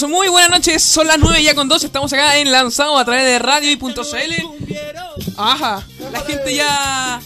muy 0.00 0.28
buenas 0.28 0.50
noches. 0.50 0.82
Son 0.82 1.06
las 1.06 1.18
9 1.18 1.42
ya 1.42 1.54
con 1.54 1.68
2. 1.68 1.84
Estamos 1.84 2.10
acá 2.14 2.38
en 2.38 2.50
Lanzado 2.50 2.96
a 2.96 3.04
través 3.04 3.24
de 3.24 3.38
radio 3.38 3.70
y 3.70 3.76
punto 3.76 4.02
.cl. 4.04 4.32
Ajá. 5.36 5.86
La 6.10 6.20
gente 6.22 6.54
ya. 6.54 7.20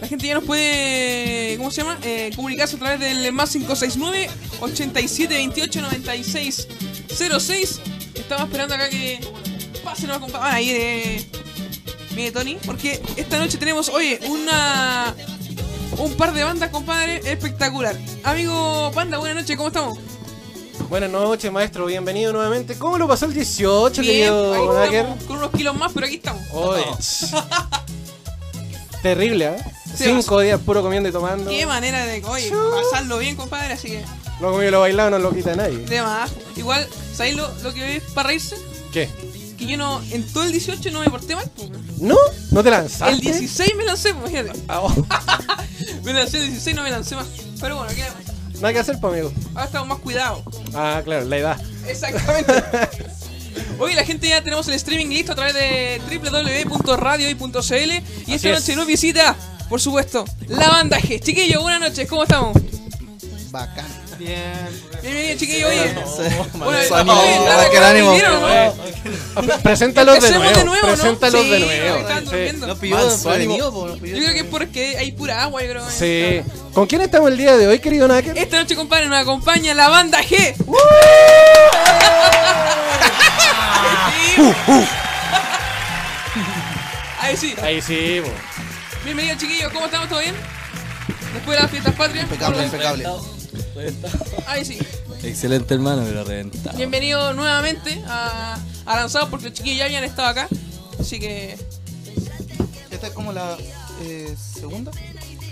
La 0.00 0.06
gente 0.06 0.28
ya 0.28 0.34
nos 0.34 0.44
puede. 0.44 1.56
¿Cómo 1.56 1.72
se 1.72 1.82
llama? 1.82 1.98
Eh, 2.04 2.30
comunicarse 2.36 2.76
a 2.76 2.78
través 2.78 3.00
del 3.00 3.32
más 3.32 3.50
569 3.50 4.30
8728 4.60 5.80
96 5.80 6.68
06. 7.40 7.80
Estamos 8.14 8.44
esperando 8.44 8.74
acá 8.76 8.88
que 8.88 9.20
pasen 9.82 10.10
a 10.12 10.16
acompañar. 10.16 10.54
Ahí 10.54 10.68
de. 10.72 11.26
Mire, 12.14 12.30
Tony. 12.30 12.56
Porque 12.64 13.02
esta 13.16 13.38
noche 13.38 13.58
tenemos, 13.58 13.88
oye, 13.88 14.20
una. 14.28 15.12
Un 15.98 16.14
par 16.14 16.32
de 16.32 16.44
bandas, 16.44 16.70
compadre, 16.70 17.20
espectacular. 17.24 17.96
Amigo 18.22 18.92
Panda, 18.94 19.18
buenas 19.18 19.42
noches, 19.42 19.56
¿cómo 19.56 19.68
estamos? 19.68 19.98
Buenas 20.88 21.10
noches, 21.10 21.50
maestro. 21.52 21.86
Bienvenido 21.86 22.32
nuevamente. 22.32 22.76
¿Cómo 22.76 22.98
lo 22.98 23.08
pasó 23.08 23.26
el 23.26 23.34
18, 23.34 24.00
Bien, 24.02 24.12
querido 24.14 24.52
ahí 24.54 24.76
Daker? 24.86 25.00
estamos, 25.06 25.24
con 25.24 25.36
unos 25.38 25.50
kilos 25.52 25.76
más, 25.76 25.92
pero 25.92 26.06
aquí 26.06 26.16
estamos. 26.16 26.42
Oye, 26.52 26.84
Terrible, 29.02 29.46
¿eh? 29.46 29.56
Sí, 29.96 30.04
Cinco 30.04 30.40
días 30.40 30.60
puro 30.60 30.82
comiendo 30.82 31.08
y 31.08 31.12
tomando. 31.12 31.50
Qué 31.50 31.66
manera 31.66 32.04
de 32.06 32.22
oye, 32.24 32.50
pasarlo 32.50 33.18
bien, 33.18 33.36
compadre, 33.36 33.74
así 33.74 33.88
que 33.88 34.04
Lo 34.40 34.52
comido 34.52 34.68
y 34.68 34.70
lo 34.70 34.80
bailado 34.80 35.10
no 35.10 35.18
lo 35.18 35.34
quita 35.34 35.54
nadie. 35.54 35.78
de 35.78 36.02
más. 36.02 36.30
Igual, 36.56 36.86
¿sabéis 37.14 37.36
lo, 37.36 37.50
lo 37.62 37.74
que 37.74 37.96
es 37.96 38.02
para 38.14 38.28
reírse? 38.28 38.56
¿Qué? 38.92 39.08
Que 39.58 39.66
yo 39.66 39.76
no, 39.76 40.00
en 40.10 40.26
todo 40.32 40.44
el 40.44 40.52
18 40.52 40.90
no 40.92 41.00
me 41.00 41.10
porté 41.10 41.34
mal. 41.36 41.48
po. 41.50 41.64
¿No? 41.98 42.16
¿No 42.50 42.62
te 42.62 42.70
lanzaste? 42.70 43.12
El 43.14 43.20
16 43.20 43.74
me 43.76 43.84
lancé, 43.84 44.14
pues, 44.14 44.30
imagínate. 44.32 44.60
Ah, 44.68 44.80
oh. 44.82 44.94
Me 46.04 46.12
lancé 46.12 46.38
el 46.38 46.46
16 46.48 46.74
no 46.76 46.82
me 46.82 46.90
lancé 46.90 47.14
más. 47.14 47.26
Pero 47.60 47.76
bueno, 47.76 47.92
¿qué? 47.94 48.04
Nada 48.62 48.74
que 48.74 48.78
hacer, 48.78 49.00
pues, 49.00 49.12
amigo. 49.12 49.32
ahora 49.54 49.64
estamos 49.64 49.88
más 49.88 49.98
cuidados. 49.98 50.42
Ah, 50.72 51.00
claro, 51.04 51.24
la 51.24 51.36
edad. 51.36 51.60
Exactamente. 51.84 52.52
Hoy 53.80 53.94
la 53.94 54.04
gente 54.04 54.28
ya 54.28 54.40
tenemos 54.40 54.68
el 54.68 54.74
streaming 54.74 55.08
listo 55.08 55.32
a 55.32 55.34
través 55.34 55.52
de 55.54 56.00
www.radioy.cl 56.08 57.90
y 58.28 58.34
esta 58.34 58.48
es. 58.48 58.60
noche 58.60 58.76
nos 58.76 58.86
visita, 58.86 59.34
por 59.68 59.80
supuesto, 59.80 60.24
la 60.46 60.68
banda 60.68 61.00
G. 61.00 61.20
Chiquillos, 61.20 61.60
buenas 61.60 61.80
noches, 61.80 62.08
¿cómo 62.08 62.22
estamos? 62.22 62.56
Bacán. 63.50 64.01
Bien. 64.24 64.82
Oye. 65.02 65.94
Bueno, 66.54 66.78
Su 66.86 66.94
ánimo, 66.94 67.20
oye, 67.20 67.36
claro 67.38 67.56
bacán 67.56 67.70
que 67.72 67.80
lo 67.80 67.86
ánimo. 67.86 68.12
vieron, 68.14 68.40
¿no? 68.40 68.46
Ah, 68.48 68.72
Preséntalos 69.62 70.20
de 70.22 70.30
nuevo. 70.30 70.58
de 70.58 70.64
nuevo. 70.64 70.86
Preséntalos 70.86 71.50
de 71.50 71.58
nuevo. 71.58 71.98
están 71.98 72.18
Sí. 72.20 72.24
durmiendo. 72.26 72.66
No 72.68 72.76
pilló 72.76 72.94
Manso 72.96 73.10
desprevenido, 73.10 73.72
po, 73.72 73.88
no 73.88 73.96
pilló 73.96 74.16
Yo 74.16 74.22
creo 74.22 74.32
que 74.34 74.38
es 74.40 74.46
porque 74.46 74.96
hay 74.98 75.12
pura 75.12 75.42
agua, 75.42 75.62
yo 75.62 75.70
creo. 75.70 75.90
Sí. 75.90 76.42
¿Con 76.72 76.86
quién 76.86 77.02
estamos 77.02 77.30
el 77.30 77.36
día 77.36 77.56
de 77.56 77.66
hoy, 77.66 77.80
querido 77.80 78.06
Naker? 78.06 78.38
Esta 78.38 78.58
noche, 78.60 78.76
compadre, 78.76 79.08
nos 79.08 79.18
acompaña 79.20 79.74
la 79.74 79.88
banda 79.88 80.20
G. 80.22 80.54
Ahí 87.20 87.36
sí. 87.36 87.54
Ahí 87.62 87.80
sí. 87.80 88.20
Bienvenido, 89.04 89.36
chiquillos. 89.36 89.72
¿Cómo 89.72 89.86
estamos? 89.86 90.08
¿Todo 90.08 90.20
bien? 90.20 90.34
Después 91.34 91.56
de 91.56 91.62
las 91.62 91.70
fiestas 91.70 91.94
patrias. 91.94 92.24
Impecable, 92.24 92.64
impecable. 92.64 93.04
Ahí 94.46 94.64
sí. 94.64 94.78
Excelente 95.22 95.74
hermano, 95.74 96.02
pero 96.04 96.24
reventado. 96.24 96.76
Bienvenido 96.76 97.32
nuevamente 97.32 98.02
a, 98.06 98.58
a 98.86 98.96
Lanzado 98.96 99.30
porque 99.30 99.46
los 99.46 99.54
chiquillos 99.54 99.78
ya 99.78 99.84
habían 99.86 100.04
estado 100.04 100.28
acá. 100.28 100.48
Así 101.00 101.18
que. 101.18 101.56
Esta 102.90 103.06
es 103.06 103.12
como 103.14 103.32
la 103.32 103.56
eh, 104.02 104.34
segunda, 104.36 104.90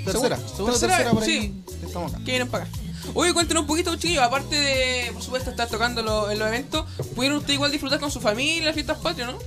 tercera, 0.04 0.36
Segunda- 0.36 0.48
segunda, 0.48 0.72
tercera, 0.72 0.96
tercera 0.96 1.10
por 1.12 1.24
sí. 1.24 1.30
ahí. 1.38 1.62
Estamos 1.86 2.12
acá. 2.14 2.24
que 2.24 2.30
vienen 2.30 2.48
para 2.48 2.64
acá. 2.64 2.72
Oye, 3.14 3.32
cuéntenos 3.32 3.62
un 3.62 3.66
poquito, 3.66 3.94
chiquillos. 3.96 4.22
Aparte 4.22 4.54
de, 4.54 5.10
por 5.12 5.22
supuesto, 5.22 5.50
estar 5.50 5.68
tocando 5.68 6.02
lo- 6.02 6.30
en 6.30 6.38
los 6.38 6.46
eventos, 6.48 6.84
¿pudieron 7.16 7.38
ustedes 7.38 7.54
igual 7.54 7.72
disfrutar 7.72 7.98
con 7.98 8.10
su 8.10 8.20
familia 8.20 8.66
las 8.66 8.74
fiestas 8.74 8.98
patrias, 8.98 9.32
no? 9.32 9.38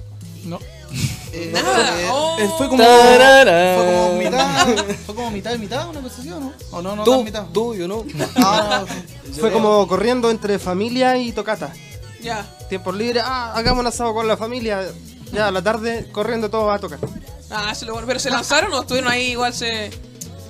No. 0.45 0.59
Eh, 1.35 1.49
Nada. 1.51 2.13
Oh. 2.13 2.37
eh, 2.39 2.49
fue 2.57 2.69
como 2.69 2.83
Tarara. 2.83 3.75
fue 3.75 3.85
como 3.85 4.13
mitad, 4.19 4.67
fue 5.05 5.15
como 5.15 5.31
mitad 5.31 5.55
y 5.55 5.57
mitad 5.57 5.89
una 5.89 5.99
cosa 6.01 6.21
así, 6.21 6.29
¿o 6.31 6.39
no? 6.39 6.53
O 6.71 6.81
no, 6.81 6.95
no, 6.95 7.03
Tú, 7.03 7.11
tan 7.15 7.23
mitad. 7.23 7.45
tú, 7.51 7.73
yo 7.75 7.87
no. 7.87 8.05
Ah, 8.35 8.85
Fue 9.39 9.51
como 9.51 9.87
corriendo 9.87 10.29
entre 10.29 10.59
familia 10.59 11.17
y 11.17 11.31
tocata. 11.31 11.73
Ya. 12.21 12.45
Tiempo 12.69 12.91
libre, 12.91 13.19
ah, 13.23 13.51
hagamos 13.55 13.79
un 13.81 13.87
asado 13.87 14.13
con 14.13 14.27
la 14.27 14.37
familia. 14.37 14.83
Ya 15.31 15.47
a 15.47 15.51
la 15.51 15.63
tarde 15.63 16.07
corriendo 16.11 16.49
todo 16.51 16.69
a 16.71 16.77
tocar. 16.77 16.99
Ah, 17.49 17.69
es 17.71 17.81
lo. 17.81 17.95
¿Pero 18.05 18.19
se 18.19 18.29
lanzaron 18.29 18.71
o 18.73 18.81
estuvieron 18.81 19.11
ahí 19.11 19.31
igual 19.31 19.53
se, 19.55 19.89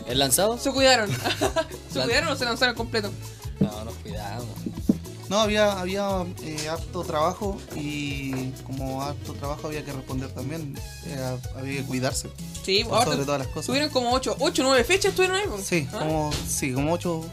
¿El 0.06 0.20
lanzado? 0.20 0.58
se 0.58 0.70
cuidaron? 0.72 1.10
¿Se 1.94 2.02
cuidaron 2.02 2.30
o 2.30 2.36
se 2.36 2.44
lanzaron 2.44 2.76
completo? 2.76 3.10
No, 3.62 3.86
nos 3.86 3.94
cuidamos. 3.96 4.46
No, 5.30 5.40
había, 5.40 5.80
había 5.80 6.26
eh, 6.44 6.68
harto 6.70 7.04
trabajo 7.04 7.58
y 7.76 8.50
como 8.66 9.02
harto 9.02 9.34
trabajo 9.34 9.68
había 9.68 9.84
que 9.84 9.92
responder 9.94 10.30
también. 10.32 10.76
eh, 11.06 11.38
había 11.56 11.78
que 11.82 11.84
cuidarse. 11.88 12.30
Sí, 12.64 12.82
ahora 12.84 13.06
sobre 13.06 13.26
todas 13.26 13.40
las 13.40 13.48
cosas. 13.48 13.62
Estuvieron 13.64 13.90
como 13.90 14.12
8, 14.14 14.38
8 14.40 14.64
9 14.64 14.84
fechas 14.84 15.06
estuvieron 15.12 15.38
ahí. 15.38 15.48
po? 15.48 15.58
Sí, 15.58 15.88
¿Ah? 15.94 16.00
como, 16.00 16.32
sí, 16.48 16.74
como 16.74 16.94
ocho, 16.94 17.26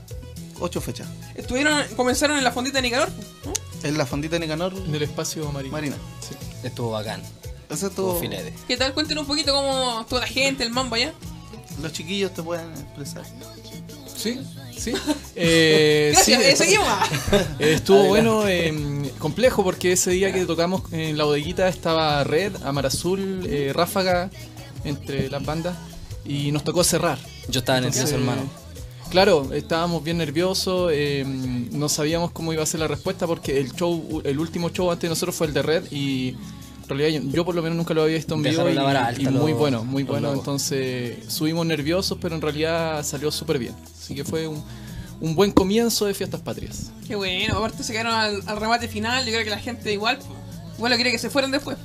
ocho 0.61 0.81
fechas. 0.81 1.07
Estuvieron, 1.35 1.83
comenzaron 1.97 2.37
en 2.39 2.45
la 2.45 2.53
fondita 2.53 2.79
de 2.79 2.83
Nicanor. 2.83 3.09
¿no? 3.45 3.53
En 3.89 3.97
la 3.97 4.05
fondita 4.07 4.35
de 4.37 4.41
Nicanor 4.41 4.75
Del 4.75 5.03
espacio 5.03 5.51
marino. 5.53 5.73
Marina. 5.73 5.97
Estuvo 6.63 6.91
bacán. 6.91 7.23
Eso 7.71 7.87
Estuvo 7.87 8.15
estuvo. 8.15 8.21
filete. 8.21 8.53
¿Qué 8.67 8.77
tal? 8.77 8.93
Cuéntenos 8.95 9.23
un 9.23 9.29
poquito 9.29 9.53
cómo 9.53 10.05
toda 10.09 10.23
la 10.23 10.27
gente, 10.27 10.65
el 10.65 10.71
mambo 10.71 10.97
allá. 10.97 11.15
Los 11.81 11.93
chiquillos 11.93 12.35
te 12.35 12.43
pueden 12.43 12.71
expresar. 12.73 13.25
Sí, 14.15 14.39
sí. 14.81 14.93
Eh, 15.37 16.11
Gracias, 16.13 16.43
eh, 16.43 16.57
seguimos. 16.57 16.89
estuvo 17.59 18.05
bueno, 18.05 18.49
eh, 18.49 18.75
complejo, 19.19 19.63
porque 19.63 19.93
ese 19.93 20.11
día 20.11 20.33
que 20.33 20.45
tocamos 20.45 20.83
en 20.93 21.17
la 21.17 21.25
bodeguita 21.25 21.69
estaba 21.69 22.25
Red, 22.25 22.57
Amar 22.65 22.87
Azul, 22.87 23.47
eh, 23.49 23.73
Ráfaga, 23.75 24.31
entre 24.85 25.29
las 25.31 25.45
bandas, 25.45 25.77
y 26.25 26.53
nos 26.53 26.65
tocó 26.65 26.85
cerrar. 26.85 27.19
Yo 27.49 27.61
estaba 27.61 27.81
nervioso, 27.81 28.01
Entonces, 28.01 28.21
hermano. 28.21 28.61
Claro, 29.11 29.53
estábamos 29.53 30.05
bien 30.05 30.19
nerviosos, 30.19 30.93
eh, 30.95 31.25
no 31.27 31.89
sabíamos 31.89 32.31
cómo 32.31 32.53
iba 32.53 32.63
a 32.63 32.67
ser 32.67 32.79
la 32.79 32.87
respuesta 32.87 33.27
porque 33.27 33.59
el 33.59 33.73
show, 33.73 34.23
el 34.25 34.39
último 34.39 34.71
show 34.71 34.89
antes 34.89 35.03
de 35.03 35.09
nosotros 35.09 35.35
fue 35.35 35.49
el 35.49 35.53
de 35.53 35.63
Red 35.63 35.91
y 35.91 36.29
en 36.29 36.37
realidad 36.91 37.23
yo, 37.23 37.31
yo 37.31 37.45
por 37.45 37.55
lo 37.55 37.63
menos 37.63 37.77
nunca 37.77 37.95
lo 37.95 38.03
había 38.03 38.17
visto 38.17 38.35
en 38.35 38.43
vivo 38.43 38.65
Dejaron 38.65 38.93
y, 38.93 38.97
alta 38.97 39.23
y 39.23 39.27
muy 39.29 39.53
bueno, 39.53 39.85
muy 39.85 40.03
bueno, 40.03 40.33
entonces 40.33 41.17
subimos 41.29 41.65
nerviosos 41.67 42.19
pero 42.21 42.35
en 42.35 42.43
realidad 42.43 43.03
salió 43.05 43.31
súper 43.31 43.59
bien, 43.59 43.75
así 43.99 44.15
que 44.15 44.25
fue 44.25 44.47
un, 44.47 44.63
un 45.21 45.35
buen 45.35 45.53
comienzo 45.53 46.07
de 46.07 46.15
Fiestas 46.15 46.41
Patrias. 46.41 46.91
Qué 47.07 47.15
bueno, 47.17 47.57
aparte 47.59 47.83
se 47.83 47.93
quedaron 47.93 48.13
al, 48.15 48.43
al 48.47 48.57
remate 48.61 48.87
final. 48.89 49.25
Yo 49.25 49.33
creo 49.33 49.45
que 49.45 49.51
la 49.51 49.59
gente 49.59 49.93
igual, 49.93 50.19
igual 50.77 50.91
lo 50.93 50.97
quiere 50.97 51.11
que 51.11 51.19
se 51.19 51.29
fueran 51.31 51.51
después. 51.51 51.77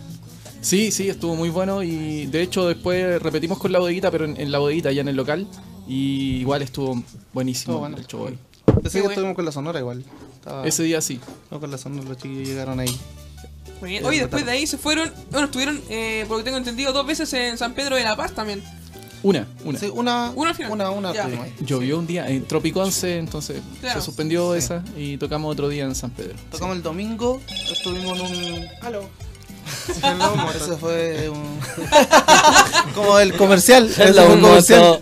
Sí, 0.62 0.92
sí, 0.92 1.10
estuvo 1.10 1.36
muy 1.36 1.50
bueno 1.50 1.84
y 1.84 2.26
de 2.28 2.42
hecho 2.42 2.68
después 2.68 3.22
repetimos 3.22 3.58
con 3.60 3.72
la 3.72 3.80
bodeguita 3.80 4.10
pero 4.12 4.26
en, 4.26 4.40
en 4.40 4.52
la 4.52 4.58
bodeguita 4.60 4.92
ya 4.92 5.02
en 5.02 5.08
el 5.10 5.16
local 5.16 5.48
y 5.88 6.38
igual 6.42 6.62
estuvo 6.64 7.04
buenísimo 7.34 7.78
bueno. 7.80 7.98
el 7.98 8.08
show 8.08 8.28
ahí. 8.28 8.38
Ese 8.84 9.00
día 9.00 9.10
estuvimos 9.10 9.36
con 9.36 9.46
la 9.46 9.52
Sonora 9.52 9.80
igual. 9.80 10.04
Estaba- 10.36 10.66
Ese 10.68 10.84
día 10.84 11.02
sí. 11.02 11.20
No, 11.52 11.60
con 11.60 11.70
la 11.72 11.78
Sonora 11.78 12.08
los 12.10 12.18
chiquillos 12.18 12.48
llegaron 12.48 12.80
ahí. 12.80 12.96
Muy 13.82 13.90
bien. 13.92 14.04
Eh, 14.04 14.08
Oye, 14.08 14.20
después 14.22 14.46
de 14.46 14.52
ahí 14.52 14.66
se 14.68 14.78
fueron, 14.78 15.12
bueno, 15.32 15.46
estuvieron, 15.46 15.82
eh, 15.90 16.26
por 16.28 16.38
lo 16.38 16.44
que 16.44 16.46
tengo 16.46 16.58
entendido, 16.58 16.94
dos 16.94 17.06
veces 17.06 17.32
en 17.34 17.58
San 17.58 17.74
Pedro 17.74 17.96
de 17.96 18.04
la 18.04 18.16
Paz 18.16 18.34
también. 18.34 18.64
Una, 19.24 19.48
una. 19.64 19.80
Sí, 19.80 19.90
una, 19.92 20.32
Una 20.36 20.50
al 20.52 20.56
final. 20.56 20.72
una, 20.72 20.90
una 20.92 21.14
Ya. 21.14 21.26
ahí. 21.26 21.54
Llovió 21.62 21.98
un 21.98 22.06
día 22.06 22.28
en 22.30 22.46
Tropiconce, 22.46 23.18
entonces 23.18 23.60
Claro. 23.82 24.00
se 24.00 24.06
suspendió 24.06 24.54
Sí. 24.54 24.60
esa 24.60 24.84
y 24.96 25.18
tocamos 25.18 25.52
otro 25.52 25.68
día 25.68 25.84
en 25.86 25.96
San 25.96 26.12
Pedro. 26.12 26.36
Tocamos 26.52 26.76
el 26.76 26.84
domingo, 26.84 27.42
estuvimos 27.72 28.20
en 28.20 28.26
un. 28.54 28.68
Aló. 28.82 29.10
Ese 30.56 30.78
fue 30.78 31.28
un. 31.30 31.60
como 32.94 33.18
el 33.18 33.36
comercial. 33.36 33.88
ese 33.90 34.14
fue 34.14 34.34
el 34.36 34.42
comercial. 34.42 35.02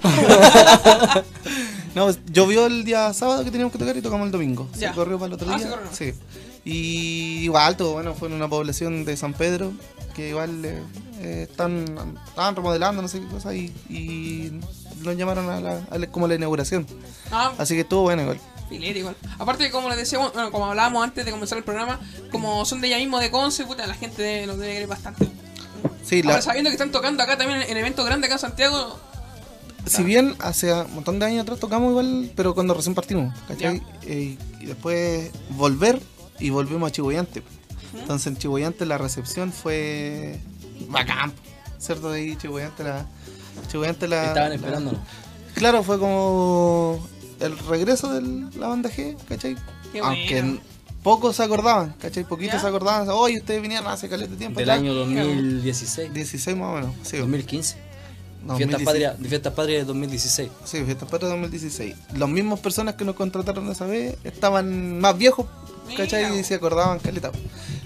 No, 1.95 2.09
llovió 2.31 2.65
el 2.65 2.83
día 2.85 3.13
sábado 3.13 3.43
que 3.43 3.51
teníamos 3.51 3.71
que 3.73 3.77
tocar 3.79 3.95
y 3.97 4.01
tocamos 4.01 4.25
el 4.25 4.31
domingo. 4.31 4.67
Ya. 4.77 4.89
Se 4.89 4.95
corrió 4.95 5.17
para 5.19 5.27
el 5.27 5.33
otro 5.33 5.47
Ah, 5.51 5.57
día. 5.57 5.65
se 5.67 5.71
corrió. 5.73 5.89
Sí. 5.91 6.13
Y 6.65 7.39
igual, 7.43 7.75
todo 7.75 7.93
bueno, 7.93 8.13
fue 8.13 8.29
en 8.29 8.35
una 8.35 8.47
población 8.47 9.03
de 9.05 9.17
San 9.17 9.33
Pedro 9.33 9.73
que 10.15 10.29
igual 10.29 10.63
eh, 10.63 10.81
eh, 11.19 11.47
están, 11.49 11.85
estaban 12.27 12.55
remodelando, 12.55 13.01
no 13.01 13.07
sé 13.07 13.19
qué 13.19 13.27
cosa, 13.27 13.53
y, 13.55 13.73
y 13.89 14.51
nos 15.03 15.17
llamaron 15.17 15.49
a 15.49 15.59
la, 15.59 15.81
a 15.89 15.97
la- 15.97 16.07
como 16.07 16.25
a 16.25 16.29
la 16.29 16.35
inauguración. 16.35 16.85
Ah, 17.31 17.51
Así 17.57 17.73
que 17.73 17.81
estuvo 17.81 18.03
bueno 18.03 18.21
igual. 18.21 18.39
filete 18.69 18.99
igual. 18.99 19.15
Aparte, 19.39 19.69
como 19.71 19.89
les 19.89 19.97
decíamos, 19.97 20.31
bueno, 20.33 20.51
como 20.51 20.67
hablábamos 20.67 21.03
antes 21.03 21.25
de 21.25 21.31
comenzar 21.31 21.57
el 21.57 21.63
programa, 21.63 21.99
como 22.31 22.63
son 22.65 22.79
de 22.79 22.87
allá 22.87 22.97
mismo 22.99 23.19
de 23.19 23.31
Conce, 23.31 23.65
puta, 23.65 23.87
la 23.87 23.95
gente 23.95 24.45
los 24.45 24.57
debe 24.59 24.73
querer 24.73 24.87
bastante. 24.87 25.27
Sí, 26.05 26.21
la, 26.21 26.31
Ahora, 26.33 26.41
sabiendo 26.43 26.69
que 26.69 26.75
están 26.75 26.91
tocando 26.91 27.23
acá 27.23 27.37
también 27.37 27.63
en 27.63 27.75
eventos 27.77 28.05
grandes 28.05 28.27
acá 28.29 28.35
en 28.35 28.39
Santiago, 28.39 28.99
Si 29.87 30.03
bien 30.03 30.35
hace 30.39 30.71
un 30.71 30.93
montón 30.95 31.17
de 31.19 31.25
años 31.25 31.41
atrás 31.43 31.59
tocamos 31.59 31.89
igual, 31.89 32.31
pero 32.35 32.53
cuando 32.53 32.73
recién 32.75 32.93
partimos, 32.95 33.33
¿cachai? 33.47 33.81
Eh, 34.03 34.37
y 34.61 34.65
después 34.65 35.31
volver 35.49 35.99
y 36.39 36.49
volvimos 36.49 36.89
a 36.89 36.91
Chihuayante. 36.91 37.43
Entonces 37.97 38.27
en 38.27 38.37
Chihuayante 38.37 38.85
la 38.85 38.97
recepción 38.97 39.51
fue 39.51 40.39
bacán. 40.89 41.31
¿Cierto? 41.77 42.11
De 42.11 42.19
ahí 42.21 42.35
Chihuayante 42.37 42.83
la... 42.83 43.05
Chihuayante 43.69 44.07
la... 44.07 44.25
Estaban 44.27 44.49
la- 44.49 44.55
esperándonos. 44.55 44.99
Claro, 45.55 45.83
fue 45.83 45.99
como 45.99 47.07
el 47.39 47.57
regreso 47.59 48.11
de 48.13 48.21
la 48.57 48.67
banda 48.67 48.89
G, 48.89 49.15
¿cachai? 49.27 49.55
Qué 49.91 49.99
Aunque 49.99 50.41
bueno. 50.41 50.59
pocos 51.03 51.35
se 51.35 51.43
acordaban, 51.43 51.93
¿cachai? 51.99 52.23
Poquitos 52.23 52.55
¿Ya? 52.55 52.61
se 52.61 52.67
acordaban, 52.67 53.07
oye, 53.09 53.37
ustedes 53.37 53.61
vinieron 53.61 53.85
hace 53.87 54.09
caleta 54.09 54.31
de 54.31 54.37
tiempo. 54.37 54.59
Del 54.59 54.69
atrás". 54.69 54.81
año 54.81 54.93
2016. 54.95 56.11
16 56.13 56.57
más 56.57 56.69
o 56.69 56.73
menos, 56.75 56.95
sí. 57.03 57.17
2015. 57.17 57.75
No, 58.45 58.57
Fiestas 58.57 58.81
2016. 58.83 58.85
Patrias 58.85 59.29
Fiestas 59.29 59.53
Patrias 59.53 59.79
de 59.81 59.85
2016. 59.85 60.49
Sí, 60.65 60.83
Fiestas 60.83 61.09
Patrias 61.09 61.31
2016. 61.31 61.95
Las 62.17 62.29
mismas 62.29 62.59
personas 62.59 62.95
que 62.95 63.05
nos 63.05 63.15
contrataron 63.15 63.69
esa 63.71 63.85
vez 63.85 64.17
estaban 64.23 64.99
más 64.99 65.17
viejos, 65.17 65.45
¿cachai? 65.97 66.25
Mira. 66.25 66.35
Y 66.39 66.43
se 66.43 66.55
acordaban 66.55 66.99
caleta. 66.99 67.31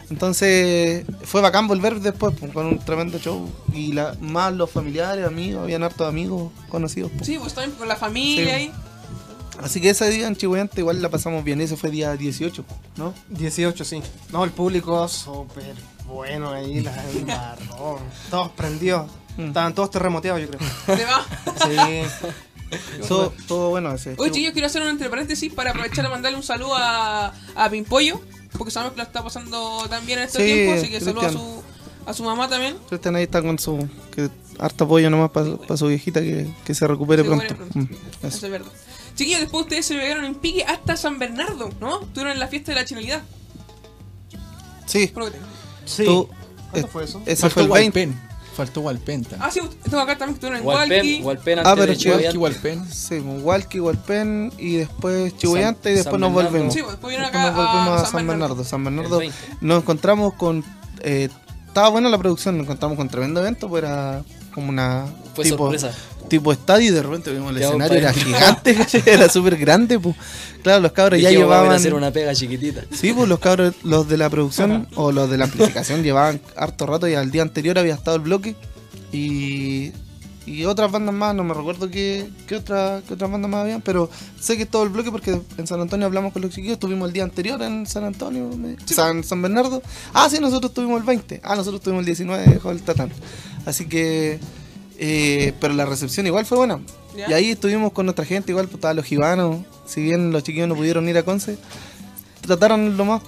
Entonces 0.09 1.05
fue 1.25 1.41
bacán 1.41 1.67
volver 1.67 1.99
después 1.99 2.33
pues, 2.39 2.51
con 2.53 2.65
un 2.67 2.79
tremendo 2.79 3.19
show. 3.19 3.49
Y 3.73 3.93
la, 3.93 4.15
más 4.21 4.53
los 4.53 4.71
familiares, 4.71 5.25
amigos, 5.25 5.63
habían 5.63 5.83
hartos 5.83 6.07
amigos 6.07 6.51
conocidos. 6.69 7.11
pues. 7.15 7.25
Sí, 7.27 7.37
pues 7.37 7.53
también 7.53 7.77
con 7.77 7.87
la 7.87 7.95
familia 7.95 8.45
Sí. 8.45 8.49
ahí. 8.51 8.71
Así 9.61 9.81
que 9.81 9.89
ese 9.89 10.07
día 10.09 10.27
en 10.27 10.35
Chihuayante 10.35 10.81
igual 10.81 11.01
la 11.01 11.09
pasamos 11.09 11.43
bien. 11.43 11.59
Ese 11.61 11.75
fue 11.77 11.89
día 11.89 12.15
18, 12.15 12.63
¿no? 12.97 13.13
18, 13.29 13.83
sí. 13.83 14.01
No, 14.31 14.43
el 14.43 14.51
público 14.51 15.07
súper 15.07 15.73
bueno 16.05 16.51
ahí, 16.51 16.81
la 16.81 16.93
embarró. 17.11 17.99
Todos 18.29 18.49
prendidos. 18.49 19.09
Mm. 19.35 19.47
Estaban 19.47 19.73
todos 19.75 19.89
terremoteados, 19.91 20.41
yo 20.41 20.47
creo. 20.49 20.59
¿Te 20.97 21.05
va? 21.05 21.25
Sí. 21.65 22.27
Todo, 23.07 23.33
todo 23.47 23.69
bueno 23.69 23.93
ese. 23.93 24.15
Oye, 24.17 24.31
chicos, 24.31 24.51
quiero 24.51 24.67
hacer 24.67 24.81
un 24.81 24.89
entre 24.89 25.09
paréntesis 25.09 25.53
para 25.53 25.71
aprovechar 25.71 26.05
a 26.05 26.09
mandarle 26.09 26.37
un 26.37 26.43
saludo 26.43 26.75
a, 26.75 27.33
a 27.55 27.69
Pimpollo, 27.69 28.21
porque 28.57 28.71
sabemos 28.71 28.93
que 28.93 28.97
lo 28.97 29.03
está 29.03 29.23
pasando 29.23 29.85
tan 29.89 30.05
bien 30.05 30.19
en 30.19 30.25
este 30.25 30.39
Sí, 30.39 30.53
tiempo, 30.53 30.73
así 30.73 30.89
que 30.89 30.99
saludo 30.99 31.27
a 31.27 31.31
su, 31.31 31.63
a 32.05 32.13
su 32.13 32.23
mamá 32.23 32.49
también. 32.49 32.75
Cristian 32.89 33.15
ahí 33.15 33.23
está 33.23 33.41
con 33.41 33.57
su. 33.57 33.87
Que, 34.13 34.29
harto 34.59 34.85
apoyo 34.85 35.09
nomás 35.09 35.29
para 35.31 35.77
su 35.77 35.87
viejita 35.87 36.19
que, 36.21 36.47
que 36.65 36.73
se 36.73 36.87
recupere 36.87 37.23
Se 37.23 37.27
pronto. 37.27 37.55
Mm, 37.73 37.83
Eso 37.83 38.27
eso. 38.27 38.45
es 38.47 38.51
verdad. 38.51 38.71
Chiquillos, 39.15 39.41
después 39.41 39.63
ustedes 39.63 39.85
se 39.85 39.95
pegaron 39.95 40.25
en 40.25 40.35
pique 40.35 40.63
hasta 40.63 40.97
San 40.97 41.19
Bernardo, 41.19 41.69
¿no? 41.79 42.01
Estuvieron 42.01 42.33
en 42.33 42.39
la 42.39 42.47
fiesta 42.47 42.71
de 42.71 42.75
la 42.75 42.85
chinalidad. 42.85 43.23
Sí. 44.85 45.11
Sí. 45.85 46.05
tú. 46.05 46.29
¿Cuánto 46.71 46.87
eh, 46.87 46.91
fue 46.91 47.03
eso? 47.05 47.21
Ese 47.25 47.41
Faltó 47.41 47.67
fue 47.67 47.83
el 47.85 47.91
20. 47.91 48.26
Faltó 48.57 48.81
Walpen 48.81 49.21
también. 49.23 49.41
Ah, 49.43 49.51
sí, 49.51 49.61
tengo 49.83 49.99
acá 49.99 50.17
también 50.17 50.37
que 50.39 50.45
estuvieron 50.47 50.59
en 50.59 50.65
Walpen. 50.65 51.23
Walpen 51.25 51.59
Ah, 51.59 51.75
pero. 51.75 51.93
Walkie 51.93 52.37
Walpen. 52.37 52.91
Sí, 52.91 53.19
pues, 53.23 53.43
Walkie, 53.43 53.79
Walpen 53.79 54.51
y 54.57 54.77
después 54.77 55.37
Chihuayante 55.37 55.91
y 55.91 55.93
después 55.93 56.19
nos 56.19 56.33
volvemos. 56.33 56.73
Sí, 56.73 56.81
pues, 56.81 56.93
después 56.93 57.15
Después 57.15 57.29
acá 57.29 57.45
nos 57.47 57.55
volvemos 57.55 58.01
a 58.01 58.03
a 58.03 58.05
San 58.07 58.27
Bernardo. 58.27 58.63
San 58.63 58.83
Bernardo 58.83 59.19
20. 59.19 59.37
nos 59.61 59.81
encontramos 59.83 60.33
con. 60.33 60.63
eh, 61.01 61.29
estaba 61.67 61.89
buena 61.89 62.09
la 62.09 62.17
producción, 62.17 62.57
nos 62.57 62.63
encontramos 62.65 62.97
con 62.97 63.07
tremendo 63.07 63.39
evento, 63.39 63.69
pues 63.69 63.83
era 63.83 64.23
como 64.57 64.69
una. 64.69 65.05
Fue 65.35 65.43
tipo, 65.43 65.57
sorpresa. 65.71 65.91
tipo 66.27 66.51
estadio 66.51 66.87
y 66.89 66.91
de 66.91 67.03
repente 67.03 67.31
vimos 67.31 67.51
el 67.55 67.61
escenario, 67.61 67.95
era 67.95 68.11
gigante, 68.11 68.75
era 69.05 69.29
súper 69.29 69.55
grande, 69.55 69.99
pues. 69.99 70.15
Claro, 70.63 70.81
los 70.81 70.91
cabros 70.93 71.21
ya 71.21 71.29
"Vamos 71.29 71.37
a 71.37 71.39
llevaban. 71.43 71.71
hacer 71.73 71.93
una 71.93 72.09
pega 72.11 72.33
chiquitita. 72.33 72.81
Sí, 72.91 73.13
pues 73.13 73.29
los 73.29 73.37
cabros, 73.39 73.75
los 73.83 74.09
de 74.09 74.17
la 74.17 74.29
producción 74.31 74.87
o 74.95 75.11
los 75.11 75.29
de 75.29 75.37
la 75.37 75.45
amplificación 75.45 76.01
llevaban 76.03 76.41
harto 76.55 76.87
rato 76.87 77.07
y 77.07 77.13
al 77.13 77.29
día 77.29 77.43
anterior 77.43 77.77
había 77.77 77.93
estado 77.93 78.17
el 78.17 78.23
bloque 78.23 78.55
y, 79.13 79.91
y 80.47 80.65
otras 80.65 80.91
bandas 80.91 81.13
más, 81.13 81.35
no 81.35 81.43
me 81.43 81.53
recuerdo 81.53 81.91
qué, 81.91 82.27
qué, 82.47 82.55
otra, 82.55 83.01
qué 83.07 83.13
otras 83.13 83.29
bandas 83.29 83.51
más 83.51 83.61
habían, 83.61 83.81
pero 83.81 84.09
sé 84.39 84.57
que 84.57 84.65
todo 84.65 84.81
el 84.83 84.89
bloque 84.89 85.11
porque 85.11 85.39
en 85.57 85.67
San 85.67 85.79
Antonio 85.81 86.07
hablamos 86.07 86.33
con 86.33 86.41
los 86.41 86.51
chiquillos, 86.51 86.73
estuvimos 86.75 87.07
el 87.09 87.13
día 87.13 87.23
anterior 87.23 87.61
en 87.61 87.85
San 87.85 88.03
Antonio, 88.05 88.49
me- 88.57 88.77
San, 88.85 89.23
San 89.23 89.41
Bernardo. 89.41 89.83
Ah, 90.13 90.27
sí, 90.31 90.39
nosotros 90.39 90.73
tuvimos 90.73 90.99
el 91.01 91.05
20, 91.05 91.41
ah, 91.43 91.55
nosotros 91.55 91.81
tuvimos 91.81 91.99
el 92.01 92.05
19, 92.07 92.45
dejó 92.45 92.71
el 92.71 92.81
Tatán. 92.81 93.11
Así 93.65 93.87
que, 93.87 94.39
eh, 94.97 95.53
pero 95.59 95.73
la 95.73 95.85
recepción 95.85 96.25
igual 96.25 96.45
fue 96.45 96.57
buena. 96.57 96.79
Y 97.29 97.33
ahí 97.33 97.51
estuvimos 97.51 97.91
con 97.91 98.05
nuestra 98.05 98.23
gente, 98.25 98.51
igual 98.51 98.65
pues, 98.67 98.75
estaban 98.75 98.95
los 98.95 99.05
gibanos, 99.05 99.57
si 99.85 100.01
bien 100.01 100.31
los 100.31 100.43
chiquillos 100.43 100.67
no 100.69 100.75
pudieron 100.75 101.09
ir 101.09 101.17
a 101.17 101.23
Conce, 101.23 101.57
trataron 102.41 102.95
lo 102.95 103.05
más 103.05 103.21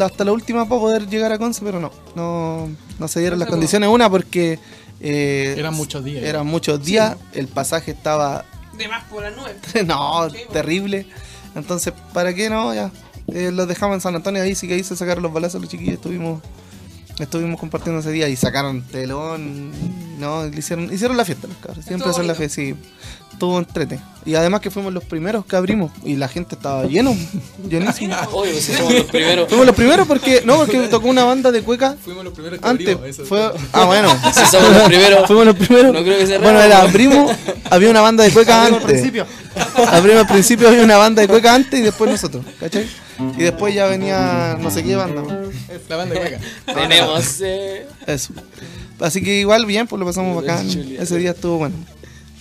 hasta 0.00 0.24
la 0.24 0.32
última 0.32 0.68
para 0.68 0.80
poder 0.80 1.08
llegar 1.08 1.30
a 1.30 1.38
Conce, 1.38 1.60
pero 1.64 1.78
no, 1.78 1.90
no, 2.16 2.68
no 2.98 3.08
se 3.08 3.20
dieron 3.20 3.38
No 3.38 3.44
las 3.44 3.50
condiciones. 3.50 3.88
Una 3.88 4.10
porque 4.10 4.58
eh, 5.06 5.54
Eran 5.58 5.74
muchos 5.74 6.02
días. 6.02 6.24
eran 6.24 6.46
muchos 6.46 6.82
días, 6.82 7.16
el 7.34 7.46
pasaje 7.46 7.90
estaba 7.90 8.46
De 8.76 8.88
más 8.88 9.04
por 9.04 9.22
las 9.22 9.36
nubes. 9.36 9.56
no, 9.86 10.30
Sí, 10.30 10.38
terrible. 10.50 11.06
Entonces, 11.54 11.92
¿para 12.12 12.34
qué 12.34 12.48
no? 12.48 12.74
Ya. 12.74 12.90
Eh, 13.28 13.50
los 13.52 13.68
dejamos 13.68 13.96
en 13.96 14.00
San 14.00 14.14
Antonio, 14.14 14.42
ahí 14.42 14.54
sí 14.54 14.66
que 14.66 14.74
ahí 14.74 14.82
se 14.82 14.96
sacaron 14.96 15.22
los 15.22 15.32
balazos 15.32 15.60
los 15.60 15.70
chiquillos, 15.70 15.94
estuvimos 15.94 16.40
estuvimos 17.18 17.60
compartiendo 17.60 18.00
ese 18.00 18.10
día 18.10 18.28
y 18.28 18.36
sacaron 18.36 18.82
telón, 18.82 19.70
no, 20.18 20.46
le 20.46 20.58
hicieron, 20.58 20.92
hicieron 20.92 21.16
la 21.16 21.24
fiesta 21.24 21.46
los 21.46 21.56
cabros, 21.58 21.84
siempre 21.84 22.10
hacen 22.10 22.26
la 22.26 22.34
fiesta, 22.34 22.56
sí. 22.56 22.74
Estuvo 23.34 23.58
entrete. 23.58 23.98
Y 24.26 24.36
además 24.36 24.62
que 24.62 24.70
fuimos 24.70 24.90
los 24.94 25.04
primeros 25.04 25.44
que 25.44 25.54
abrimos 25.54 25.90
y 26.02 26.16
la 26.16 26.28
gente 26.28 26.54
estaba 26.54 26.84
lleno, 26.84 27.14
llenísimo. 27.68 28.14
Obvio, 28.32 28.54
si 28.54 28.72
somos 28.72 28.94
los 28.94 29.04
primeros. 29.04 29.48
Fuimos 29.48 29.66
los 29.66 29.74
primeros 29.76 30.06
porque 30.08 30.40
no, 30.46 30.56
porque 30.56 30.78
tocó 30.88 31.08
una 31.08 31.24
banda 31.24 31.52
de 31.52 31.60
cueca 31.62 31.94
Fuimos 32.02 32.24
los 32.24 32.32
primeros 32.32 32.58
que 32.60 32.66
antes. 32.66 32.88
abrimos, 32.96 33.10
eso. 33.10 33.26
Fue, 33.26 33.52
ah, 33.72 33.84
bueno. 33.84 34.08
Si 34.32 34.46
somos 34.46 34.70
los 34.72 34.82
primeros. 34.84 35.26
Fuimos 35.26 35.44
los 35.46 35.56
primeros. 35.56 35.92
No 35.92 36.02
creo 36.02 36.18
que 36.18 36.26
sea 36.26 36.38
Bueno, 36.38 36.60
era 36.62 36.80
abrimos, 36.82 37.32
había 37.68 37.90
una 37.90 38.00
banda 38.00 38.24
de 38.24 38.30
cueca 38.30 38.62
Abrimos 38.62 38.82
antes. 38.82 38.96
al 38.96 39.00
principio. 39.02 39.26
Abrimos 39.88 40.20
al 40.22 40.28
principio 40.28 40.68
había 40.68 40.82
una 40.84 40.96
banda 40.96 41.20
de 41.20 41.28
cueca 41.28 41.54
antes 41.54 41.78
y 41.78 41.82
después 41.82 42.10
nosotros, 42.10 42.44
¿cachai? 42.60 42.86
Y 43.36 43.42
después 43.42 43.74
ya 43.74 43.86
venía 43.86 44.56
no 44.58 44.70
sé 44.70 44.82
qué 44.82 44.96
banda. 44.96 45.22
La 45.88 45.96
banda 45.96 46.14
de 46.14 46.20
Hueca. 46.20 46.38
Tenemos. 46.72 47.40
Eh, 47.42 47.86
Eso. 48.06 48.32
Así 49.00 49.22
que 49.22 49.38
igual 49.40 49.66
bien, 49.66 49.86
pues 49.86 50.00
lo 50.00 50.06
pasamos 50.06 50.34
bacán. 50.34 50.66
Ese 50.98 51.18
día 51.18 51.32
estuvo 51.32 51.58
bueno. 51.58 51.76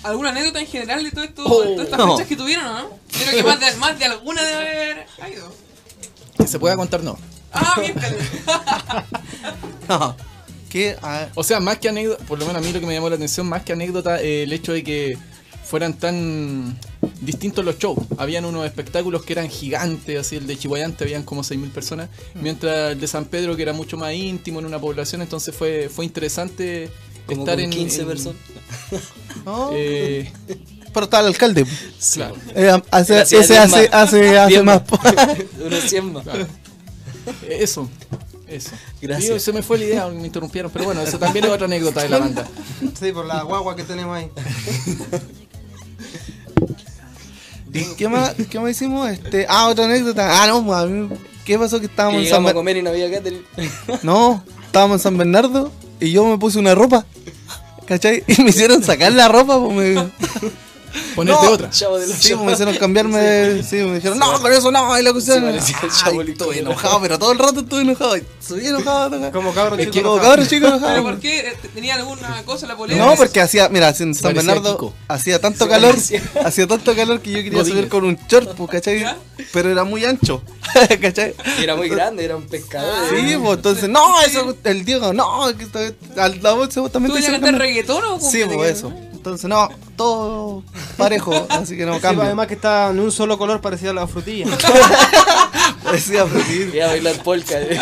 ¿Alguna 0.04 0.30
anécdota 0.30 0.60
en 0.60 0.68
general 0.68 1.04
de 1.04 1.12
todo 1.12 1.24
esto, 1.24 1.44
Oh, 1.46 1.62
de 1.62 1.68
todas 1.74 1.86
estas 1.86 2.00
no. 2.00 2.12
fechas 2.16 2.28
que 2.30 2.36
tuvieron, 2.36 2.66
o 2.66 2.74
no? 2.74 2.90
Creo 3.12 3.32
que 3.32 3.44
más 3.44 3.60
de, 3.60 3.76
más 3.78 3.98
de 4.00 4.06
alguna 4.06 4.44
debe 4.44 4.58
haber 4.60 5.06
ido. 5.34 5.52
Que 6.38 6.48
se 6.48 6.60
pueda 6.60 6.76
contar, 6.76 7.04
no. 7.04 7.18
Ah, 7.54 7.76
bien, 7.80 7.94
No. 9.88 10.16
¿Qué? 10.70 10.96
Ah, 11.04 11.28
O 11.36 11.44
sea, 11.44 11.60
más 11.60 11.78
que 11.78 11.90
anécdota, 11.90 12.24
por 12.26 12.40
lo 12.40 12.46
menos 12.48 12.62
a 12.62 12.66
mí 12.66 12.74
lo 12.74 12.80
que 12.80 12.86
me 12.88 12.94
llamó 12.96 13.10
la 13.10 13.16
atención, 13.16 13.48
más 13.48 13.64
que 13.64 13.74
anécdota, 13.74 14.22
eh, 14.22 14.44
el 14.44 14.54
hecho 14.54 14.74
de 14.74 14.84
que 14.84 15.18
fueran 15.64 15.94
tan 15.94 16.78
distintos 17.22 17.64
los 17.64 17.78
shows. 17.78 18.00
Habían 18.18 18.46
unos 18.46 18.66
espectáculos 18.66 19.24
que 19.24 19.34
eran 19.34 19.50
gigantes, 19.50 20.20
así 20.20 20.36
el 20.36 20.48
de 20.48 20.58
Chihuayante 20.58 21.04
habían 21.04 21.24
como 21.24 21.44
6.000 21.44 21.72
personas, 21.72 22.10
mientras 22.34 22.94
el 22.94 23.00
de 23.00 23.08
San 23.08 23.26
Pedro 23.26 23.56
que 23.56 23.62
era 23.62 23.74
mucho 23.74 23.98
más 23.98 24.14
íntimo 24.14 24.60
en 24.60 24.66
una 24.66 24.80
población, 24.80 25.22
entonces 25.22 25.56
fue, 25.56 25.90
fue 25.94 26.06
interesante 26.06 26.90
como 27.25 27.42
estar 27.42 27.56
con 27.56 27.64
en 27.64 27.70
15 27.70 28.02
en- 28.02 28.08
personas. 28.08 28.38
no. 29.46 29.70
eh, 29.74 30.31
Pero 30.94 31.04
estaba 31.06 31.22
el 31.22 31.28
alcalde. 31.28 31.66
claro. 32.14 32.36
Eh, 32.56 32.81
hace- 32.92 33.22
ese 33.22 33.38
hace, 33.38 33.60
más. 33.60 33.74
hace, 33.92 34.38
hace 34.38 34.64
más. 34.64 34.81
Unos 35.66 35.80
100 35.90 36.14
más. 36.14 36.25
Eso. 37.50 37.90
Eso. 38.48 38.72
Gracias. 39.02 39.28
Digo, 39.30 39.40
se 39.40 39.54
me 39.54 39.64
fue 39.64 39.80
la 39.80 39.86
idea, 39.86 40.08
me 40.10 40.25
interrumpieron, 40.28 40.69
pero 40.71 40.86
bueno, 40.86 41.02
eso 41.02 41.18
también 41.18 41.45
es 41.45 41.52
otra 41.52 41.66
anécdota 41.66 42.04
de 42.04 42.09
la 42.09 42.19
banda. 42.19 42.47
Sí, 43.00 43.12
por 43.12 43.26
la 43.26 43.42
guagua 43.44 43.76
que 43.76 43.83
tenemos 43.83 44.16
ahí. 44.18 44.30
¿Y 47.74 47.95
qué 47.95 48.07
más, 48.07 48.36
qué 48.52 48.59
más 48.59 48.71
hicimos? 48.71 49.09
Este, 49.09 49.45
ah, 49.50 49.68
otra 49.68 49.86
anécdota. 49.86 50.44
Ah, 50.44 50.47
no, 50.47 50.64
pues, 50.64 50.78
a 50.78 50.86
mí- 50.86 51.09
¿qué 51.45 51.57
pasó? 51.57 51.78
Que 51.78 51.88
Que 51.88 51.92
estábamos 51.92 52.21
en 52.21 52.30
San 52.30 52.44
Bernardo. 52.44 52.64
No, 54.04 54.44
estábamos 54.66 54.95
en 54.95 55.00
San 55.04 55.18
Bernardo 55.18 55.71
y 56.04 56.12
yo 56.12 56.26
me 56.26 56.38
puse 56.38 56.60
una 56.60 56.76
ropa. 56.76 57.06
¿Cachai? 57.86 58.24
Y 58.28 58.44
me 58.44 58.50
hicieron 58.50 58.83
sacar 58.83 59.12
la 59.14 59.28
ropa. 59.30 59.60
Pues 59.60 59.95
me... 59.95 59.95
Ponerte 61.16 61.45
No, 61.45 61.52
otra. 61.52 61.69
Chavo 61.69 61.97
de 61.97 62.07
los 62.07 62.16
Sí, 62.18 62.33
pues 62.33 62.45
me 62.45 62.52
hicieron 62.54 62.76
cambiarme 62.76 63.18
de... 63.19 63.64
Sí, 63.64 63.78
me 63.78 63.95
dijeron, 63.95 64.19
no, 64.19 64.40
con 64.42 64.52
eso 64.52 64.71
no, 64.71 65.00
y 65.00 65.04
la 65.04 65.12
cuestión... 65.12 65.44
Chavo 66.04 66.21
estuve 66.21 66.59
enojado, 66.59 67.02
pero 67.02 67.19
todo 67.19 67.31
el 67.31 67.40
rato 67.40 67.62
estuve 67.62 67.81
enojado. 67.81 68.16
Subí 68.45 68.68
enojado. 68.68 69.16
enojado. 69.16 69.31
Como 69.31 69.54
cabros 69.54 69.80
chicos. 69.80 69.95
como 69.95 70.16
enojados. 70.16 70.30
cabros 70.30 70.47
chicos 70.50 70.81
¿Pero 70.81 71.04
por 71.04 71.19
qué? 71.19 71.54
¿Tenía 71.73 71.95
alguna 71.95 72.44
cosa 72.44 72.68
la 72.68 72.76
polera? 72.76 73.04
No, 73.04 73.16
porque 73.16 73.42
hacía, 73.42 73.69
mira, 73.69 73.94
en 73.97 74.14
San 74.14 74.33
Bernardo 74.33 74.94
hacía 75.07 75.40
tanto 75.40 75.68
calor, 75.68 75.95
hacía 76.45 76.68
tanto 76.68 76.95
calor 76.95 77.21
que 77.21 77.31
yo 77.31 77.44
quería 77.44 77.64
subir 77.66 77.88
con 77.88 78.04
un 78.04 78.18
short, 78.28 78.56
pues, 78.56 78.69
¿cachai? 78.69 79.00
¿Ya? 79.00 79.18
Pero 79.52 79.71
era 79.71 79.83
muy 79.83 80.06
ancho, 80.06 80.44
¿cachai? 81.02 81.35
Y 81.59 81.64
era 81.64 81.76
muy 81.76 81.90
grande, 81.90 82.26
era 82.26 82.35
un 82.35 82.47
pescador. 82.47 83.09
Sí, 83.09 83.35
pues 83.42 83.57
entonces, 83.57 83.90
no, 83.90 84.21
eso, 84.21 84.56
el 84.64 84.85
Diego, 84.85 85.14
no, 85.14 85.45
que 85.57 85.95
al 86.19 86.42
la 86.42 86.54
voz 86.54 86.69
¿Tú 86.69 86.90
también 86.90 87.14
venías 87.14 87.30
a 87.30 87.40
cantar 87.40 87.57
reggaetón 87.57 88.04
o 88.04 88.19
Sí, 88.19 88.44
pues 88.52 88.78
eso. 88.78 88.94
Entonces, 89.23 89.49
no, 89.49 89.69
todo 89.95 90.63
parejo, 90.97 91.31
así 91.47 91.77
que 91.77 91.85
no 91.85 91.94
Sí, 91.94 91.99
pues, 91.99 92.01
cambia. 92.01 92.25
además 92.25 92.47
que 92.47 92.56
está 92.56 92.89
en 92.89 92.99
un 92.99 93.09
solo 93.09 93.37
color 93.37 93.61
parecido 93.61 93.92
a 93.92 93.94
la 93.94 94.06
frutilla. 94.06 94.47
Decía 95.94 96.25
Frutil. 96.25 96.71
Iba 96.73 96.85
a 96.85 96.87
bailar 96.89 97.15
polka. 97.23 97.53
eh. 97.59 97.80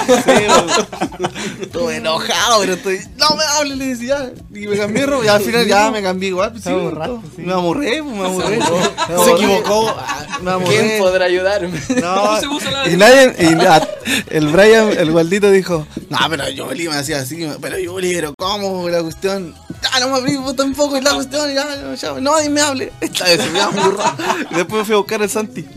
Estuve 1.61 1.95
enojado, 1.97 2.59
pero 2.59 2.73
estoy. 2.73 2.99
No 3.17 3.35
me 3.35 3.43
hables, 3.43 3.77
le 3.77 3.85
decía. 3.87 4.31
Y 4.53 4.67
me 4.67 4.77
cambié 4.77 5.05
ropa. 5.05 5.25
Y 5.25 5.27
al 5.29 5.41
final 5.41 5.65
ya 5.65 5.89
me 5.91 6.01
cambié 6.03 6.29
igual. 6.29 6.51
pues, 6.51 6.63
Se 6.63 6.69
sí, 6.69 6.75
aborraste, 6.75 7.07
todo. 7.15 7.21
sí. 7.35 7.41
Me 7.41 7.53
amurré, 7.53 8.03
pues, 8.03 8.15
me 8.17 8.25
amurré. 8.25 8.57
Me 8.57 8.65
Se 8.65 9.13
amurré. 9.13 9.31
equivocó. 9.31 9.95
Me 10.41 10.51
amurré. 10.51 10.77
¿Quién 10.77 10.99
podrá 11.01 11.25
ayudarme? 11.25 11.81
No, 12.01 12.15
¿Cómo 12.21 12.39
se 12.39 12.47
puso 12.47 12.69
la- 12.71 12.87
y 12.89 12.97
nadie, 12.97 13.33
y 13.39 14.35
el 14.35 14.47
Brian, 14.49 14.89
el 14.97 15.11
Gualdito 15.11 15.49
dijo, 15.49 15.87
no, 16.09 16.17
pero 16.29 16.49
Yoli 16.49 16.89
me 16.89 16.95
hacía 16.95 17.19
así, 17.19 17.47
pero 17.61 17.79
Yoli, 17.79 18.13
pero 18.15 18.33
¿cómo? 18.37 18.89
La 18.89 19.01
cuestión, 19.03 19.55
ya 19.81 19.99
no 19.99 20.09
me 20.09 20.17
abrí 20.17 20.35
vos 20.37 20.55
tampoco, 20.55 20.97
y 20.97 21.01
la 21.01 21.13
cuestión, 21.13 21.30
ya, 21.31 21.53
ya, 21.53 21.95
ya, 21.95 22.13
no, 22.13 22.19
nadie 22.19 22.49
me 22.49 22.61
hable. 22.61 22.91
Esta 23.01 23.25
vez 23.25 23.51
me 23.51 23.59
va 23.59 23.65
a 23.65 23.69
burrar. 23.69 24.15
Y 24.51 24.55
después 24.55 24.79
me 24.79 24.85
fui 24.85 24.93
a 24.95 24.97
buscar 24.97 25.21
el 25.21 25.29
Santi. 25.29 25.65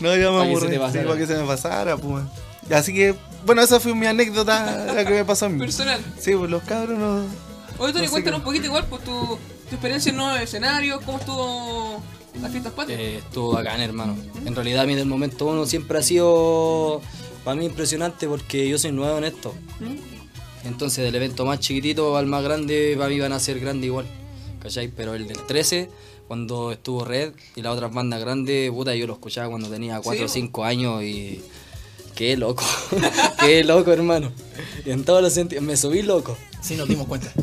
No, 0.00 0.16
yo 0.16 0.32
me 0.32 0.60
te 0.60 0.68
sí, 0.68 0.78
para 0.78 1.16
que 1.16 1.26
se 1.28 1.36
me 1.36 1.46
pasara, 1.46 1.96
pues. 1.96 2.24
Así 2.72 2.92
que, 2.92 3.14
bueno, 3.46 3.62
esa 3.62 3.78
fue 3.78 3.94
mi 3.94 4.06
anécdota 4.06 4.84
la 4.92 5.04
que 5.04 5.10
me 5.10 5.24
pasó 5.24 5.46
a 5.46 5.48
mí. 5.48 5.60
Personal. 5.60 6.00
Sí, 6.18 6.34
pues 6.34 6.50
los 6.50 6.62
cabros 6.64 6.98
no. 6.98 7.24
Oye, 7.78 7.92
Tony, 7.92 8.06
No 8.06 8.10
cuéntanos 8.10 8.40
un 8.40 8.44
poquito 8.44 8.66
igual, 8.66 8.86
pues 8.86 9.04
tu, 9.04 9.12
tu 9.68 9.74
experiencia 9.76 10.10
en 10.10 10.16
nuevos 10.16 10.40
escenarios, 10.40 11.00
cómo 11.04 11.18
estuvo 11.18 12.02
las 12.40 12.50
fiestas 12.50 12.72
patrias. 12.72 13.00
Eh, 13.00 13.18
estuvo 13.18 13.52
bacán, 13.52 13.80
hermano. 13.80 14.16
En 14.44 14.54
realidad, 14.54 14.82
a 14.82 14.86
mí 14.86 14.94
del 14.94 15.06
momento 15.06 15.46
uno 15.46 15.66
siempre 15.66 15.98
ha 15.98 16.02
sido 16.02 17.00
para 17.44 17.56
mí 17.56 17.66
impresionante 17.66 18.26
porque 18.26 18.68
yo 18.68 18.78
soy 18.78 18.92
nuevo 18.92 19.18
en 19.18 19.24
esto. 19.24 19.54
¿Mm? 19.80 20.21
Entonces, 20.64 21.04
del 21.04 21.14
evento 21.14 21.44
más 21.44 21.60
chiquitito 21.60 22.16
al 22.16 22.26
más 22.26 22.42
grande, 22.42 22.94
para 22.96 23.08
mí 23.08 23.18
van 23.18 23.32
a 23.32 23.40
ser 23.40 23.58
grande 23.60 23.86
igual. 23.86 24.06
¿Cachai? 24.60 24.88
Pero 24.88 25.14
el 25.14 25.26
del 25.26 25.44
13, 25.44 25.90
cuando 26.28 26.70
estuvo 26.72 27.04
Red 27.04 27.32
y 27.56 27.62
las 27.62 27.74
otras 27.74 27.92
bandas 27.92 28.20
grandes, 28.20 28.70
puta, 28.70 28.94
yo 28.94 29.06
lo 29.06 29.14
escuchaba 29.14 29.48
cuando 29.48 29.68
tenía 29.68 30.00
4 30.00 30.24
o 30.24 30.26
po. 30.26 30.32
5 30.32 30.64
años 30.64 31.02
y. 31.02 31.42
Qué 32.14 32.36
loco. 32.36 32.64
Qué 33.40 33.64
loco, 33.64 33.90
hermano. 33.92 34.32
Y 34.84 34.90
en 34.90 35.04
todos 35.04 35.22
los 35.22 35.32
sentidos. 35.32 35.64
Me 35.64 35.76
subí 35.76 36.02
loco. 36.02 36.36
Sí, 36.60 36.76
nos 36.76 36.88
dimos 36.88 37.06
cuenta. 37.06 37.32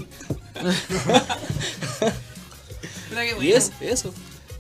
Y 3.41 3.51
es 3.51 3.71
eso. 3.81 4.13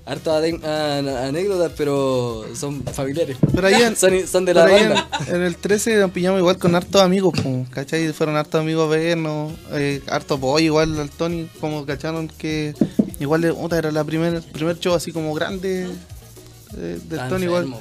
Hartas 0.09 0.43
anécdotas, 0.63 1.71
pero 1.77 2.45
son 2.55 2.83
familiares. 2.83 3.37
Pero 3.53 3.67
ahí 3.67 3.75
en- 3.83 3.95
son, 3.95 4.27
son 4.27 4.43
de 4.45 4.53
la 4.55 4.63
en, 4.77 4.89
banda. 4.89 5.09
en 5.27 5.41
el 5.43 5.55
13 5.55 5.97
nos 5.97 6.11
pillamos 6.11 6.39
igual 6.39 6.57
con 6.57 6.73
hartos 6.73 6.99
amigos, 7.01 7.33
¿cachai? 7.69 8.11
Fueron 8.13 8.35
hartos 8.35 8.59
amigos 8.59 8.87
a 8.87 8.89
vernos, 8.89 9.53
eh, 9.73 10.01
harto 10.07 10.33
apoyo 10.35 10.65
igual 10.65 10.99
al 10.99 11.09
Tony, 11.11 11.47
como 11.59 11.85
cacharon 11.85 12.27
que 12.27 12.73
igual 13.19 13.41
de- 13.41 13.53
puta, 13.53 13.77
era 13.77 13.91
la 13.91 14.03
primer, 14.03 14.41
primer 14.41 14.79
show 14.79 14.95
así 14.95 15.11
como 15.11 15.33
grande 15.35 15.87
eh, 16.77 16.99
del 17.07 17.29
Tony 17.29 17.43
igual. 17.45 17.65
po. 17.65 17.79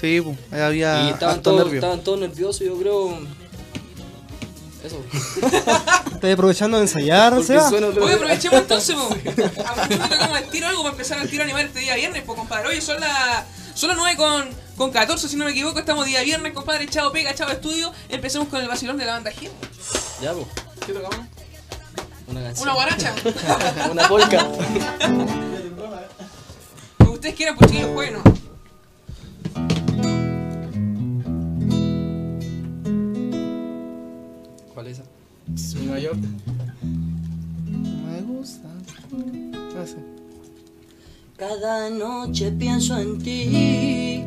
Sí, 0.00 0.20
pues, 0.20 0.36
ahí 0.52 0.60
había 0.60 1.04
Y 1.06 1.10
estaban 1.10 1.42
todos, 1.42 1.72
estaban 1.72 2.00
todos 2.02 2.18
nerviosos, 2.20 2.66
yo 2.66 2.76
creo. 2.78 3.16
Eso. 4.84 5.04
Estoy 6.12 6.30
aprovechando 6.32 6.78
de 6.78 6.84
ensayar, 6.84 7.32
Porque 7.34 7.46
Seba. 7.46 7.68
suena 7.68 7.88
otra 7.88 8.02
Oye, 8.02 8.14
vez. 8.14 8.22
aprovechemos 8.22 8.60
entonces, 8.60 8.94
po. 8.96 9.02
Aprovechemos 9.66 10.18
como 10.18 10.36
el 10.36 10.48
tiro 10.48 10.68
algo 10.68 10.82
para 10.82 10.92
empezar 10.92 11.18
el 11.20 11.28
tiro 11.28 11.42
a 11.42 11.44
animar 11.44 11.66
este 11.66 11.80
día 11.80 11.94
viernes, 11.96 12.22
pues 12.24 12.38
compadre. 12.38 12.68
Oye, 12.68 12.80
son 12.80 13.00
las 13.00 13.44
son 13.74 13.88
las 13.88 13.98
9 13.98 14.16
con, 14.16 14.48
con 14.76 14.90
14, 14.90 15.28
si 15.28 15.36
no 15.36 15.44
me 15.44 15.52
equivoco, 15.52 15.78
estamos 15.78 16.04
día 16.06 16.22
viernes, 16.22 16.52
compadre, 16.52 16.86
chao 16.88 17.12
pega, 17.12 17.34
chao 17.34 17.50
estudio. 17.50 17.92
Empecemos 18.08 18.48
con 18.48 18.60
el 18.60 18.68
vacilón 18.68 18.96
de 18.96 19.04
la 19.04 19.12
banda 19.14 19.32
G. 19.32 19.48
Ya, 20.20 20.32
pues. 20.32 20.46
¿Qué 20.86 20.92
tocamos? 20.92 21.26
Una 22.26 22.42
canción. 22.42 22.68
Una 22.68 22.74
guaracha. 22.74 23.14
Una 23.90 24.08
que 26.98 27.08
ustedes 27.08 27.34
quieran, 27.34 27.56
pues 27.56 27.70
chicos, 27.70 27.92
bueno. 27.92 28.22
¿Cuál 34.80 34.92
es 34.92 34.98
esa? 34.98 35.78
Nueva 35.78 35.98
York. 35.98 36.18
Me 37.70 38.22
gusta. 38.22 38.66
Cada 41.36 41.90
noche 41.90 42.50
pienso 42.52 42.96
en 42.96 43.18
ti. 43.18 44.24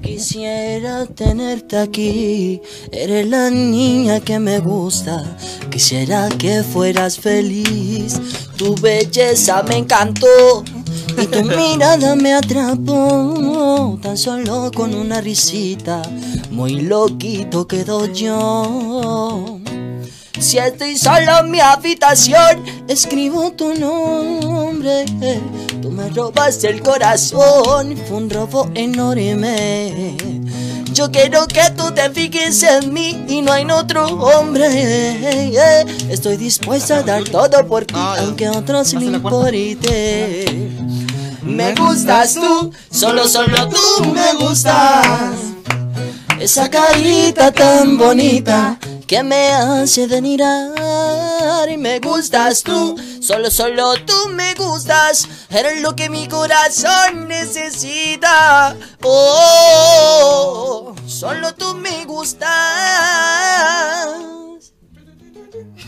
Quisiera 0.00 1.06
tenerte 1.06 1.76
aquí. 1.76 2.60
Eres 2.92 3.26
la 3.26 3.50
niña 3.50 4.20
que 4.20 4.38
me 4.38 4.60
gusta. 4.60 5.24
Quisiera 5.72 6.28
que 6.28 6.62
fueras 6.62 7.18
feliz. 7.18 8.20
Tu 8.56 8.76
belleza 8.76 9.64
me 9.64 9.78
encantó. 9.78 10.62
Y 11.20 11.26
tu 11.26 11.42
mirada 11.56 12.14
me 12.14 12.32
atrapó. 12.32 13.98
Tan 14.00 14.16
solo 14.16 14.70
con 14.72 14.94
una 14.94 15.20
risita. 15.20 16.00
Muy 16.52 16.82
loquito 16.82 17.66
quedo 17.66 18.06
yo. 18.06 19.58
Si 20.38 20.58
estoy 20.58 20.98
solo 20.98 21.38
en 21.40 21.50
mi 21.50 21.60
habitación, 21.60 22.62
escribo 22.88 23.52
tu 23.52 23.74
nombre. 23.74 25.06
Tú 25.80 25.90
me 25.90 26.10
robaste 26.10 26.68
el 26.68 26.82
corazón, 26.82 27.96
fue 28.06 28.16
un 28.18 28.28
robo 28.30 28.70
enorme. 28.74 30.16
Yo 30.92 31.10
quiero 31.10 31.46
que 31.46 31.70
tú 31.76 31.90
te 31.92 32.10
fijes 32.10 32.62
en 32.62 32.92
mí 32.92 33.24
y 33.28 33.40
no 33.40 33.54
en 33.54 33.70
otro 33.70 34.06
hombre. 34.06 35.56
Estoy 36.10 36.36
dispuesta 36.36 36.98
a 36.98 37.02
dar 37.02 37.24
todo 37.24 37.66
por 37.66 37.86
ti, 37.86 37.94
aunque 38.18 38.46
a 38.46 38.52
otros 38.52 38.92
le 38.92 39.06
importe. 39.06 40.70
Me 41.42 41.74
gustas 41.74 42.34
tú, 42.34 42.72
solo, 42.90 43.26
solo 43.26 43.68
tú 43.68 44.04
me 44.12 44.34
gustas. 44.34 45.34
Esa 46.38 46.68
carita 46.68 47.50
tan 47.52 47.96
bonita 47.96 48.78
que 49.06 49.22
me 49.22 49.52
hace 49.52 50.08
denirar 50.08 51.68
y 51.68 51.76
me 51.76 52.00
gustas 52.00 52.62
tú, 52.64 52.96
solo 53.20 53.50
solo 53.50 53.94
tú 54.04 54.30
me 54.30 54.54
gustas, 54.54 55.28
eres 55.48 55.80
lo 55.80 55.94
que 55.94 56.10
mi 56.10 56.26
corazón 56.26 57.28
necesita. 57.28 58.74
Oh, 59.02 60.94
solo 61.06 61.54
tú 61.54 61.74
me 61.74 62.04
gustas. 62.04 62.48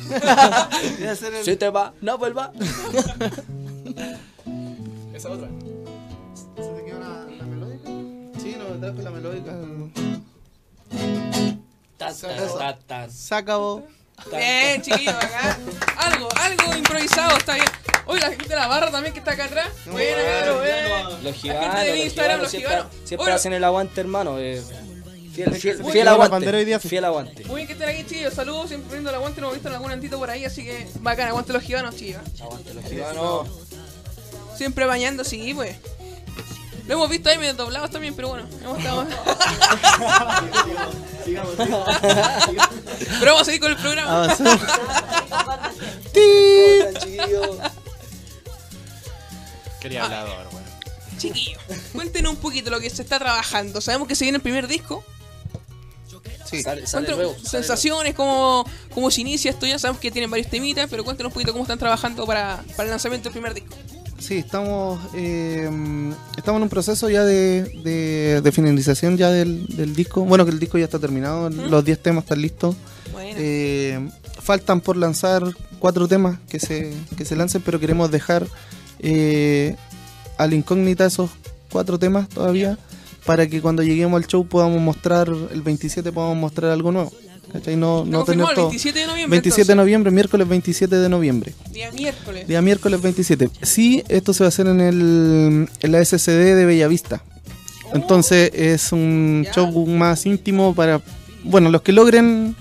Si 1.44 1.56
te 1.56 1.68
va, 1.68 1.92
no 2.00 2.16
vuelva. 2.16 2.52
Esa 5.12 5.28
otra. 5.30 5.48
¿Se 6.56 6.62
te 6.62 6.84
quedó 6.84 7.00
la, 7.00 7.26
la 7.36 7.44
melódica? 7.44 7.90
Sí, 8.40 8.56
no, 8.58 8.70
me 8.70 8.78
trajo 8.78 9.02
la 9.02 9.10
melódica. 9.10 9.52
Ta, 11.98 12.14
ta, 12.14 12.58
ta, 12.58 12.78
ta. 12.86 13.10
Se 13.10 13.34
acabó. 13.34 13.86
Bien, 14.30 14.80
chiquillos, 14.82 15.14
acá. 15.14 15.58
Algo, 15.96 16.28
algo 16.36 16.76
improvisado, 16.76 17.36
está 17.36 17.54
bien. 17.54 17.66
Oye, 18.06 18.20
la 18.20 18.28
gente 18.30 18.48
de 18.48 18.56
la 18.56 18.66
barra 18.66 18.90
también 18.90 19.12
que 19.12 19.18
está 19.20 19.32
acá 19.32 19.44
atrás. 19.44 19.68
Buena, 19.86 20.22
cabrón, 20.22 20.62
bien. 20.62 21.04
Los 21.04 21.22
La 21.24 21.32
gigantes, 21.32 21.70
gente 21.72 21.84
de 21.90 21.96
los 21.96 22.04
Instagram, 22.06 22.40
los 22.40 22.50
gigantes 22.50 22.98
siempre, 23.04 23.32
hacen 23.32 23.52
el 23.52 23.64
aguante, 23.64 24.00
hermano. 24.00 24.38
eh, 24.38 24.62
fiel, 25.34 25.54
fiel, 25.54 25.84
fiel 25.84 26.04
la 26.04 26.12
aguante. 26.12 26.32
bandera 26.32 26.58
hoy 26.58 26.64
día. 26.64 26.80
Fiel 26.80 27.04
aguante. 27.04 27.44
Muy 27.44 27.56
bien 27.56 27.66
que 27.66 27.72
estén 27.74 27.88
aquí, 27.88 28.04
chicos. 28.06 28.34
Saludos, 28.34 28.68
siempre 28.68 28.88
poniendo 28.88 29.10
el 29.10 29.16
aguante. 29.16 29.40
Nos 29.40 29.48
hemos 29.48 29.62
visto 29.62 29.68
algún 29.76 29.92
antito 29.92 30.18
por 30.18 30.30
ahí, 30.30 30.44
así 30.44 30.64
que 30.64 30.88
bacán, 31.00 31.28
aguante 31.28 31.52
los 31.52 31.62
gibanos, 31.62 31.94
chicos. 31.96 32.22
Aguante 32.40 32.74
los 32.74 32.84
giganos. 32.84 33.48
Siempre 34.56 34.86
bañando, 34.86 35.22
sí, 35.24 35.52
pues. 35.54 35.76
Lo 36.88 36.94
hemos 36.94 37.10
visto 37.10 37.28
ahí 37.28 37.36
medio 37.36 37.52
doblados 37.52 37.90
también, 37.90 38.14
pero 38.14 38.28
bueno, 38.28 38.48
hemos 38.62 38.78
estado. 38.78 39.06
pero 43.20 43.26
vamos 43.26 43.42
a 43.42 43.44
seguir 43.44 43.60
con 43.60 43.72
el 43.72 43.76
programa. 43.76 44.24
Avanzamos. 44.24 44.60
Quería 49.80 50.04
hablador, 50.04 50.48
weón. 50.50 50.64
Chiquillos, 51.18 51.60
cuéntenos 51.92 52.32
un 52.32 52.38
poquito 52.38 52.70
lo 52.70 52.80
que 52.80 52.88
se 52.88 53.02
está 53.02 53.18
trabajando. 53.18 53.82
Sabemos 53.82 54.08
que 54.08 54.14
se 54.14 54.24
viene 54.24 54.36
el 54.36 54.42
primer 54.42 54.66
disco. 54.66 55.04
Sí. 56.46 56.62
Sale, 56.62 56.86
sale 56.86 57.08
sale 57.08 57.38
sensaciones, 57.44 58.14
cómo, 58.14 58.64
cómo 58.94 59.10
se 59.10 59.20
inicia 59.20 59.50
esto. 59.50 59.66
Ya 59.66 59.78
sabemos 59.78 60.00
que 60.00 60.10
tienen 60.10 60.30
varios 60.30 60.48
temitas, 60.48 60.88
pero 60.88 61.04
cuéntenos 61.04 61.28
un 61.28 61.34
poquito 61.34 61.52
cómo 61.52 61.64
están 61.64 61.78
trabajando 61.78 62.24
para, 62.24 62.64
para 62.70 62.84
el 62.84 62.90
lanzamiento 62.90 63.28
del 63.28 63.32
primer 63.32 63.52
disco. 63.52 63.76
Sí, 64.18 64.38
estamos, 64.38 65.00
eh, 65.14 65.70
estamos 66.36 66.58
en 66.58 66.62
un 66.64 66.68
proceso 66.68 67.08
ya 67.08 67.24
de, 67.24 67.62
de, 67.84 68.40
de 68.42 68.52
finalización 68.52 69.16
ya 69.16 69.30
del, 69.30 69.66
del 69.68 69.94
disco. 69.94 70.24
Bueno, 70.24 70.44
que 70.44 70.50
el 70.50 70.58
disco 70.58 70.76
ya 70.76 70.84
está 70.84 70.98
terminado, 70.98 71.48
los 71.50 71.84
10 71.84 72.02
temas 72.02 72.24
están 72.24 72.42
listos. 72.42 72.76
Bueno, 73.12 73.36
Eh, 73.40 74.08
faltan 74.42 74.80
por 74.80 74.96
lanzar 74.96 75.42
cuatro 75.78 76.08
temas 76.08 76.38
que 76.48 76.58
se, 76.58 76.92
que 77.16 77.24
se 77.24 77.36
lancen, 77.36 77.62
pero 77.64 77.78
queremos 77.78 78.10
dejar 78.10 78.46
eh, 78.98 79.76
al 80.36 80.52
incógnita 80.52 81.06
esos 81.06 81.30
cuatro 81.70 81.98
temas 81.98 82.28
todavía 82.28 82.76
para 83.24 83.46
que 83.46 83.60
cuando 83.60 83.82
lleguemos 83.82 84.16
al 84.20 84.26
show 84.26 84.46
podamos 84.46 84.80
mostrar, 84.80 85.28
el 85.28 85.62
27 85.62 86.10
podamos 86.12 86.36
mostrar 86.38 86.70
algo 86.72 86.90
nuevo. 86.92 87.12
¿Cachai? 87.52 87.76
No, 87.76 87.98
¿Está 88.04 88.10
no 88.10 88.24
tener 88.24 88.46
el 88.48 88.54
todo. 88.54 88.64
27 88.68 88.98
de 88.98 89.06
noviembre. 89.06 89.30
27 89.36 89.56
de 89.56 89.60
entonces? 89.62 89.76
noviembre, 89.76 90.10
miércoles 90.10 90.48
27 90.48 90.96
de 90.96 91.08
noviembre. 91.08 91.54
Día 91.72 91.90
miércoles. 91.92 92.46
Día 92.48 92.62
miércoles 92.62 93.00
27. 93.02 93.50
Sí, 93.62 94.02
esto 94.08 94.32
se 94.32 94.44
va 94.44 94.46
a 94.46 94.48
hacer 94.48 94.66
en, 94.66 94.80
el, 94.80 95.68
en 95.80 95.92
la 95.92 96.04
SCD 96.04 96.54
de 96.56 96.64
Bellavista. 96.66 97.22
Entonces 97.94 98.50
es 98.54 98.92
un 98.92 99.42
Ya. 99.46 99.52
show 99.54 99.86
más 99.86 100.26
íntimo 100.26 100.74
para... 100.74 101.00
Bueno, 101.44 101.70
los 101.70 101.80
que 101.82 101.92
logren 101.92 102.54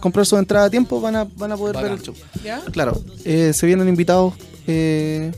comprar 0.00 0.26
su 0.26 0.36
entrada 0.36 0.66
a 0.66 0.70
tiempo 0.70 1.00
van 1.00 1.16
a, 1.16 1.24
van 1.24 1.52
a 1.52 1.56
poder 1.56 1.76
ver 1.76 1.84
Bacán. 1.84 1.98
el 1.98 2.04
show. 2.04 2.14
¿Ya? 2.44 2.60
Claro, 2.72 3.00
eh, 3.24 3.52
se 3.54 3.66
vienen 3.66 3.88
invitados 3.88 4.34
eh, 4.66 5.32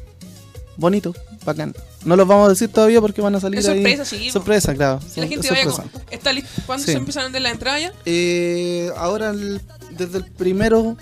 bonitos, 0.76 1.16
bacán. 1.44 1.72
No 2.04 2.16
los 2.16 2.26
vamos 2.28 2.46
a 2.46 2.50
decir 2.50 2.68
todavía 2.68 3.00
porque 3.00 3.20
van 3.20 3.34
a 3.34 3.40
salir 3.40 3.58
Es 3.58 3.68
ahí. 3.68 3.76
sorpresa, 3.82 4.04
sí, 4.04 4.26
po. 4.26 4.32
Sorpresa, 4.32 4.74
claro. 4.74 5.00
Si 5.00 5.20
la 5.20 5.26
es 5.26 5.30
gente 5.32 5.48
vaya 5.50 5.64
sorpresa. 5.64 5.90
con... 5.92 6.02
¿Está 6.12 6.32
listo? 6.32 6.50
¿Cuándo 6.66 6.84
Sí. 6.86 6.92
se 6.92 6.98
empiezan 6.98 7.22
a 7.22 7.24
vender 7.24 7.42
la 7.42 7.50
entrada 7.50 7.80
ya? 7.80 7.92
Eh, 8.06 8.90
ahora, 8.96 9.30
el- 9.30 9.60
desde 9.96 10.18
el 10.18 10.24
primero 10.24 10.96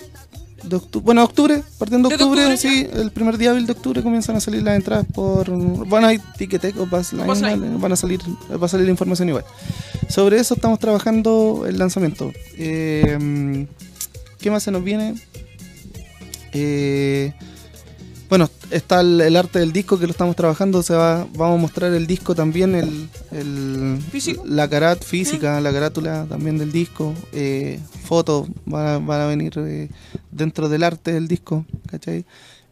de 0.63 0.75
octubre, 0.75 1.05
bueno, 1.05 1.23
octubre, 1.23 1.63
partiendo 1.77 2.09
de 2.09 2.15
¿Desde 2.15 2.25
octubre, 2.25 2.53
octubre 2.53 2.57
sí, 2.57 2.87
el 2.99 3.11
primer 3.11 3.37
día 3.37 3.53
de 3.53 3.71
octubre 3.71 4.01
comienzan 4.01 4.35
a 4.37 4.39
salir 4.39 4.63
las 4.63 4.75
entradas 4.75 5.05
por, 5.13 5.49
bueno, 5.51 6.07
hay 6.07 6.19
Ticketek 6.37 6.79
o 6.79 6.87
Passline. 6.87 7.27
van 7.79 7.91
a 7.91 7.95
salir, 7.95 8.19
va 8.61 8.65
a 8.65 8.67
salir 8.69 8.85
la 8.87 8.91
información 8.91 9.29
igual. 9.29 9.45
Sobre 10.09 10.39
eso 10.39 10.55
estamos 10.55 10.79
trabajando 10.79 11.65
el 11.67 11.77
lanzamiento. 11.77 12.31
Eh, 12.57 13.67
¿Qué 14.39 14.49
más 14.51 14.63
se 14.63 14.71
nos 14.71 14.83
viene? 14.83 15.13
Eh, 16.53 17.33
bueno, 18.29 18.49
está 18.71 19.01
el, 19.01 19.21
el 19.21 19.35
arte 19.35 19.59
del 19.59 19.71
disco 19.71 19.97
que 19.97 20.05
lo 20.05 20.11
estamos 20.11 20.35
trabajando. 20.35 20.83
Se 20.83 20.93
va, 20.93 21.25
vamos 21.35 21.57
a 21.57 21.61
mostrar 21.61 21.93
el 21.93 22.07
disco 22.07 22.35
también, 22.35 22.75
el, 22.75 23.09
el- 23.31 23.99
¿Físico? 24.11 24.43
la 24.45 24.67
carat 24.69 25.03
física, 25.03 25.59
la 25.61 25.71
carátula 25.71 26.25
también 26.27 26.57
del 26.57 26.71
disco. 26.71 27.13
Eh, 27.31 27.79
fotos 28.03 28.47
van 28.65 28.87
a, 28.87 28.97
van 28.99 29.21
a 29.21 29.25
venir 29.27 29.53
eh, 29.57 29.89
dentro 30.31 30.67
del 30.69 30.83
arte 30.83 31.13
del 31.13 31.27
disco, 31.27 31.65
¿cachai? 31.89 32.25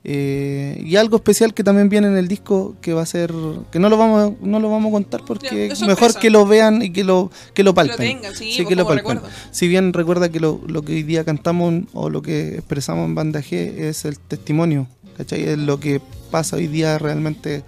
Eh, 0.08 0.84
y 0.86 0.98
algo 0.98 1.16
especial 1.16 1.56
que 1.56 1.64
también 1.64 1.90
viene 1.90 2.06
en 2.08 2.16
el 2.16 2.28
disco 2.28 2.76
que 2.80 2.94
va 2.94 3.02
a 3.02 3.06
ser 3.08 3.34
que 3.72 3.80
no 3.80 3.90
lo 3.90 3.98
vamos 3.98 4.22
a- 4.40 4.46
no 4.46 4.60
lo 4.60 4.70
vamos 4.70 4.90
a 4.90 4.92
contar 4.92 5.22
porque 5.26 5.74
Ya, 5.76 5.88
mejor 5.88 6.14
que 6.20 6.30
lo 6.30 6.46
vean 6.46 6.84
y 6.84 6.92
que 6.92 7.04
lo 7.04 7.32
que 7.56 7.64
lo 7.64 7.74
palpen 7.74 7.98
tengan, 7.98 8.36
sí, 8.36 8.54
pues, 8.56 8.68
que 8.68 8.76
lo 8.76 8.86
palpen 8.86 9.20
si 9.50 9.68
bien 9.68 9.94
recuerda 9.94 10.30
que 10.30 10.40
lo, 10.40 10.62
lo 10.68 10.84
que 10.84 10.94
hoy 10.94 11.02
día 11.02 11.24
cantamos 11.24 11.86
o 11.94 12.12
lo 12.12 12.22
que 12.22 12.50
expresamos 12.54 13.08
en 13.08 13.16
Banda 13.16 13.40
G 13.42 13.54
es 13.80 14.06
el 14.06 14.20
testimonio, 14.20 14.86
¿cachai? 15.18 15.44
Es 15.44 15.58
lo 15.58 15.80
que 15.80 16.02
pasa 16.32 16.56
hoy 16.58 16.68
día 16.68 16.98
realmente 16.98 17.64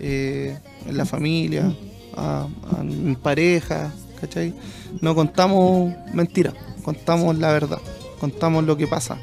eh, 0.00 0.56
en 0.86 0.96
la 0.96 1.04
familia, 1.06 1.72
a- 2.16 2.46
a- 2.76 2.80
en 2.80 3.16
pareja, 3.16 3.92
¿cachai? 4.20 4.54
No 5.00 5.14
contamos 5.14 5.92
mentiras, 6.14 6.54
contamos 6.84 7.36
la 7.38 7.52
verdad, 7.52 7.78
contamos 8.18 8.64
lo 8.64 8.76
que 8.76 8.86
pasa. 8.86 9.18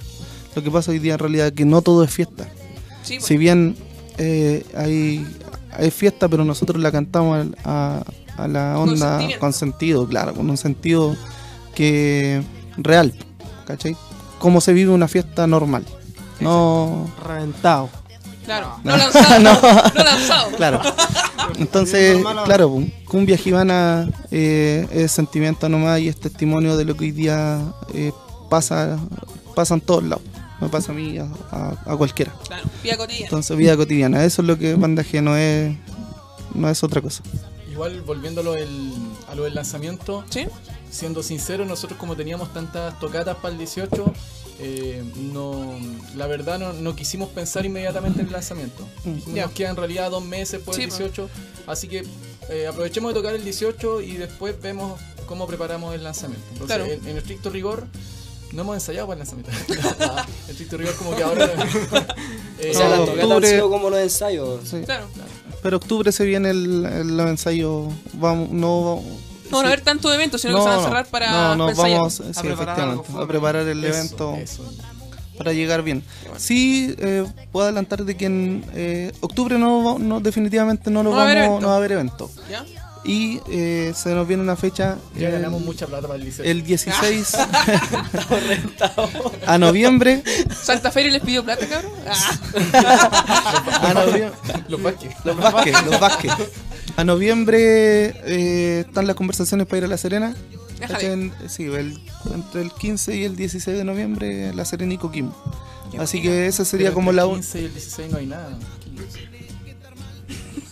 Lo 0.55 0.63
que 0.63 0.71
pasa 0.71 0.91
hoy 0.91 0.99
día 0.99 1.13
en 1.13 1.19
realidad 1.19 1.47
es 1.47 1.53
que 1.53 1.65
no 1.65 1.81
todo 1.81 2.03
es 2.03 2.11
fiesta. 2.11 2.47
Sí, 3.03 3.15
pues. 3.15 3.25
Si 3.25 3.37
bien 3.37 3.75
eh, 4.17 4.65
hay, 4.75 5.25
hay 5.71 5.91
fiesta, 5.91 6.27
pero 6.27 6.43
nosotros 6.45 6.81
la 6.81 6.91
cantamos 6.91 7.47
a, 7.63 8.03
a 8.37 8.47
la 8.47 8.77
onda 8.79 9.17
con 9.39 9.53
sentido, 9.53 10.07
claro, 10.07 10.33
con 10.33 10.49
un 10.49 10.57
sentido 10.57 11.15
que 11.75 12.41
real, 12.77 13.13
¿cachai? 13.65 13.95
Como 14.39 14.61
se 14.61 14.73
vive 14.73 14.91
una 14.91 15.07
fiesta 15.07 15.45
normal. 15.47 15.85
No, 16.39 17.09
Reventado. 17.25 17.89
Claro. 18.45 18.77
No 18.83 18.95
lanzado. 18.95 19.39
no. 19.95 20.03
lanzado. 20.03 20.51
claro. 20.55 20.81
Entonces, 21.57 22.23
claro, 22.45 22.69
pum, 22.69 22.89
Cumbia 23.05 23.37
Gibana 23.37 24.07
eh, 24.31 24.87
es 24.91 25.11
sentimiento 25.11 25.67
nomás 25.69 25.99
y 25.99 26.07
es 26.07 26.17
testimonio 26.19 26.77
de 26.77 26.85
lo 26.85 26.95
que 26.95 27.05
hoy 27.05 27.11
día 27.11 27.59
eh, 27.93 28.11
pasa, 28.49 28.97
pasa 29.55 29.73
en 29.73 29.81
todos 29.81 30.03
lados. 30.03 30.23
Me 30.61 30.69
pasa 30.69 30.91
a 30.91 30.95
mí, 30.95 31.17
a, 31.19 31.27
a- 31.51 31.77
a 31.85 31.97
cualquiera. 31.97 32.33
Claro. 32.47 32.63
Vida 32.83 32.97
cotidiana. 32.97 33.25
Entonces, 33.25 33.57
vida 33.57 33.77
cotidiana. 33.77 34.23
Eso 34.23 34.41
es 34.41 34.47
lo 34.47 34.57
que 34.57 34.73
Banda 34.75 35.03
G 35.03 35.21
no 35.21 35.35
es, 35.35 35.75
no 36.55 36.69
es 36.69 36.83
otra 36.83 37.01
cosa. 37.01 37.21
Igual 37.71 38.01
volviéndolo 38.01 38.55
el- 38.55 38.93
a 39.29 39.35
lo 39.35 39.43
del 39.43 39.53
lanzamiento, 39.55 40.23
¿Sí? 40.29 40.47
siendo 40.89 41.21
sincero, 41.21 41.65
nosotros 41.65 41.99
como 41.99 42.15
teníamos 42.15 42.51
tantas 42.53 42.97
tocatas 42.99 43.35
para 43.35 43.51
el 43.51 43.57
18, 43.59 44.13
eh, 44.59 45.03
no, 45.33 45.77
la 46.15 46.27
verdad 46.27 46.57
no, 46.59 46.73
no 46.73 46.95
quisimos 46.95 47.29
pensar 47.29 47.65
inmediatamente 47.65 48.21
en 48.21 48.27
el 48.27 48.33
lanzamiento. 48.33 48.87
Dijimos, 49.05 49.35
Ya. 49.35 49.45
Nos 49.45 49.53
quedan 49.53 49.71
en 49.71 49.77
realidad 49.77 50.11
dos 50.11 50.23
meses 50.25 50.61
por 50.61 50.75
Sí, 50.75 50.83
el 50.83 50.89
pues. 50.89 50.99
18, 50.99 51.29
así 51.67 51.87
que 51.87 52.03
eh, 52.49 52.67
aprovechemos 52.67 53.13
de 53.13 53.19
tocar 53.19 53.35
el 53.35 53.43
18 53.43 54.01
y 54.01 54.13
después 54.17 54.59
vemos 54.61 54.99
cómo 55.27 55.45
preparamos 55.47 55.93
el 55.93 56.03
lanzamiento. 56.03 56.45
Entonces, 56.53 56.77
Claro. 56.77 56.91
en, 56.91 57.07
en 57.07 57.17
estricto 57.17 57.49
rigor, 57.49 57.85
no 58.53 58.61
hemos 58.61 58.75
ensayado 58.75 59.07
para 59.07 59.21
el 59.21 59.27
lanzamiento. 59.27 59.51
en 60.45 60.49
estricto 60.51 60.77
rigor 60.77 60.95
como 60.95 61.15
que 61.15 61.23
ahora... 61.23 61.45
eh, 62.59 62.71
O 62.71 62.77
sea, 62.77 62.89
No, 62.95 63.05
tocatas 63.05 63.23
han 63.25 63.31
octubre- 63.31 63.49
sido 63.49 63.69
como 63.69 63.89
los 63.89 63.99
ensayos. 63.99 64.61
Sí. 64.67 64.81
Claro. 64.85 65.07
Pero 65.61 65.77
octubre 65.77 66.11
se 66.11 66.23
viene 66.25 66.51
el, 66.51 66.85
el 66.85 67.19
ensayo. 67.19 67.87
Vamos, 68.13 68.49
no, 68.51 69.03
No 69.51 69.57
van 69.57 69.65
a 69.65 69.69
haber 69.69 69.81
tantos 69.81 70.13
eventos, 70.13 70.41
sino 70.41 70.55
que 70.57 70.63
se 70.63 70.69
van 70.69 70.79
a 70.79 70.83
cerrar 70.83 71.05
para, 71.07 71.31
no, 71.55 71.69
no, 71.69 71.75
vamos 71.75 72.15
sí, 72.15 72.23
preparar 72.41 72.79
a 73.21 73.27
preparar 73.27 73.67
el 73.67 73.83
eso, 73.83 73.97
evento 73.97 74.35
eso. 74.35 74.73
para 75.37 75.53
llegar 75.53 75.81
bien. 75.83 76.03
Sí, 76.37 76.95
eh, 76.99 77.25
puedo 77.51 77.65
adelantar 77.65 78.03
de 78.03 78.17
que 78.17 78.25
en 78.25 78.65
eh, 78.73 79.11
octubre 79.21 79.57
no, 79.57 79.97
no 79.99 80.19
definitivamente 80.19 80.89
no 80.91 81.03
lo 81.03 81.11
No 81.11 81.15
va 81.17 81.23
a 81.23 81.25
haber 81.25 81.37
vamos, 81.37 81.47
evento. 81.49 81.61
no 81.61 81.67
va 81.69 81.73
a 81.73 81.77
haber 81.77 81.91
evento. 81.93 82.31
¿Ya? 82.49 82.65
Y 83.05 83.39
eh, 83.49 83.93
se 83.95 84.09
nos 84.09 84.27
viene 84.27 84.43
una 84.43 84.57
fecha 84.57 84.97
Ya 85.15 85.27
el- 85.27 85.33
ganamos 85.35 85.61
mucha 85.61 85.87
plata 85.87 86.07
para 86.07 86.17
el 86.19 86.25
18. 86.25 86.49
el 86.49 86.63
16 86.63 87.37
a 89.45 89.57
noviembre. 89.57 90.23
¿Santa 90.61 90.91
Feria 90.91 91.11
les 91.11 91.21
pidió 91.21 91.43
plata, 91.43 91.65
cabrón? 91.67 91.91
Ah. 92.05 93.79
A 93.83 93.93
noviembre 94.05 94.31
Los 94.67 94.81
Vázquez. 94.81 95.13
Los 95.23 95.37
Vázquez, 95.37 95.85
los 95.85 95.99
Vázquez. 95.99 96.31
A 96.95 97.03
noviembre 97.03 98.07
eh, 98.25 98.85
están 98.87 99.05
las 99.07 99.15
conversaciones 99.15 99.67
para 99.67 99.79
ir 99.79 99.83
a 99.85 99.87
La 99.87 99.97
Serena. 99.97 100.35
En- 101.01 101.33
Sí, 101.47 101.63
el- 101.65 101.99
entre 102.33 102.61
el 102.61 102.71
15 102.71 103.15
y 103.15 103.23
el 103.23 103.35
16 103.35 103.77
de 103.77 103.83
noviembre, 103.83 104.53
La 104.53 104.63
Serena 104.65 104.93
y 104.93 104.97
Coquimbo. 104.97 105.35
Así 105.99 106.21
que 106.21 106.47
esa 106.47 106.65
sería 106.65 106.87
Pero 106.87 106.95
como 106.95 107.11
la... 107.11 107.23
el 107.23 107.27
un- 107.29 107.35
15 107.35 107.61
y 107.61 107.65
el 107.65 107.71
16 107.73 108.11
no 108.11 108.17
hay 108.17 108.25
nada. 108.27 108.57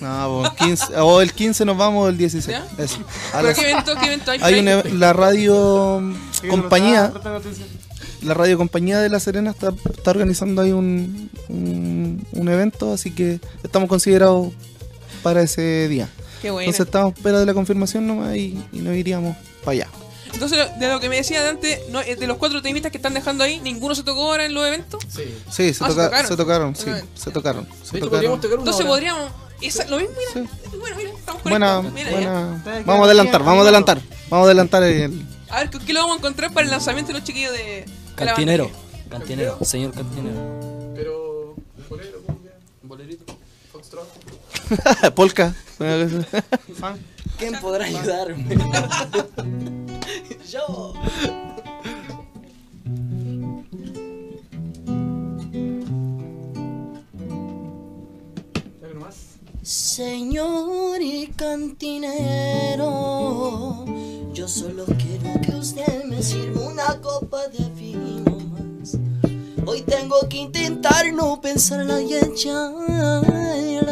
No, 0.02 0.42
pues, 0.58 0.68
15, 0.70 0.98
o 0.98 1.22
el 1.22 1.32
15 1.34 1.66
nos 1.66 1.78
vamos, 1.78 2.10
el 2.10 2.18
16. 2.18 2.58
¿Ya? 2.58 2.84
Eso. 2.84 2.98
A 3.34 3.38
¿Pero 3.38 3.48
las- 3.48 3.58
qué 3.60 3.72
evento, 3.72 3.94
qué 4.00 4.06
evento 4.08 4.32
hay? 4.32 4.40
hay 4.42 4.60
una, 4.60 4.84
la 4.84 5.14
radio 5.14 6.14
Sí, 6.42 6.48
compañía, 6.48 7.14
la 8.22 8.34
radio 8.34 8.58
compañía 8.58 9.00
de 9.00 9.10
La 9.10 9.20
Serena 9.20 9.52
está, 9.52 9.74
está 9.94 10.12
organizando 10.12 10.62
ahí 10.62 10.72
un, 10.72 11.30
un, 11.50 12.28
un 12.34 12.50
evento, 12.50 12.94
así 12.94 13.12
que 13.12 13.40
estamos 13.64 13.88
considerados 13.90 14.52
para 15.26 15.42
ese 15.42 15.88
día. 15.88 16.08
Qué 16.42 16.52
bueno. 16.52 16.70
Entonces 16.70 16.86
estamos 16.86 17.14
a 17.14 17.18
espera 17.18 17.40
de 17.40 17.46
la 17.48 17.54
confirmación 17.56 18.06
nomás 18.06 18.36
y, 18.36 18.56
y 18.72 18.78
nos 18.80 18.96
iríamos 18.96 19.36
para 19.64 19.72
allá. 19.74 19.88
Entonces, 20.32 20.60
de 20.80 20.88
lo 20.90 21.00
que 21.00 21.10
me 21.10 21.16
decía 21.16 21.42
de 21.42 21.50
antes, 21.50 21.80
no, 21.90 22.00
eh, 22.02 22.16
de 22.16 22.28
los 22.28 22.38
cuatro 22.38 22.62
temistas 22.62 22.92
que 22.92 22.98
están 22.98 23.14
dejando 23.16 23.44
ahí, 23.44 23.60
ninguno 23.62 23.96
se 23.96 24.04
tocó 24.04 24.22
ahora 24.32 24.46
en 24.46 24.54
los 24.54 24.68
eventos. 24.68 25.02
Sí. 25.08 25.24
Sí, 25.50 25.74
se, 25.74 25.84
Ah, 25.84 25.88
se 25.88 25.94
toca- 25.94 26.06
tocaron. 26.06 26.28
se 26.28 26.36
tocaron, 26.38 26.76
sí, 26.76 26.92
se 27.16 27.32
tocaron. 27.32 27.66
se 27.66 27.72
De 27.72 27.78
hecho, 27.80 28.06
tocaron. 28.06 28.10
podríamos 28.10 28.42
tocar 28.42 28.54
una 28.60 28.62
Entonces 28.62 28.82
hora. 28.82 28.90
podríamos. 28.90 29.32
Esa, 29.62 29.86
lo 29.88 29.98
mismo, 29.98 30.14
mira. 30.18 30.48
Sí. 30.48 30.78
Bueno, 30.78 30.96
mira, 30.98 31.10
estamos 31.18 31.44
Buena. 31.44 31.82
Mira, 31.82 32.12
buena. 32.12 32.64
Vamos 32.86 33.02
a 33.02 33.06
adelantar, 33.06 33.42
vamos 33.44 33.60
a 33.60 33.64
adelantar. 33.64 34.02
Vamos 34.30 34.44
a 34.44 34.50
adelantar 34.50 34.84
el. 34.84 35.26
A 35.50 35.60
ver, 35.60 35.70
¿qué 35.70 35.94
lo 35.94 36.02
vamos 36.02 36.16
a 36.16 36.20
encontrar 36.20 36.52
para 36.54 36.66
el 36.66 36.72
lanzamiento 36.72 37.12
de 37.14 37.20
los 37.20 37.24
chiquillos 37.26 37.52
de. 37.54 37.86
Cantinero. 38.16 38.70
Cantinero. 39.10 39.58
Señor 39.64 39.94
cantinero. 39.94 40.92
Pero. 40.96 41.56
Bolero, 41.90 42.22
cumbia, 42.26 42.52
bolerito, 42.84 43.38
foxtrot. 43.72 44.08
Polka. 45.16 45.54
¿Quién 47.38 47.60
podrá 47.62 47.86
ayudarme? 47.86 48.48
Yo. 50.50 50.94
Señor 59.66 61.02
y 61.02 61.26
cantinero, 61.36 62.84
yo 64.34 64.48
solo 64.48 64.86
quiero 64.86 65.42
que 65.42 65.56
usted 65.56 66.04
me 66.04 66.22
sirva 66.22 66.68
una 66.68 67.02
copa 67.02 67.48
de 67.48 67.68
vino 67.72 68.38
más. 68.52 69.00
Hoy 69.68 69.82
tengo 69.82 70.16
que 70.30 70.38
intentar 70.38 71.12
no 71.12 71.42
pensarla 71.42 72.02
y 72.02 72.14
echarla 72.14 73.20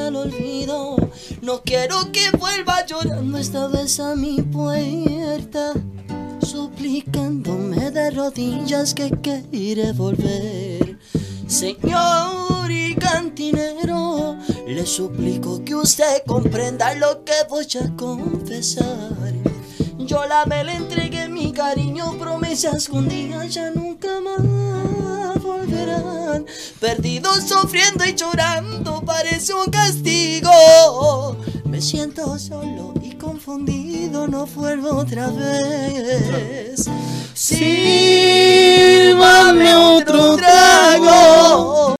al 0.07 0.15
olvido. 0.15 0.95
No 1.41 1.61
quiero 1.63 2.11
que 2.11 2.29
vuelva 2.37 2.85
llorando 2.85 3.37
esta 3.37 3.67
vez 3.67 3.99
a 3.99 4.15
mi 4.15 4.41
puerta, 4.41 5.73
suplicándome 6.41 7.89
de 7.91 8.11
rodillas 8.11 8.93
que 8.93 9.09
quiere 9.09 9.91
volver. 9.93 10.99
Señor 11.47 12.69
y 12.69 12.95
cantinero, 12.95 14.37
le 14.67 14.85
suplico 14.85 15.63
que 15.65 15.75
usted 15.75 16.23
comprenda 16.27 16.93
lo 16.95 17.23
que 17.23 17.33
voy 17.49 17.67
a 17.81 17.95
confesar. 17.95 19.52
Yo 20.05 20.25
la 20.25 20.45
me 20.45 20.63
le 20.65 20.73
entregué 20.73 21.29
mi 21.29 21.53
cariño, 21.53 22.17
promesas 22.19 22.87
que 22.87 22.93
un 22.93 23.07
día 23.07 23.45
ya 23.45 23.71
nunca 23.71 24.19
más 24.19 25.41
volverán. 25.41 26.45
Perdido, 26.79 27.33
sufriendo 27.35 28.05
y 28.05 28.13
llorando, 28.13 29.01
parece 29.01 29.53
un 29.53 29.71
castigo. 29.71 31.37
Me 31.65 31.81
siento 31.81 32.37
solo 32.37 32.93
y 33.01 33.13
confundido, 33.15 34.27
no 34.27 34.45
vuelvo 34.45 34.97
otra 34.97 35.29
vez. 35.29 36.89
Sírvame 37.33 38.43
otro 39.73 40.35
trago 40.35 41.92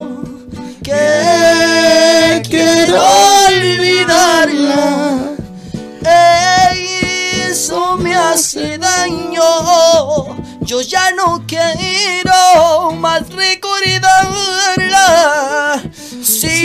Yo 10.64 10.80
ya 10.80 11.10
no 11.10 11.44
quiero 11.46 12.92
más 12.92 13.28
recordarla. 13.28 14.08
Sírvame 16.22 16.64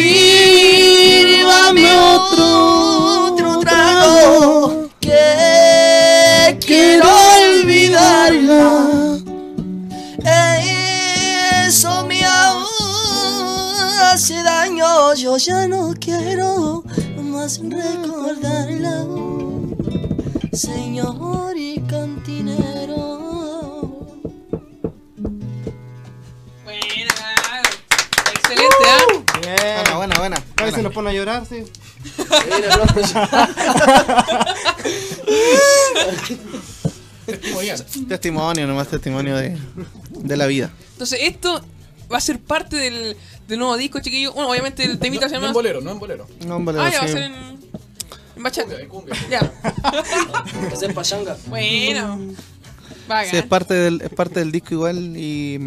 otro, 1.98 3.26
otro 3.26 3.60
trago 3.60 4.90
que 5.02 6.58
quiero 6.66 7.10
olvidarla. 7.36 9.18
Eso 11.68 12.06
me 12.06 12.22
hace 14.14 14.42
daño. 14.44 15.14
Yo 15.16 15.36
ya 15.36 15.68
no 15.68 15.94
quiero 16.00 16.86
más 17.22 17.60
recordarla. 17.60 19.06
Señor 20.54 21.49
A 30.90 30.92
nos 30.92 30.96
pone 30.96 31.10
a 31.10 31.14
llorar, 31.14 31.46
sí. 31.46 31.64
Testimonio, 38.08 38.66
nomás 38.68 38.88
testimonio 38.88 39.36
de, 39.38 39.58
de 40.12 40.38
la 40.38 40.48
vida. 40.48 40.72
Entonces, 40.94 41.20
esto 41.24 41.62
va 42.12 42.18
a 42.18 42.22
ser 42.22 42.40
parte 42.40 42.76
del, 42.76 43.16
del 43.48 43.60
nuevo 43.60 43.78
disco, 43.78 44.00
chiquillo. 44.00 44.34
Bueno, 44.34 44.50
obviamente 44.50 44.84
el 44.84 44.98
temita 45.00 45.26
No, 45.26 45.30
se 45.30 45.36
no 45.36 45.40
llama. 45.42 45.48
en 45.50 45.54
bolero, 45.54 45.82
no 45.82 45.92
en 45.92 46.00
bolero. 46.00 46.28
No, 46.46 46.56
hombre, 46.56 46.76
ah, 46.80 46.90
ya 46.90 47.00
va 47.00 47.06
a 47.06 47.08
ser 47.08 47.22
en. 47.24 47.34
En 48.36 48.44
bachata. 48.44 48.70
Cumbia, 48.88 48.88
cumbia. 48.88 49.16
Ya. 49.30 49.54
Ese 50.72 50.86
es 50.88 50.94
pachanga. 50.94 51.38
Bueno. 51.48 52.20
Vaga. 53.08 53.30
Sí, 53.30 53.38
es 53.38 53.46
parte 53.46 53.74
del, 53.74 54.02
es 54.02 54.10
parte 54.10 54.40
del 54.40 54.52
disco 54.52 54.74
igual 54.76 55.18
y... 55.18 55.60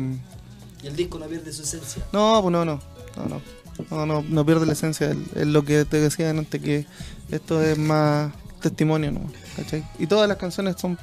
Y 0.83 0.87
el 0.87 0.97
disco 0.97 1.19
no 1.19 1.27
pierde 1.27 1.53
su 1.53 1.63
esencia. 1.63 2.03
No, 2.13 2.41
pues 2.41 2.53
no, 2.53 2.65
no. 2.65 2.81
No, 3.17 3.27
no. 3.27 3.43
No, 3.91 4.07
no, 4.07 4.25
no 4.29 4.47
pierde 4.47 4.67
la 4.67 4.73
esencia. 4.75 5.15
Es 5.35 5.47
lo 5.47 5.65
que 5.65 5.85
te 5.85 5.99
decía 6.01 6.31
antes, 6.31 6.61
que 6.61 6.87
esto 7.31 7.63
es 7.63 7.77
más 7.79 8.33
testimonio, 8.61 9.11
¿no? 9.13 9.31
¿Cachai? 9.57 9.85
Y 9.99 10.07
todas 10.07 10.29
las 10.29 10.37
canciones 10.39 10.77
son 10.81 10.99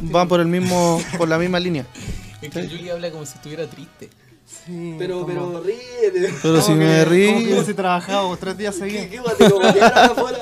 van 0.00 0.28
por 0.28 0.40
el 0.40 0.46
mismo 0.46 1.02
por 1.16 1.28
la 1.28 1.38
misma 1.38 1.58
línea. 1.60 1.86
Es 2.40 2.50
que 2.50 2.68
Julie 2.68 2.92
habla 2.92 3.10
como 3.10 3.26
si 3.26 3.34
estuviera 3.34 3.66
triste. 3.66 4.08
Sí, 4.46 4.94
Pero, 4.96 5.22
como- 5.22 5.26
pero 5.26 5.62
ríete. 5.62 6.32
Pero 6.40 6.62
si 6.62 6.68
que- 6.68 6.74
me 6.78 7.04
Como 7.50 7.66
que 7.66 7.74
trabajado 7.74 8.36
tres 8.36 8.56
días 8.56 8.76
seguidos. 8.76 9.06
¿Qué 9.10 9.18
afuera? 9.82 10.38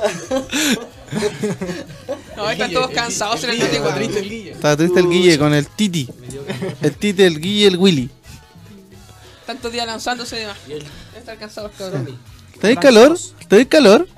No, 2.37 2.51
están 2.51 2.73
todos 2.73 2.91
cansados 2.91 3.43
en 3.45 3.51
el 3.51 3.59
triste 3.95 4.19
el 4.21 4.29
Guille. 4.29 4.51
Está 4.53 4.77
triste 4.77 5.01
el 5.01 5.09
Guille 5.09 5.39
con 5.39 5.55
el 5.55 5.67
Titi. 5.69 6.09
El 6.83 6.93
Titi, 6.93 7.23
el 7.23 7.41
Guille 7.41 7.61
y 7.63 7.65
el 7.65 7.77
Willy. 7.77 8.11
Tantos 9.47 9.73
días 9.73 9.87
lanzándose 9.87 10.37
y 10.37 10.41
demás. 10.41 10.57
Y 10.69 10.73
el 10.73 10.79
Deben 10.81 10.93
estar 11.17 11.39
cansados, 11.39 11.71
cabrón. 11.79 12.19
¿Tenéis 12.61 12.79
calor? 12.81 13.19
¿Tenéis 13.49 13.69
calor? 13.69 14.09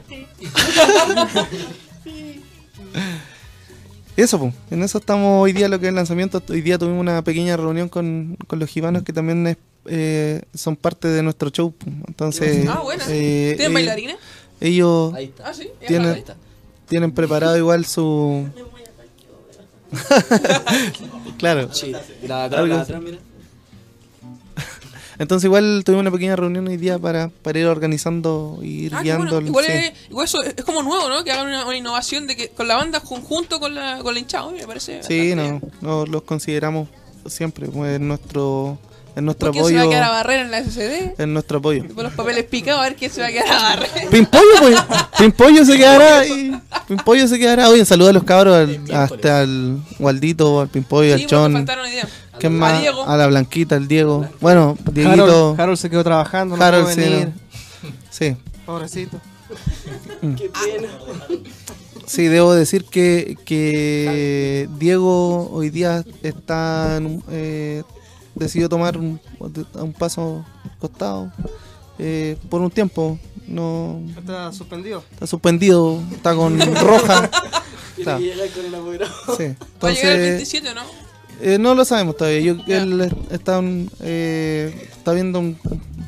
Eso, 4.17 4.39
pues. 4.39 4.55
En 4.71 4.83
eso 4.83 4.99
estamos 4.99 5.43
hoy 5.43 5.53
día, 5.53 5.69
lo 5.69 5.79
que 5.79 5.87
es 5.87 5.91
el 5.91 5.95
lanzamiento. 5.95 6.43
Hoy 6.49 6.61
día 6.63 6.79
tuvimos 6.79 7.01
una 7.01 7.23
pequeña 7.23 7.57
reunión 7.57 7.89
con, 7.89 8.37
con 8.47 8.59
los 8.59 8.69
gibanos 8.69 9.03
que 9.05 9.13
también 9.13 9.47
es, 9.47 9.57
eh, 9.87 10.43
son 10.55 10.75
parte 10.77 11.09
de 11.09 11.23
nuestro 11.23 11.51
show. 11.51 11.73
Entonces, 12.09 12.67
Ah, 12.69 12.81
buena. 12.83 13.05
eh, 13.09 13.55
¿Tienen 13.57 13.73
eh, 13.73 13.75
bailarines? 13.75 14.17
ellos 14.61 15.15
Ahí 15.15 15.27
está. 15.27 15.49
Ah, 15.51 15.55
sí. 15.55 15.69
tienen, 15.87 16.17
está. 16.17 16.37
tienen 16.89 17.13
preparado 17.13 17.57
igual 17.57 17.85
su. 17.87 18.49
claro. 21.39 21.73
Sí. 21.73 21.93
La 22.27 22.49
de 22.49 22.57
así. 22.57 22.73
atrás, 22.73 23.03
mira. 23.03 23.19
Entonces, 25.19 25.47
igual 25.47 25.83
tuvimos 25.85 26.03
una 26.03 26.11
pequeña 26.13 26.37
reunión 26.37 26.69
hoy 26.69 26.77
día 26.77 26.99
para, 26.99 27.29
para 27.43 27.59
ir 27.59 27.67
organizando 27.67 28.59
y 28.63 28.85
ir 28.87 28.95
Ah, 28.95 29.03
guiando. 29.03 29.33
bueno. 29.33 29.47
Igual, 29.49 29.65
sí. 29.65 29.73
es, 29.73 29.93
igual 30.11 30.25
eso 30.27 30.43
es 30.43 30.55
como 30.65 30.83
nuevo, 30.83 31.09
¿no? 31.09 31.25
Que 31.25 31.33
hagan 31.33 31.47
una, 31.49 31.67
una 31.67 31.77
innovación 31.77 32.27
de 32.27 32.37
que 32.37 32.49
con 32.51 32.69
la 32.69 32.77
banda 32.77 33.01
conjunto 33.01 33.59
con 33.59 33.75
la, 33.75 33.99
con 33.99 34.15
la 34.15 34.21
hinchada, 34.21 34.51
me 34.51 34.67
parece. 34.67 35.03
Sí, 35.03 35.35
no, 35.35 35.61
no, 35.81 36.07
los 36.07 36.23
consideramos 36.23 36.89
siempre, 37.27 37.67
pues, 37.67 37.97
en 37.97 38.07
nuestro, 38.07 38.79
en 39.17 39.25
nuestro 39.25 39.47
¿Por 39.49 39.53
quién 39.55 39.67
se 39.67 39.75
va 39.75 39.81
a 39.81 39.83
apoyo, 39.83 39.91
quedar 39.91 40.05
a 40.05 40.11
barrer 40.13 40.41
en 40.41 40.51
la 40.53 40.63
SCD? 40.65 41.21
en 41.21 41.33
nuestro 41.35 41.59
apoyo. 41.59 41.85
Con 41.95 42.05
los 42.05 42.13
papeles 42.15 42.45
picados, 42.45 42.81
a 42.81 42.85
ver 42.85 42.95
quién 42.97 43.11
se 43.11 43.21
va 43.21 43.27
a 43.27 43.31
quedar 43.33 43.49
a 43.51 43.63
barrer. 43.63 44.09
Pimpollo, 44.11 44.45
pues, 44.61 44.79
Pimpollo 45.19 45.65
se 45.65 45.77
quedará 45.77 46.19
ahí. 46.21 46.53
Pimpollo 46.87 47.27
se 47.27 47.39
quedará. 47.41 47.69
Oye, 47.69 47.85
saludos 47.85 48.11
a 48.11 48.13
los 48.15 48.23
cabros, 48.25 48.55
al- 48.57 48.81
hasta 48.95 49.41
al 49.41 49.79
Waldito, 49.99 50.61
al 50.61 50.69
Pimpollo, 50.69 51.17
Sí, 51.17 51.23
al 51.25 51.29
Chon, 51.29 51.53
faltaron 51.55 51.91
día. 51.91 52.09
¿Quién 52.39 52.57
A 52.57 52.59
más? 52.59 52.81
Diego. 52.81 53.05
A 53.07 53.17
la 53.17 53.27
Blanquita, 53.27 53.77
al 53.77 53.89
Diego. 53.89 54.29
Bueno, 54.41 54.77
Dieguito, 54.93 55.23
Harold, 55.25 55.61
Harold 55.61 55.79
se 55.79 55.91
quedó 55.91 56.05
trabajando, 56.05 56.57
no 56.57 56.65
Harold, 56.65 56.85
pudo 56.85 56.95
sí, 56.95 57.01
venir. 57.01 57.33
sí. 58.11 58.37
Pobrecito. 58.67 59.21
Qué 60.37 60.51
pena. 60.77 60.89
Sí, 62.07 62.27
debo 62.27 62.55
decir 62.55 62.85
que, 62.85 63.37
que 63.45 64.69
Diego 64.79 65.51
hoy 65.53 65.69
día 65.71 66.05
está 66.23 67.01
eh, 67.31 67.83
decidió 68.35 68.69
tomar 68.69 68.97
un, 68.97 69.21
un 69.41 69.93
paso 69.93 70.45
costado 70.79 71.31
eh, 71.99 72.37
por 72.49 72.61
un 72.63 72.71
tiempo. 72.71 73.19
No 73.47 74.01
Está 74.19 74.53
suspendido. 74.53 75.03
está 75.11 75.27
suspendido, 75.27 76.03
está 76.13 76.35
con 76.35 76.59
roja. 76.77 77.31
Claro, 78.03 78.19
Tiene 78.19 78.19
que 78.19 78.35
llegar 78.35 78.49
con 78.51 78.65
el 78.67 78.75
apoderado. 78.75 79.15
sí. 79.39 79.45
¿Va 79.83 79.89
a 79.89 79.93
llegar 79.93 80.13
el 80.17 80.25
Entonces, 80.25 80.53
27 80.63 80.71
o 80.71 80.75
no? 80.75 80.83
Eh, 81.41 81.59
no 81.59 81.75
lo 81.75 81.85
sabemos 81.85 82.17
todavía. 82.17 82.41
Yo, 82.41 82.57
él 82.67 83.13
está, 83.31 83.59
un- 83.59 83.91
eh, 84.01 84.89
está 84.91 85.13
viendo 85.13 85.39
un, 85.39 85.59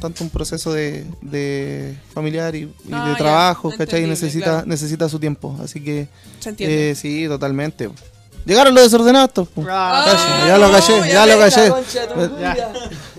tanto 0.01 0.25
un 0.25 0.31
proceso 0.31 0.73
de, 0.73 1.05
de 1.23 1.97
familiar 2.15 2.55
y, 2.55 2.61
y 2.63 2.73
Ah, 2.93 3.09
de 3.11 3.15
trabajo, 3.17 3.73
¿cachai? 3.77 4.05
Y 4.05 4.07
necesita, 4.07 4.45
claro. 4.45 4.67
necesita 4.67 5.09
su 5.09 5.19
tiempo. 5.19 5.57
Así 5.63 5.81
que 5.83 6.09
Se 6.41 6.51
entiende. 6.51 6.91
eh, 6.91 6.95
sí, 6.95 7.27
totalmente. 7.29 7.91
Llegaron 8.47 8.75
los 8.75 8.85
desordenados. 8.85 9.49
Ah, 9.69 10.03
Calle, 10.07 10.49
ya 10.49 10.59
lo 10.59 10.71
callé, 10.73 10.99
no, 10.99 11.05
ya, 11.07 11.13
ya 11.13 11.27
lo 11.27 11.39
callé. 11.39 11.69
Concha 11.71 12.07
vida. 12.15 12.73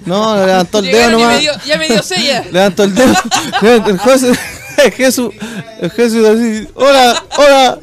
No, 0.05 0.35
le 0.35 0.45
levantó 0.47 0.79
el 0.79 0.85
dedo 0.85 1.05
me 1.05 1.11
nomás. 1.11 1.39
dio, 1.39 1.51
ya 1.63 1.77
me 1.77 1.87
dio 1.87 2.01
sella. 2.01 2.43
Levantó 2.51 2.83
el 2.85 2.95
dedo. 2.95 3.13
el 3.87 3.97
José, 3.99 4.31
el 4.83 4.91
Jesús, 4.93 5.31
el 5.79 5.91
Jesús 5.91 6.25
así. 6.27 6.67
Hola, 6.73 7.23
hola. 7.37 7.79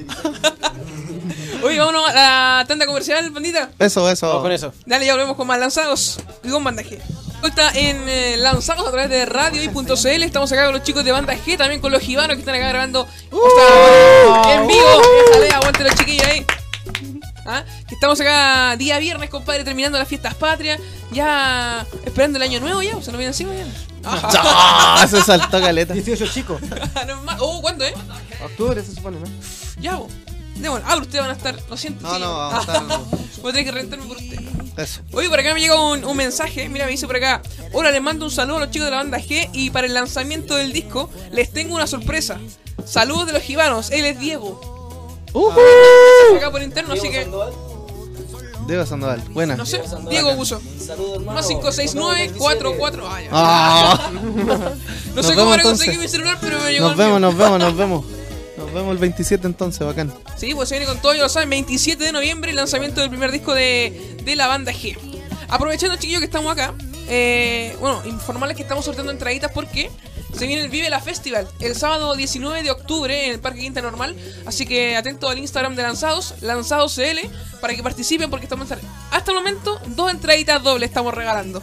Oye, 1.63 1.79
vámonos 1.79 2.09
a 2.09 2.13
la 2.15 2.65
tanda 2.69 2.87
comercial, 2.87 3.31
bandita. 3.31 3.71
Eso, 3.79 4.09
eso. 4.11 4.29
Vamos 4.29 4.43
con 4.43 4.53
eso. 4.53 4.73
Dale, 4.87 5.07
ya 5.07 5.13
volvemos 5.15 5.37
con 5.37 5.47
más 5.47 5.59
lanzados 5.59 6.21
y 6.43 6.51
con 6.51 6.63
Banda 6.63 6.83
G. 6.83 6.99
Hoy 7.43 7.51
Está 7.51 7.71
en 7.71 8.09
eh, 8.09 8.37
lanzados 8.37 8.87
a 8.87 8.91
través 8.91 9.11
de 9.11 9.27
radio 9.27 9.63
y.cl. 9.63 10.23
Estamos 10.23 10.53
acá 10.53 10.65
con 10.65 10.75
los 10.75 10.83
chicos 10.83 11.05
de 11.05 11.13
Banda 11.13 11.35
G, 11.35 11.57
también 11.57 11.81
con 11.81 11.91
los 11.93 12.03
gibanos 12.03 12.35
que 12.35 12.41
están 12.41 12.55
acá 12.55 12.69
grabando 12.69 13.07
o 13.31 13.51
sea, 13.57 14.55
en 14.55 14.67
vivo. 14.67 15.03
Déjale, 15.27 15.51
aguante 15.51 15.85
los 15.85 15.95
chiquillos 15.95 16.27
ahí. 16.27 16.47
¿Ah? 17.47 17.65
Que 17.89 17.95
estamos 17.95 18.21
acá 18.21 18.77
día 18.77 18.99
viernes, 18.99 19.31
compadre, 19.31 19.65
terminando 19.65 19.99
las 19.99 20.09
fiestas 20.09 20.35
patrias. 20.35 20.81
Ya 21.11 21.87
esperando 22.05 22.37
el 22.39 22.43
año 22.43 22.61
nuevo 22.61 22.83
ya, 22.83 22.97
o 22.97 23.03
se 23.03 23.11
nos 23.11 23.19
viene 23.19 23.31
encima 23.31 23.53
ya. 23.55 23.65
¡Ah! 24.05 25.07
Se 25.09 25.23
saltó 25.23 25.61
caleta. 25.61 25.95
18 25.95 26.27
chicos. 26.29 26.61
No 27.07 27.37
oh, 27.41 27.61
¿cuándo, 27.63 27.85
eh? 27.85 27.95
Octubre 28.45 28.83
se 28.83 28.95
supone, 28.95 29.19
¿no? 29.19 29.27
Ya, 29.81 29.97
vos. 29.97 30.11
Démosle. 30.59 30.85
Ah, 30.87 30.91
pero 30.95 31.03
ustedes 31.03 31.21
van 31.21 31.31
a 31.31 31.35
estar. 31.35 31.59
Lo 31.69 31.77
siento. 31.77 32.03
No, 32.07 32.15
sí. 32.15 32.21
no, 32.21 32.37
vamos 32.37 32.55
a 32.55 32.61
estar. 32.61 32.83
Voy 33.43 33.51
a 33.51 33.53
tener 33.55 33.65
que 33.65 33.73
rentarme 33.73 34.07
por 34.07 34.17
ustedes. 34.17 34.41
Eso. 34.77 35.01
Oye, 35.13 35.29
por 35.29 35.39
acá 35.41 35.55
me 35.55 35.61
llega 35.61 35.81
un, 35.81 36.05
un 36.05 36.17
mensaje. 36.17 36.69
Mira, 36.69 36.85
me 36.87 36.93
dice 36.93 37.07
por 37.07 37.17
acá. 37.17 37.43
Hola, 37.73 37.91
les 37.91 38.01
mando 38.03 38.25
un 38.25 38.31
saludo 38.31 38.57
a 38.59 38.61
los 38.61 38.71
chicos 38.71 38.87
de 38.87 38.91
la 38.93 38.99
banda 38.99 39.19
G. 39.19 39.49
Y 39.53 39.71
para 39.71 39.87
el 39.87 39.95
lanzamiento 39.95 40.55
del 40.57 40.73
disco, 40.73 41.11
les 41.33 41.53
tengo 41.53 41.75
una 41.75 41.87
sorpresa. 41.87 42.39
Saludos 42.85 43.27
de 43.27 43.33
los 43.33 43.43
gibanos. 43.43 43.91
Él 43.91 44.05
es 44.05 44.19
Diego. 44.19 44.61
Acá 46.37 46.51
por 46.51 46.63
interno, 46.63 46.95
así 46.95 47.09
que. 47.11 47.29
Diego 48.67 48.85
Sandoval. 48.85 49.21
Buena. 49.31 49.57
No 49.57 49.65
sé. 49.67 49.81
Diego 50.11 50.31
hermano. 50.31 51.33
Más 51.33 51.47
569 51.47 52.33
44 52.37 53.09
Ah, 53.11 53.21
ya. 53.23 53.29
Ah. 53.33 54.11
No 54.13 55.15
Nos 55.15 55.27
sé 55.27 55.35
vemos 55.35 55.45
cómo 55.45 55.55
entonces. 55.55 55.65
conseguí 55.65 55.97
mi 55.99 56.09
celular, 56.09 56.39
pero 56.41 56.61
me 56.61 56.71
llegó 56.73 56.85
Nos 56.85 56.93
el 56.93 56.99
vemos, 56.99 57.19
mío. 57.19 57.21
nos 57.31 57.37
vemos, 57.37 57.59
nos 57.59 57.77
vemos. 57.77 58.05
Vemos 58.79 58.93
el 58.93 58.99
27 58.99 59.47
entonces, 59.47 59.87
bacán. 59.87 60.13
Sí, 60.37 60.55
pues 60.55 60.69
se 60.69 60.77
viene 60.79 60.87
con 60.91 61.01
todo, 61.01 61.15
ya 61.15 61.23
lo 61.23 61.29
saben, 61.29 61.51
27 61.51 62.03
de 62.03 62.13
noviembre 62.13 62.51
el 62.51 62.57
lanzamiento 62.57 63.01
del 63.01 63.11
primer 63.11 63.31
disco 63.33 63.55
de, 63.55 64.17
de 64.25 64.37
la 64.37 64.47
banda 64.47 64.73
G. 64.73 64.97
Aprovechando, 65.49 65.97
chiquillos, 65.97 66.21
que 66.21 66.27
estamos 66.27 66.53
acá, 66.53 66.75
eh, 67.09 67.77
bueno, 67.81 68.03
informarles 68.07 68.57
que 68.57 68.63
estamos 68.63 68.85
sorteando 68.85 69.11
entraditas 69.13 69.51
porque 69.53 69.91
se 70.37 70.47
viene 70.47 70.63
el 70.63 70.69
Vive 70.69 70.91
la 70.91 71.01
Festival 71.01 71.49
el 71.61 71.75
sábado 71.75 72.15
19 72.15 72.63
de 72.63 72.71
octubre 72.71 73.25
en 73.27 73.33
el 73.33 73.41
Parque 73.41 73.61
Quinta 73.61 73.81
Normal. 73.81 74.15
Así 74.47 74.67
que 74.67 74.95
atento 74.97 75.29
al 75.29 75.39
Instagram 75.39 75.75
de 75.75 75.83
Lanzados, 75.83 76.35
LanzadosCL, 76.43 77.29
para 77.61 77.75
que 77.75 77.83
participen 77.83 78.29
porque 78.31 78.45
estamos 78.45 78.69
hasta 79.11 79.31
el 79.31 79.37
momento 79.37 79.81
dos 79.87 80.11
entraditas 80.11 80.63
dobles 80.63 80.89
estamos 80.91 81.15
regalando. 81.15 81.63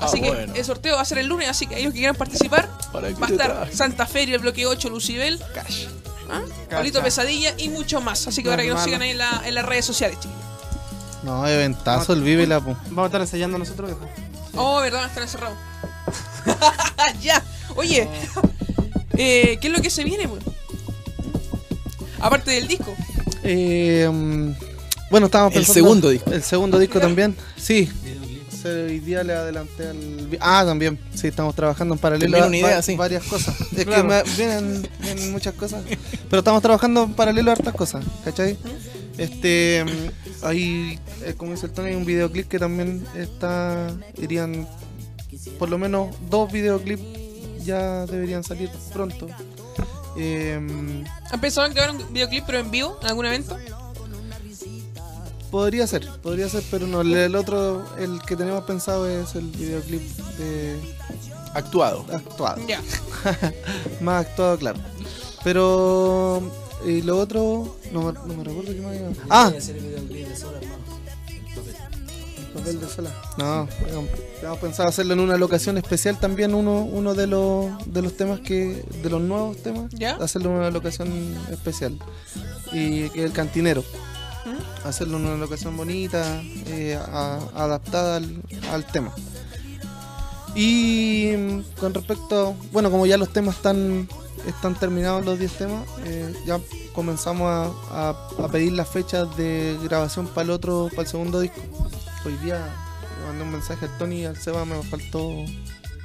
Así 0.00 0.18
Ah, 0.18 0.22
que 0.22 0.28
bueno. 0.30 0.52
el 0.54 0.64
sorteo 0.64 0.96
va 0.96 1.02
a 1.02 1.04
ser 1.04 1.18
el 1.18 1.26
lunes, 1.28 1.48
así 1.48 1.66
que 1.66 1.74
aquellos 1.76 1.92
que 1.92 1.98
quieran 2.00 2.16
participar, 2.16 2.68
¿Para 2.92 3.08
qué 3.08 3.14
va 3.14 3.26
a 3.28 3.30
estar 3.30 3.52
traje? 3.54 3.76
Santa 3.76 4.06
Feria, 4.06 4.34
el 4.34 4.40
bloque 4.40 4.66
8, 4.66 4.88
Lucibel, 4.90 5.40
¿ah? 6.30 6.42
Pablito 6.70 7.02
Pesadilla 7.02 7.54
y 7.58 7.68
mucho 7.68 8.00
más. 8.00 8.26
Así 8.26 8.42
que 8.42 8.48
para 8.50 8.62
que 8.62 8.68
nos 8.70 8.82
sigan 8.82 9.02
ahí 9.02 9.10
en, 9.10 9.18
la- 9.18 9.42
en 9.44 9.54
las 9.54 9.64
redes 9.66 9.84
sociales, 9.84 10.18
chicos. 10.20 10.36
No, 11.22 11.46
eventazo, 11.46 12.12
el 12.14 12.22
vive 12.22 12.46
la 12.46 12.60
pu. 12.60 12.74
Vamos 12.86 13.04
a 13.04 13.06
estar 13.06 13.20
ensayando 13.20 13.56
nosotros, 13.58 13.90
viejo. 13.90 14.08
Oh, 14.56 14.80
verdad, 14.80 15.06
están 15.06 15.22
encerrados. 15.22 15.56
ya. 17.22 17.42
Oye, 17.76 18.08
eh, 19.16 19.58
¿qué 19.60 19.68
es 19.68 19.72
lo 19.72 19.80
que 19.80 19.88
se 19.90 20.04
viene, 20.04 20.26
pues? 20.28 20.42
Aparte 22.20 22.50
del 22.50 22.68
disco. 22.68 22.94
Eh, 23.42 24.08
mm, 24.12 24.50
bueno, 25.10 25.26
estábamos 25.26 25.52
El 25.54 25.60
pensando. 25.60 25.74
segundo 25.74 26.08
disco. 26.10 26.30
El 26.30 26.42
segundo 26.42 26.78
disco 26.78 27.00
también. 27.00 27.36
Sí. 27.56 27.90
Se- 28.62 28.84
Hoy 28.84 29.00
día 29.00 29.22
le 29.24 29.32
adelanté 29.34 29.88
al. 29.88 30.28
Ah, 30.40 30.62
también. 30.66 30.98
Sí, 31.14 31.26
estamos 31.28 31.54
trabajando 31.54 31.94
en 31.94 32.00
paralelo. 32.00 32.36
Una 32.38 32.46
a- 32.46 32.56
idea, 32.56 32.76
va- 32.76 32.82
sí. 32.82 32.96
Varias 32.96 33.24
cosas. 33.24 33.54
Es 33.76 33.84
Claro. 33.84 34.02
que 34.02 34.08
me- 34.08 34.22
vienen, 34.36 34.88
vienen 35.00 35.32
muchas 35.32 35.54
cosas. 35.54 35.82
Pero 36.30 36.38
estamos 36.40 36.62
trabajando 36.62 37.04
en 37.04 37.14
paralelo 37.14 37.50
a 37.50 37.54
hartas 37.54 37.74
cosas. 37.74 38.04
¿Cachai? 38.24 38.56
Este. 39.18 39.84
mm, 39.84 40.44
Ahí, 40.44 40.98
eh, 41.24 41.34
como 41.36 41.52
dice 41.52 41.66
el 41.66 41.72
Tony, 41.72 41.88
hay 41.90 41.94
un 41.94 42.04
videoclip 42.04 42.48
que 42.48 42.58
también 42.58 43.04
está. 43.16 43.88
Irían. 44.20 44.66
Por 45.58 45.68
lo 45.70 45.78
menos 45.78 46.14
dos 46.28 46.50
videoclips 46.52 47.02
ya 47.64 48.06
deberían 48.06 48.42
salir 48.44 48.70
pronto. 48.92 49.28
Eh, 50.18 50.60
¿Han 51.30 51.40
pensado 51.40 51.66
en 51.66 51.74
grabar 51.74 51.96
un 51.96 52.12
videoclip 52.12 52.44
pero 52.46 52.58
en 52.58 52.70
vivo 52.70 52.98
en 53.00 53.08
algún 53.08 53.24
evento? 53.26 53.56
Podría 55.52 55.86
ser, 55.86 56.08
podría 56.22 56.48
ser, 56.48 56.64
pero 56.70 56.86
no. 56.88 57.02
El, 57.02 57.12
el 57.14 57.36
otro, 57.36 57.84
el 57.98 58.20
que 58.22 58.34
tenemos 58.36 58.64
pensado 58.64 59.06
es 59.08 59.34
el 59.36 59.44
videoclip 59.50 60.02
de 60.38 60.80
Actuado. 61.54 62.04
actuado. 62.12 62.60
Ya. 62.66 62.80
Más 64.00 64.26
actuado, 64.26 64.56
claro. 64.58 64.80
Pero. 65.44 66.42
Y 66.84 67.02
lo 67.02 67.18
otro. 67.18 67.76
No, 67.92 68.00
me- 68.02 68.12
no 68.14 68.34
me 68.34 68.42
recuerdo 68.44 68.72
qué 68.72 68.80
más 68.80 68.96
iba. 68.96 69.08
Ah, 69.30 69.52
el 69.54 69.62
papel 72.54 72.80
de 72.80 72.88
sola. 72.88 73.10
No, 73.38 73.68
tenemos 74.36 74.58
pensado 74.58 74.88
hacerlo 74.88 75.12
en 75.14 75.20
una 75.20 75.36
locación 75.36 75.78
especial 75.78 76.18
también. 76.18 76.54
Uno, 76.54 76.82
uno 76.82 77.14
de 77.14 77.26
los 77.26 77.70
de 77.86 78.02
los 78.02 78.16
temas 78.16 78.40
que. 78.40 78.84
de 79.02 79.10
los 79.10 79.20
nuevos 79.20 79.58
temas. 79.62 79.90
¿Ya? 79.92 80.16
Hacerlo 80.16 80.50
en 80.50 80.56
una 80.56 80.70
locación 80.70 81.08
especial. 81.50 81.98
Y 82.72 83.08
que 83.10 83.20
es 83.20 83.24
el 83.26 83.32
cantinero. 83.32 83.84
Hacerlo 84.84 85.18
en 85.18 85.26
una 85.26 85.36
locación 85.36 85.76
bonita, 85.76 86.42
eh, 86.66 86.98
a- 87.00 87.40
adaptada 87.54 88.16
al, 88.16 88.42
al 88.70 88.86
tema. 88.86 89.12
Y 90.54 91.32
con 91.78 91.94
respecto, 91.94 92.54
bueno, 92.72 92.90
como 92.90 93.06
ya 93.06 93.16
los 93.16 93.32
temas 93.32 93.56
están, 93.56 94.08
están 94.46 94.74
terminados, 94.74 95.24
los 95.24 95.38
10 95.38 95.52
temas, 95.52 95.84
eh, 96.04 96.32
ya 96.46 96.60
comenzamos 96.94 97.48
a, 97.48 98.10
a- 98.10 98.28
a 98.44 98.48
pedir 98.48 98.72
las 98.72 98.88
fechas 98.88 99.34
de 99.36 99.78
grabación 99.84 100.26
para 100.26 100.42
el 100.44 100.50
otro, 100.50 100.88
para 100.90 101.02
el 101.02 101.08
segundo 101.08 101.40
disco. 101.40 101.60
Hoy 102.26 102.36
día 102.44 102.56
le 103.20 103.26
mandé 103.28 103.44
un 103.44 103.50
mensaje 103.52 103.86
al 103.86 103.96
Tony 103.98 104.20
y 104.20 104.24
al 104.26 104.36
Seba, 104.36 104.64
me 104.64 104.80
faltó. 104.82 105.30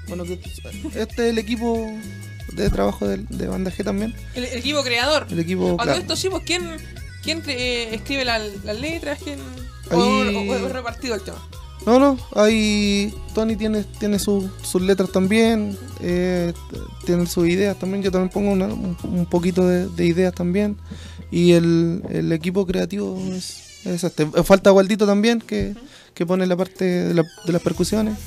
Bueno, 0.08 0.23
este 0.23 1.04
es 1.04 1.19
el 1.19 1.38
equipo 1.38 1.86
de 2.54 2.69
trabajo 2.69 3.06
de, 3.06 3.17
de 3.17 3.47
Banda 3.47 3.69
G 3.71 3.84
también. 3.84 4.15
El, 4.34 4.45
el 4.45 4.60
equipo 4.60 4.82
creador. 4.82 5.28
El 5.30 5.39
equipo. 5.39 5.76
A 5.78 5.84
claro. 5.84 6.00
esto 6.00 6.15
sí, 6.15 6.30
pues 6.30 6.43
¿quién, 6.45 6.78
quién 7.23 7.41
eh, 7.47 7.89
escribe 7.95 8.25
la- 8.25 8.39
las 8.39 8.80
letras? 8.80 9.19
¿Quién, 9.23 9.39
o, 9.91 9.93
Ahí- 10.23 10.36
o- 10.36 10.51
o 10.51 10.56
es 10.56 10.71
repartido 10.71 11.15
el 11.15 11.21
tema? 11.21 11.38
No, 11.86 11.99
no, 11.99 12.17
ahí 12.36 13.13
Tony 13.34 13.56
tiene, 13.56 13.84
tiene 13.99 14.19
su- 14.19 14.49
sus 14.62 14.82
letras 14.82 15.10
también, 15.12 15.77
eh, 16.01 16.51
tiene 17.06 17.25
sus 17.27 17.47
ideas 17.47 17.77
también, 17.80 18.03
yo 18.03 18.12
también 18.12 18.30
pongo 18.30 18.51
una- 18.51 18.65
un, 18.65 18.97
un 19.03 19.25
poquito 19.25 19.65
de, 19.67 19.88
de 19.88 20.06
ideas 20.06 20.34
también. 20.34 20.75
Y 21.32 21.53
el, 21.53 22.03
el 22.10 22.32
equipo 22.34 22.65
creativo 22.65 23.17
es, 23.34 23.86
es 23.86 24.03
este. 24.03 24.25
Falta 24.43 24.71
Waldito 24.73 25.06
también, 25.06 25.39
que, 25.39 25.75
que 26.13 26.25
pone 26.25 26.45
la 26.47 26.56
parte 26.58 26.84
de, 26.86 27.13
la- 27.13 27.25
de 27.45 27.53
las 27.53 27.62
percusiones. 27.62 28.17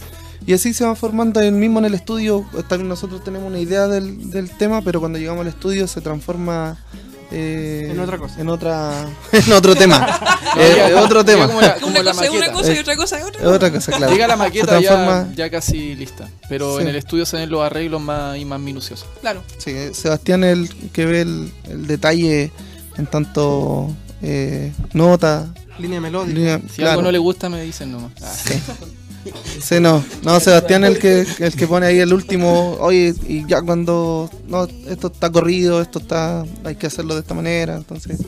Y 0.47 0.55
así 0.55 0.73
se 0.73 0.87
va 0.87 0.95
formando 0.95 1.41
el 1.41 1.53
mismo 1.53 1.81
en 1.81 1.85
el 1.87 1.95
estudio. 1.95 2.47
Nosotros 2.83 3.23
tenemos 3.23 3.49
una 3.49 3.59
idea 3.61 3.89
del, 3.89 4.31
del 4.31 4.49
tema, 4.57 4.81
pero 4.81 5.01
cuando 5.01 5.19
llegamos 5.19 5.43
al 5.43 5.49
estudio 5.49 5.87
se 5.87 6.01
transforma 6.01 6.79
eh, 7.31 7.89
En 7.91 8.01
otra 8.01 8.19
cosa. 8.19 8.41
En, 8.41 8.49
otra, 8.49 9.07
en 9.33 9.53
otro 9.53 9.75
tema. 9.75 10.21
Eh, 10.57 10.95
otro 10.97 11.25
tema. 11.25 11.47
como 11.47 11.61
la, 11.61 11.75
como 11.77 11.87
una 11.93 12.03
la 12.03 12.11
cosa 12.13 12.25
es 12.25 12.31
una 12.33 12.51
cosa 12.53 12.75
y 12.75 12.79
otra 12.79 12.97
cosa 12.97 13.19
es 13.21 13.25
otra. 13.25 13.49
Otra 13.49 13.71
cosa, 13.71 13.93
claro. 13.93 14.13
Llega 14.13 14.27
la 14.27 14.37
maqueta 14.37 14.81
ya, 14.81 14.91
transforma- 14.91 15.35
ya 15.37 15.49
casi 15.49 15.95
lista. 15.95 16.29
Pero 16.49 16.77
Sí. 16.77 16.83
en 16.83 16.89
el 16.89 16.97
estudio 16.97 17.25
se 17.25 17.37
ven 17.37 17.51
los 17.51 17.63
arreglos 17.63 18.01
más 18.01 18.37
y 18.37 18.45
más 18.45 18.59
minuciosos. 18.59 19.07
Claro. 19.21 19.45
Sí, 19.59 19.73
Sebastián 19.93 20.43
es 20.43 20.53
el 20.55 20.69
que 20.93 21.07
ve 21.07 21.21
el, 21.21 21.53
el 21.69 21.87
detalle 21.87 22.51
en 22.99 23.07
tanto 23.07 23.95
eh, 24.23 24.73
nota. 24.93 25.55
Línea 25.79 26.01
melódica. 26.01 26.37
línea- 26.37 26.61
Si 26.69 26.77
claro. 26.79 26.91
algo 26.91 27.03
no 27.03 27.13
le 27.13 27.19
gusta, 27.19 27.49
me 27.49 27.63
dicen 27.63 27.93
nomás. 27.93 28.11
Ah, 28.23 28.33
Sí, 28.35 28.55
no, 29.81 30.05
no, 30.23 30.41
Sebastián 30.41 30.85
es 30.85 30.91
el 30.91 30.99
que, 30.99 31.27
el 31.45 31.55
que 31.55 31.67
pone 31.67 31.87
ahí 31.87 31.99
el 31.99 32.13
último, 32.13 32.77
oye, 32.81 33.15
y 33.29 33.47
ya 33.47 33.63
cuando, 33.63 34.31
no, 34.49 34.65
esto 34.89 35.09
está 35.09 35.31
corrido, 35.31 35.81
esto 35.83 35.99
está, 35.99 36.45
hay 36.65 36.77
que 36.77 36.87
hacerlo 36.87 37.15
de 37.15 37.21
esta 37.21 37.35
manera, 37.35 37.77
entonces, 37.77 38.19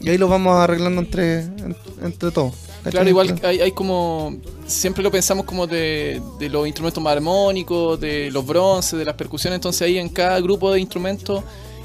y 0.00 0.08
ahí 0.10 0.18
lo 0.18 0.28
vamos 0.28 0.56
arreglando 0.56 1.00
entre, 1.00 1.40
en- 1.40 1.76
entre 2.02 2.30
todos. 2.30 2.54
¿cachai? 2.78 2.92
Claro, 2.92 3.08
igual 3.08 3.40
hay, 3.44 3.60
hay 3.60 3.72
como. 3.72 4.36
Siempre 4.66 5.02
lo 5.04 5.10
pensamos 5.10 5.44
como 5.44 5.66
de, 5.66 6.20
de 6.40 6.48
los 6.48 6.66
instrumentos 6.66 7.02
más 7.02 7.12
armónicos, 7.16 8.00
de 8.00 8.30
los 8.32 8.44
bronces, 8.44 8.98
de 8.98 9.04
las 9.04 9.14
percusiones. 9.14 9.56
Entonces, 9.56 9.82
ahí 9.82 9.98
en 9.98 10.08
cada 10.08 10.40
grupo 10.40 10.72
de 10.72 10.80
instrumentos 10.80 11.44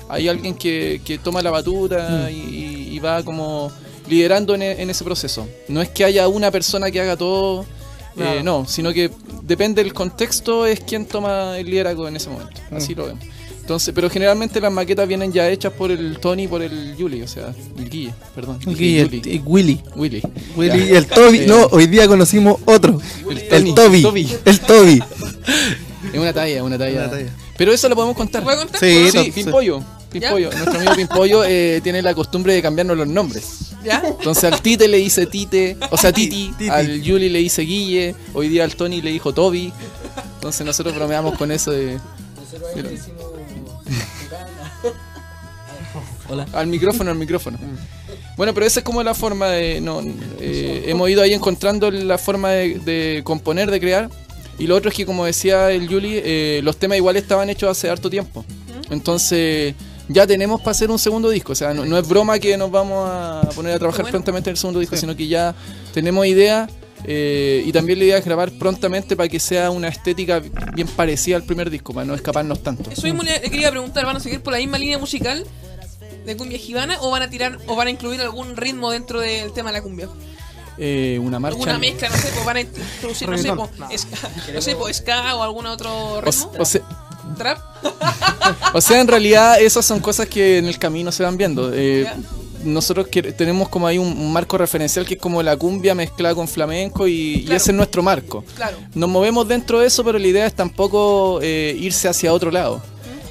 hay 0.09 0.27
alguien 0.27 0.55
que, 0.55 1.01
que 1.05 1.17
toma 1.19 1.41
la 1.43 1.51
batuta 1.51 2.31
y, 2.31 2.35
y- 2.35 2.95
y 2.95 2.99
va 2.99 3.21
como 3.23 3.71
liderando 4.07 4.55
en, 4.55 4.61
en 4.63 4.89
ese 4.89 5.03
proceso. 5.03 5.47
No 5.67 5.81
es 5.81 5.89
que 5.89 6.03
haya 6.05 6.27
una 6.27 6.49
persona 6.49 6.89
que 6.89 6.99
haga 7.01 7.15
todo, 7.17 7.65
eh, 8.17 8.41
no, 8.43 8.65
sino 8.67 8.91
que 8.93 9.11
depende 9.43 9.83
del 9.83 9.93
contexto, 9.93 10.65
es 10.65 10.79
quien 10.81 11.05
toma 11.05 11.57
el 11.57 11.69
liderazgo 11.69 12.07
en 12.07 12.15
ese 12.15 12.29
momento. 12.29 12.61
Así 12.71 12.93
lo 12.95 13.05
vemos. 13.07 13.23
Entonces, 13.61 13.93
pero 13.93 14.09
generalmente 14.09 14.61
las 14.61 14.71
maquetas 14.71 15.05
vienen 15.09 15.33
ya 15.33 15.49
hechas 15.49 15.73
por 15.73 15.91
el 15.91 16.19
Tony 16.19 16.43
y 16.43 16.47
por 16.47 16.61
el 16.61 16.95
Yuli, 16.95 17.21
o 17.21 17.27
sea, 17.27 17.53
el 17.77 17.89
Guille, 17.89 18.13
perdón. 18.33 18.59
El 18.65 18.77
Guille, 18.77 19.01
el- 19.01 19.13
el 19.27 19.41
Willy. 19.45 19.81
Willy. 19.95 20.21
Willy 20.55 20.83
y 20.91 20.95
el 20.95 21.05
Toby, 21.05 21.39
Eh, 21.39 21.45
no, 21.47 21.65
hoy 21.71 21.85
día 21.87 22.07
conocimos 22.07 22.61
otro. 22.65 23.01
El 23.29 23.47
Tony, 23.49 23.75
Toby. 23.75 24.01
Toby. 24.03 24.29
El 24.45 24.59
Toby. 24.61 25.03
Es 26.13 26.19
una 26.19 26.31
talla, 26.31 26.63
una 26.63 26.77
talla. 26.77 26.99
Una 27.01 27.09
talla. 27.09 27.29
Pero 27.57 27.73
eso 27.73 27.89
lo 27.89 27.95
podemos 27.95 28.15
contar. 28.15 28.41
¿Se 28.41 28.45
puede 28.45 28.57
contar? 28.57 28.79
Sí, 28.79 29.09
Sí, 29.33 29.43
no, 29.43 29.53
Pimpollo. 30.09 30.51
Nuestro 30.51 30.77
amigo 30.79 30.95
Pimpollo 30.95 31.43
eh, 31.43 31.81
tiene 31.83 32.01
la 32.01 32.13
costumbre 32.13 32.53
de 32.53 32.61
cambiarnos 32.61 32.97
los 32.97 33.07
nombres. 33.07 33.45
¿Ya? 33.83 34.01
Entonces 34.05 34.43
al 34.45 34.61
Tite 34.61 34.87
le 34.87 34.97
dice 34.97 35.25
Tite, 35.27 35.77
o 35.91 35.97
sea 35.97 36.11
Titi, 36.11 36.53
Titi. 36.57 36.69
al 36.69 37.01
Yuli 37.01 37.29
le 37.29 37.39
dice 37.39 37.61
Guille, 37.61 38.15
hoy 38.33 38.49
día 38.49 38.63
al 38.63 38.75
Tony 38.75 39.01
le 39.01 39.11
dijo 39.11 39.33
Toby. 39.33 39.71
Entonces 40.35 40.65
nosotros 40.65 40.95
bromeamos 40.95 41.37
con 41.37 41.51
eso 41.51 41.71
de... 41.71 41.99
Hola. 46.29 46.45
Al 46.53 46.67
micrófono, 46.67 47.11
al 47.11 47.17
micrófono. 47.17 47.57
Bueno, 48.35 48.53
pero 48.53 48.65
esa 48.65 48.81
es 48.81 48.83
como 48.83 49.01
la 49.03 49.13
forma 49.13 49.47
de... 49.47 49.79
No, 49.81 50.01
eh, 50.39 50.83
hemos 50.87 51.09
ido 51.09 51.21
ahí 51.21 51.33
encontrando 51.33 51.89
la 51.89 52.17
forma 52.17 52.51
de, 52.51 52.79
de 52.79 53.21
componer, 53.23 53.71
de 53.71 53.79
crear. 53.79 54.09
Y 54.59 54.67
lo 54.67 54.75
otro 54.75 54.89
es 54.89 54.95
que, 54.95 55.05
como 55.05 55.25
decía 55.25 55.71
el 55.71 55.87
Yuli, 55.87 56.19
eh, 56.23 56.61
los 56.63 56.77
temas 56.77 56.97
igual 56.97 57.15
estaban 57.15 57.49
hechos 57.49 57.69
hace 57.69 57.89
harto 57.89 58.09
tiempo. 58.09 58.43
Entonces, 58.89 59.75
ya 60.09 60.25
tenemos 60.27 60.59
para 60.61 60.71
hacer 60.71 60.89
un 60.91 60.99
segundo 60.99 61.29
disco. 61.29 61.51
O 61.53 61.55
sea, 61.55 61.73
no, 61.73 61.85
no 61.85 61.97
es 61.97 62.07
broma 62.07 62.39
que 62.39 62.57
nos 62.57 62.71
vamos 62.71 63.09
a 63.09 63.41
poner 63.55 63.73
a 63.73 63.79
trabajar 63.79 64.03
Bueno. 64.03 64.11
prontamente 64.17 64.49
en 64.49 64.53
el 64.53 64.57
segundo 64.57 64.79
disco, 64.79 64.95
sino 64.97 65.15
que 65.15 65.27
ya 65.27 65.53
tenemos 65.93 66.25
idea. 66.25 66.67
eh, 67.05 67.63
y 67.65 67.71
también 67.71 67.99
la 67.99 68.05
idea 68.05 68.17
es 68.17 68.25
grabar 68.25 68.51
prontamente 68.51 69.15
para 69.15 69.29
que 69.29 69.39
sea 69.39 69.69
una 69.69 69.87
estética 69.87 70.41
bien 70.73 70.87
parecida 70.87 71.35
al 71.35 71.43
primer 71.43 71.69
disco, 71.69 71.93
para 71.93 72.05
no 72.05 72.15
escaparnos 72.15 72.63
tanto. 72.63 72.89
Eso 72.89 73.03
mismo 73.03 73.21
le 73.23 73.39
le 73.39 73.49
quería 73.51 73.69
preguntar, 73.69 74.05
¿van 74.05 74.17
a 74.17 74.19
seguir 74.19 74.41
por 74.41 74.51
la 74.53 74.59
misma 74.59 74.77
línea 74.79 74.97
musical 74.97 75.45
de 76.25 76.35
cumbia 76.35 76.57
gibana 76.57 76.97
o 77.01 77.11
van 77.11 77.21
a 77.21 77.29
tirar 77.29 77.57
o 77.67 77.75
van 77.75 77.87
a 77.87 77.91
incluir 77.91 78.19
algún 78.21 78.57
ritmo 78.57 78.89
dentro 78.91 79.19
del 79.19 79.53
tema 79.53 79.69
de 79.71 79.77
la 79.77 79.83
cumbia? 79.83 80.09
Eh, 80.79 81.19
una 81.21 81.39
marcha. 81.39 81.55
Alguna 81.55 81.77
mezcla, 81.79 82.09
no 82.09 82.15
sé, 82.17 82.29
pues 82.33 82.45
van 82.45 82.57
a 82.57 82.61
introducir, 82.61 83.29
no 83.29 83.37
sé, 83.37 83.51
pues, 83.53 84.01
ska, 84.01 84.29
no 84.53 84.61
sé, 84.61 84.75
pues, 84.75 84.97
ska 84.97 85.35
o 85.35 85.43
algún 85.43 85.65
otro 85.67 85.91
O, 86.15 86.21
ritmo. 86.21 86.51
o 86.59 86.65
sea, 86.65 86.81
Trap. 87.35 87.59
o 88.73 88.81
sea, 88.81 89.01
en 89.01 89.07
realidad 89.07 89.59
esas 89.59 89.85
son 89.85 89.99
cosas 89.99 90.27
que 90.27 90.57
en 90.57 90.65
el 90.65 90.77
camino 90.79 91.11
se 91.11 91.23
van 91.23 91.37
viendo. 91.37 91.71
Eh, 91.73 92.07
nosotros 92.63 93.07
que- 93.07 93.31
tenemos 93.33 93.69
como 93.69 93.87
ahí 93.87 93.97
un, 93.97 94.07
un 94.07 94.33
marco 94.33 94.57
referencial 94.57 95.05
que 95.05 95.15
es 95.15 95.19
como 95.19 95.41
la 95.43 95.55
cumbia 95.55 95.93
mezclada 95.95 96.35
con 96.35 96.47
flamenco 96.47 97.07
y, 97.07 97.45
ese 97.49 97.71
es 97.71 97.77
nuestro 97.77 98.01
marco. 98.03 98.43
Claro. 98.55 98.77
Nos 98.93 99.09
movemos 99.09 99.47
dentro 99.47 99.79
de 99.79 99.87
eso, 99.87 100.03
pero 100.03 100.17
la 100.17 100.27
idea 100.27 100.45
es 100.45 100.53
tampoco 100.53 101.39
eh, 101.41 101.75
irse 101.79 102.07
hacia 102.07 102.33
otro 102.33 102.51
lado. 102.51 102.81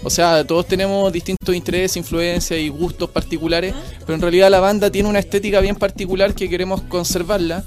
O 0.03 0.11
sea, 0.11 0.45
todos 0.47 0.67
tenemos 0.69 1.13
distintos 1.13 1.55
intereses, 1.55 1.97
influencias 1.97 2.61
y 2.61 2.69
gustos 2.69 3.11
particulares, 3.11 3.75
pero 4.01 4.15
en 4.15 4.21
realidad 4.21 4.51
la 4.51 4.61
banda 4.61 4.89
tiene 4.91 5.09
una 5.09 5.19
estética 5.19 5.59
bien 5.61 5.75
particular 5.75 6.33
que 6.35 6.49
queremos 6.49 6.83
conservarla. 6.83 7.65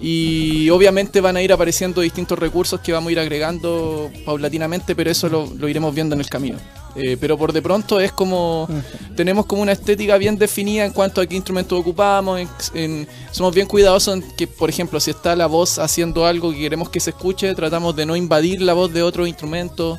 Y 0.00 0.70
obviamente 0.70 1.20
van 1.20 1.36
a 1.36 1.42
ir 1.42 1.52
apareciendo 1.52 2.00
distintos 2.00 2.38
recursos 2.38 2.80
que 2.80 2.92
vamos 2.92 3.08
a 3.08 3.12
ir 3.12 3.18
agregando 3.18 4.10
paulatinamente, 4.24 4.94
pero 4.94 5.10
eso 5.10 5.28
lo, 5.28 5.46
lo 5.46 5.68
iremos 5.68 5.94
viendo 5.94 6.14
en 6.14 6.20
el 6.20 6.28
camino. 6.28 6.56
Eh, 6.94 7.16
pero 7.20 7.36
por 7.36 7.52
de 7.52 7.62
pronto 7.62 8.00
es 8.00 8.12
como. 8.12 8.68
Tenemos 9.16 9.46
como 9.46 9.62
una 9.62 9.72
estética 9.72 10.16
bien 10.16 10.36
definida 10.38 10.84
en 10.84 10.92
cuanto 10.92 11.20
a 11.20 11.26
qué 11.26 11.36
instrumentos 11.36 11.78
ocupamos. 11.78 12.40
en- 12.40 12.48
en- 12.74 13.08
somos 13.30 13.54
bien 13.54 13.66
cuidadosos 13.66 14.14
en 14.16 14.24
que, 14.36 14.46
por 14.46 14.70
ejemplo, 14.70 14.98
si 15.00 15.10
está 15.10 15.34
la 15.36 15.46
voz 15.46 15.78
haciendo 15.78 16.26
algo 16.26 16.52
que 16.52 16.58
queremos 16.58 16.88
que 16.90 17.00
se 17.00 17.10
escuche, 17.10 17.54
tratamos 17.54 17.94
de 17.94 18.06
no 18.06 18.16
invadir 18.16 18.62
la 18.62 18.72
voz 18.74 18.92
de 18.92 19.02
otro 19.02 19.26
instrumento. 19.26 19.98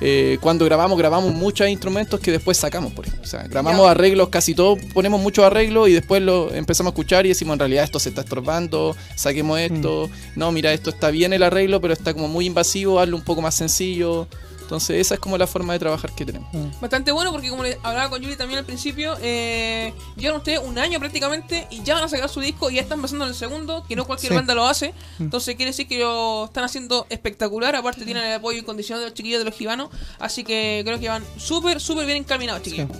Eh, 0.00 0.38
cuando 0.40 0.64
grabamos, 0.64 0.96
grabamos 0.98 1.34
muchos 1.34 1.68
instrumentos 1.68 2.20
que 2.20 2.32
después 2.32 2.56
sacamos, 2.56 2.92
por 2.92 3.06
ejemplo. 3.06 3.24
O 3.24 3.28
sea, 3.28 3.42
grabamos 3.42 3.88
arreglos, 3.88 4.28
casi 4.30 4.54
todos 4.54 4.78
ponemos 4.94 5.20
muchos 5.20 5.44
arreglos 5.44 5.88
y 5.88 5.92
después 5.92 6.22
lo 6.22 6.52
empezamos 6.52 6.90
a 6.90 6.92
escuchar 6.92 7.26
y 7.26 7.30
decimos 7.30 7.54
en 7.54 7.58
realidad 7.60 7.84
esto 7.84 7.98
se 7.98 8.08
está 8.08 8.22
estorbando, 8.22 8.96
saquemos 9.14 9.58
esto. 9.58 10.08
No, 10.36 10.52
mira, 10.52 10.72
esto 10.72 10.90
está 10.90 11.10
bien 11.10 11.32
el 11.32 11.42
arreglo, 11.42 11.80
pero 11.80 11.92
está 11.92 12.14
como 12.14 12.28
muy 12.28 12.46
invasivo, 12.46 12.98
hazlo 12.98 13.16
un 13.16 13.24
poco 13.24 13.42
más 13.42 13.54
sencillo. 13.54 14.26
Entonces, 14.70 15.00
esa 15.00 15.14
es 15.14 15.20
como 15.20 15.36
la 15.36 15.48
forma 15.48 15.72
de 15.72 15.80
trabajar 15.80 16.12
que 16.14 16.24
tenemos. 16.24 16.48
Bastante 16.80 17.10
bueno 17.10 17.32
porque 17.32 17.50
como 17.50 17.64
le 17.64 17.76
hablaba 17.82 18.08
con 18.08 18.22
Yuri 18.22 18.36
también 18.36 18.60
al 18.60 18.64
principio, 18.64 19.16
eh, 19.20 19.92
llevan 20.16 20.36
ustedes 20.36 20.60
un 20.64 20.78
año 20.78 21.00
prácticamente 21.00 21.66
y 21.70 21.82
ya 21.82 21.94
van 21.94 22.04
a 22.04 22.08
sacar 22.08 22.28
su 22.28 22.38
disco 22.38 22.70
y 22.70 22.76
ya 22.76 22.80
están 22.82 23.02
pasando 23.02 23.24
en 23.24 23.30
el 23.30 23.36
segundo, 23.36 23.82
que 23.88 23.96
no 23.96 24.04
cualquier 24.04 24.30
Sí. 24.30 24.36
banda 24.36 24.54
lo 24.54 24.64
hace. 24.68 24.94
Entonces 25.18 25.56
quiere 25.56 25.70
decir 25.72 25.88
que 25.88 25.98
lo 25.98 26.44
están 26.44 26.62
haciendo 26.62 27.04
espectacular. 27.10 27.74
Aparte 27.74 28.04
tienen 28.04 28.22
el 28.24 28.34
apoyo 28.34 28.60
incondicional 28.60 29.00
de 29.02 29.06
los 29.08 29.14
chiquillos 29.14 29.40
de 29.40 29.44
los 29.46 29.54
gibanos. 29.56 29.88
Así 30.20 30.44
que 30.44 30.82
creo 30.84 31.00
que 31.00 31.08
van 31.08 31.24
súper, 31.36 31.80
súper 31.80 32.06
bien 32.06 32.18
encaminados, 32.18 32.62
chiquillos. 32.62 32.90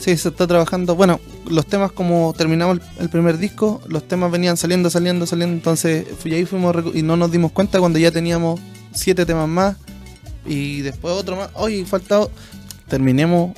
Sí, 0.00 0.16
se 0.16 0.30
está 0.30 0.48
trabajando. 0.48 0.96
Bueno, 0.96 1.20
los 1.48 1.64
temas 1.64 1.92
como 1.92 2.34
terminamos 2.36 2.80
el, 2.98 3.08
primer 3.08 3.38
disco, 3.38 3.80
los 3.86 4.08
temas 4.08 4.32
venían 4.32 4.56
saliendo, 4.56 4.90
saliendo, 4.90 5.26
saliendo. 5.26 5.54
Entonces, 5.54 6.06
y 6.24 6.34
ahí 6.34 6.44
fuimos 6.44 6.74
recu- 6.74 6.90
y 6.92 7.02
no 7.02 7.16
nos 7.16 7.30
dimos 7.30 7.52
cuenta 7.52 7.78
cuando 7.78 8.00
ya 8.00 8.10
teníamos 8.10 8.58
siete 8.92 9.24
temas 9.24 9.48
más 9.48 9.76
y 10.46 10.80
después 10.82 11.14
otro 11.14 11.36
más. 11.36 11.50
Oye, 11.54 11.84
falta. 11.84 12.20
o- 12.22 12.30
Terminemos 12.88 13.52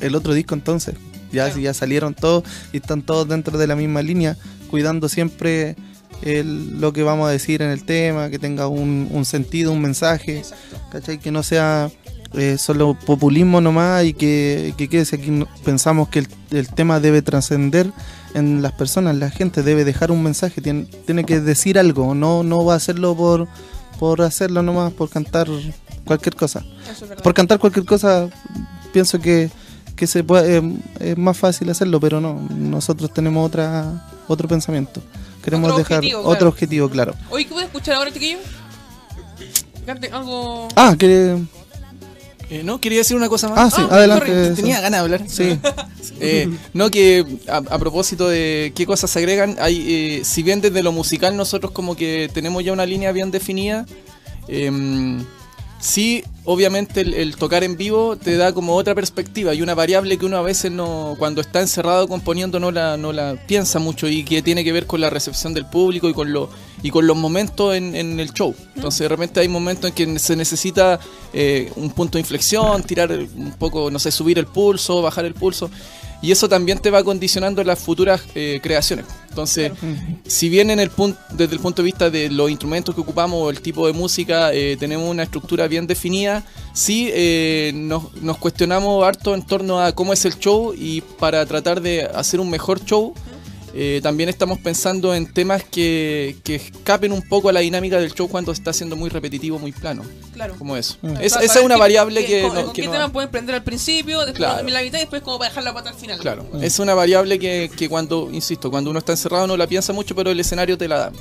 el 0.00 0.14
otro 0.14 0.32
disco 0.34 0.54
entonces. 0.54 0.94
Ya, 1.32 1.44
Claro. 1.44 1.54
si 1.54 1.62
ya 1.62 1.74
salieron 1.74 2.14
todos 2.14 2.42
y 2.72 2.78
están 2.78 3.02
todos 3.02 3.28
dentro 3.28 3.56
de 3.56 3.66
la 3.68 3.76
misma 3.76 4.02
línea, 4.02 4.36
cuidando 4.68 5.08
siempre 5.08 5.76
el- 6.22 6.80
lo 6.80 6.92
que 6.92 7.02
vamos 7.04 7.28
a 7.28 7.30
decir 7.30 7.62
en 7.62 7.70
el 7.70 7.84
tema, 7.84 8.30
que 8.30 8.38
tenga 8.38 8.66
un, 8.66 9.08
un 9.12 9.24
sentido, 9.24 9.72
un 9.72 9.80
mensaje. 9.80 10.38
Exacto. 10.38 10.76
¿cachai? 10.90 11.18
Que 11.18 11.30
no 11.30 11.42
sea 11.42 11.90
eh, 12.32 12.58
solo 12.58 12.96
populismo 13.06 13.60
nomás 13.60 14.04
y 14.04 14.12
que, 14.14 14.72
que 14.76 14.88
quede 14.88 15.04
si 15.04 15.16
aquí 15.16 15.44
pensamos 15.64 16.08
que 16.08 16.20
el, 16.20 16.28
el 16.52 16.68
tema 16.68 17.00
debe 17.00 17.22
trascender 17.22 17.90
en 18.34 18.62
las 18.62 18.70
personas, 18.72 19.16
la 19.16 19.30
gente 19.30 19.64
debe 19.64 19.84
dejar 19.84 20.12
un 20.12 20.22
mensaje, 20.22 20.60
tiene, 20.60 20.84
tiene 21.06 21.24
que 21.24 21.40
decir 21.40 21.76
algo, 21.76 22.14
no, 22.14 22.44
no 22.44 22.64
va 22.64 22.74
a 22.74 22.76
hacerlo 22.76 23.16
por, 23.16 23.48
por 23.98 24.22
hacerlo 24.22 24.62
nomás, 24.62 24.92
por 24.92 25.10
cantar 25.10 25.48
cualquier 26.04 26.34
cosa. 26.36 26.64
Eso 26.90 27.04
es 27.04 27.08
verdad. 27.08 27.22
Por 27.24 27.34
cantar 27.34 27.58
cualquier 27.58 27.84
cosa, 27.84 28.28
pienso 28.92 29.18
que, 29.20 29.50
que 29.96 30.06
se 30.06 30.24
puede, 30.24 30.58
eh, 30.58 30.62
es 31.00 31.18
más 31.18 31.36
fácil 31.36 31.68
hacerlo, 31.70 32.00
pero 32.00 32.20
no, 32.20 32.34
nosotros 32.50 33.12
tenemos 33.12 33.46
otra 33.46 34.06
otro 34.28 34.48
pensamiento. 34.48 35.02
Queremos 35.42 35.70
Otro 35.70 35.78
dejar 35.78 35.98
objetivo, 35.98 36.20
otro 36.20 36.30
claro. 36.32 36.48
objetivo, 36.48 36.88
claro. 36.90 37.14
Oye, 37.30 37.44
¿qué 37.44 37.50
puedes 37.52 37.66
escuchar 37.68 37.94
ahora, 37.96 38.12
chiquillos? 38.12 38.40
Cante 39.86 40.08
algo. 40.12 40.68
Ah, 40.76 40.94
que... 40.98 41.38
Eh, 42.50 42.62
no, 42.64 42.80
quería 42.80 42.98
decir 42.98 43.16
una 43.16 43.28
cosa 43.28 43.48
más. 43.48 43.58
Ah, 43.58 43.70
sí, 43.70 43.82
Ah, 43.90 43.94
adelante. 43.94 44.50
Tenía 44.56 44.80
ganas 44.80 44.98
de 45.00 45.04
hablar. 45.04 45.22
Sí. 45.28 45.58
Eh, 46.22 46.50
no, 46.74 46.90
que 46.90 47.24
a, 47.48 47.56
a 47.56 47.78
propósito 47.78 48.28
de 48.28 48.72
qué 48.74 48.84
cosas 48.84 49.10
se 49.10 49.18
agregan, 49.20 49.56
hay, 49.58 50.18
eh, 50.18 50.20
si 50.22 50.42
bien 50.42 50.60
desde 50.60 50.82
lo 50.82 50.92
musical 50.92 51.34
nosotros 51.34 51.72
como 51.72 51.96
que 51.96 52.28
tenemos 52.34 52.62
ya 52.62 52.74
una 52.74 52.84
línea 52.84 53.10
bien 53.12 53.30
definida, 53.30 53.86
em, 54.46 55.24
sí, 55.80 56.22
obviamente 56.44 57.00
el, 57.00 57.14
el 57.14 57.36
tocar 57.36 57.64
en 57.64 57.76
vivo 57.76 58.16
te 58.16 58.36
da 58.36 58.52
como 58.52 58.76
otra 58.76 58.94
perspectiva 58.94 59.54
y 59.54 59.62
una 59.62 59.74
variable 59.74 60.18
que 60.18 60.26
uno 60.26 60.36
a 60.36 60.42
veces 60.42 60.70
no, 60.70 61.16
cuando 61.18 61.40
está 61.40 61.60
encerrado 61.60 62.06
componiendo 62.06 62.60
no 62.60 62.70
la, 62.70 62.96
no 62.96 63.12
la 63.12 63.36
piensa 63.46 63.78
mucho 63.78 64.06
y 64.08 64.24
que 64.24 64.42
tiene 64.42 64.64
que 64.64 64.72
ver 64.72 64.86
con 64.86 65.00
la 65.00 65.10
recepción 65.10 65.54
del 65.54 65.66
público 65.66 66.08
y 66.08 66.14
con, 66.14 66.32
lo, 66.32 66.50
y 66.82 66.90
con 66.90 67.06
los 67.06 67.16
momentos 67.16 67.74
en, 67.74 67.94
en 67.94 68.20
el 68.20 68.32
show. 68.32 68.54
Entonces 68.74 69.00
de 69.00 69.08
repente 69.08 69.40
hay 69.40 69.48
momentos 69.48 69.90
en 69.90 69.94
que 69.94 70.18
se 70.18 70.36
necesita 70.36 70.98
eh, 71.32 71.70
un 71.76 71.90
punto 71.90 72.18
de 72.18 72.20
inflexión, 72.20 72.82
tirar 72.82 73.10
un 73.12 73.54
poco, 73.58 73.90
no 73.90 73.98
sé, 73.98 74.10
subir 74.10 74.38
el 74.38 74.46
pulso, 74.46 75.02
bajar 75.02 75.24
el 75.24 75.34
pulso. 75.34 75.70
Y 76.22 76.32
eso 76.32 76.48
también 76.50 76.78
te 76.78 76.90
va 76.90 77.02
condicionando 77.02 77.64
las 77.64 77.78
futuras 77.78 78.20
eh, 78.34 78.60
creaciones. 78.62 79.06
Entonces, 79.30 79.72
si 80.26 80.50
bien 80.50 80.70
en 80.70 80.78
el 80.78 80.90
punto, 80.90 81.18
desde 81.30 81.54
el 81.54 81.60
punto 81.60 81.80
de 81.80 81.86
vista 81.86 82.10
de 82.10 82.28
los 82.28 82.50
instrumentos 82.50 82.94
que 82.94 83.00
ocupamos 83.00 83.40
o 83.40 83.48
el 83.48 83.62
tipo 83.62 83.86
de 83.86 83.94
música 83.94 84.52
eh, 84.52 84.76
tenemos 84.78 85.08
una 85.08 85.22
estructura 85.22 85.66
bien 85.66 85.86
definida, 85.86 86.44
sí 86.74 87.08
eh, 87.12 87.72
nos, 87.74 88.14
nos 88.16 88.36
cuestionamos 88.36 89.02
harto 89.02 89.34
en 89.34 89.42
torno 89.46 89.80
a 89.80 89.92
cómo 89.92 90.12
es 90.12 90.24
el 90.26 90.38
show 90.38 90.74
y 90.76 91.00
para 91.00 91.46
tratar 91.46 91.80
de 91.80 92.02
hacer 92.02 92.38
un 92.38 92.50
mejor 92.50 92.84
show, 92.84 93.14
eh, 93.74 94.00
también 94.02 94.28
estamos 94.28 94.58
pensando 94.58 95.14
en 95.14 95.32
temas 95.32 95.62
que, 95.64 96.36
que 96.44 96.56
escapen 96.56 97.12
un 97.12 97.22
poco 97.22 97.48
a 97.48 97.52
la 97.52 97.60
dinámica 97.60 97.98
del 97.98 98.12
show 98.12 98.28
cuando 98.28 98.50
está 98.52 98.72
siendo 98.72 98.96
muy 98.96 99.10
repetitivo, 99.10 99.58
muy 99.58 99.72
plano, 99.72 100.02
Claro. 100.34 100.54
como 100.58 100.76
eso. 100.76 100.96
Mm. 101.02 101.16
Es- 101.20 101.36
esa 101.36 101.58
es 101.60 101.64
una 101.64 101.74
qué- 101.76 101.80
variable 101.80 102.20
qué- 102.24 102.26
que, 102.26 102.42
con, 102.42 102.54
no- 102.54 102.64
con 102.64 102.72
que 102.72 102.82
qué 102.82 102.86
no- 102.88 102.92
tema 102.94 103.12
pueden 103.12 103.30
prender 103.30 103.54
al 103.54 103.62
principio, 103.62 104.18
después 104.20 104.36
Claro. 104.36 104.56
la 104.68 104.82
mitad 104.82 104.98
y 104.98 105.02
después 105.02 105.22
como 105.22 105.38
para 105.38 105.50
dejar 105.50 105.64
la 105.64 105.74
pata 105.74 105.90
al 105.90 105.96
final. 105.96 106.18
Claro, 106.18 106.46
es 106.60 106.78
una 106.78 106.94
variable 106.94 107.38
que, 107.38 107.70
que 107.76 107.88
cuando, 107.88 108.28
insisto, 108.32 108.70
cuando 108.70 108.90
uno 108.90 108.98
está 108.98 109.12
encerrado 109.12 109.46
no 109.46 109.56
la 109.56 109.66
piensa 109.66 109.92
mucho, 109.92 110.14
pero 110.16 110.30
el 110.30 110.40
escenario 110.40 110.76
te 110.76 110.88
la 110.88 110.98
da. 110.98 111.12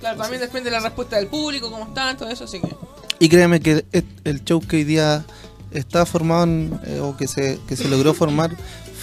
Claro, 0.00 0.16
también 0.18 0.40
depende 0.40 0.70
de 0.70 0.76
la 0.76 0.80
respuesta 0.82 1.16
del 1.16 1.26
público, 1.26 1.70
cómo 1.70 1.84
están, 1.84 2.16
todo 2.16 2.30
eso, 2.30 2.44
así 2.44 2.60
que. 2.60 2.68
Y 3.20 3.28
créeme 3.28 3.60
que 3.60 3.84
el, 3.92 4.04
el 4.24 4.44
show 4.44 4.60
que 4.60 4.76
hoy 4.76 4.84
día 4.84 5.24
está 5.72 6.06
formado 6.06 6.44
en- 6.44 6.80
eh, 6.86 7.00
o 7.00 7.16
que 7.16 7.26
se, 7.28 7.58
que 7.68 7.76
se 7.76 7.88
logró 7.88 8.14
formar 8.14 8.56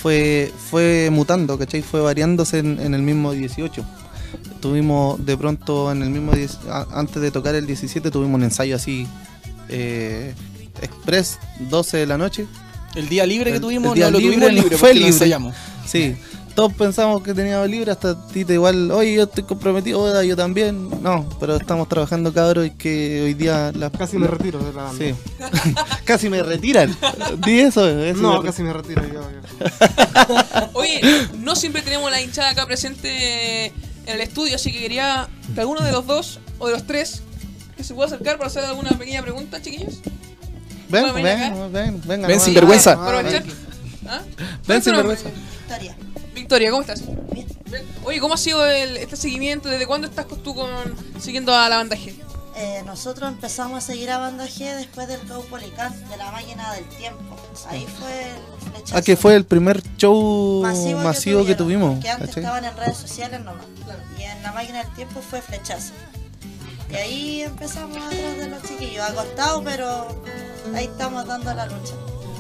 fue, 0.06 0.52
fue 0.70 1.10
mutando, 1.12 1.58
¿cachai? 1.58 1.82
Fue 1.82 2.00
variándose 2.00 2.60
en, 2.60 2.80
en 2.80 2.94
el 2.94 3.02
mismo 3.02 3.32
18. 3.32 3.84
Tuvimos 4.62 5.26
de 5.26 5.36
pronto 5.36 5.92
en 5.92 6.04
el 6.04 6.12
mismo 6.12 6.32
10 6.32 6.60
a- 6.70 6.86
antes 6.94 7.20
de 7.24 7.32
tocar 7.32 7.56
el 7.56 7.66
17 7.66 8.12
tuvimos 8.12 8.36
un 8.36 8.44
ensayo 8.44 8.76
así 8.76 9.08
eh, 9.68 10.32
express 10.80 11.40
12 11.72 11.98
de 11.98 12.06
la 12.06 12.20
noche. 12.20 12.46
El 12.96 13.10
día 13.10 13.26
libre 13.26 13.52
que 13.52 13.60
tuvimos, 13.60 13.94
el 13.94 13.96
día 13.96 14.06
no 14.06 14.12
lo 14.12 14.20
libre 14.20 14.36
tuvimos 14.36 14.64
libre, 14.64 14.78
fue 14.78 14.90
libre. 15.00 15.10
Sí, 15.88 16.16
todos 16.56 16.74
pensamos 16.74 17.22
que 17.22 17.34
teníamos 17.34 17.70
libre, 17.70 17.92
hasta 17.92 18.16
Tita 18.28 18.54
igual, 18.54 18.90
oye, 18.92 19.14
yo 19.16 19.24
estoy 19.24 19.44
comprometido, 19.44 20.02
oiga, 20.02 20.24
yo 20.24 20.36
también. 20.36 20.90
No, 21.02 21.28
pero 21.40 21.58
estamos 21.58 21.88
trabajando 21.90 22.34
cabros 22.34 22.66
y 22.66 22.72
que 22.72 23.22
hoy 23.24 23.34
día 23.34 23.72
las 23.76 23.92
Casi 23.92 24.18
me 24.18 24.28
retiro 24.28 24.60
de 24.60 24.74
la 24.74 24.84
banda. 24.84 25.06
Sí. 25.06 25.14
casi 26.06 26.30
me 26.30 26.42
retiran. 26.42 26.96
Di 27.46 27.60
eso. 27.60 27.88
eso 27.88 28.22
No, 28.22 28.42
me- 28.42 28.48
casi 28.48 28.64
me 28.64 28.72
retiro 28.74 29.04
yo. 29.06 29.22
yo. 29.22 30.70
Oye, 30.74 31.02
no 31.40 31.56
siempre 31.56 31.82
tenemos 31.82 32.10
la 32.10 32.22
hinchada 32.22 32.50
acá 32.52 32.66
presente 32.66 33.66
en 33.68 33.74
el 34.08 34.22
estudio, 34.22 34.56
así 34.56 34.72
que 34.72 34.80
quería 34.80 35.28
que 35.54 35.60
alguno 35.62 35.82
de 35.82 35.92
los 35.92 36.06
dos 36.08 36.40
o 36.60 36.68
de 36.68 36.74
los 36.74 36.88
tres 36.88 37.22
que 37.76 37.84
se 37.84 37.94
pueda 37.94 38.08
acercar 38.08 38.38
para 38.38 38.48
hacer 38.48 38.64
alguna 38.64 38.92
pequeña 38.92 39.22
pregunta, 39.22 39.62
chiquillos. 39.62 39.96
Ven, 40.88 41.14
ven 41.16 41.24
ven, 41.24 41.24
ven, 41.24 41.72
ven, 41.72 41.72
venga, 41.72 42.02
Ven 42.08 42.22
nomás. 42.22 42.44
sin 42.44 42.54
vergüenza. 42.54 42.92
¿Ah? 44.08 44.22
Ven 44.32 44.64
¿Cuál 44.66 44.78
es 44.78 44.84
tu 44.84 44.90
sin 44.90 44.96
vergüenza. 44.98 45.30
Victoria. 45.68 45.98
Victoria, 46.36 46.70
¿cómo 46.70 46.82
estás? 46.82 47.02
Bien. 47.32 47.48
Oye, 48.04 48.20
¿cómo 48.20 48.34
ha 48.36 48.38
sido 48.38 48.66
el- 48.66 48.98
este 48.98 49.16
seguimiento? 49.16 49.70
¿Desde 49.70 49.88
cuándo 49.88 50.08
estás 50.08 50.28
tú 50.28 50.54
con, 50.54 50.70
siguiendo 51.20 51.56
a 51.56 51.68
la 51.70 51.78
banda 51.78 51.96
G? 51.96 52.14
Eh, 52.58 52.84
nosotros 52.86 53.28
empezamos 53.30 53.84
a 53.84 53.86
seguir 53.86 54.10
a 54.12 54.18
Banda 54.18 54.46
G 54.48 54.60
después 54.78 55.10
del 55.10 55.20
Caupolicán, 55.28 55.92
de 56.10 56.16
la 56.16 56.32
máquina 56.32 56.72
del 56.74 56.86
tiempo. 56.86 57.36
Ahí 57.68 57.86
fue 58.00 58.30
el 58.30 58.72
flechazo 58.72 58.96
Ah, 58.98 59.02
que 59.02 59.18
fue 59.18 59.36
el 59.36 59.44
primer 59.46 59.82
show 59.98 60.62
masivo, 60.62 61.02
masivo, 61.02 61.46
que, 61.46 61.56
tuvimos. 61.56 62.00
Que 62.02 62.10
antes 62.10 62.28
¿cachai? 62.30 62.44
estaban 62.44 62.64
en 62.64 62.78
redes 62.78 62.96
sociales 62.96 63.42
nomás. 63.42 63.66
Y 64.18 64.24
en 64.24 64.42
la 64.42 64.54
máquina 64.54 64.84
del 64.84 64.94
tiempo 64.94 65.22
fue 65.22 65.42
flechazo. 65.42 65.92
Y 66.90 66.96
ahí 66.96 67.42
empezamos 67.42 67.98
atrás 67.98 68.38
de 68.38 68.48
los 68.48 68.64
chiquillos, 68.64 69.04
acostados, 69.04 69.62
pero 69.66 70.08
ahí 70.74 70.86
estamos 70.86 71.26
dando 71.28 71.54
la 71.54 71.66
lucha. 71.66 71.94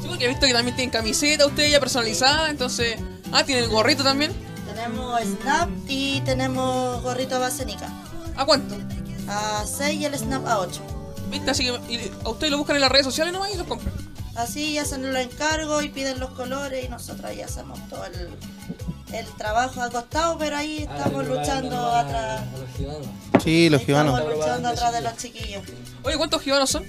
Sí, 0.05 0.09
porque 0.09 0.25
he 0.25 0.27
visto 0.29 0.45
que 0.45 0.53
también 0.53 0.75
tienen 0.75 0.91
camiseta 0.91 1.45
ustedes 1.47 1.71
ya 1.71 1.79
personalizada, 1.79 2.49
entonces... 2.51 2.97
Ah, 3.31 3.43
tienen 3.43 3.63
el 3.63 3.69
gorrito 3.71 4.03
también. 4.03 4.31
Tenemos 4.67 5.19
Snap 5.21 5.69
y 5.87 6.21
tenemos 6.21 7.01
gorrito 7.01 7.39
basenica. 7.39 7.89
¿A 8.35 8.45
cuánto? 8.45 8.75
A 9.27 9.63
6 9.65 9.99
y 9.99 10.05
el 10.05 10.15
Snap 10.17 10.45
a 10.47 10.59
8. 10.59 10.81
¿Viste? 11.31 11.49
Así 11.51 11.63
que 11.63 11.93
y 11.93 12.11
a 12.23 12.29
ustedes 12.29 12.51
lo 12.51 12.57
buscan 12.59 12.75
en 12.75 12.83
las 12.83 12.91
redes 12.91 13.05
sociales 13.05 13.33
nomás 13.33 13.51
y 13.53 13.57
los 13.57 13.65
compran. 13.65 13.93
Así 14.35 14.77
hacen 14.77 15.11
los 15.11 15.21
encargos 15.21 15.83
y 15.83 15.89
piden 15.89 16.19
los 16.19 16.29
colores 16.31 16.85
y 16.85 16.89
nosotros 16.89 17.25
ahí 17.25 17.41
hacemos 17.41 17.79
todo 17.89 18.05
el, 18.05 18.29
el 19.13 19.25
trabajo 19.37 19.81
acostado, 19.81 20.37
pero 20.37 20.55
ahí 20.57 20.83
estamos 20.89 21.25
luchando 21.27 21.91
atrás. 21.93 22.41
Sí, 23.43 23.69
los 23.69 23.81
Estamos 23.81 24.11
gibanos. 24.19 24.35
luchando 24.37 24.69
atrás 24.69 24.93
de 24.93 25.01
los 25.01 25.17
chiquillos. 25.17 25.63
Oye, 26.03 26.17
¿cuántos 26.17 26.41
gibanos 26.41 26.69
son? 26.69 26.83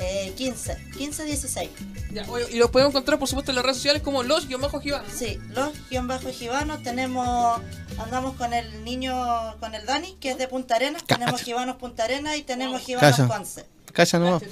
Eh, 0.00 0.32
15, 0.36 0.76
15, 0.96 1.24
16. 1.24 1.70
Ya, 2.12 2.24
oye, 2.28 2.46
y 2.52 2.56
los 2.56 2.70
podemos 2.70 2.92
encontrar, 2.92 3.18
por 3.18 3.26
supuesto, 3.28 3.50
en 3.50 3.56
las 3.56 3.64
redes 3.64 3.78
sociales 3.78 4.00
como 4.02 4.22
los-gibanos. 4.22 4.70
Sí, 5.14 5.38
los 5.50 5.70
guion 5.90 6.06
bajo 6.06 6.30
gibanos 6.30 6.82
tenemos, 6.84 7.60
andamos 7.98 8.36
con 8.36 8.54
el 8.54 8.84
niño, 8.84 9.12
con 9.58 9.74
el 9.74 9.84
Dani, 9.86 10.16
que 10.20 10.30
es 10.30 10.38
de 10.38 10.46
Punta 10.46 10.76
Arenas, 10.76 11.02
tenemos 11.04 11.42
gibanos 11.42 11.76
Punta 11.76 12.04
Arenas 12.04 12.36
y 12.36 12.42
tenemos 12.42 12.80
gibanos 12.80 13.16
Calla. 13.16 13.28
Conce. 13.28 13.64
Cacha 13.92 14.18
nomás. 14.20 14.42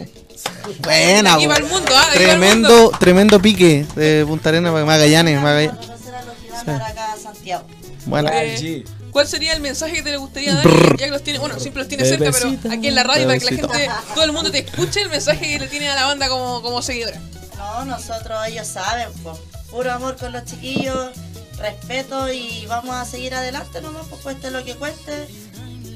Buena, 0.80 1.34
Aquí 1.34 1.46
va 1.46 1.56
el 1.56 1.64
mundo, 1.64 1.92
ah, 1.94 2.06
aquí 2.10 2.24
va 2.24 2.32
el 2.32 2.38
mundo. 2.40 2.68
Tremendo, 2.68 2.90
tremendo 2.98 3.40
pique 3.40 3.86
de 3.94 4.24
Punta 4.26 4.48
Arenas, 4.48 4.72
Magallanes, 4.72 5.40
Magallanes. 5.40 5.76
Conocer 5.86 6.14
a 6.14 6.22
los 6.22 6.36
gibanos 6.38 6.82
acá 6.82 7.12
a 7.12 7.16
Santiago. 7.16 7.64
Bueno, 8.06 8.30
Eh, 8.32 8.84
¿Cuál 9.16 9.26
sería 9.26 9.54
el 9.54 9.62
mensaje 9.62 9.94
que 9.94 10.02
te 10.02 10.10
le 10.10 10.18
gustaría 10.18 10.54
dar? 10.54 10.66
Ya 10.98 11.06
que 11.06 11.10
los 11.10 11.22
tiene, 11.22 11.38
bueno, 11.38 11.58
siempre 11.58 11.80
los 11.80 11.88
tiene 11.88 12.04
cerca, 12.04 12.30
pero 12.30 12.54
aquí 12.70 12.88
en 12.88 12.94
la 12.94 13.02
radio 13.02 13.26
para 13.26 13.38
que 13.38 13.46
la 13.46 13.50
gente, 13.50 13.90
todo 14.12 14.24
el 14.24 14.32
mundo 14.32 14.50
te 14.50 14.58
escuche 14.58 15.00
el 15.00 15.08
mensaje 15.08 15.52
que 15.52 15.58
le 15.58 15.68
tiene 15.68 15.88
a 15.88 15.94
la 15.94 16.04
banda 16.04 16.28
como, 16.28 16.60
como 16.60 16.82
seguidora. 16.82 17.18
No, 17.56 17.86
nosotros 17.86 18.38
ellos 18.46 18.66
saben, 18.66 19.10
po. 19.22 19.32
puro 19.70 19.90
amor 19.90 20.18
con 20.18 20.32
los 20.32 20.44
chiquillos, 20.44 21.12
respeto 21.56 22.30
y 22.30 22.66
vamos 22.66 22.94
a 22.94 23.06
seguir 23.06 23.34
adelante 23.34 23.80
nomás, 23.80 24.04
pues 24.10 24.20
cueste 24.20 24.50
lo 24.50 24.62
que 24.66 24.74
cueste. 24.74 25.26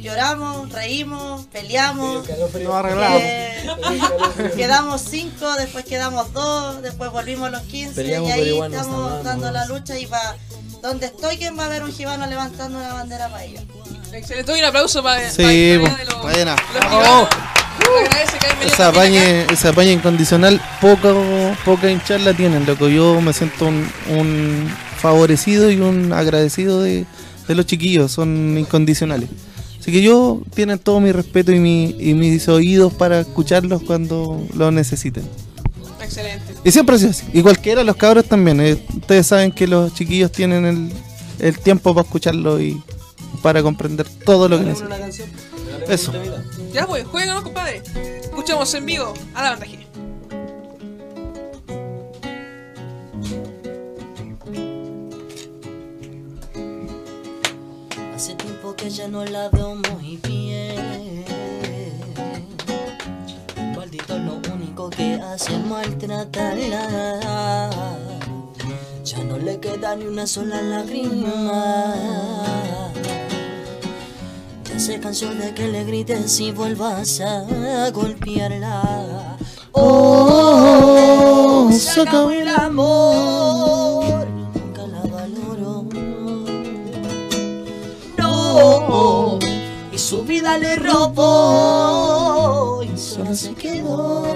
Lloramos, 0.00 0.72
reímos, 0.72 1.44
peleamos. 1.52 2.26
No 2.62 2.74
arreglamos. 2.74 3.20
eh, 3.22 3.70
quedamos 4.56 5.02
cinco, 5.02 5.56
después 5.56 5.84
quedamos 5.84 6.32
dos, 6.32 6.80
después 6.80 7.10
volvimos 7.10 7.50
los 7.50 7.60
15 7.64 7.94
Peleamos, 7.96 8.30
y 8.30 8.32
ahí 8.32 8.58
nos 8.58 8.72
estamos 8.72 9.24
dando 9.24 9.50
la 9.50 9.66
lucha 9.66 9.98
y 9.98 10.06
para 10.06 10.38
donde 10.82 11.06
estoy, 11.06 11.36
¿quién 11.36 11.58
va 11.58 11.66
a 11.66 11.68
ver 11.68 11.82
un 11.84 11.92
gibano 11.92 12.26
levantando 12.26 12.78
una 12.78 12.92
bandera 12.94 13.28
para 13.28 13.44
ellos? 13.44 13.62
Excelente, 14.12 14.50
doy 14.50 14.60
un 14.60 14.66
aplauso 14.66 15.02
para 15.02 15.30
Sí, 15.30 15.78
para- 15.82 15.96
de 15.96 16.04
los- 16.04 16.22
también 16.22 16.48
acá. 16.48 16.58
apañe, 18.88 19.46
ese 19.52 19.68
apañe 19.68 19.92
incondicional, 19.92 20.60
poca, 20.80 21.12
poca 21.64 21.90
hinchar 21.90 22.20
la 22.20 22.34
tienen, 22.34 22.66
loco. 22.66 22.88
Yo 22.88 23.20
me 23.20 23.32
siento 23.32 23.66
un, 23.66 23.88
un 24.10 24.70
favorecido 24.98 25.70
y 25.70 25.80
un 25.80 26.12
agradecido 26.12 26.82
de, 26.82 27.06
de 27.48 27.54
los 27.54 27.66
chiquillos, 27.66 28.12
son 28.12 28.56
incondicionales. 28.58 29.28
Así 29.80 29.92
que 29.92 30.02
yo 30.02 30.42
tienen 30.54 30.78
todo 30.78 31.00
mi 31.00 31.10
respeto 31.10 31.52
y, 31.52 31.58
mi, 31.58 31.96
y 31.98 32.12
mis 32.14 32.48
oídos 32.48 32.92
para 32.92 33.20
escucharlos 33.20 33.82
cuando 33.82 34.44
lo 34.54 34.70
necesiten. 34.70 35.24
Excelente. 36.10 36.54
Y 36.64 36.70
siempre 36.72 36.96
ha 36.96 36.98
sido 36.98 37.10
así. 37.12 37.26
Y 37.32 37.42
cualquiera, 37.42 37.84
los 37.84 37.96
cabros 37.96 38.24
también. 38.24 38.60
eh, 38.60 38.84
ustedes 38.96 39.26
saben 39.28 39.52
que 39.52 39.66
los 39.68 39.94
chiquillos 39.94 40.32
tienen 40.32 40.64
el, 40.66 40.92
el 41.38 41.58
tiempo 41.58 41.94
para 41.94 42.04
escucharlo 42.04 42.60
y 42.60 42.82
para 43.42 43.62
comprender 43.62 44.08
todo 44.24 44.48
lo 44.48 44.58
que 44.58 44.64
necesitan. 44.64 45.00
Eso. 45.88 46.12
Ya 46.72 46.86
pues, 46.86 47.06
juegan, 47.06 47.42
compadre. 47.42 47.82
Escuchamos 48.22 48.74
en 48.74 48.86
vivo 48.86 49.14
a 49.34 49.42
la 49.42 49.50
banda 49.50 49.66
G. 49.66 49.78
Hace 58.14 58.34
tiempo 58.34 58.74
que 58.76 58.90
ya 58.90 59.08
no 59.08 59.24
la 59.24 59.48
veo 59.48 59.76
muy 59.76 60.18
bien. 60.26 61.24
Que 64.90 65.14
hace 65.14 65.58
maltratarla. 65.58 67.70
Ya 69.04 69.24
no 69.24 69.38
le 69.38 69.58
queda 69.58 69.96
ni 69.96 70.06
una 70.06 70.26
sola 70.26 70.60
lágrima. 70.60 71.94
Ya 74.64 74.78
se 74.78 75.00
cansó 75.00 75.34
de 75.34 75.54
que 75.54 75.68
le 75.68 75.84
grites 75.84 76.38
y 76.40 76.52
vuelvas 76.52 77.20
a 77.20 77.90
golpearla. 77.90 79.36
Oh, 79.72 81.70
se 81.72 82.02
acabó 82.02 82.30
el 82.30 82.48
amor. 82.48 84.26
Nunca 84.54 84.86
la 84.86 85.02
valoró 85.02 85.86
no 88.18 89.38
y 89.92 89.98
su 89.98 90.22
vida 90.22 90.58
le 90.58 90.76
robó 90.76 92.19
se 93.34 93.54
quedó 93.54 94.26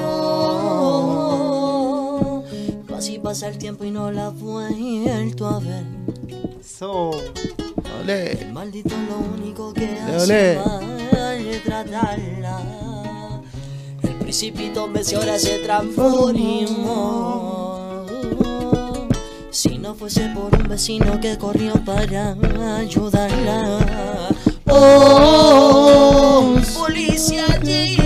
así 2.96 3.18
pasa 3.18 3.48
el 3.48 3.58
tiempo 3.58 3.84
y 3.84 3.90
no 3.90 4.10
la 4.10 4.28
he 4.28 4.30
vuelto 4.30 5.46
a 5.48 5.58
ver 5.60 5.84
So, 6.62 7.10
Ole. 8.00 8.48
maldito 8.52 8.94
lo 9.08 9.16
único 9.36 9.72
que 9.72 9.96
Ole. 10.20 10.58
hace 10.58 11.60
tratarla 11.64 12.60
el 14.02 14.14
principito 14.16 14.86
me 14.88 15.04
si 15.04 15.14
ahora 15.14 15.38
se 15.38 15.58
transformó 15.58 18.04
si 19.50 19.78
no 19.78 19.94
fuese 19.94 20.28
por 20.34 20.52
un 20.54 20.68
vecino 20.68 21.20
que 21.20 21.38
corrió 21.38 21.72
para 21.84 22.36
ayudarla. 22.76 23.78
Oh, 24.68 26.56
policía 26.76 27.46
llegó. 27.62 28.03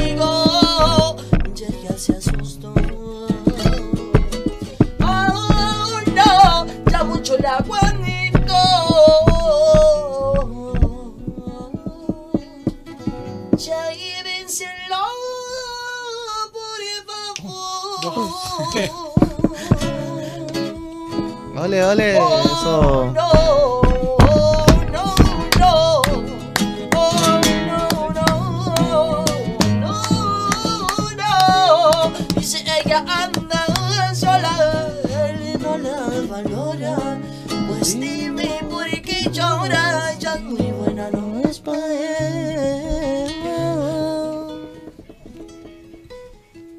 No 41.13 41.41
es 41.49 41.61
para 41.61 41.87
él. 41.87 43.31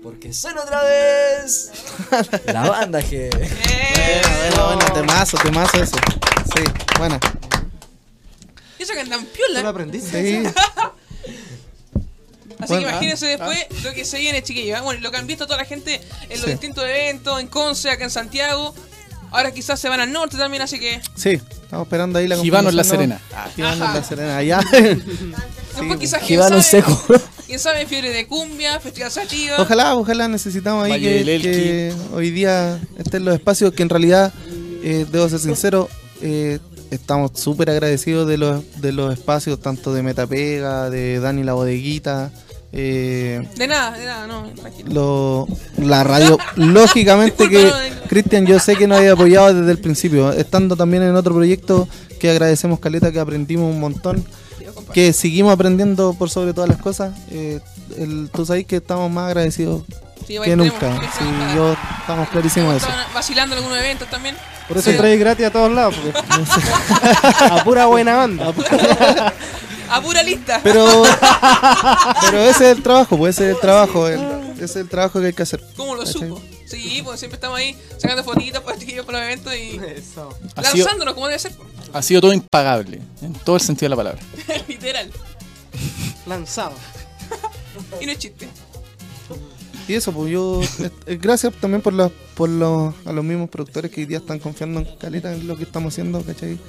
Porque 0.04 0.34
son 0.34 0.58
otra 0.58 0.84
vez 0.84 1.29
la 2.54 2.70
banda 2.70 3.02
que. 3.04 3.30
Buena, 3.30 4.38
buena, 4.56 4.66
buena. 4.66 4.94
Temazo, 4.94 5.38
temazo 5.38 5.84
eso. 5.84 5.96
Sí, 6.56 6.64
buena. 6.98 7.20
Y 8.80 8.84
eso 8.84 8.94
que 8.94 9.00
andan 9.02 9.26
¿tú 9.26 9.32
piola. 9.34 9.62
lo 9.62 9.70
aprendiste? 9.70 10.42
Sí. 10.42 10.48
Así 12.60 12.74
Bueno, 12.74 12.88
que 12.88 12.92
imagínense 12.92 13.26
ah, 13.26 13.30
después 13.30 13.84
lo 13.84 13.94
que 13.94 14.04
se 14.06 14.18
viene, 14.20 14.44
chiquillos. 14.44 14.78
¿eh? 14.78 14.82
Bueno, 14.82 15.00
lo 15.02 15.12
que 15.12 15.18
han 15.18 15.28
visto 15.28 15.46
toda 15.46 15.58
la 15.60 15.66
gente 15.66 16.02
en 16.24 16.30
los 16.38 16.42
Sí. 16.46 16.52
distintos 16.52 16.84
eventos, 16.84 17.40
en 17.40 17.48
Conce, 17.48 17.90
acá 17.90 18.04
en 18.04 18.10
Santiago. 18.10 18.74
Ahora 19.32 19.52
quizás 19.54 19.80
se 19.80 19.88
van 19.90 20.00
al 20.02 20.12
norte 20.12 20.38
también, 20.38 20.64
así 20.64 20.80
que 20.80 21.00
Sí, 21.16 21.40
estamos 21.62 21.86
esperando 21.86 22.18
ahí 22.20 22.28
la 22.28 22.36
Gibanos 22.38 22.74
La 22.74 22.84
confirmación, 22.84 23.20
Serena. 23.22 23.46
¿no? 23.46 23.52
Gibanos 23.54 23.94
La 23.96 24.04
Serena, 24.04 24.38
allá. 24.38 24.60
después 24.72 26.00
quizás 26.00 26.20
quién 26.20 26.28
Gibano 26.42 26.62
seco. 26.64 27.04
Quién 27.50 27.60
sabe 27.60 27.88
fiebre 27.88 28.12
de 28.12 28.28
cumbia, 28.28 28.80
festival 28.80 29.10
sativa. 29.10 29.56
Ojalá, 29.60 29.96
ojalá 29.96 30.28
necesitamos 30.28 30.86
ahí 30.86 31.02
que, 31.02 31.92
hoy 32.14 32.30
día 32.30 32.80
estén 33.00 33.26
los 33.26 33.34
espacios 33.34 33.74
que 33.74 33.82
en 33.82 33.90
realidad, 33.90 34.32
eh, 34.84 35.08
debo 35.12 35.28
ser 35.28 35.40
sincero, 35.40 35.90
eh, 36.22 36.60
estamos 36.92 37.32
súper 37.34 37.72
agradecidos 37.72 38.28
de 38.28 38.38
los, 38.38 38.82
de 38.82 38.92
los 38.92 39.12
espacios, 39.12 39.60
tanto 39.60 39.96
de 39.96 40.04
Metapega, 40.04 40.92
de 40.92 41.20
Dani 41.20 41.44
la 41.44 41.54
Bodeguita, 41.54 42.32
eh, 42.72 43.42
De 43.58 43.68
nada, 43.68 43.98
de 43.98 44.06
nada, 44.06 44.28
no, 44.28 44.48
tranquilo. 44.50 45.48
lo, 45.78 45.84
la 45.84 46.04
radio, 46.04 46.38
lógicamente 46.56 47.50
que 47.50 47.64
Disculpa, 47.64 47.90
no, 47.90 47.96
no. 47.96 48.02
Cristian 48.10 48.46
yo 48.46 48.60
sé 48.60 48.76
que 48.76 48.86
nos 48.86 49.00
había 49.00 49.14
apoyado 49.14 49.56
desde 49.56 49.72
el 49.72 49.80
principio, 49.80 50.32
estando 50.34 50.76
también 50.76 51.02
en 51.02 51.16
otro 51.16 51.34
proyecto 51.34 51.90
que 52.20 52.30
agradecemos 52.30 52.80
Caleta, 52.80 53.12
que 53.12 53.20
aprendimos 53.20 53.74
un 53.74 53.80
montón, 53.80 54.24
que 54.94 55.14
seguimos 55.14 55.54
aprendiendo 55.54 56.14
por 56.14 56.30
sobre 56.30 56.54
todas 56.54 56.70
las 56.70 56.78
cosas, 56.80 57.14
eh, 57.32 57.60
el- 57.98 58.30
tú 58.34 58.46
sabes 58.46 58.66
que 58.66 58.78
estamos 58.78 59.10
más 59.12 59.28
agradecidos 59.28 59.84
Sí, 60.28 60.34
que 60.36 60.40
tenemos, 60.42 60.68
nunca, 60.74 60.94
sí, 61.18 61.20
tenemos 61.20 61.56
yo 61.56 61.76
estamos 62.02 62.30
clarísimos 62.30 62.72
de 62.72 62.78
eso. 62.78 62.88
Vacilando 63.14 63.56
en 63.56 63.60
algunos 63.64 63.80
eventos 63.80 64.10
también. 64.10 64.36
Por 64.68 64.78
eso 64.78 64.92
entráis 64.92 65.20
gratis 65.20 65.46
a 65.48 65.52
todos 65.52 65.72
lados. 65.72 65.96
Porque... 65.96 66.20
a 67.52 67.64
pura 67.64 67.88
buena 67.88 68.24
onda. 68.24 68.54
A 69.90 70.02
pura 70.02 70.22
lista. 70.22 70.60
Pero, 70.64 70.86
pero 72.22 72.40
ese 72.42 72.72
es 72.72 72.78
el 72.78 72.84
trabajo, 72.84 73.18
pues 73.18 73.36
ese 73.36 73.50
es 73.50 73.56
el 73.56 73.62
trabajo, 73.62 74.08
el- 74.08 74.20
ese 74.56 74.66
es 74.66 74.76
el 74.76 74.90
trabajo 74.90 75.20
que 75.20 75.28
hay 75.28 75.34
que 75.34 75.44
hacer. 75.44 75.64
¿Cómo 75.76 75.96
lo 75.96 76.04
¿Cachai? 76.04 76.14
supo? 76.30 76.42
Sí, 76.68 77.02
pues 77.04 77.20
siempre 77.20 77.38
estamos 77.38 77.58
ahí 77.58 77.76
sacando 77.98 78.24
fotitos 78.24 78.62
para 78.62 78.78
chiquillos 78.78 79.04
para 79.06 79.20
los 79.20 79.28
eventos 79.28 79.56
y 79.56 79.80
Eso. 79.98 80.30
Lanzándonos 80.56 81.16
como 81.16 81.26
debe 81.28 81.40
ser. 81.40 81.54
ha 81.92 82.02
sido 82.04 82.22
todo 82.22 82.32
impagable, 82.34 83.02
en 83.24 83.34
todo 83.34 83.56
el 83.56 83.62
sentido 83.64 83.88
de 83.88 83.90
la 83.90 83.96
palabra. 83.96 84.22
Lanzado. 86.30 86.74
Y 88.02 88.06
no 88.06 88.12
es 88.12 88.18
chiste. 88.20 88.48
Y 89.88 89.96
eso, 89.96 90.12
pues 90.12 90.32
yo, 90.32 90.62
eh, 90.62 90.92
eh, 91.08 91.20
gracias 91.20 91.52
también 91.56 91.82
por, 91.82 91.94
los, 91.94 92.12
por 92.36 92.48
los, 92.48 92.94
a 93.06 93.12
los 93.12 93.24
mismos 93.26 93.50
productores 93.50 93.90
que 93.90 94.02
hoy 94.02 94.06
día 94.06 94.20
están 94.20 94.38
confiando 94.38 94.82
en 94.82 94.88
Caleta 94.98 95.34
en 95.34 95.48
lo 95.48 95.58
que 95.58 95.64
estamos 95.64 95.94
haciendo, 95.94 96.22
¿cachai? 96.22 96.60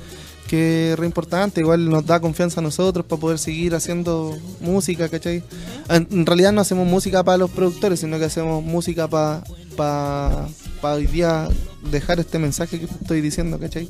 Que 0.48 0.92
es 0.92 0.98
re 0.98 1.04
importante, 1.04 1.60
igual 1.60 1.90
nos 1.90 2.06
da 2.06 2.18
confianza 2.20 2.60
a 2.60 2.62
nosotros 2.62 3.04
para 3.04 3.20
poder 3.20 3.38
seguir 3.38 3.74
haciendo 3.74 4.38
música, 4.60 5.10
¿cachai? 5.10 5.42
En, 5.90 6.08
en 6.10 6.24
realidad 6.24 6.52
no 6.52 6.62
hacemos 6.62 6.86
música 6.88 7.22
para 7.22 7.36
los 7.36 7.50
productores, 7.50 8.00
sino 8.00 8.18
que 8.18 8.24
hacemos 8.24 8.64
música 8.64 9.06
para 9.06 9.44
pa, 9.76 10.48
pa 10.80 10.94
hoy 10.94 11.06
día 11.06 11.48
dejar 11.90 12.20
este 12.20 12.38
mensaje 12.38 12.80
que 12.80 12.86
te 12.86 12.94
estoy 12.94 13.20
diciendo, 13.20 13.58
¿cachai? 13.58 13.86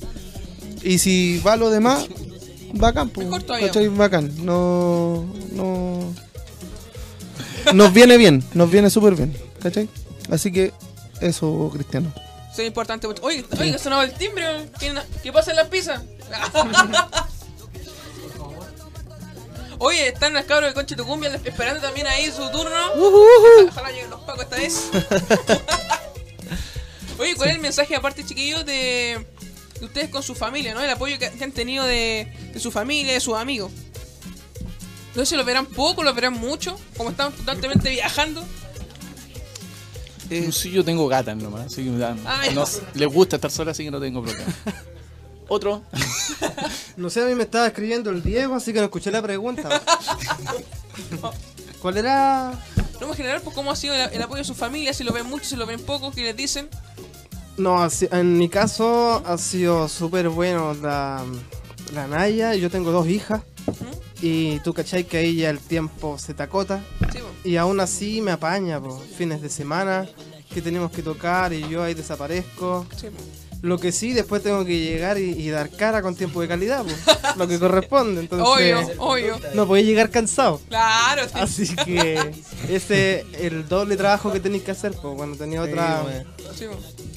Y 0.83 0.99
si 0.99 1.41
va 1.47 1.57
lo 1.57 1.71
demás, 1.71 2.09
bacán, 2.73 3.09
pues, 3.11 3.27
Mejor 3.27 3.43
todavía. 3.43 3.66
¿cachai? 3.68 3.89
Bacán. 3.89 4.33
No, 4.45 5.27
no... 5.53 6.12
Nos 7.75 7.93
viene 7.93 8.16
bien, 8.16 8.43
nos 8.55 8.71
viene 8.71 8.89
súper 8.91 9.14
bien, 9.14 9.37
¿cachai? 9.62 9.89
Así 10.31 10.51
que 10.51 10.73
eso, 11.21 11.71
Cristiano. 11.73 12.11
Eso 12.53 12.62
es 12.62 12.68
importante. 12.68 13.07
Oye, 13.07 13.45
oye, 13.59 13.75
ha 13.75 13.79
sonado 13.79 14.03
el 14.03 14.12
timbre. 14.14 14.71
¿Quién- 14.79 14.99
¿Qué 15.23 15.33
pasa 15.33 15.51
en 15.51 15.57
las 15.59 15.68
pizzas? 15.68 16.01
Oye, 19.83 20.09
están 20.09 20.35
las 20.35 20.45
cabros 20.45 20.68
de 20.71 20.75
Concha 20.75 20.95
tu 20.95 21.07
Cumbia 21.07 21.35
esperando 21.43 21.81
también 21.81 22.07
ahí 22.07 22.31
su 22.31 22.47
turno. 22.51 22.77
Ojalá 23.68 23.91
lleguen 23.91 24.11
los 24.11 24.21
pacos 24.21 24.43
esta 24.45 24.57
vez. 24.57 24.91
Oye, 27.18 27.35
¿cuál 27.35 27.49
es 27.51 27.55
el 27.57 27.62
mensaje 27.62 27.97
aparte, 27.97 28.23
chiquillos, 28.25 28.64
de, 28.66 29.27
de 29.81 29.87
ustedes 29.87 30.09
con 30.11 30.22
su 30.22 30.35
familia, 30.35 30.74
¿no? 30.74 30.81
El 30.83 30.91
apoyo 30.91 31.18
que, 31.18 31.31
que 31.31 31.43
han 31.45 31.53
tenido 31.53 31.85
de, 31.85 32.33
de 32.53 32.61
su 32.61 32.70
familia, 32.70 33.12
de 33.14 33.20
sus 33.20 33.35
amigos. 33.35 33.72
No 35.14 35.22
sé 35.24 35.31
si 35.31 35.37
lo 35.37 35.45
verán 35.45 35.66
poco, 35.66 36.03
lo 36.05 36.14
verán 36.14 36.35
mucho, 36.35 36.78
como 36.97 37.11
están 37.11 37.33
constantemente 37.33 37.91
viajando. 37.91 38.45
Eh, 40.31 40.53
sí, 40.53 40.70
yo 40.70 40.85
tengo 40.85 41.09
gatas 41.09 41.37
nomás, 41.37 41.66
así 41.66 41.83
que 41.83 41.91
da- 41.91 42.16
Ah, 42.24 42.43
no- 42.55 42.64
les 42.95 43.09
gusta 43.09 43.35
estar 43.37 43.51
sola, 43.51 43.72
así 43.72 43.83
que 43.85 43.91
no 43.91 44.01
tengo 44.01 44.22
problema. 44.22 44.47
Otro. 45.49 45.83
No 46.97 47.11
sé, 47.11 47.22
a 47.22 47.24
mí 47.26 47.35
me 47.35 47.43
estaba 47.43 47.66
escribiendo 47.66 48.11
el 48.11 48.22
Diego, 48.22 48.55
así 48.55 48.72
que 48.72 48.78
no 48.78 48.85
escuché 48.85 49.11
la 49.11 49.20
pregunta. 49.20 49.68
¿Cuál 51.83 51.97
era? 51.97 52.53
No, 53.01 53.09
en 53.09 53.14
general, 53.14 53.41
pues, 53.43 53.57
¿cómo 53.57 53.72
ha 53.72 53.76
sido 53.76 53.95
el, 53.95 54.12
el 54.12 54.22
apoyo 54.22 54.39
de 54.39 54.45
su 54.45 54.55
familia? 54.55 54.93
Si 54.95 55.03
lo 55.03 55.12
ven 55.12 55.26
mucho, 55.26 55.47
si 55.47 55.57
lo 55.57 55.66
ven 55.66 55.81
poco, 55.81 56.12
¿qué 56.12 56.22
les 56.22 56.37
dicen? 56.37 56.68
No, 57.61 57.87
en 58.11 58.39
mi 58.39 58.49
caso 58.49 59.23
ha 59.27 59.37
sido 59.37 59.87
súper 59.87 60.31
bueno 60.31 60.73
la, 60.73 61.23
la 61.93 62.07
Naya. 62.07 62.55
Yo 62.55 62.71
tengo 62.71 62.91
dos 62.91 63.07
hijas. 63.07 63.43
Y 64.23 64.61
tú 64.61 64.73
cachai 64.73 65.05
que 65.05 65.19
ahí 65.19 65.37
ya 65.37 65.51
el 65.51 65.59
tiempo 65.59 66.19
se 66.19 66.33
tacota. 66.33 66.83
Sí. 67.13 67.19
Y 67.45 67.57
aún 67.57 67.81
así 67.81 68.23
me 68.23 68.31
apaña, 68.31 68.81
pues, 68.81 68.95
fines 69.15 69.43
de 69.43 69.51
semana 69.51 70.09
que 70.53 70.63
tenemos 70.63 70.91
que 70.91 71.03
tocar 71.03 71.53
y 71.53 71.69
yo 71.69 71.83
ahí 71.83 71.93
desaparezco. 71.93 72.87
Sí. 72.97 73.09
Lo 73.63 73.79
que 73.79 73.93
sí, 73.93 74.15
después 74.15 74.43
tengo 74.43 74.65
que 74.65 74.79
llegar 74.79 75.19
y, 75.19 75.49
dar 75.51 75.69
cara 75.69 76.01
con 76.01 76.15
tiempo 76.15 76.41
de 76.41 76.49
calidad, 76.49 76.83
pues, 76.83 76.97
lo 77.37 77.47
que 77.47 77.59
corresponde. 77.59 78.23
Entonces, 78.23 78.47
obvio, 78.49 78.91
obvio. 78.99 79.41
No 79.55 79.67
podéis 79.67 79.87
llegar 79.87 80.11
cansado. 80.11 80.61
Claro, 80.69 81.25
sí. 81.25 81.35
Así 81.35 81.77
que 81.77 82.33
ese 82.71 83.21
es 83.21 83.27
el 83.41 83.69
doble 83.69 83.97
trabajo 83.97 84.33
que 84.33 84.41
tenéis 84.41 84.63
que 84.63 84.71
hacer 84.71 84.93
pues, 84.93 85.15
cuando 85.15 85.37
tenéis 85.37 85.61
sí, 85.63 85.69
otra, 85.69 86.25
sí, 86.57 86.67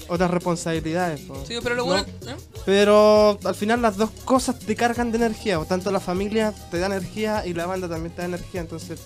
otras 0.10 0.32
responsabilidades. 0.32 1.22
Pues. 1.22 1.48
Sí, 1.48 1.56
pero 1.64 1.76
lo 1.76 1.86
bueno. 1.86 2.06
¿No? 2.26 2.32
¿eh? 2.32 2.36
Pero 2.66 3.40
al 3.44 3.56
final 3.56 3.82
las 3.82 3.96
dos 3.96 4.10
cosas 4.26 4.60
te 4.60 4.76
cargan 4.76 5.12
de 5.12 5.18
energía, 5.18 5.60
o 5.60 5.66
tanto 5.66 5.92
la 5.92 6.02
familia 6.02 6.54
te 6.72 6.78
da 6.78 6.88
energía 6.88 7.46
y 7.46 7.54
la 7.54 7.68
banda 7.68 7.88
también 7.88 8.14
te 8.14 8.22
da 8.22 8.28
energía. 8.28 8.60
Entonces, 8.60 9.00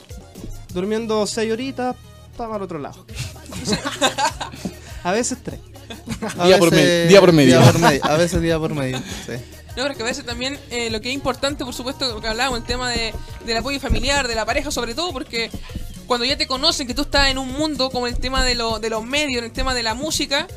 durmiendo 0.74 1.28
6 1.28 1.52
horitas, 1.52 1.96
estaba 2.32 2.56
al 2.56 2.64
otro 2.64 2.80
lado. 2.80 3.06
a 5.04 5.12
veces 5.12 5.38
tres 5.44 5.60
Día 6.46 6.58
por 6.58 6.72
medio, 6.72 7.08
día 7.08 7.20
por 7.20 7.32
medio. 7.34 7.60
Día 7.62 7.72
por 7.72 7.80
medio. 7.82 8.06
A 8.06 8.18
veces 8.18 8.42
día 8.42 8.60
por 8.60 8.74
medio. 8.74 8.98
Sí. 9.26 9.34
No, 9.76 9.84
pero 9.84 9.96
que 9.96 10.02
a 10.04 10.06
veces 10.06 10.26
también 10.26 10.58
eh, 10.72 10.90
lo 10.90 11.00
que 11.02 11.10
es 11.10 11.14
importante, 11.14 11.64
por 11.64 11.74
supuesto, 11.74 12.08
lo 12.14 12.20
que 12.22 12.28
hablábamos, 12.28 12.60
el 12.60 12.66
tema 12.66 12.90
de, 12.90 13.14
del 13.46 13.58
apoyo 13.58 13.80
familiar, 13.80 14.28
de 14.28 14.34
la 14.36 14.46
pareja, 14.46 14.72
sobre 14.72 14.96
todo, 14.96 15.14
porque 15.14 15.52
cuando 16.08 16.26
ya 16.26 16.36
te 16.38 16.48
conocen 16.48 16.88
que 16.88 16.94
tú 16.96 17.04
estás 17.04 17.30
en 17.30 17.38
un 17.38 17.52
mundo 17.54 17.92
como 17.92 18.08
el 18.08 18.18
tema 18.18 18.44
de, 18.44 18.56
lo- 18.56 18.80
de 18.80 18.90
los 18.90 19.06
medios, 19.06 19.40
en 19.40 19.46
el 19.46 19.52
tema 19.52 19.76
de 19.76 19.84
la 19.84 19.94
música, 19.94 20.48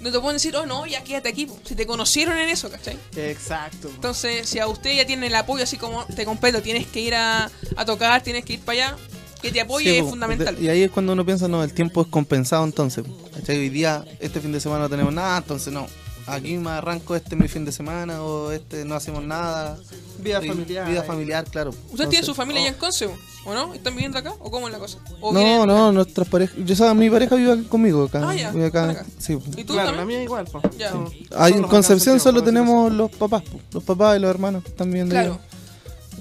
no 0.00 0.12
te 0.12 0.20
pueden 0.20 0.36
decir, 0.36 0.54
oh 0.54 0.66
no, 0.66 0.86
ya 0.86 1.02
quédate 1.02 1.30
aquí, 1.30 1.46
po. 1.46 1.58
si 1.64 1.74
te 1.74 1.84
conocieron 1.86 2.38
en 2.38 2.48
eso, 2.50 2.70
¿cachai? 2.70 2.96
Exacto. 3.16 3.88
Entonces, 3.92 4.48
si 4.48 4.58
a 4.60 4.66
usted 4.68 4.94
ya 4.94 5.04
tiene 5.06 5.26
el 5.26 5.34
apoyo 5.34 5.64
así 5.64 5.76
como 5.78 6.04
te 6.04 6.24
completo, 6.24 6.62
tienes 6.62 6.86
que 6.86 7.00
ir 7.00 7.14
a, 7.16 7.50
a 7.76 7.84
tocar, 7.84 8.22
tienes 8.22 8.44
que 8.44 8.52
ir 8.52 8.60
para 8.60 8.88
allá, 8.90 8.96
que 9.44 9.52
te 9.52 9.60
apoye 9.60 9.90
Sí, 9.90 9.96
es 9.98 10.02
po. 10.04 10.10
fundamental. 10.10 10.56
De- 10.56 10.62
Y 10.64 10.68
ahí 10.68 10.82
es 10.82 10.90
cuando 10.90 11.12
uno 11.12 11.24
piensa, 11.24 11.46
no, 11.48 11.62
el 11.62 11.72
tiempo 11.72 12.02
es 12.02 12.08
compensado 12.08 12.64
entonces. 12.64 13.04
¿cachai? 13.34 13.58
Hoy 13.58 13.68
día, 13.68 14.04
este 14.20 14.40
fin 14.40 14.52
de 14.52 14.60
semana 14.60 14.82
no 14.84 14.88
tenemos 14.90 15.12
nada, 15.12 15.38
entonces 15.38 15.72
no. 15.72 15.86
Aquí 16.26 16.56
me 16.56 16.70
arranco 16.70 17.14
este 17.14 17.36
mi 17.36 17.48
fin 17.48 17.66
de 17.66 17.72
semana 17.72 18.22
o 18.22 18.50
este 18.50 18.84
no 18.86 18.94
hacemos 18.94 19.22
nada. 19.22 19.76
Vida 20.18 20.40
Y- 20.42 20.48
familiar. 20.48 20.88
Vida 20.88 21.02
familiar, 21.02 21.44
claro. 21.44 21.68
¿Usted 21.70 21.84
tiene 21.90 22.04
Entonces- 22.04 22.26
su 22.26 22.34
familia 22.34 22.62
oh. 22.62 22.64
ya 22.64 22.70
en 22.70 22.78
Conce, 22.78 23.06
o 23.44 23.52
no? 23.52 23.74
¿Están 23.74 23.94
viviendo 23.94 24.16
acá? 24.16 24.32
¿O 24.40 24.50
cómo 24.50 24.68
es 24.68 24.72
la 24.72 24.78
cosa? 24.78 24.98
¿O 25.20 25.32
No, 25.34 25.38
vienen- 25.40 25.66
no, 25.66 25.92
nuestras 25.92 26.26
parejas. 26.28 26.56
Yo 26.64 26.74
sabía, 26.74 26.94
mi 26.94 27.10
pareja 27.10 27.34
vive 27.34 27.52
acá 27.52 27.62
conmigo 27.68 28.04
acá. 28.04 28.26
Ah, 28.26 28.34
ya, 28.34 28.50
vive 28.52 28.66
acá. 28.66 28.88
acá. 28.90 29.04
Sí. 29.18 29.36
¿Y 29.56 29.64
tú 29.64 29.74
Claro, 29.74 29.90
la 29.90 29.96
también? 29.98 30.20
mía 30.20 30.24
igual. 30.24 30.46
pues. 30.50 30.64
Ya. 30.78 30.92
Somos- 30.92 31.12
Ahí 31.36 31.52
somos 31.52 31.64
en 31.66 31.70
Concepción 31.70 32.18
solo 32.20 32.42
tenemos 32.42 32.90
los 32.90 33.10
papás, 33.10 33.42
po. 33.42 33.60
los 33.72 33.84
papás 33.84 34.16
y 34.16 34.20
los 34.20 34.30
hermanos 34.30 34.62
que 34.62 34.70
están 34.70 34.88
viviendo 34.88 35.12
Claro. 35.12 35.32
allá. 35.34 35.53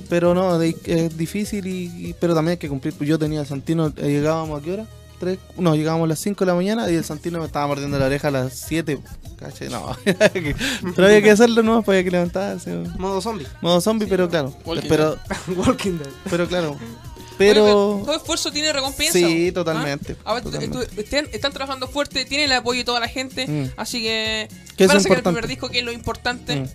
Pero 0.10 0.34
no, 0.34 0.58
de- 0.60 0.76
es 0.86 1.18
difícil 1.18 1.66
y, 1.68 2.10
y- 2.10 2.16
pero 2.20 2.34
también 2.36 2.52
hay 2.54 2.58
que 2.58 2.70
cumplir. 2.70 2.94
Yo 3.00 3.18
tenía 3.20 3.41
el 3.41 3.48
Santino, 3.48 3.88
eh, 3.98 4.08
llegábamos 4.10 4.62
a 4.62 4.64
qué 4.64 4.72
hora? 4.74 4.86
Tres, 5.20 5.39
no, 5.58 5.76
llegábamos 5.76 6.06
a 6.06 6.10
las 6.10 6.20
5 6.20 6.44
de 6.44 6.52
la 6.52 6.56
mañana 6.56 6.89
y 6.91 6.96
el 6.96 7.04
Santino 7.06 7.39
me 7.39 7.46
estaba 7.46 7.68
mordiendo 7.68 7.98
la 7.98 8.08
oreja 8.08 8.28
a 8.28 8.32
las 8.32 8.54
7. 8.54 9.00
¿cachai? 9.38 9.70
No, 9.70 9.96
pero 10.96 11.08
había 11.08 11.22
que 11.22 11.32
hacerlo 11.32 11.64
no, 11.64 11.82
pues 11.82 11.96
había 11.98 12.04
que 12.04 12.12
levantarse. 12.12 12.72
Modo 12.98 13.22
zombie. 13.22 13.48
Modo 13.62 13.80
zombie, 13.82 14.08
pero 14.08 14.30
claro. 14.30 14.54
Walking 14.66 14.88
Pero, 14.89 15.18
Walking 15.56 15.98
Dead. 15.98 16.10
pero 16.30 16.48
claro. 16.48 16.72
Oye, 16.72 16.80
Pero 17.38 18.02
todo 18.06 18.16
esfuerzo 18.16 18.52
tiene 18.52 18.72
recompensa. 18.72 19.14
Sí, 19.14 19.52
totalmente, 19.52 20.16
¿Ah? 20.20 20.30
Ahora, 20.30 20.41
totalmente. 20.44 20.86
tú- 20.86 21.02
estén- 21.02 21.28
están 21.34 21.52
trabajando 21.52 21.88
fuerte, 21.88 22.26
tienen 22.26 22.46
el 22.52 22.58
apoyo 22.58 22.78
de 22.80 22.84
toda 22.86 23.00
la 23.00 23.08
gente, 23.08 23.48
Mm. 23.48 23.72
así 23.76 24.04
que 24.04 24.48
Que 24.78 24.84
es 24.84 24.88
sacar 24.91 24.96
el 24.98 25.02
importante. 25.02 25.22
primer 25.24 25.48
disco, 25.48 25.70
que 25.70 25.80
es 25.80 25.84
lo 25.86 25.91
importante. 25.91 26.58
Mm. 26.58 26.66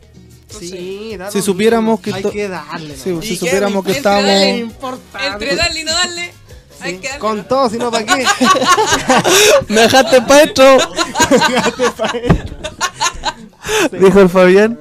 Entonces, 0.50 0.70
Sí, 0.70 1.18
Si 1.30 1.42
supiéramos 1.42 2.00
mismo. 2.00 2.20
que 2.20 2.26
Hay 2.28 2.32
que 2.32 2.48
darle. 2.48 2.96
sí, 2.96 3.10
¿no? 3.10 3.20
si 3.22 3.36
supiéramos 3.36 3.84
que 3.84 4.00
dale, 4.00 4.58
importa. 4.58 5.26
Entre 5.26 5.54
darle 5.56 5.80
y 5.80 5.84
no 5.84 5.92
darle, 5.92 6.32
hay 6.80 6.96
que 6.98 7.06
darle. 7.08 7.20
Con 7.20 7.46
todo, 7.46 7.68
si 7.68 7.76
no, 7.76 7.90
¿para 7.90 8.06
qué? 8.06 8.24
¡Me 9.68 9.82
dejaste 9.82 10.22
pa' 10.22 10.42
esto! 10.42 10.62
Dijo 13.92 14.20
el 14.20 14.28
Fabián. 14.28 14.78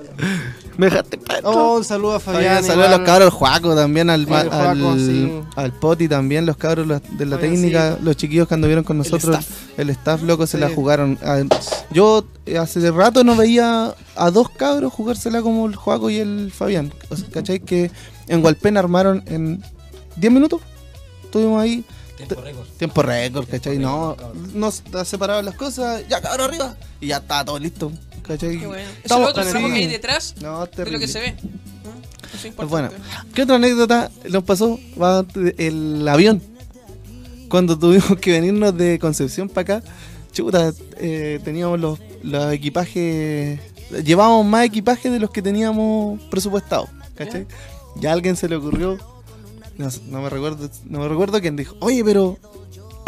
Me 0.78 0.86
dejaste 0.88 1.18
pa' 1.18 1.36
esto. 1.38 1.50
Oh, 1.50 1.78
un 1.78 1.84
saludo 1.84 2.14
a 2.16 2.20
Fabián. 2.20 2.44
Fabián, 2.44 2.64
saludos 2.64 2.88
a 2.88 2.98
los 2.98 3.06
cabros, 3.06 3.26
al 3.26 3.32
Juaco 3.32 3.76
también, 3.76 4.10
al, 4.10 4.26
Sí, 4.26 4.34
al, 4.34 5.00
sí. 5.00 5.32
al 5.56 5.74
Poti 5.74 6.08
también, 6.08 6.46
los 6.46 6.58
cabros 6.58 6.88
de 6.88 7.26
la 7.26 7.38
técnica, 7.40 7.96
sí. 7.98 8.04
los 8.04 8.16
chiquillos 8.16 8.48
que 8.48 8.54
anduvieron 8.54 8.84
con 8.84 8.98
nosotros, 8.98 9.38
el 9.78 9.90
staff, 9.90 10.22
loco, 10.22 10.46
se 10.46 10.58
la 10.58 10.70
jugaron. 10.70 11.18
Ah, 11.24 11.42
Yo 11.92 12.26
eh, 12.46 12.58
hace 12.58 12.92
rato 12.92 13.24
no 13.24 13.36
veía 13.36 13.96
a 14.16 14.32
dos 14.32 14.50
cabros 14.50 14.94
jugársela 14.94 15.42
como 15.42 15.66
el 15.68 15.76
Juaco 15.76 16.10
y 16.10 16.18
el 16.18 16.52
Fabián. 16.52 16.94
O 17.10 17.16
sea, 17.16 17.28
¿Cachai? 17.30 17.60
Que 17.60 17.92
en 18.28 18.44
Hualpén 18.44 18.78
armaron 18.78 19.24
en 19.26 19.64
10 20.18 20.32
minutos. 20.34 20.62
Estuvimos 21.24 21.62
ahí. 21.62 21.84
Tiempo 22.18 22.42
récord. 22.42 22.68
Tiempo 22.78 23.02
récord, 23.04 23.48
¿cachai? 23.48 23.78
No, 23.78 24.16
nos 24.54 24.82
separaban 25.06 25.46
las 25.46 25.56
cosas, 25.56 26.04
ya 26.08 26.20
cabrón 26.22 26.50
arriba. 26.50 26.76
Y 27.00 27.08
ya 27.08 27.18
estaba 27.18 27.46
todo 27.46 27.60
listo, 27.60 27.92
¿cachai? 28.28 28.60
Qué 28.60 28.68
bueno. 28.68 28.90
Eso 29.04 29.22
es 29.22 29.30
otro 29.30 29.44
trabajo 29.44 29.68
que 29.68 29.74
hay 29.74 29.88
detrás 29.88 30.36
No, 30.42 30.66
de 30.66 30.92
lo 30.92 31.00
que 31.00 31.08
se 31.08 31.20
ve. 31.20 31.36
Eso 32.34 32.48
es 32.48 32.70
bueno, 32.70 32.90
¿qué 33.34 33.44
otra 33.44 33.56
anécdota 33.56 34.12
nos 34.30 34.44
pasó? 34.44 34.80
Va 35.02 35.26
el 35.58 36.08
avión. 36.08 36.42
Cuando 37.50 37.80
tuvimos 37.80 38.18
que 38.20 38.32
venirnos 38.32 38.78
de 38.78 39.00
Concepción 39.00 39.48
para 39.48 39.78
acá, 39.78 39.88
chuta, 40.34 40.74
eh, 40.98 41.40
teníamos 41.44 41.80
los, 41.80 42.00
los 42.24 42.54
equipajes, 42.54 43.60
llevábamos 44.04 44.46
más 44.46 44.66
equipaje 44.66 45.10
de 45.10 45.20
los 45.20 45.32
que 45.32 45.42
teníamos 45.42 46.22
presupuestados, 46.24 46.90
¿cachai? 47.16 47.48
Ya 47.96 48.10
a 48.12 48.14
alguien 48.14 48.36
se 48.36 48.50
le 48.50 48.58
ocurrió, 48.58 48.98
no, 49.78 49.88
no 50.10 50.22
me 50.22 50.30
recuerdo, 50.30 50.70
no 50.86 51.00
me 51.00 51.08
recuerdo 51.08 51.40
quién 51.40 51.56
dijo, 51.56 51.76
oye, 51.80 52.04
pero 52.04 52.38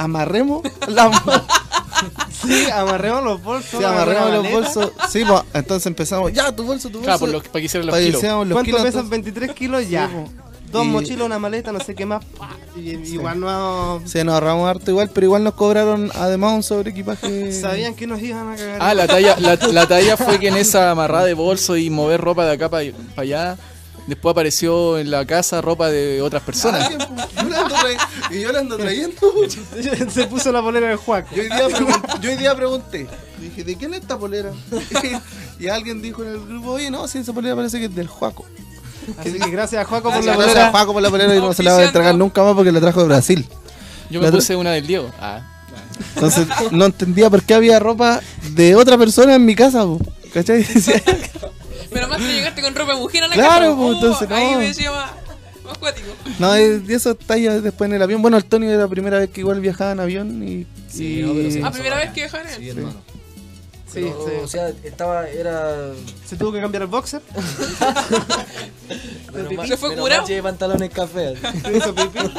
amarremos 0.03 0.61
las 0.87 1.11
Sí, 2.41 2.69
amarremos 2.71 3.23
los 3.23 3.43
bolsos. 3.43 3.79
sí, 3.79 3.83
amarremos 3.83 4.29
los 4.31 4.43
maleta. 4.43 4.59
bolsos, 4.59 4.91
sí, 5.09 5.23
pues, 5.27 5.41
entonces 5.53 5.85
empezamos, 5.87 6.31
ya, 6.31 6.55
tu 6.55 6.63
bolso, 6.63 6.87
tu 6.89 6.99
bolso, 6.99 7.03
Claro, 7.05 7.19
por 7.19 7.29
lo, 7.29 7.41
para 7.41 7.51
que 7.59 7.65
hicieran 7.65 7.87
los 7.87 7.93
para 7.93 8.05
kilos. 8.05 8.21
los 8.23 8.31
¿Cuánto 8.53 8.63
kilos, 8.63 8.81
pesan? 8.81 9.03
entonces- 9.03 9.09
23 9.09 9.51
kilos 9.53 9.89
ya. 9.89 10.07
Sí, 10.07 10.13
po. 10.13 10.29
Dos 10.71 10.85
Y- 10.85 10.89
mochilas, 10.89 11.25
una 11.25 11.39
maleta, 11.39 11.71
no 11.71 11.79
sé 11.79 11.95
qué 11.95 12.05
más. 12.05 12.23
Y, 12.77 12.91
Igual 12.91 13.39
no. 13.39 14.01
Se 14.05 14.23
nos 14.23 14.35
ahorramos 14.35 14.69
harto 14.69 14.91
igual, 14.91 15.09
pero 15.11 15.25
igual 15.25 15.43
nos 15.43 15.55
cobraron 15.55 16.11
además 16.13 16.53
un 16.53 16.61
sobre 16.63 16.91
equipaje. 16.91 17.51
Sabían 17.51 17.95
que 17.95 18.05
nos 18.05 18.21
iban 18.21 18.53
a 18.53 18.55
cagar. 18.55 18.77
Ah, 18.79 18.93
la 18.93 19.07
talla, 19.07 19.35
la, 19.39 19.55
la 19.55 19.87
talla 19.87 20.15
fue 20.15 20.39
que 20.39 20.47
en 20.49 20.57
esa 20.57 20.91
amarrada 20.91 21.25
de 21.25 21.33
bolso 21.33 21.75
y 21.75 21.89
mover 21.89 22.21
ropa 22.21 22.45
de 22.45 22.51
acá 22.53 22.69
para 22.69 22.83
allá, 23.17 23.57
después 24.09 24.31
apareció 24.31 24.97
en 24.99 25.09
la 25.11 25.25
casa 25.25 25.61
ropa 25.61 25.89
de 25.89 26.21
otras 26.21 26.43
personas. 26.43 26.89
Yo 26.89 26.97
la 27.49 27.61
ando 27.61 27.75
y 28.31 28.41
yo 28.41 28.51
la 28.51 28.59
ando 28.59 28.77
trayendo. 28.77 29.15
Se 30.13 30.27
puso 30.27 30.51
la 30.51 30.61
polera 30.61 30.87
del 30.87 30.97
Juaco. 30.97 31.29
Yo 31.35 31.41
hoy 31.43 31.47
día, 31.49 31.67
pregun- 31.69 32.19
yo 32.19 32.29
hoy 32.31 32.35
día 32.37 32.55
pregunté. 32.55 33.07
Dije, 33.39 33.63
¿de 33.63 33.75
quién 33.77 33.93
es 33.93 34.01
esta 34.01 34.17
polera? 34.17 34.51
y 35.59 35.67
alguien 35.67 36.01
dijo 36.01 36.23
en 36.23 36.29
el 36.31 36.45
grupo, 36.45 36.71
oye, 36.71 36.91
no, 36.91 37.07
si 37.07 37.19
esa 37.19 37.31
polera 37.33 37.55
parece 37.55 37.79
que 37.79 37.85
es 37.85 37.95
del 37.95 38.07
Juaco. 38.07 38.45
Así 39.17 39.31
que 39.39 39.49
gracias 39.49 39.81
a 39.81 39.85
Juaco 39.85 40.03
por 40.11 40.13
Gracias, 40.21 40.25
la 40.25 40.33
gracias 40.35 40.53
polera. 40.53 40.67
a 40.67 40.71
Juaco 40.71 40.93
por 40.93 41.01
la 41.01 41.09
polera 41.09 41.35
y 41.35 41.39
no 41.39 41.53
se 41.53 41.63
la 41.63 41.73
va 41.73 41.79
a 41.79 41.85
entregar 41.85 42.15
nunca 42.15 42.43
más 42.43 42.53
porque 42.55 42.71
la 42.71 42.79
trajo 42.81 42.99
de 43.01 43.07
Brasil. 43.07 43.47
Yo 44.09 44.19
me 44.19 44.25
La- 44.27 44.31
puse 44.31 44.55
una 44.55 44.71
del 44.71 44.85
Diego. 44.85 45.09
Ah. 45.19 45.41
Entonces 46.15 46.47
no 46.71 46.85
entendía 46.85 47.29
por 47.29 47.41
qué 47.43 47.53
había 47.53 47.79
ropa 47.79 48.21
de 48.51 48.75
otra 48.75 48.97
persona 48.97 49.35
en 49.35 49.45
mi 49.45 49.55
casa, 49.55 49.83
po, 49.83 49.99
¿cachai? 50.33 50.65
Pero 51.91 52.07
más 52.07 52.17
que 52.19 52.33
llegaste 52.33 52.61
con 52.61 52.75
ropa 52.75 52.93
de 52.93 52.99
mujer 52.99 53.23
a 53.23 53.27
la 53.27 53.33
Claro, 53.35 53.65
casa. 53.65 53.75
pues, 53.75 53.87
oh, 53.89 53.93
entonces, 53.93 54.31
Ahí 54.31 54.51
no. 54.51 54.57
me 54.59 54.67
decía 54.67 54.91
más, 54.91 55.11
más 55.65 55.77
cuático. 55.77 56.07
no, 56.39 56.51
de 56.53 56.93
eso 56.93 57.11
está 57.11 57.37
ya 57.37 57.59
después 57.59 57.89
en 57.89 57.95
el 57.95 58.01
avión. 58.01 58.21
Bueno, 58.21 58.37
el 58.37 58.45
Tony 58.45 58.67
era 58.67 58.77
la 58.77 58.87
primera 58.87 59.19
vez 59.19 59.29
que 59.29 59.41
igual 59.41 59.59
viajaba 59.61 59.91
en 59.93 59.99
avión 59.99 60.47
y... 60.47 60.65
Sí, 60.89 61.19
y- 61.19 61.21
no, 61.23 61.33
pero 61.33 61.51
sí. 61.51 61.61
Ah, 61.63 61.71
primera 61.71 61.95
vez 61.97 62.09
que 62.11 62.21
viajan 62.21 62.47
en 62.47 62.55
Sí, 62.57 62.69
él. 62.69 62.77
hermano. 62.79 63.01
Sí, 63.91 64.01
Pero, 64.01 64.25
sí. 64.27 64.31
O 64.43 64.47
sea, 64.47 64.69
estaba, 64.83 65.27
era... 65.29 65.77
Se 66.27 66.35
tuvo 66.37 66.51
que 66.51 66.61
cambiar 66.61 66.83
el 66.83 66.89
boxer. 66.89 67.21
¿Se 69.67 69.77
fue 69.77 69.95
curado? 69.95 70.21
mal 70.21 70.27
llevé 70.29 70.43
pantalones 70.43 70.89
café. 70.91 71.33
Se 71.63 71.77
hizo 71.77 71.95
pipí. 71.95 72.19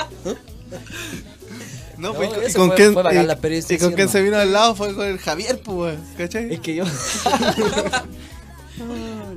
No, 1.97 2.13
No, 2.13 2.15
pues, 2.15 2.31
y 2.31 2.47
eso 2.47 2.59
con 2.61 2.69
fue- 2.69 2.77
quién, 2.77 2.93
fue 2.95 3.03
y- 3.13 3.27
la 3.27 3.33
experiencia, 3.35 3.77
y 3.77 3.79
con 3.79 3.91
sí, 3.91 3.95
quién 3.97 4.09
se 4.09 4.23
vino 4.23 4.39
al 4.39 4.51
lado 4.53 4.75
fue 4.75 4.95
con 4.95 5.07
el 5.07 5.19
Javier, 5.19 5.61
pues, 5.63 5.99
¿cachai? 6.17 6.55
Es 6.55 6.61
que 6.61 6.77
yo... 6.77 6.85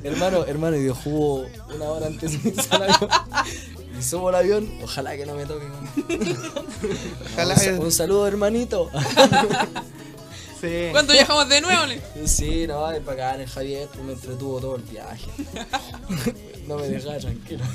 hermano, 0.04 0.46
hermano, 0.46 0.78
y 0.78 0.86
yo 0.86 0.96
jugo 0.96 1.46
una 1.74 1.86
hora 1.86 2.08
antes 2.08 2.44
de 2.44 2.50
irse 2.50 2.68
al 2.72 2.84
avión. 2.84 3.10
Y 4.00 4.02
subo 4.02 4.30
al 4.30 4.36
avión, 4.36 4.70
ojalá 4.84 5.16
que 5.16 5.26
no 5.26 5.36
me 5.36 5.46
toque. 5.46 5.66
man. 5.66 6.38
Ojalá 7.34 7.56
un, 7.80 7.92
saludo, 7.92 8.28
hermanito. 8.28 8.90
Sí. 10.60 10.88
¿Cuándo 10.92 11.12
viajamos 11.12 11.50
de 11.50 11.60
nuevo? 11.60 11.86
Le? 11.86 12.02
Sí, 12.26 12.66
no, 12.68 12.90
es 12.90 13.04
bacán, 13.04 13.42
el 13.42 13.50
Javier 13.50 13.90
pues, 13.92 14.06
me 14.06 14.14
entretuvo 14.14 14.62
todo 14.62 14.76
el 14.78 14.84
viaje. 14.84 15.30
no 16.68 16.78
me 16.78 16.88
dejaba 16.88 17.18
tranquilo. 17.18 17.66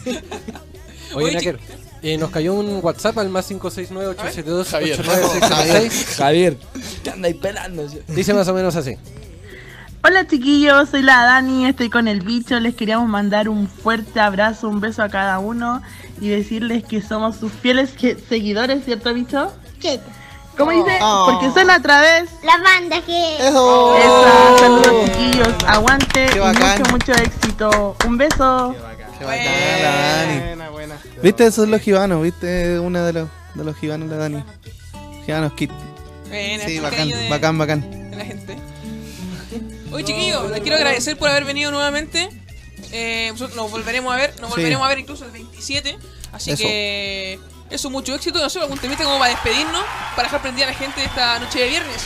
Oye, 1.14 1.26
Oye, 1.26 1.33
Naker, 1.35 1.61
eh, 2.03 2.16
nos 2.16 2.31
cayó 2.31 2.55
un 2.55 2.81
WhatsApp 2.83 3.18
al 3.18 3.29
más 3.29 3.47
569 3.47 4.09
872 4.12 4.68
Javier. 4.68 5.01
89676 5.01 6.16
Javier, 6.16 6.57
¿qué 7.05 7.11
andáis 7.11 7.37
pelando? 7.37 7.87
Dice 8.09 8.33
más 8.33 8.49
o 8.49 8.55
menos 8.55 8.74
así. 8.74 8.97
Hola 10.09 10.26
chiquillos, 10.26 10.88
soy 10.88 11.02
la 11.02 11.22
Dani, 11.22 11.66
estoy 11.66 11.90
con 11.90 12.09
el 12.09 12.22
bicho, 12.22 12.59
les 12.61 12.74
queríamos 12.74 13.06
mandar 13.11 13.46
un 13.50 13.68
fuerte 13.68 14.20
abrazo, 14.20 14.66
un 14.70 14.80
beso 14.80 15.02
a 15.02 15.11
cada 15.11 15.38
uno 15.38 15.82
y 16.18 16.28
decirles 16.28 16.82
que 16.82 17.02
somos 17.02 17.36
sus 17.36 17.52
fieles 17.52 17.90
seguidores, 18.26 18.86
¿cierto 18.86 19.12
bicho? 19.12 19.52
¿Qué? 19.78 20.00
¿Cómo 20.56 20.70
dice? 20.70 20.98
Oh. 21.02 21.28
Porque 21.30 21.52
suena 21.52 21.74
a 21.74 21.82
través. 21.82 22.30
La 22.42 22.56
banda 22.56 23.02
que... 23.02 23.36
¡Eso! 23.48 23.96
Esa, 23.98 24.59
saludos 24.59 25.04
chiquillos, 25.12 25.54
aguante 25.66 26.26
Qué 26.32 26.36
y 26.36 26.38
bacán. 26.40 26.78
mucho, 26.78 26.90
mucho 26.90 27.12
éxito. 27.12 27.96
Un 28.06 28.16
beso. 28.16 28.74
Qué 29.18 29.24
bacán, 29.26 29.44
la 29.82 29.90
Dani. 29.90 30.38
Buena, 30.40 30.70
buena. 30.70 30.94
¿Viste? 31.22 31.42
Esos 31.44 31.56
son 31.56 31.70
los 31.70 31.82
gibanos, 31.82 32.22
¿viste? 32.22 32.78
Una 32.80 33.04
de 33.04 33.12
los, 33.12 33.28
de 33.54 33.62
los 33.64 33.76
gibanos, 33.76 34.09
la 34.09 34.16
Dani. 34.16 34.42
Gibanos. 35.26 35.52
Bueno, 35.54 36.64
Sí, 36.66 36.78
bacán, 36.80 37.09
de- 37.11 37.28
bacán, 37.28 37.59
bacán. 37.59 38.11
de 38.11 38.16
la 38.16 38.24
gente. 38.24 38.56
Oye, 39.93 40.05
chiquillos, 40.05 40.51
les 40.51 40.61
quiero 40.61 40.76
agradecer 40.76 41.16
por 41.16 41.28
haber 41.28 41.45
venido 41.45 41.70
nuevamente. 41.70 42.28
Eh, 42.93 43.28
nosotros 43.32 43.57
nos 43.57 43.70
volveremos 43.70 44.12
a 44.12 44.16
ver, 44.16 44.30
nos 44.41 44.51
Sí. 44.51 44.57
volveremos 44.57 44.84
a 44.84 44.89
ver 44.89 44.99
incluso 44.99 45.24
el 45.24 45.30
27. 45.30 45.99
Así 46.32 46.51
Eso. 46.53 46.62
que 46.62 47.39
eso, 47.70 47.91
mucho 47.91 48.14
éxito. 48.14 48.39
No 48.39 48.49
sé, 48.51 48.61
algún 48.61 48.78
temita 48.78 49.05
como 49.05 49.18
para 49.18 49.30
despedirnos, 49.30 49.82
para 50.14 50.24
dejar 50.28 50.43
prendida 50.43 50.66
a 50.66 50.68
la 50.70 50.74
gente 50.76 51.03
esta 51.05 51.39
noche 51.39 51.59
de 51.61 51.68
viernes. 51.68 52.03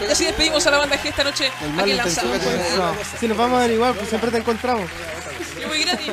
Y 0.00 0.04
así 0.10 0.24
despedimos 0.24 0.66
a 0.66 0.70
la 0.70 0.78
banda 0.78 0.96
G 1.02 1.06
esta 1.08 1.24
noche 1.24 1.50
El 1.62 1.80
aquí 1.80 1.92
Lanzado. 1.94 2.30
que 2.32 2.36
Eso. 2.36 2.94
Si 3.18 3.28
nos 3.28 3.36
vamos 3.36 3.56
a 3.58 3.60
ver 3.62 3.70
igual, 3.72 3.94
pues 3.94 4.08
siempre 4.08 4.30
te 4.30 4.36
encontramos. 4.38 4.88
Yo 5.60 5.68
voy 5.68 5.82
gratis. 5.82 6.08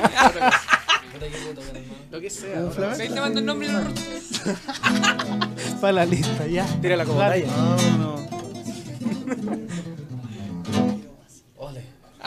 Lo 2.11 2.19
que 2.21 2.29
sea. 2.29 2.59
Ahí 2.99 3.09
te 3.09 3.19
mando 3.21 3.39
el 3.39 3.45
nombre 3.45 3.67
y 3.67 3.71
el. 3.71 3.93
Para 5.81 5.93
la 5.93 6.05
lista, 6.05 6.45
ya. 6.47 6.65
Tírala 6.81 7.05
como 7.05 7.19
Dale. 7.19 7.41
talla. 7.41 7.53
No, 7.57 7.75
no. 7.97 8.13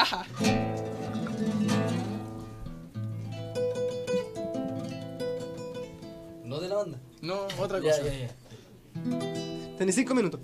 ¿No 6.45 6.61
de 6.61 6.69
la 6.69 6.75
banda? 6.77 6.99
No, 7.23 7.47
otra 7.59 7.81
Ya, 7.81 7.91
cosa. 7.91 8.05
ya, 8.05 8.13
ya. 8.13 8.29
Tenés 9.79 9.95
cinco 9.95 10.15
minutos. 10.15 10.41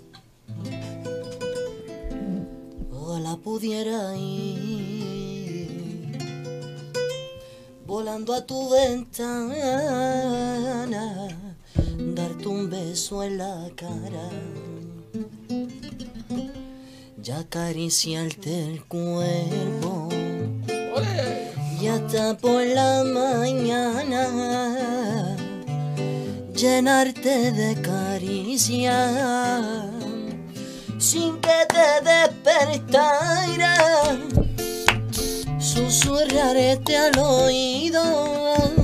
Ojalá 2.91 3.37
pudiera 3.37 4.15
ir 4.17 6.17
volando 7.85 8.33
a 8.33 8.43
tu 8.45 8.69
ventana, 8.71 9.67
darte 12.15 12.47
un 12.47 12.69
beso 12.69 13.23
en 13.23 13.37
la 13.37 13.69
cara 13.75 14.29
y 17.23 17.31
acariciarte 17.31 18.65
el 18.65 18.83
cuerpo. 18.83 20.09
Y 21.79 21.87
hasta 21.87 22.37
por 22.37 22.65
la 22.65 23.03
mañana. 23.03 24.27
Llenarte 26.53 27.51
de 27.51 27.81
caricias 27.81 29.13
sin 30.97 31.39
que 31.39 31.65
te 31.67 32.01
despertara, 32.09 33.75
susurrarte 35.59 36.97
al 36.97 37.19
oído 37.19 38.82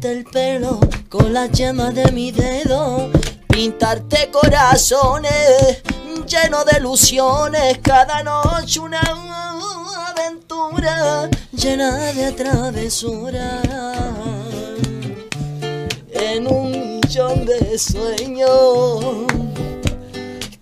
El 0.00 0.24
pelo 0.24 0.78
con 1.08 1.32
la 1.32 1.46
yema 1.46 1.90
de 1.90 2.12
mi 2.12 2.30
dedo, 2.30 3.10
pintarte 3.48 4.30
corazones 4.30 5.82
llenos 6.24 6.64
de 6.66 6.78
ilusiones, 6.78 7.78
cada 7.82 8.22
noche 8.22 8.78
una 8.78 9.00
aventura 10.08 11.28
llena 11.52 11.96
de 12.12 12.32
travesuras. 12.32 13.66
En 16.12 16.46
un 16.46 16.70
millón 16.70 17.44
de 17.44 17.76
sueños 17.76 19.26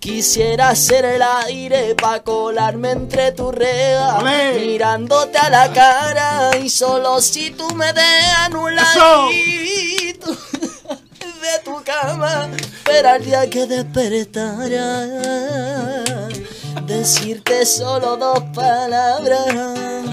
Quisiera 0.07 0.73
ser 0.73 1.03
el 1.03 1.21
aire 1.21 1.93
pa' 1.93 2.23
colarme 2.23 2.91
entre 2.91 3.31
rejas 3.31 4.23
¡Olé! 4.23 4.53
Mirándote 4.57 5.37
a 5.37 5.49
la 5.49 5.73
cara 5.73 6.57
Y 6.57 6.69
solo 6.69 7.19
si 7.19 7.51
tú 7.51 7.67
me 7.75 7.91
dejas 7.91 8.49
un 8.53 8.73
ladito 8.73 10.31
De 10.31 11.59
tu 11.65 11.83
cama 11.83 12.47
Pero 12.85 13.09
al 13.09 13.25
día 13.25 13.49
que 13.49 13.65
despertara 13.65 15.03
Decirte 16.85 17.65
solo 17.65 18.15
dos 18.15 18.39
palabras. 18.55 20.05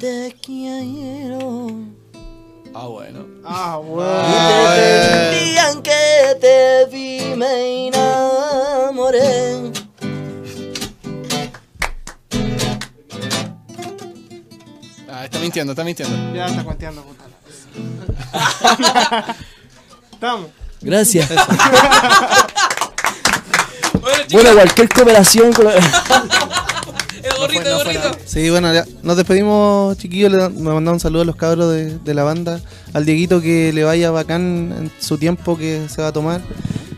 Te 0.00 0.34
quiero 0.44 1.63
Ah, 2.74 2.86
bueno. 2.88 3.24
Ah, 3.44 3.78
bueno. 3.82 4.72
desde 4.74 5.38
el 5.38 5.44
día 5.44 5.70
en 5.70 5.82
que 5.82 6.36
te 6.40 6.86
vi 6.90 7.34
me 7.36 7.86
enamoré. 7.88 9.72
Ah, 15.10 15.24
está 15.24 15.38
mintiendo, 15.38 15.72
está 15.72 15.84
mintiendo. 15.84 16.34
Ya 16.34 16.46
está 16.46 16.64
cuenteando, 16.64 17.02
puta. 17.02 17.24
Estamos. 20.12 20.48
Gracias. 20.80 21.28
Bueno, 24.00 24.24
bueno, 24.32 24.52
cualquier 24.54 24.88
cooperación 24.88 25.52
con 25.52 25.66
la- 25.66 25.74
el 27.24 27.38
gorrito, 27.38 27.62
el 27.62 27.74
gorrito. 27.74 28.18
Sí, 28.24 28.50
bueno, 28.50 28.72
ya 28.72 28.84
nos 29.02 29.16
despedimos, 29.16 29.96
chiquillos. 29.98 30.30
Le 30.30 30.48
me 30.50 30.72
mandamos 30.72 30.94
un 30.94 31.00
saludo 31.00 31.22
a 31.22 31.24
los 31.24 31.36
cabros 31.36 31.72
de, 31.72 31.98
de 31.98 32.14
la 32.14 32.22
banda. 32.22 32.60
Al 32.92 33.04
Dieguito 33.04 33.40
que 33.40 33.72
le 33.72 33.84
vaya 33.84 34.10
bacán 34.10 34.74
en 34.76 34.90
su 35.00 35.18
tiempo 35.18 35.56
que 35.56 35.88
se 35.88 36.02
va 36.02 36.08
a 36.08 36.12
tomar. 36.12 36.40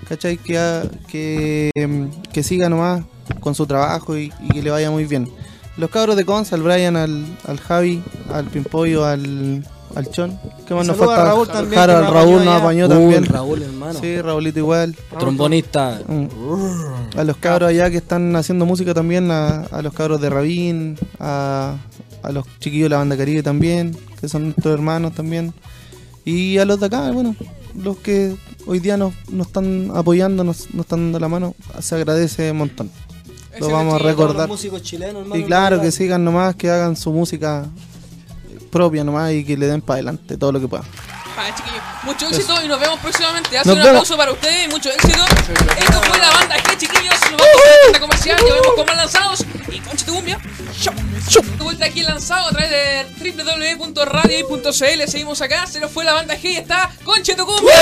¿Cachai? 0.09 0.37
Que, 0.39 0.89
que, 1.09 1.70
em, 1.74 2.11
que 2.33 2.43
siga 2.43 2.68
nomás 2.68 3.05
con 3.41 3.55
su 3.55 3.66
trabajo 3.66 4.16
y, 4.16 4.33
y 4.41 4.49
que 4.49 4.62
le 4.62 4.70
vaya 4.70 4.91
muy 4.91 5.05
bien. 5.05 5.29
Los 5.77 5.91
cabros 5.91 6.16
de 6.16 6.24
Cons, 6.24 6.53
al 6.53 6.62
Brian, 6.62 6.97
al, 6.97 7.24
al 7.47 7.61
Javi, 7.61 8.03
al 8.33 8.47
Pimpollo, 8.47 9.05
al, 9.05 9.66
al 9.97 10.11
Chon. 10.11 10.38
¿Qué 10.68 10.74
más 10.74 10.86
nos 10.86 10.97
falta? 10.97 11.24
Raúl 11.24 11.49
también, 11.49 11.80
que 11.80 11.86
Raúl 11.86 12.44
nos 12.44 12.61
apañó 12.61 12.86
Uh, 12.86 12.88
también. 12.88 13.24
Raúl, 13.24 13.62
hermano. 13.62 13.99
Sí, 14.01 14.20
Raulito 14.20 14.59
igual. 14.59 14.94
Trombonista. 15.18 16.01
Mm. 16.07 17.18
A 17.18 17.24
los 17.24 17.36
cabros 17.38 17.70
allá 17.70 17.90
que 17.90 17.97
están 17.97 18.36
haciendo 18.36 18.66
música 18.66 18.92
también, 18.94 19.30
a, 19.30 19.62
a 19.62 19.82
los 19.82 19.92
cabros 19.94 20.20
de 20.20 20.28
Rabín, 20.30 20.99
a, 21.18 21.76
a 22.22 22.30
los 22.32 22.47
chiquillos 22.61 22.84
de 22.86 22.90
la 22.90 22.99
banda 22.99 23.16
Caribe 23.16 23.42
también, 23.42 23.97
que 24.20 24.28
son 24.28 24.44
nuestros 24.44 24.74
hermanos 24.74 25.14
también. 25.14 25.53
Y 26.24 26.59
a 26.59 26.64
los 26.64 26.78
de 26.78 26.86
acá, 26.86 27.11
bueno, 27.12 27.34
los 27.74 27.97
que 27.99 28.36
hoy 28.66 28.80
día 28.80 28.97
nos, 28.97 29.14
nos 29.30 29.47
están 29.47 29.90
apoyando, 29.94 30.44
nos, 30.44 30.72
nos 30.74 30.84
están 30.84 31.05
dando 31.05 31.20
la 31.20 31.28
mano, 31.28 31.55
se 31.80 31.94
agradece 31.94 32.51
un 32.51 32.59
montón. 32.59 32.90
lo 33.61 33.68
vamos 33.70 33.94
a 33.94 33.99
los 33.99 34.07
recordar. 34.07 34.49
músicos 34.49 34.82
chilenos, 34.82 35.22
hermano, 35.22 35.36
Y 35.40 35.44
claro, 35.44 35.80
que 35.80 35.90
sigan 35.90 36.22
nomás, 36.24 36.55
que 36.57 36.68
hagan 36.68 36.97
su 36.97 37.12
música 37.12 37.64
propia 38.77 39.03
nomás 39.05 39.33
y 39.33 39.45
que 39.45 39.57
le 39.57 39.66
den 39.66 39.81
para 39.81 39.97
adelante 39.97 40.37
todo 40.37 40.53
lo 40.53 40.61
que 40.61 40.68
puedan. 40.68 40.87
Vale, 41.37 41.55
chiquillos. 41.55 41.83
Mucho 42.05 42.29
éxito 42.29 42.62
y 42.64 42.68
nos 42.68 42.79
vemos 42.81 42.99
próximamente. 43.01 43.59
Hace 43.59 43.68
Nos 43.68 43.77
un 43.79 43.83
vemos. 43.85 43.89
aplauso 43.89 44.16
para 44.16 44.33
ustedes 44.33 44.66
y 44.66 44.68
mucho 44.68 44.91
éxito. 44.91 45.22
Esto 45.79 46.01
fue 46.03 46.18
la 46.18 46.31
banda 46.31 46.57
G, 46.57 46.77
chiquillos. 46.79 47.14
Nos 47.31 47.41
vamos 47.41 47.89
a 47.89 47.93
la 47.93 48.01
comercial. 48.01 48.37
Nos 48.41 48.53
vemos 48.61 48.74
con 48.77 48.87
más 48.87 48.97
lanzados. 48.97 49.45
Y 49.68 49.81
concha 49.81 50.07
tu 50.07 50.14
cumbia. 50.14 50.39
Chau. 50.81 50.95
De 51.43 51.62
vuelta 51.64 51.85
aquí 51.87 52.03
lanzado 52.03 52.47
a 52.49 52.51
través 52.51 52.70
de 52.70 53.33
www.radio.cl. 53.35 55.09
Seguimos 55.11 55.41
acá. 55.43 55.66
Se 55.66 55.81
nos 55.81 55.91
fue 55.91 56.05
la 56.05 56.12
banda 56.14 56.35
G 56.37 56.45
y 56.45 56.57
está 56.57 56.91
Concha 57.05 57.35
tu 57.37 57.45
cumbia. 57.45 57.74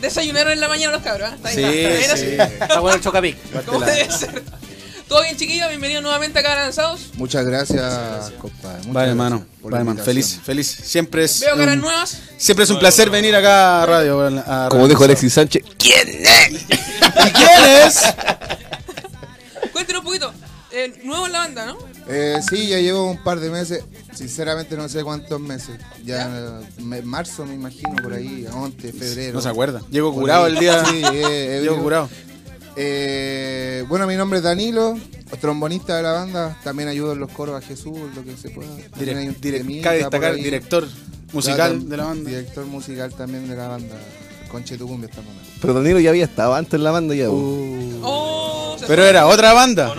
Desayunaron 0.00 0.52
en 0.52 0.60
la 0.60 0.68
mañana 0.68 0.92
los 0.92 1.02
cabros. 1.02 1.30
¿eh? 1.30 1.34
Está 1.36 1.50
bien 1.50 2.10
así. 2.10 2.26
Está 2.62 2.80
bueno 2.80 2.96
el 2.96 3.02
chocapic. 3.02 3.36
¿Cómo 3.66 3.80
debe 3.80 4.10
ser? 4.10 4.42
¿Todo 5.12 5.24
bien, 5.24 5.36
chiquillos? 5.36 5.68
Bienvenidos 5.68 6.02
nuevamente 6.02 6.38
acá 6.38 6.54
a 6.54 6.64
Lanzados. 6.64 7.10
Muchas 7.18 7.44
gracias, 7.44 8.30
compadre. 8.40 8.78
Muchas 8.78 8.92
Vale, 8.94 9.10
hermano. 9.10 9.44
Vale, 9.62 9.76
hermano. 9.76 10.02
Feliz, 10.02 10.40
feliz. 10.42 10.66
Siempre 10.68 11.24
es. 11.24 11.40
Veo 11.40 11.54
caras 11.54 11.74
un- 11.74 11.80
nuevas. 11.82 12.18
Siempre 12.38 12.64
es 12.64 12.70
un 12.70 12.78
placer 12.78 13.10
venir 13.10 13.36
acá 13.36 13.82
a 13.82 13.86
radio. 13.86 14.22
a 14.22 14.68
Como 14.70 14.84
Radio 14.84 14.88
dijo. 14.88 15.04
Alexis 15.04 15.34
Sánchez, 15.34 15.64
¿quién 15.76 16.08
es? 16.08 16.62
¿Y 16.62 17.30
quién 17.30 17.64
es? 17.86 18.00
Cuéntenos 19.72 20.00
un 20.00 20.06
poquito. 20.06 20.32
Eh, 20.70 20.98
nuevo 21.04 21.26
en 21.26 21.32
la 21.32 21.38
banda, 21.40 21.66
¿no? 21.66 21.76
Eh, 22.08 22.40
sí, 22.48 22.68
ya 22.68 22.78
llevo 22.78 23.10
un 23.10 23.22
par 23.22 23.38
de 23.38 23.50
meses. 23.50 23.84
Sinceramente 24.14 24.78
no 24.78 24.88
sé 24.88 25.04
cuántos 25.04 25.38
meses. 25.38 25.78
Ya 26.06 26.64
me- 26.78 27.02
marzo 27.02 27.44
me 27.44 27.54
imagino 27.54 27.94
por 28.02 28.14
ahí, 28.14 28.46
11, 28.50 28.94
febrero. 28.94 29.34
No 29.34 29.42
se 29.42 29.48
acuerda. 29.50 29.82
Llego 29.90 30.10
curado 30.14 30.46
el 30.46 30.58
día. 30.58 30.82
Sí, 30.86 31.02
eh, 31.04 31.58
Llego 31.62 31.82
curado. 31.82 32.08
Eh, 32.76 33.84
bueno, 33.88 34.06
mi 34.06 34.16
nombre 34.16 34.38
es 34.38 34.42
Danilo, 34.44 34.96
trombonista 35.40 35.96
de 35.96 36.02
la 36.02 36.12
banda. 36.12 36.58
También 36.64 36.88
ayudo 36.88 37.12
en 37.12 37.20
los 37.20 37.30
coros 37.30 37.62
a 37.62 37.66
Jesús, 37.66 37.98
lo 38.14 38.24
que 38.24 38.36
se 38.36 38.50
pueda. 38.50 38.68
También 38.90 39.18
hay 39.18 39.28
un 39.28 39.36
Direc- 39.36 39.58
temita 39.58 39.82
cabe 39.84 39.98
destacar, 39.98 40.34
director 40.36 40.86
musical 41.32 41.70
Claro, 41.72 41.84
de 41.88 41.96
la 41.96 42.04
banda. 42.04 42.30
Director 42.30 42.64
musical 42.66 43.12
también 43.14 43.48
de 43.48 43.56
la 43.56 43.68
banda. 43.68 43.96
Conche 44.50 44.76
tu 44.76 44.86
cumbia 44.86 45.08
hasta 45.08 45.20
el 45.20 45.26
momento. 45.26 45.50
Pero 45.60 45.74
Danilo 45.74 46.00
ya 46.00 46.10
había 46.10 46.24
estado 46.24 46.54
antes 46.54 46.74
en 46.74 46.84
la 46.84 46.90
banda 46.90 47.14
ya. 47.14 47.30
Uh. 47.30 48.00
Oh, 48.02 48.76
Pero 48.86 49.02
fue. 49.02 49.08
era 49.10 49.26
otra 49.26 49.52
banda. 49.54 49.92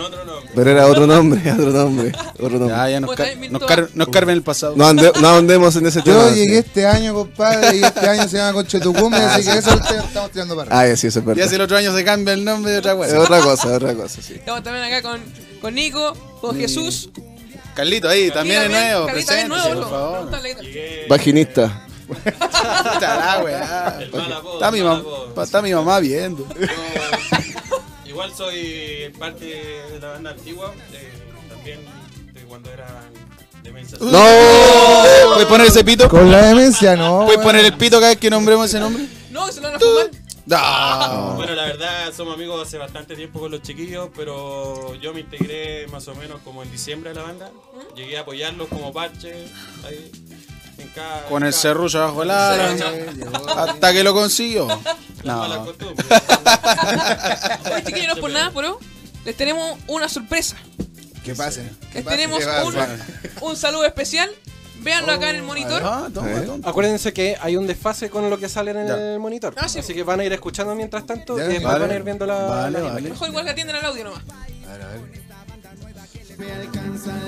Pero 0.54 0.70
era 0.70 0.86
otro 0.86 1.06
nombre, 1.06 1.40
otro 1.52 1.70
nombre. 1.70 2.12
Otro 2.34 2.50
nombre. 2.50 2.68
Ya, 2.76 2.88
ya 2.90 3.00
nos, 3.00 3.08
Pues 3.08 3.16
car- 3.18 3.30
también 3.30 3.52
nos, 3.52 3.62
car- 3.64 3.88
nos 3.94 4.08
carven 4.08 4.36
el 4.36 4.42
pasado. 4.42 4.74
No, 4.76 4.88
ande- 4.88 5.12
no 5.20 5.28
andemos 5.36 5.74
en 5.76 5.86
ese 5.86 6.00
tema. 6.02 6.16
Yo 6.28 6.34
llegué 6.34 6.58
este 6.58 6.86
año, 6.86 7.14
compadre, 7.14 7.76
y 7.76 7.82
este 7.84 8.08
año 8.08 8.28
se 8.28 8.36
llama 8.36 8.52
Conche 8.52 8.80
tu 8.80 8.92
cumbia, 8.94 9.34
así 9.34 9.50
que 9.50 9.58
eso 9.58 9.76
te- 9.78 9.96
estamos 9.98 10.30
tirando 10.30 10.56
para 10.56 10.76
arriba. 10.76 10.92
Ah, 10.94 10.96
sí, 10.96 11.06
eso 11.08 11.18
es 11.18 11.24
Y 11.24 11.26
verdad. 11.26 11.44
hace 11.46 11.54
el 11.56 11.60
otro 11.62 11.76
año 11.76 11.94
se 11.94 12.04
cambia 12.04 12.34
el 12.34 12.44
nombre 12.44 12.72
de 12.72 12.78
otra 12.78 12.92
Es 12.92 12.98
cosa. 12.98 13.18
otra 13.20 13.40
cosa, 13.40 13.68
es 13.70 13.74
otra 13.76 13.94
cosa, 13.94 14.22
sí. 14.22 14.34
Estamos 14.34 14.62
también 14.62 14.84
acá 14.84 15.02
con, 15.02 15.20
con 15.60 15.74
Nico, 15.74 16.14
con 16.40 16.56
Jesús. 16.56 17.10
Carlito 17.74 18.08
ahí, 18.08 18.30
también 18.30 18.62
es 18.62 18.68
También, 18.68 18.90
nuevo. 18.92 19.06
Carlita, 19.06 19.40
es 19.40 19.48
nuevo, 19.48 19.74
por 19.80 19.90
favor. 19.90 20.30
Vaginista. 21.08 21.80
Puta 22.06 23.00
la 23.00 23.42
weá. 23.42 23.98
Está 24.54 24.70
mi, 24.70 24.80
mam- 24.80 25.42
está 25.42 25.62
mi 25.62 25.72
mamá 25.74 25.98
viendo. 26.00 26.46
Igual 28.14 28.32
soy 28.32 29.12
parte 29.18 29.44
de 29.44 29.98
la 30.00 30.10
banda 30.12 30.30
antigua, 30.30 30.72
de- 30.92 31.52
también 31.52 31.80
de 32.32 32.40
cuando 32.42 32.70
era 32.70 32.86
demencia. 33.64 33.98
¡No! 34.00 35.32
¿Puedes 35.32 35.46
poner 35.48 35.66
ese 35.66 35.82
pito? 35.82 36.08
Con 36.08 36.30
la 36.30 36.46
demencia, 36.46 36.94
no. 36.94 37.24
¿Puedes 37.26 37.42
poner 37.42 37.64
el 37.64 37.76
pito 37.76 37.96
cada 37.96 38.10
vez 38.10 38.18
que 38.20 38.30
nombremos 38.30 38.66
ese 38.66 38.78
nombre? 38.78 39.04
No, 39.32 39.50
se 39.50 39.60
lo 39.60 39.66
van 39.66 39.76
a 39.76 39.80
fumar. 39.80 40.10
No. 40.46 41.34
Bueno, 41.38 41.54
la 41.56 41.64
verdad 41.64 42.12
somos 42.16 42.34
amigos 42.34 42.64
hace 42.68 42.78
bastante 42.78 43.16
tiempo 43.16 43.40
con 43.40 43.50
los 43.50 43.62
chiquillos, 43.62 44.10
pero 44.14 44.94
yo 44.94 45.12
me 45.12 45.20
integré 45.20 45.88
más 45.88 46.06
o 46.06 46.14
menos 46.14 46.40
como 46.44 46.62
en 46.62 46.70
diciembre 46.70 47.10
a 47.10 47.14
la 47.14 47.22
banda. 47.22 47.50
Llegué 47.96 48.16
a 48.16 48.20
apoyarlos 48.20 48.68
como 48.68 48.92
parche 48.92 49.32
ahí, 49.84 50.12
en 50.78 50.88
cada- 50.88 51.24
Con 51.26 51.42
en 51.42 51.46
el 51.48 51.52
cada- 51.52 51.62
serrucho 51.62 52.00
bajo 52.00 52.22
el 52.22 52.30
ala. 52.30 52.74
Hasta 53.56 53.92
que 53.92 54.04
lo 54.04 54.14
consiguió. 54.14 54.66
Malas 55.24 55.60
No. 55.60 55.64
Oye, 57.74 57.84
chiquillos, 57.84 58.08
no 58.08 58.14
es 58.14 58.18
por 58.20 58.30
nada, 58.30 58.50
pero 58.54 58.78
les 59.24 59.36
tenemos 59.36 59.78
una 59.88 60.08
sorpresa. 60.08 60.56
Que 61.24 61.34
pase. 61.34 61.68
que 61.90 61.98
Les 61.98 62.04
pase, 62.04 62.16
tenemos 62.16 62.38
que 62.40 62.46
un, 62.46 62.74
pase. 62.74 62.92
un 63.40 63.56
saludo 63.56 63.86
especial. 63.86 64.30
Véanlo 64.80 65.12
acá 65.12 65.30
en 65.30 65.36
el 65.36 65.42
monitor. 65.42 65.80
Ah, 65.82 66.08
toma, 66.12 66.30
¿Eh? 66.30 66.40
toma. 66.42 66.68
Acuérdense 66.68 67.14
que 67.14 67.38
hay 67.40 67.56
un 67.56 67.66
desfase 67.66 68.10
con 68.10 68.28
lo 68.28 68.38
que 68.38 68.50
sale 68.50 68.72
en 68.72 68.86
Ya. 68.86 68.94
el 69.14 69.18
monitor. 69.18 69.54
Ah, 69.56 69.66
sí. 69.66 69.78
Así 69.78 69.94
que 69.94 70.02
van 70.02 70.20
a 70.20 70.24
ir 70.24 70.32
escuchando 70.34 70.74
mientras 70.74 71.06
tanto 71.06 71.38
Ya, 71.38 71.44
y 71.44 71.48
después 71.48 71.64
vale. 71.72 71.78
van 71.80 71.90
a 71.90 71.94
ir 71.94 72.02
viendo 72.02 72.26
la. 72.26 72.34
Vale, 72.42 72.80
la 72.82 72.92
vale. 72.92 73.08
Mejor 73.08 73.28
igual 73.28 73.44
que 73.46 73.50
atienden 73.52 73.76
al 73.76 73.84
audio 73.86 74.04
nomás. 74.04 74.20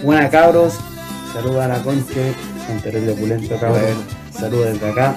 Buenas 0.02 0.30
cabros, 0.30 0.74
saludos 1.32 1.64
a 1.64 1.68
la 1.68 1.82
Conche, 1.82 2.34
son 2.66 2.80
terrible 2.80 3.12
opulento 3.12 3.58
cabros, 3.60 3.96
saludos 4.30 4.72
desde 4.72 4.90
acá, 4.90 5.14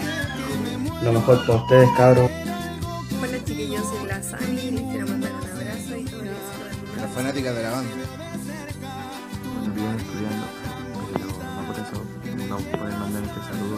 lo 1.03 1.13
mejor 1.13 1.45
para 1.45 1.61
ustedes 1.61 1.89
cabros. 1.97 2.29
Hola 3.21 3.43
chiquillos, 3.45 3.83
soy 3.87 4.07
la 4.07 4.21
Sani 4.21 4.61
y 4.61 4.71
les 4.71 4.83
quiero 4.83 5.07
mandar 5.07 5.31
un 5.31 5.49
abrazo 5.49 5.97
y 5.97 6.03
todo 6.05 6.21
el 6.21 6.27
éxito 6.29 6.63
del 6.63 6.77
mundo. 6.77 7.01
Las 7.01 7.11
fanáticas 7.11 7.55
de 7.55 7.63
la 7.63 7.71
banda. 7.71 7.89
Cuando 9.53 9.73
viven 9.73 9.95
estudiando, 9.95 10.45
pero 11.13 11.25
no 11.55 11.61
por 11.67 11.75
eso 11.75 11.97
no 12.47 12.57
pueden 12.57 12.99
mandar 12.99 13.23
este 13.23 13.41
saludo, 13.47 13.77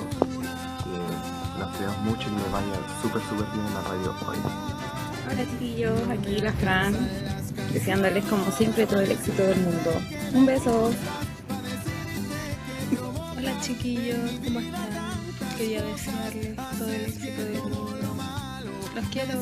que 0.83 1.59
las 1.59 1.69
cuidamos 1.75 2.01
mucho 2.03 2.29
y 2.29 2.31
les 2.35 2.51
vaya 2.51 2.75
súper 3.01 3.21
súper 3.29 3.45
bien 3.53 3.65
en 3.65 3.73
la 3.73 3.81
radio 3.81 4.15
hoy. 4.27 4.37
Hola 5.31 5.43
chiquillos, 5.45 5.99
aquí 6.09 6.41
la 6.41 6.53
Fran, 6.53 6.95
deseándoles 7.71 8.25
como 8.25 8.51
siempre 8.51 8.85
todo 8.85 9.01
el 9.01 9.11
éxito 9.11 9.43
del 9.43 9.59
mundo. 9.59 9.91
Un 10.33 10.45
beso. 10.45 10.91
Hola 13.41 13.59
chiquillos, 13.59 14.19
¿cómo 14.43 14.59
están? 14.59 15.19
Quería 15.57 15.81
desearles 15.81 16.55
todo 16.77 16.89
el 16.89 17.05
éxito 17.05 17.43
del 17.43 17.63
mundo. 17.63 17.97
Los 18.93 19.05
quiero. 19.07 19.33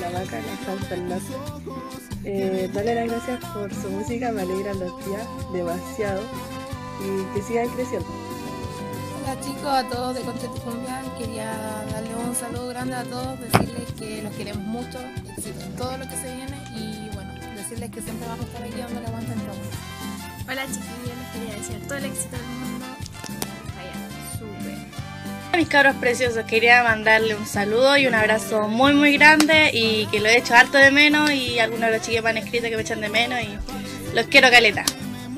La 0.00 0.10
vaca, 0.10 0.40
la 0.40 0.56
Santa 0.64 0.94
Enlace. 0.94 1.34
Eh, 2.24 2.70
darle 2.72 2.94
las 2.94 3.08
gracias 3.08 3.44
por 3.52 3.74
su 3.74 3.90
música, 3.90 4.32
me 4.32 4.40
alegran 4.40 4.80
los 4.80 5.04
días 5.04 5.26
demasiado 5.52 6.22
y 7.04 7.34
que 7.34 7.42
sigan 7.42 7.68
creciendo. 7.74 8.08
Hola 9.20 9.38
chicos, 9.42 9.66
a 9.66 9.86
todos 9.86 10.14
de 10.14 10.22
Concha 10.22 10.46
Tu 10.46 10.60
Cumbia. 10.62 11.02
Quería 11.18 11.52
darle 11.92 12.14
un 12.26 12.34
saludo 12.34 12.68
grande 12.68 12.94
a 12.94 13.04
todos, 13.04 13.38
decirles 13.38 13.92
que 13.98 14.22
los 14.22 14.34
queremos 14.34 14.64
mucho, 14.64 14.98
éxito 15.36 15.60
en 15.60 15.76
todo 15.76 15.98
lo 15.98 16.08
que 16.08 16.16
se 16.16 16.34
viene 16.34 16.56
y 16.74 17.14
bueno, 17.14 17.34
decirles 17.54 17.90
que 17.90 18.00
siempre 18.00 18.26
vamos 18.26 18.46
a 18.46 18.48
estar 18.48 18.62
aquí 18.62 18.80
dando 18.80 19.02
la 19.02 19.08
aguanta 19.08 19.32
en 19.34 19.40
todo. 19.40 19.97
Hola 20.50 20.64
chiquillos, 20.64 21.18
les 21.18 21.28
quería 21.32 21.54
desear 21.56 21.80
todo 21.82 21.98
el 21.98 22.04
éxito 22.06 22.36
del 22.36 22.46
mundo. 22.46 22.86
Vaya, 23.76 24.38
súper. 24.38 25.58
Mis 25.58 25.68
cabros 25.68 25.96
preciosos, 25.96 26.44
quería 26.44 26.82
mandarle 26.82 27.34
un 27.34 27.44
saludo 27.44 27.98
y 27.98 28.06
un 28.06 28.14
abrazo 28.14 28.66
muy 28.66 28.94
muy 28.94 29.18
grande 29.18 29.70
y 29.74 30.06
que 30.06 30.20
lo 30.20 30.28
he 30.28 30.38
hecho 30.38 30.54
harto 30.54 30.78
de 30.78 30.90
menos 30.90 31.30
y 31.32 31.58
algunos 31.58 31.90
de 31.90 31.96
los 31.96 32.00
chiquillos 32.00 32.24
me 32.24 32.30
han 32.30 32.38
escrito 32.38 32.68
que 32.70 32.76
me 32.76 32.82
echan 32.82 33.02
de 33.02 33.10
menos 33.10 33.40
y 33.42 33.58
los 34.14 34.26
quiero 34.28 34.48
caleta. 34.50 34.84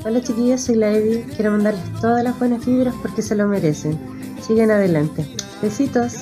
Hola 0.05 0.23
chiquillos, 0.23 0.61
soy 0.61 0.77
la 0.77 0.93
Evi. 0.93 1.25
Quiero 1.35 1.51
mandarles 1.51 1.83
todas 2.01 2.23
las 2.23 2.39
buenas 2.39 2.65
vibras 2.65 2.95
porque 3.03 3.21
se 3.21 3.35
lo 3.35 3.49
merecen. 3.49 3.99
Sigan 4.47 4.71
adelante. 4.71 5.27
Besitos. 5.61 6.19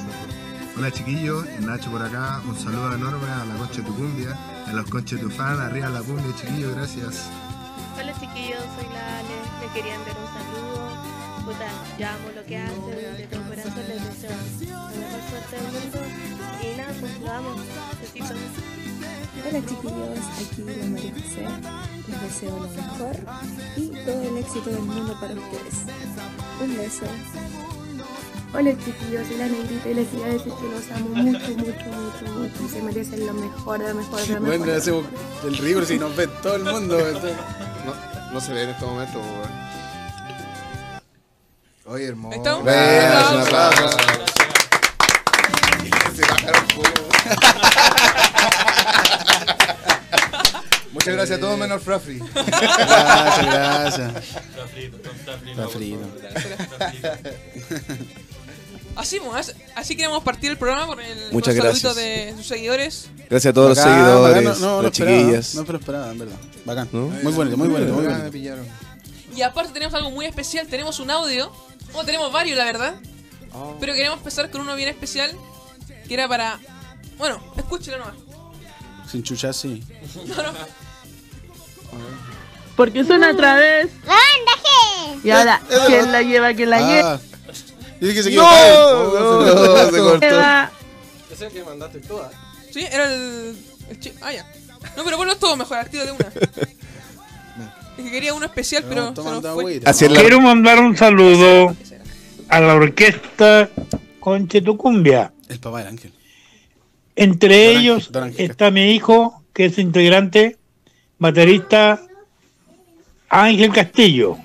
Hola 0.79 0.91
chiquillos, 0.91 1.45
Nacho 1.61 1.91
por 1.91 2.03
acá, 2.03 2.41
un 2.49 2.59
saludo 2.59 2.95
enorme 2.95 3.29
a 3.29 3.45
la 3.45 3.55
Concha 3.57 3.83
Tu 3.83 3.95
Cumbia, 3.95 4.35
a 4.67 4.73
los 4.73 4.89
Conche 4.89 5.19
Tu 5.19 5.29
Fan, 5.29 5.61
arriba 5.61 5.91
la 5.91 6.01
cumbia 6.01 6.35
chiquillos, 6.41 6.75
gracias. 6.75 7.29
Hola 8.01 8.13
chiquillos, 8.13 8.63
soy 8.77 8.87
la 8.95 9.19
Ale, 9.19 9.37
le 9.61 9.73
quería 9.75 9.97
enviar 9.97 10.17
un 10.19 10.29
saludo. 10.31 10.87
Puta, 11.45 11.69
yo 11.99 12.07
amo 12.07 12.31
lo 12.33 12.45
que 12.45 12.57
hacen, 12.57 13.17
de 13.17 13.27
todo 13.27 13.43
corazón 13.43 13.75
les 13.89 14.05
deseo 14.07 14.31
la 14.31 14.95
mejor 14.95 15.21
suerte 15.29 15.57
del 15.57 15.73
mundo. 15.73 15.99
Y 16.63 16.77
nada, 16.77 16.95
pues 17.01 17.21
lo 17.21 17.33
amo. 17.33 17.57
Besitos. 18.01 18.39
Hola 19.45 19.61
chiquillos, 19.67 20.19
aquí 20.39 20.63
la 20.63 20.87
María 20.87 21.13
José. 21.13 21.43
Les 22.07 22.23
deseo 22.23 22.57
lo 22.57 22.69
mejor 22.69 23.17
y 23.77 23.89
todo 24.05 24.23
el 24.23 24.37
éxito 24.39 24.71
del 24.71 24.83
mundo 24.83 25.17
para 25.21 25.35
ustedes. 25.35 25.75
Un 26.63 26.77
beso. 26.77 27.07
Hola 28.55 28.71
chiquillos, 28.79 29.27
soy 29.27 29.37
la 29.39 29.49
negrita 29.49 29.89
y 29.89 29.95
les 29.95 30.09
quería 30.09 30.27
decir 30.27 30.53
que 30.53 30.69
los 30.71 30.91
amo 30.93 31.09
mucho, 31.17 31.51
mucho, 31.51 31.89
mucho, 31.99 32.33
mucho 32.39 32.65
y 32.65 32.69
se 32.69 32.81
merecen 32.81 33.27
lo 33.27 33.35
mejor, 33.35 33.81
lo 33.81 33.95
mejor, 33.95 34.21
lo 34.21 34.41
mejor. 34.41 34.59
Bueno, 34.59 34.73
hacemos 34.73 35.05
el 35.45 35.57
ridículo 35.57 35.85
si 35.85 35.99
nos 35.99 36.15
ve 36.15 36.29
todo 36.43 36.55
el 36.55 36.63
mundo. 36.63 36.97
No, 38.33 38.41
se 38.41 38.53
ve 38.53 38.63
en 38.65 38.71
este 38.71 38.85
momento, 38.85 39.21
weón. 39.21 39.69
Oye, 41.87 42.07
hermoso. 42.09 42.37
Está. 42.37 42.57
Un 42.57 42.69
aplauso. 42.69 43.39
aplauso. 43.41 43.97
Se 46.15 46.23
bajaron 46.23 46.69
fuego. 46.69 47.09
Muchas 50.93 51.15
gracias 51.15 51.39
a 51.39 51.41
todos 51.41 51.59
menos 51.59 51.83
Frafri. 51.83 52.19
Gracias, 52.35 53.47
gracias. 53.47 54.17
Está 54.17 54.67
frito, 54.67 54.97
está 55.11 55.39
frito. 55.39 55.63
Está 55.63 55.69
frito. 56.89 57.07
Así, 58.99 59.19
pues, 59.21 59.49
as- 59.49 59.55
así 59.77 59.97
queremos 59.97 60.23
partir 60.25 60.51
el 60.51 60.59
programa 60.59 60.87
con 60.89 61.01
el 61.01 61.33
Muchas 61.33 61.55
gracias. 61.55 61.95
de 61.95 62.35
sus 62.37 62.47
seguidores. 62.47 63.09
Gracias 63.31 63.51
a 63.53 63.55
todos 63.55 63.69
los 63.71 63.79
Bacán, 63.79 63.95
seguidores, 63.95 64.45
bacán, 64.45 64.61
no, 64.61 64.67
no 64.77 64.83
las 64.83 64.93
esperaba, 64.93 65.19
chiquillas. 65.19 65.55
No, 65.55 65.65
pero 65.65 65.79
esperaba, 65.79 66.11
en 66.11 66.19
verdad. 66.19 66.37
Bacán. 66.65 66.89
¿No? 66.93 67.01
Muy 67.07 67.33
bonito, 67.33 67.57
muy 67.57 67.69
bonito, 67.69 67.93
muy 67.95 68.07
Ah. 68.49 68.57
Y 69.37 69.43
aparte 69.43 69.73
tenemos 69.73 69.95
algo 69.95 70.11
muy 70.11 70.27
especial, 70.27 70.67
tenemos 70.67 70.99
un 70.99 71.11
audio, 71.13 71.53
o 71.95 72.05
tenemos 72.05 72.33
varios 72.33 72.59
la 72.59 72.65
verdad, 72.65 72.97
Oh. 73.55 73.77
pero 73.79 73.95
queremos 73.95 74.19
empezar 74.19 74.51
con 74.51 74.63
uno 74.63 74.75
bien 74.75 74.89
especial, 74.89 75.31
que 76.09 76.15
era 76.15 76.27
para... 76.29 76.59
Bueno, 77.19 77.41
escúchelo 77.57 77.99
nomás. 77.99 78.15
Sin 79.11 79.23
chuchar, 79.23 79.55
sí. 79.55 79.83
No, 80.27 80.43
no. 80.43 80.53
Porque 82.77 83.05
suena 83.05 83.31
otra 83.31 83.55
vez. 83.57 83.91
Y 85.25 85.31
ahora, 85.31 85.61
¿quién 85.87 86.13
la 86.13 86.23
lleva? 86.23 86.55
¿Quién 86.55 86.71
la 86.71 86.81
lleva? 86.81 87.21
Yo 88.01 88.07
dije 88.09 88.15
que 88.15 88.23
se 88.23 88.31
No, 88.35 88.43
equivocó. 88.43 89.19
no, 89.19 89.85
no, 89.85 89.91
se 89.91 89.99
cortó. 89.99 90.27
Ese 90.27 91.35
es 91.35 91.41
el 91.43 91.49
que 91.53 91.65
mandaste 91.65 92.01
tú, 92.01 92.19
¿ah? 92.19 92.31
Sí, 92.73 92.81
era 92.91 93.13
el... 93.13 93.57
el 93.91 94.01
chi- 94.01 94.13
Ah, 94.21 94.33
ya. 94.33 94.47
No, 94.97 95.05
pero 95.05 95.17
ponlo 95.17 95.37
todo 95.37 95.57
mejor, 95.57 95.79
al 95.79 95.91
tiro 95.91 96.05
de 96.05 96.13
una. 96.13 96.27
Es 97.99 98.05
que 98.05 98.11
quería 98.11 98.33
uno 98.35 98.47
especial, 98.47 98.85
pero 98.89 99.15
se 99.15 99.23
nos 99.23 99.55
fue. 99.55 99.81
la- 99.81 100.21
Quiero 100.21 100.41
mandar 100.41 100.79
un 100.81 100.97
saludo 100.97 101.75
a 102.49 102.61
la 102.61 102.75
orquesta 102.75 103.69
Conchetucumbia. 104.21 105.33
El 105.49 105.59
papá 105.59 105.79
del 105.79 105.89
ángel. 105.89 106.13
Entre 107.17 107.73
Don 107.73 107.77
ellos 107.83 108.13
Don 108.13 108.23
Ángel 108.25 108.49
está 108.51 108.71
mi 108.71 108.93
hijo, 108.93 109.43
que 109.53 109.65
es 109.65 109.79
integrante, 109.79 110.57
baterista 111.19 112.01
Ángel 113.29 113.73
Castillo. 113.73 114.37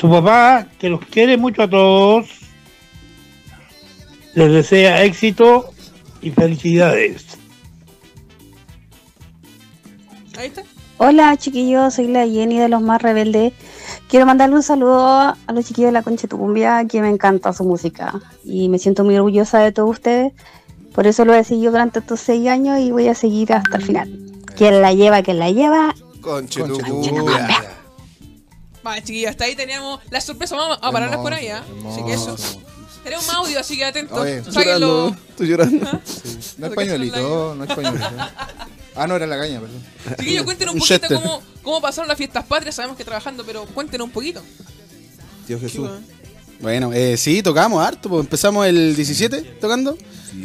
Su 0.00 0.08
papá, 0.08 0.66
que 0.78 0.88
los 0.88 1.04
quiere 1.04 1.36
mucho 1.36 1.64
a 1.64 1.68
todos, 1.68 2.26
les 4.34 4.50
desea 4.50 5.04
éxito 5.04 5.74
y 6.22 6.30
felicidades. 6.30 7.26
Ahí 10.38 10.46
está. 10.46 10.62
Hola 10.96 11.36
chiquillos, 11.36 11.92
soy 11.92 12.06
la 12.06 12.26
Jenny 12.26 12.58
de 12.58 12.70
los 12.70 12.80
más 12.80 13.02
rebeldes. 13.02 13.52
Quiero 14.08 14.24
mandarle 14.24 14.56
un 14.56 14.62
saludo 14.62 15.06
a 15.06 15.36
los 15.52 15.66
chiquillos 15.66 15.88
de 15.88 15.92
la 15.92 16.02
Concha 16.02 16.22
de 16.22 16.28
Tucumbia, 16.28 16.86
que 16.86 17.02
me 17.02 17.10
encanta 17.10 17.52
su 17.52 17.64
música 17.64 18.18
y 18.42 18.70
me 18.70 18.78
siento 18.78 19.04
muy 19.04 19.16
orgullosa 19.16 19.58
de 19.58 19.70
todos 19.70 19.90
ustedes. 19.90 20.32
Por 20.94 21.06
eso 21.06 21.26
lo 21.26 21.34
he 21.34 21.44
seguido 21.44 21.72
durante 21.72 21.98
estos 21.98 22.20
seis 22.20 22.48
años 22.48 22.80
y 22.80 22.90
voy 22.90 23.08
a 23.08 23.14
seguir 23.14 23.52
hasta 23.52 23.76
el 23.76 23.82
final. 23.82 24.18
Quien 24.56 24.80
la 24.80 24.94
lleva, 24.94 25.22
quien 25.22 25.38
la 25.38 25.50
lleva. 25.50 25.94
Conchetucumbia. 26.22 27.69
Vale, 28.82 29.02
chiquillos, 29.02 29.30
hasta 29.30 29.44
ahí 29.44 29.54
teníamos 29.54 30.00
la 30.10 30.20
sorpresa. 30.20 30.56
Vamos 30.56 30.78
a 30.80 30.90
pararnos 30.92 31.20
por 31.20 31.32
ahí, 31.34 31.48
¿ah? 31.48 31.62
Así 31.90 32.02
que 32.04 32.12
eso. 32.14 32.36
Tenemos 33.04 33.28
un 33.28 33.34
audio, 33.34 33.60
así 33.60 33.76
que 33.76 33.84
atentos. 33.84 34.18
Oye, 34.18 34.42
Sáquenlo. 34.44 35.16
Estoy 35.30 35.48
llorando. 35.48 35.86
No 36.58 36.66
es 36.66 36.74
pañuelito, 36.74 37.54
no 37.56 37.64
es 37.64 37.74
pañuelito. 37.74 38.06
Ah, 38.94 39.06
no, 39.06 39.16
era 39.16 39.26
la 39.26 39.38
caña, 39.38 39.60
perdón. 39.60 39.82
Chiquillos, 40.18 40.44
cuéntenos 40.44 40.74
un 40.74 40.80
Un 40.80 40.86
poquito 40.86 40.98
chester. 41.08 41.22
cómo, 41.22 41.42
cómo 41.62 41.80
pasaron 41.80 42.08
las 42.08 42.18
fiestas 42.18 42.44
patrias. 42.44 42.74
Sabemos 42.74 42.96
que 42.98 43.04
trabajando, 43.04 43.44
pero 43.46 43.64
cuéntenos 43.66 44.06
un 44.06 44.10
poquito. 44.12 44.42
Tío 45.46 45.58
Jesús. 45.60 45.88
Bueno, 46.60 46.92
eh, 46.92 47.16
sí, 47.16 47.42
tocamos 47.42 47.82
harto. 47.82 48.08
Pues 48.08 48.20
empezamos 48.20 48.66
el 48.66 48.94
17 48.94 49.42
tocando. 49.60 49.96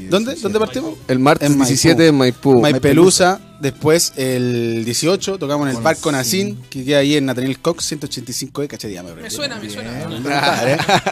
¿Dónde? 0.10 0.36
¿Dónde 0.36 0.60
partimos? 0.60 0.98
El 1.08 1.20
martes 1.20 1.50
En 1.50 1.58
17 1.58 2.08
en 2.08 2.16
Maipú. 2.16 2.62
Maipelusa. 2.62 3.42
Después 3.60 4.14
el 4.18 4.84
18 4.86 5.38
tocamos 5.38 5.70
en 5.70 5.78
el 5.78 5.82
Barco 5.82 6.12
Nacín, 6.12 6.58
que 6.70 6.84
queda 6.84 6.99
ahí 6.99 7.16
en 7.16 7.26
Nathaniel 7.26 7.60
Cox 7.60 7.91
185E, 7.93 8.68
cachadía. 8.68 9.01
Me 9.03 9.30
suena, 9.30 9.58
me 9.58 9.70
suena. 9.70 9.91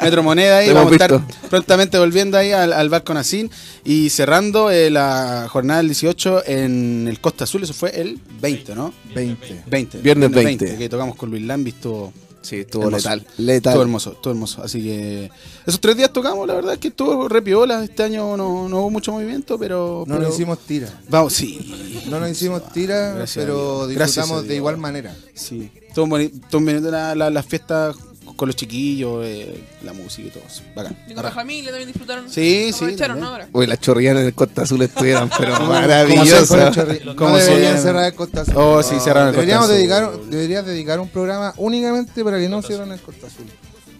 Metro 0.02 0.24
Moneda 0.24 0.58
ahí, 0.58 0.72
vamos 0.74 0.92
a 0.92 0.96
estar 0.96 1.22
prontamente 1.50 1.98
volviendo 1.98 2.38
ahí 2.38 2.52
al, 2.52 2.74
al 2.74 2.90
Barco 2.90 3.14
Nacín 3.14 3.50
y 3.86 4.10
cerrando 4.10 4.72
eh, 4.72 4.90
la 4.90 5.48
jornada 5.50 5.80
del 5.80 5.88
18 5.88 6.44
en 6.48 7.08
el 7.08 7.20
Costa 7.20 7.46
Azul, 7.46 7.64
eso 7.64 7.74
fue 7.74 8.00
el 8.00 8.20
20, 8.42 8.76
¿no? 8.76 8.94
20. 9.16 9.64
20. 9.68 9.98
Viernes 10.00 10.32
20. 10.32 10.78
que 10.78 10.90
tocamos 10.90 11.16
con 11.16 11.30
Luis 11.30 11.44
Lambi, 11.44 11.72
estuvo 11.72 12.14
Sí, 12.44 12.58
estuvo 12.58 12.84
hermoso. 12.84 13.10
letal. 13.10 13.28
Letal. 13.38 13.72
Estuvo 13.72 13.82
hermoso, 13.84 14.12
estuvo 14.12 14.32
hermoso. 14.34 14.62
Así 14.64 14.84
que 14.84 15.32
esos 15.66 15.80
tres 15.82 15.98
días 15.98 16.14
tocamos, 16.14 16.46
la 16.48 16.54
verdad 16.54 16.74
es 16.74 16.80
que 16.80 16.90
estuvo 16.90 17.28
re 17.28 17.42
piola. 17.42 17.84
Este 17.84 18.04
año 18.04 18.38
no, 18.38 18.70
no 18.70 18.80
hubo 18.82 18.90
mucho 18.92 19.12
movimiento, 19.14 19.58
pero. 19.58 20.04
No 20.06 20.16
pero- 20.16 20.28
nos 20.28 20.36
hicimos 20.36 20.60
tira. 20.60 20.90
Vamos, 21.10 21.34
sí. 21.34 22.04
No 22.10 22.20
nos 22.20 22.30
hicimos 22.30 22.72
tira, 22.72 23.14
Gracias 23.14 23.44
pero 23.46 23.88
disfrutamos 23.88 24.48
de 24.48 24.56
igual 24.56 24.78
manera. 24.78 25.16
Sí. 25.34 25.72
Estuvo 25.88 26.06
bonito, 26.08 26.36
estuvo 26.36 26.62
bonito 26.62 26.92
la- 26.92 27.16
la- 27.16 27.30
las 27.30 27.46
fiestas 27.46 27.96
con 28.36 28.48
los 28.48 28.56
chiquillos, 28.56 29.24
eh, 29.26 29.64
la 29.84 29.94
música 29.94 30.28
y 30.28 30.32
todo 30.32 30.44
eso. 30.48 30.62
Bacán. 30.76 30.96
Y 31.08 31.14
con 31.14 31.24
la 31.24 31.32
familia 31.32 31.72
también 31.72 31.88
disfrutaron. 31.90 32.30
Sí, 32.30 32.70
sí, 32.72 32.76
Aprovecharon. 32.76 33.20
¿no? 33.20 33.28
Ahora. 33.30 33.48
Uy, 33.52 33.68
las 33.68 33.80
chorrillanas 33.80 34.24
del 34.24 34.34
Costa 34.34 34.64
Azul 34.64 34.82
estuvieron, 34.82 35.30
pero 35.38 35.60
maravillosas. 35.68 36.78
Como 37.16 37.38
deberían 37.38 37.78
cerrar 37.82 38.06
el 38.06 38.14
Costa 38.16 38.42
Azul. 38.42 38.54
Oh, 38.58 38.82
sí, 38.84 38.96
cerraron 39.00 39.30
el 39.30 39.36
Deberíamos 39.36 39.68
Costa 39.68 39.76
Azul. 39.76 39.88
dedicar, 39.90 40.20
deberías 40.30 40.66
dedicar 40.66 41.00
un 41.00 41.10
programa 41.10 41.54
únicamente 41.58 42.24
para 42.24 42.38
que 42.40 42.50
no 42.50 42.62
cierren 42.62 42.92
el 42.92 43.02
Costa 43.02 43.28
Azul. 43.28 43.46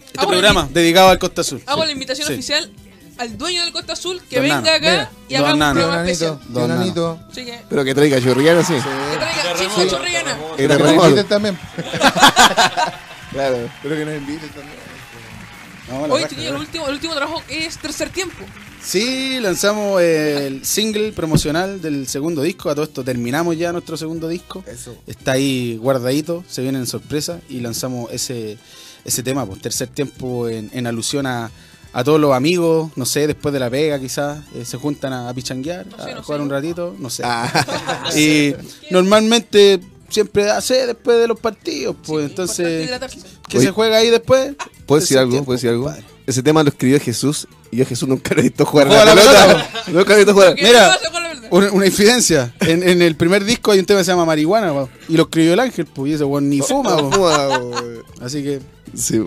Este 0.04 0.20
Hago 0.20 0.30
la 0.32 0.38
programa 0.38 0.68
dedicado 0.72 1.08
al 1.08 1.18
Costa 1.18 1.40
Azul. 1.40 1.62
Hago 1.66 1.82
Sí. 1.82 1.86
la 1.86 1.92
invitación 1.92 2.26
Sí. 2.28 2.32
oficial 2.34 2.70
al 3.16 3.38
dueño 3.38 3.62
del 3.62 3.72
Costa 3.72 3.92
Azul 3.92 4.20
que 4.28 4.36
Don 4.36 4.42
venga 4.42 4.56
Nano. 4.60 4.70
acá 4.76 4.90
Mira, 4.90 5.10
y 5.28 5.34
haga 5.36 5.52
un 5.52 5.58
Nano. 5.60 5.80
programa 5.80 6.02
especial. 6.10 6.38
Don. 6.48 6.70
Así 7.30 7.44
que, 7.44 7.60
Pero 7.68 7.84
que 7.84 7.94
traiga 7.94 8.20
chorrillanas, 8.20 8.66
sí. 8.66 8.74
que 8.74 9.16
traiga 9.18 9.56
sí, 9.56 9.64
Sí. 9.76 9.82
Y 10.62 10.68
Pero 10.68 11.14
que 11.14 11.24
también. 11.24 11.58
Claro. 13.34 13.68
Pero 13.82 13.96
que 13.96 14.04
nos 14.06 14.14
inviten 14.16 14.48
también. 14.48 14.78
No, 15.90 16.00
Oye, 16.04 16.14
raja, 16.22 16.28
chiquillos, 16.28 16.52
el 16.54 16.58
último, 16.60 16.86
el 16.86 16.94
último 16.94 17.14
trabajo 17.14 17.42
es 17.48 17.76
tercer 17.76 18.08
tiempo. 18.08 18.42
Sí, 18.82 19.38
lanzamos 19.40 20.00
el 20.00 20.64
single 20.64 21.12
promocional 21.12 21.80
del 21.82 22.06
segundo 22.08 22.40
disco. 22.42 22.70
A 22.70 22.74
todo 22.74 22.84
esto 22.86 23.04
terminamos 23.04 23.56
ya 23.58 23.70
nuestro 23.72 23.96
segundo 23.98 24.26
disco. 24.28 24.64
Eso. 24.66 24.96
Está 25.06 25.32
ahí 25.32 25.76
guardadito, 25.76 26.42
se 26.48 26.62
viene 26.62 26.78
en 26.78 26.86
sorpresa 26.86 27.40
y 27.50 27.60
lanzamos 27.60 28.10
ese, 28.12 28.56
ese 29.04 29.22
tema, 29.22 29.44
pues, 29.44 29.60
tercer 29.60 29.88
tiempo 29.88 30.48
en, 30.48 30.70
en 30.72 30.86
alusión 30.86 31.26
a, 31.26 31.50
a 31.92 32.02
todos 32.04 32.18
los 32.20 32.32
amigos, 32.32 32.90
no 32.96 33.04
sé, 33.04 33.26
después 33.26 33.52
de 33.52 33.60
la 33.60 33.68
pega 33.70 33.98
quizás, 34.00 34.38
eh, 34.54 34.64
se 34.64 34.78
juntan 34.78 35.12
a, 35.12 35.28
a 35.28 35.34
pichanguear, 35.34 35.86
No 35.86 36.02
sé, 36.02 36.10
a 36.12 36.14
no 36.14 36.22
jugar 36.22 36.38
sé. 36.40 36.42
un 36.44 36.50
ratito, 36.50 36.96
no 36.98 37.10
sé. 37.10 37.22
Ah. 37.26 38.10
y 38.16 38.54
normalmente 38.90 39.80
siempre 40.14 40.48
hace 40.50 40.86
después 40.86 41.18
de 41.18 41.28
los 41.28 41.38
partidos, 41.40 41.96
pues 42.06 42.24
Sí, 42.24 42.30
entonces. 42.30 42.90
¿qué 43.48 43.58
Oye. 43.58 43.66
se 43.66 43.72
juega 43.72 43.96
ahí 43.98 44.10
después? 44.10 44.54
¿Puedo 44.86 45.00
decir 45.00 45.18
algo? 45.18 45.30
tiempo, 45.32 45.46
¿Puedo 45.46 45.56
decir 45.56 45.70
algo? 45.70 45.92
Ese 46.26 46.42
tema 46.42 46.62
lo 46.62 46.70
escribió 46.70 46.98
Jesús 47.00 47.46
y 47.70 47.76
yo 47.78 47.84
a 47.84 47.86
Jesús 47.86 48.08
nunca 48.08 48.34
lo 48.34 48.40
he 48.40 48.44
visto 48.44 48.64
jugar 48.64 48.86
a 48.88 48.90
la 48.90 49.04
la 49.04 49.14
pelota. 49.14 49.46
pelota, 49.46 49.70
Nunca 49.92 50.08
lo 50.08 50.14
he 50.14 50.16
visto 50.18 50.32
jugar. 50.32 50.54
¿Qué 50.54 50.62
Mira? 50.64 50.96
Una, 51.50 51.70
una 51.72 51.86
infidencia. 51.86 52.54
En, 52.60 52.82
en 52.88 53.02
el 53.02 53.14
primer 53.16 53.44
disco 53.44 53.70
hay 53.72 53.78
un 53.78 53.84
tema 53.86 54.00
que 54.00 54.04
se 54.04 54.10
llama 54.12 54.24
Marihuana, 54.24 54.72
po, 54.72 54.88
y 55.08 55.16
lo 55.16 55.24
escribió 55.24 55.52
el 55.52 55.60
ángel, 55.60 55.84
pues, 55.86 56.10
y 56.10 56.14
ese 56.14 56.24
weón 56.24 56.48
ni 56.48 56.60
fuma. 56.60 56.96
Así 58.20 58.42
que. 58.42 58.60
Sí. 58.96 59.22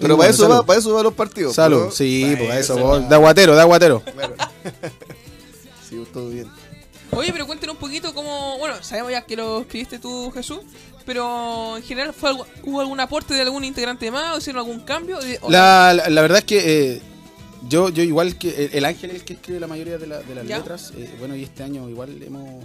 Pero 0.00 0.16
para 0.18 0.28
eso 0.30 0.42
salud. 0.42 0.54
va, 0.56 0.66
para 0.66 0.78
eso 0.80 0.92
va 0.92 1.02
los 1.02 1.14
partidos. 1.14 1.54
Salud, 1.54 1.78
pero- 1.82 1.90
sí, 1.92 2.34
pues 2.36 2.50
a 2.50 2.58
eso, 2.58 2.82
va. 2.84 2.98
de 2.98 3.14
aguatero, 3.14 3.54
de 3.54 3.60
aguatero. 3.62 4.02
Sí, 5.88 6.02
todo 6.12 6.28
bien. 6.30 6.48
Oye, 7.16 7.32
pero 7.32 7.46
cuéntenos 7.46 7.74
un 7.74 7.80
poquito 7.80 8.14
cómo. 8.14 8.58
Bueno, 8.58 8.76
sabemos 8.82 9.10
ya 9.10 9.22
que 9.24 9.36
lo 9.36 9.62
escribiste 9.62 9.98
tú, 9.98 10.30
Jesús. 10.32 10.58
Pero 11.04 11.76
en 11.76 11.82
general, 11.82 12.12
¿fue 12.12 12.30
algo- 12.30 12.46
¿hubo 12.64 12.80
algún 12.80 12.98
aporte 13.00 13.32
de 13.34 13.40
algún 13.42 13.64
integrante 13.64 14.10
más? 14.10 14.34
¿O 14.34 14.38
hicieron 14.38 14.60
algún 14.66 14.80
cambio? 14.84 15.18
O- 15.40 15.50
La, 15.50 15.94
la, 15.94 16.08
la 16.10 16.20
verdad 16.22 16.38
es 16.38 16.44
que 16.44 16.92
eh, 16.94 17.00
yo, 17.68 17.88
yo 17.90 18.02
igual 18.02 18.36
que 18.36 18.66
el, 18.66 18.70
el 18.74 18.84
ángel 18.84 19.10
es 19.10 19.16
el 19.16 19.24
que 19.24 19.32
escribe 19.34 19.60
la 19.60 19.66
mayoría 19.68 19.98
de, 19.98 20.06
la- 20.08 20.20
de 20.20 20.34
las 20.34 20.46
Ya. 20.46 20.58
letras. 20.58 20.92
eh, 20.96 21.14
bueno, 21.18 21.36
y 21.36 21.44
este 21.44 21.62
año 21.62 21.88
igual 21.88 22.20
hemos... 22.22 22.64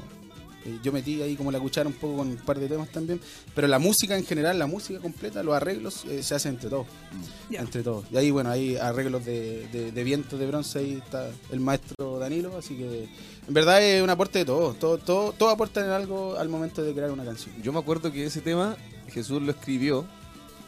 eh, 0.66 0.80
yo 0.84 0.92
metí 0.92 1.22
ahí 1.22 1.36
como 1.36 1.52
la 1.52 1.60
cuchara 1.60 1.88
un 1.88 1.94
poco 1.94 2.18
con 2.18 2.30
un 2.30 2.38
par 2.38 2.60
de 2.60 2.68
temas 2.68 2.90
también. 2.90 3.22
Pero 3.54 3.68
la 3.68 3.78
música 3.78 4.18
en 4.18 4.26
general, 4.26 4.58
la 4.58 4.66
música 4.68 5.00
completa, 5.00 5.44
los 5.44 5.54
arreglos, 5.56 6.04
eh, 6.06 6.24
se 6.24 6.34
hacen 6.34 6.56
entre 6.56 6.70
todos. 6.72 6.88
Entre 7.52 7.84
todos. 7.84 8.06
Y 8.12 8.18
ahí, 8.18 8.32
bueno, 8.32 8.50
hay 8.50 8.76
arreglos 8.76 9.24
de, 9.24 9.68
de, 9.72 9.92
de 9.92 10.04
viento 10.04 10.36
de 10.40 10.48
bronce, 10.48 10.80
ahí 10.80 10.94
está 11.06 11.30
el 11.52 11.60
maestro 11.60 12.11
Danilo. 12.22 12.58
Así 12.58 12.76
que 12.76 13.08
en 13.48 13.54
verdad 13.54 13.82
es 13.84 14.02
un 14.02 14.10
aporte 14.10 14.40
de 14.40 14.46
todos. 14.46 14.80
Todo, 14.80 14.98
todo, 14.98 15.34
todo 15.34 15.50
aporta 15.50 15.84
en 15.84 15.92
algo 15.92 16.38
al 16.38 16.50
momento 16.50 16.82
de 16.84 16.94
crear 16.94 17.12
una 17.12 17.26
canción. 17.26 17.54
Yo 17.62 17.74
me 17.74 17.80
acuerdo 17.80 18.12
que 18.12 18.26
ese 18.26 18.42
tema 18.42 18.78
Jesús 19.10 19.42
lo 19.42 19.52
escribió 19.52 20.06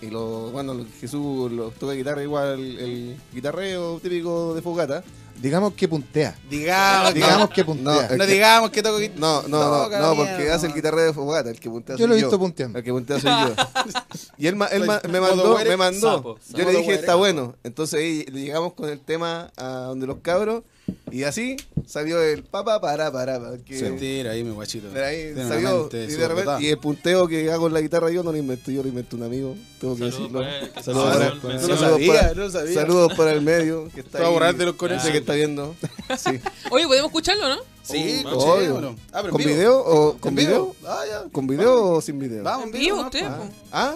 y 0.02 0.10
lo 0.10 0.52
bueno 0.52 0.86
Jesús 1.00 1.52
lo 1.52 1.70
toca 1.72 1.94
guitarra 1.94 2.22
igual 2.22 2.60
el, 2.60 3.16
guitarreo 3.34 4.00
típico 4.02 4.54
de 4.54 4.62
fogata. 4.62 5.04
Digamos 5.42 5.74
que 5.74 5.88
puntea. 5.88 6.38
Digamos, 6.50 7.14
Digamos 7.14 7.50
que 7.50 7.66
puntea. 7.66 8.08
No 8.12 8.18
que- 8.18 8.32
digamos 8.32 8.70
que 8.70 8.84
toco 8.84 8.98
guitarra. 9.00 9.20
No, 9.20 9.42
no, 9.48 9.90
no, 9.90 10.00
no, 10.00 10.16
porque 10.16 10.52
hace 10.52 10.68
el 10.68 10.72
no. 10.72 10.76
guitarreo 10.76 11.06
de 11.06 11.14
fogata, 11.14 11.50
el 11.50 11.60
que 11.60 11.70
puntea 11.70 11.96
Yo 11.96 12.00
soy 12.00 12.08
lo 12.08 12.14
he 12.14 12.18
visto 12.18 12.38
punteando. 12.38 12.78
El 12.78 12.84
que 12.86 12.92
puntea 12.92 13.20
soy 13.20 13.32
yo. 13.32 13.56
Y 14.38 14.48
él, 14.48 14.58
él 14.72 14.86
Soy 14.86 15.12
me 15.12 15.22
mandó, 15.22 15.58
me 15.58 15.78
mandó. 15.78 16.18
sapo, 16.18 16.40
Yo 16.50 16.66
le 16.66 16.78
dije, 16.78 16.94
está 16.94 17.16
bueno. 17.16 17.56
Entonces 17.64 18.00
ahí 18.00 18.24
llegamos 18.26 18.74
con 18.74 18.90
el 18.90 19.00
tema 19.00 19.52
a 19.58 19.86
donde 19.88 20.06
los 20.06 20.18
cabros 20.18 20.64
Y 21.12 21.24
así 21.24 21.56
salió 21.86 22.22
el 22.22 22.44
papá 22.44 22.82
para 22.82 23.12
para 23.12 23.40
para. 23.40 23.58
Que 23.60 23.78
Sentir 23.78 24.28
ahí, 24.28 24.44
mi 24.44 24.52
guachito. 24.52 24.90
de 24.90 25.06
ahí 25.06 25.34
salió 25.48 25.88
y, 25.92 25.96
de 25.96 26.10
superdotada. 26.12 26.28
repente, 26.58 26.64
y 26.66 26.70
el 26.72 26.78
punteo 26.80 27.28
que 27.28 27.52
hago 27.52 27.68
en 27.68 27.74
la 27.74 27.82
guitarra 27.82 28.10
yo 28.10 28.24
no 28.24 28.32
lo 28.32 28.38
inventé, 28.38 28.74
yo 28.74 28.82
lo 28.82 28.90
inventé 28.90 29.16
un 29.16 29.24
amigo. 29.24 29.56
Tengo 29.80 29.96
que 29.96 30.12
Saludos 30.12 30.42
decirlo. 30.82 32.74
Saludos 32.74 33.14
para, 33.16 33.32
el 33.32 33.42
medio 33.42 33.90
que 33.94 34.02
está 34.02 34.18
Te 34.18 34.24
voy 34.24 34.26
a 34.26 34.28
ahí. 34.28 34.34
borrar 34.34 34.56
de 34.56 34.66
los. 34.66 35.04
Sé 35.04 35.12
que 35.12 35.20
está 35.20 35.34
viendo. 35.34 35.76
Sí. 36.18 36.40
Oye, 36.70 36.86
¿podemos 36.86 37.10
escucharlo, 37.10 37.48
no? 37.50 37.62
Sí, 37.82 38.24
obvio. 38.26 38.76
obvio. 38.76 38.96
Ah, 39.12 39.22
pero 39.24 39.28
en 39.28 39.32
¿Con 39.32 39.38
vivo. 39.40 39.50
video 39.56 39.80
o 39.82 40.12
¿En 40.14 40.20
con 40.20 40.36
video? 40.36 40.76
Ah, 40.86 41.04
ya. 41.08 41.24
¿Con 41.32 41.48
video 41.48 41.90
o 41.92 42.02
sin 42.02 42.20
video? 42.20 42.44
Vamos, 42.44 42.66
en 42.68 42.72
Vivo 42.72 43.02
usted, 43.02 43.26
Ah. 43.72 43.96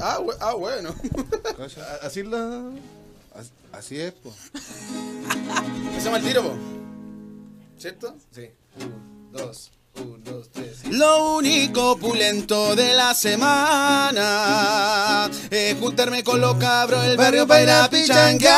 Ah, 0.00 0.20
ah, 0.40 0.54
bueno. 0.54 0.94
Así 2.02 2.22
la. 2.22 2.62
As- 3.72 3.78
Así 3.78 4.00
es, 4.00 4.12
pues. 4.22 4.34
Empezamos 5.88 6.18
el 6.20 6.24
tiro, 6.26 6.42
po. 6.42 6.54
¿Cierto? 7.78 8.14
Sí. 8.30 8.48
Un, 8.80 9.32
dos, 9.32 9.70
un, 9.96 10.22
dos, 10.24 10.50
tres. 10.52 10.84
Lo 10.88 11.34
único 11.36 11.96
pulento 11.98 12.76
de 12.76 12.94
la 12.94 13.14
semana 13.14 14.20
es 15.50 15.76
juntarme 15.80 16.22
con 16.22 16.40
los 16.40 16.56
cabros 16.56 17.02
del 17.02 17.16
barrio 17.16 17.46
para 17.46 17.62
ir 17.62 17.70
a 17.70 17.88
pichanguear. 17.90 18.52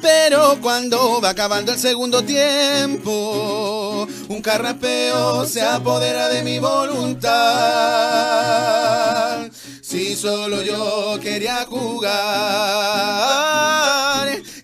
Pero 0.00 0.58
cuando 0.60 1.20
va 1.20 1.30
acabando 1.30 1.72
el 1.72 1.78
segundo 1.78 2.22
tiempo, 2.24 4.06
un 4.28 4.42
carrapeo 4.42 5.44
se 5.46 5.62
apodera 5.62 6.28
de 6.28 6.42
mi 6.42 6.58
voluntad. 6.58 7.32
Si 9.92 10.16
solo 10.16 10.62
yo 10.62 11.20
quería 11.20 11.66
jugar, 11.66 12.08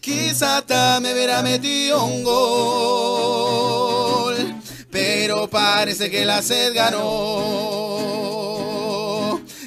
quizá 0.00 0.56
hasta 0.56 1.00
me 1.00 1.12
hubiera 1.12 1.42
metido 1.42 2.02
un 2.02 2.24
gol. 2.24 3.54
Pero 4.90 5.46
parece 5.50 6.10
que 6.10 6.24
la 6.24 6.40
sed 6.40 6.74
ganó. 6.74 6.98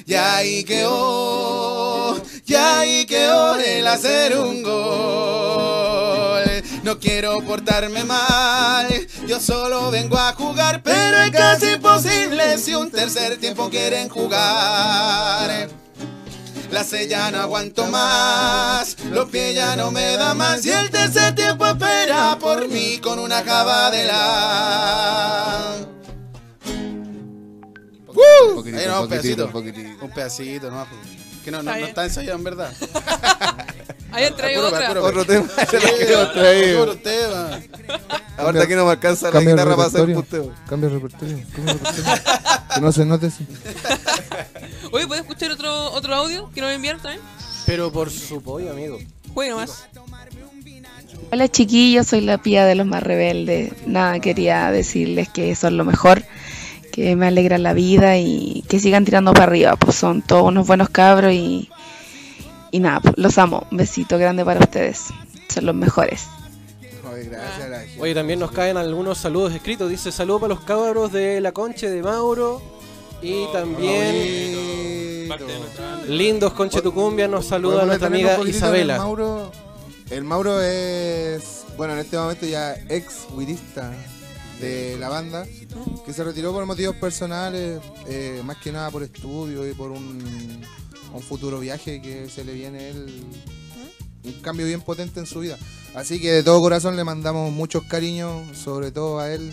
Y 0.04 0.14
ahí 0.14 0.64
quedó, 0.64 2.20
y 2.44 2.54
ahí 2.54 3.06
quedó 3.06 3.54
el 3.54 3.86
hacer 3.86 4.36
un 4.36 4.64
gol. 4.64 5.71
No 6.82 6.98
quiero 6.98 7.40
portarme 7.42 8.02
mal, 8.04 8.88
yo 9.28 9.38
solo 9.38 9.90
vengo 9.92 10.18
a 10.18 10.32
jugar, 10.32 10.82
pero 10.82 11.16
es 11.18 11.30
casi 11.30 11.74
imposible 11.74 12.58
si 12.58 12.74
un 12.74 12.90
tercer 12.90 13.38
tiempo 13.38 13.70
quieren 13.70 14.08
jugar. 14.08 15.68
La 16.72 16.82
sed 16.82 17.08
ya 17.08 17.30
no 17.30 17.38
aguanto 17.38 17.86
más, 17.86 18.96
los 19.10 19.28
pies 19.28 19.54
ya 19.54 19.76
no 19.76 19.92
me 19.92 20.16
da 20.16 20.34
más 20.34 20.66
y 20.66 20.70
el 20.70 20.90
tercer 20.90 21.34
tiempo 21.36 21.66
espera 21.66 22.36
por 22.40 22.66
mí 22.68 22.98
con 22.98 23.18
una 23.20 23.42
cabadela. 23.44 24.16
Un 28.16 28.54
poquitito, 28.56 28.88
no, 28.88 28.96
un 28.96 29.02
un 29.02 29.08
pedacito. 29.08 29.08
poquitito, 29.08 29.44
un 29.46 29.52
poquitito. 29.52 30.04
Un 30.04 30.10
pedacito 30.10 30.70
nomás. 30.70 30.88
Que 31.44 31.50
no, 31.50 31.62
no, 31.62 31.70
Está 31.70 31.80
no 31.80 31.86
está 31.86 32.04
ensayado 32.04 32.38
en 32.38 32.44
verdad. 32.44 32.72
Ahí 34.12 34.24
han 34.24 34.36
traído 34.36 34.68
otra. 34.68 34.90
Otro 35.00 35.24
tema. 35.24 35.46
Sí, 35.48 35.66
Se 35.70 35.80
lo 35.80 35.96
quiero 35.96 36.32
traer. 36.32 36.76
otro 36.76 36.96
tema. 36.98 37.60
Ahorita 38.36 38.64
aquí 38.64 38.74
no 38.74 38.84
me 38.84 38.90
alcanza 38.90 39.30
la 39.30 39.40
guitarra 39.40 39.74
para 39.74 39.88
hacer 39.88 40.06
repertorio. 40.06 40.50
puteo. 40.50 40.54
Cambia 40.68 40.86
el 40.88 40.94
repertorio. 40.94 41.38
cambia 41.54 41.72
el 41.72 41.78
repertorio. 41.80 42.14
que 42.74 42.80
no 42.80 42.92
se 42.92 43.04
note 43.06 43.26
eso. 43.28 43.38
Oye, 44.92 45.06
¿puedes 45.06 45.22
escuchar 45.24 45.50
otro, 45.52 45.92
otro 45.92 46.14
audio 46.14 46.50
que 46.54 46.60
nos 46.60 46.70
enviaron 46.72 47.00
también? 47.00 47.22
Pero 47.64 47.90
por 47.90 48.10
su 48.10 48.42
pollo, 48.42 48.70
amigo. 48.70 48.98
Juegue 49.32 49.50
nomás. 49.52 49.86
Hola 51.30 51.48
chiquillos, 51.48 52.06
soy 52.08 52.20
la 52.20 52.36
pía 52.38 52.66
de 52.66 52.74
los 52.74 52.86
más 52.86 53.02
rebeldes. 53.02 53.72
Nada, 53.86 54.20
quería 54.20 54.70
decirles 54.70 55.30
que 55.30 55.54
son 55.54 55.78
lo 55.78 55.84
mejor, 55.84 56.22
que 56.92 57.16
me 57.16 57.26
alegra 57.26 57.58
la 57.58 57.72
vida 57.72 58.18
y 58.18 58.62
que 58.68 58.78
sigan 58.78 59.04
tirando 59.04 59.32
para 59.32 59.46
arriba, 59.46 59.74
pues 59.76 59.96
son 59.96 60.22
todos 60.22 60.44
unos 60.44 60.66
buenos 60.66 60.90
cabros 60.90 61.32
y, 61.32 61.68
y 62.70 62.78
nada, 62.78 63.00
pues, 63.00 63.14
los 63.16 63.36
amo. 63.38 63.66
Un 63.72 63.78
besito 63.78 64.18
grande 64.18 64.44
para 64.44 64.60
ustedes, 64.60 65.06
son 65.48 65.66
los 65.66 65.74
mejores. 65.74 66.26
Oye, 67.12 67.24
gracias 67.24 68.00
a 68.00 68.14
también 68.14 68.38
nos 68.38 68.52
caen 68.52 68.76
algunos 68.76 69.18
saludos 69.18 69.52
escritos. 69.52 69.90
Dice 69.90 70.12
saludo 70.12 70.40
para 70.40 70.54
los 70.54 70.64
cabros 70.64 71.10
de 71.10 71.40
la 71.40 71.52
conche 71.52 71.90
de 71.90 72.02
Mauro. 72.02 72.62
Y 73.22 73.46
también 73.52 75.28
nuestra 75.28 75.90
banda. 75.90 76.06
Lindos 76.08 76.52
Conche 76.52 76.82
Tucumbia 76.82 77.28
nos 77.28 77.46
saluda 77.46 77.74
Podemos 77.74 78.00
nuestra 78.00 78.08
amiga 78.08 78.48
Isabela. 78.48 78.94
en 78.94 79.00
El 79.00 79.06
Mauro, 79.06 79.52
el 80.10 80.24
Mauro 80.24 80.60
es, 80.60 81.64
bueno, 81.76 81.94
en 81.94 82.00
este 82.00 82.16
momento 82.16 82.46
ya 82.46 82.74
ex 82.88 83.26
wirista 83.32 83.92
de 84.62 84.96
la 84.98 85.08
banda, 85.08 85.44
que 86.06 86.12
se 86.12 86.24
retiró 86.24 86.52
por 86.52 86.64
motivos 86.66 86.96
personales, 86.96 87.80
eh, 88.08 88.40
más 88.44 88.56
que 88.58 88.72
nada 88.72 88.90
por 88.90 89.02
estudio 89.02 89.68
y 89.68 89.74
por 89.74 89.90
un, 89.90 90.62
un 91.12 91.22
futuro 91.22 91.60
viaje 91.60 92.00
que 92.00 92.28
se 92.28 92.44
le 92.44 92.54
viene 92.54 92.78
a 92.78 92.88
él, 92.88 93.24
un 94.24 94.32
cambio 94.40 94.66
bien 94.66 94.80
potente 94.80 95.20
en 95.20 95.26
su 95.26 95.40
vida. 95.40 95.58
Así 95.94 96.20
que 96.20 96.32
de 96.32 96.42
todo 96.42 96.60
corazón 96.60 96.96
le 96.96 97.04
mandamos 97.04 97.52
muchos 97.52 97.82
cariños, 97.84 98.56
sobre 98.56 98.90
todo 98.92 99.18
a 99.20 99.30
él, 99.32 99.52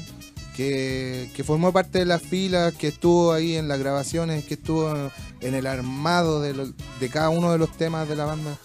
que, 0.55 1.30
que 1.36 1.43
formó 1.43 1.72
parte 1.74 1.99
de 1.99 2.05
las 2.05 2.22
filas, 2.22 2.74
que 2.74 2.89
estuvo 2.89 3.34
ahí 3.34 3.55
en 3.55 3.68
las 3.68 3.80
grabaciones, 3.80 4.45
que 4.45 4.53
estuvo 4.55 4.93
en 5.41 5.55
el 5.55 5.66
armado 5.68 6.39
de, 6.41 6.53
lo- 6.53 6.72
de 6.99 7.10
cada 7.10 7.30
uno 7.30 7.51
de 7.51 7.57
los 7.57 7.72
temas 7.78 8.07
de 8.07 8.16
la 8.16 8.26
banda. 8.26 8.57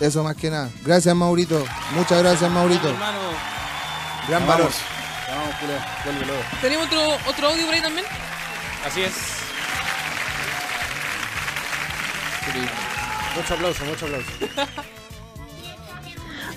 Eso 0.00 0.22
más 0.24 0.36
que 0.36 0.50
nada. 0.50 0.70
Gracias 0.84 1.14
Maurito, 1.14 1.64
muchas 1.94 2.18
gracias 2.22 2.50
Maurito. 2.50 2.88
Gran 4.28 4.46
valor. 4.46 4.70
Vamos, 5.34 5.54
culo, 5.56 5.72
vuelve 6.04 6.26
luego. 6.26 6.42
¿Tenemos 6.60 6.86
otro, 6.86 7.00
otro 7.26 7.48
audio 7.48 7.64
por 7.64 7.74
ahí 7.74 7.80
también? 7.80 8.04
así 8.86 9.02
es. 9.02 9.12
Mucho 13.36 13.54
aplauso, 13.54 13.84
mucho 13.86 14.04
aplauso. 14.04 14.30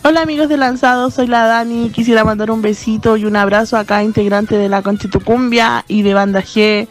Hola 0.03 0.21
amigos 0.21 0.49
de 0.49 0.57
Lanzado, 0.57 1.09
soy 1.09 1.27
la 1.27 1.45
Dani. 1.45 1.89
Quisiera 1.89 2.25
mandar 2.25 2.51
un 2.51 2.61
besito 2.61 3.15
y 3.15 3.23
un 3.23 3.37
abrazo 3.37 3.77
a 3.77 3.85
cada 3.85 4.03
integrante 4.03 4.57
de 4.57 4.67
la 4.67 4.81
Constitucumbia 4.81 5.85
y 5.87 6.01
de 6.01 6.13
Banda 6.13 6.41
G. 6.43 6.87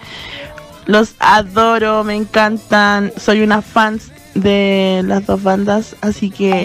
Los 0.86 1.14
adoro, 1.18 2.02
me 2.02 2.14
encantan. 2.14 3.12
Soy 3.18 3.42
una 3.42 3.60
fan 3.60 4.00
de 4.34 5.02
las 5.04 5.26
dos 5.26 5.42
bandas, 5.42 5.96
así 6.00 6.30
que 6.30 6.64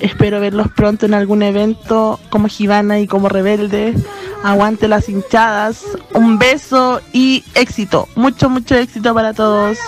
espero 0.00 0.40
verlos 0.40 0.68
pronto 0.74 1.06
en 1.06 1.14
algún 1.14 1.42
evento 1.42 2.20
como 2.30 2.48
Gibana 2.48 2.98
y 2.98 3.06
como 3.06 3.28
Rebelde. 3.28 3.94
Aguante 4.42 4.88
las 4.88 5.08
hinchadas. 5.08 5.82
Un 6.14 6.38
beso 6.38 7.00
y 7.12 7.44
éxito. 7.54 8.08
Mucho, 8.14 8.48
mucho 8.48 8.74
éxito 8.74 9.14
para 9.14 9.34
todos. 9.34 9.78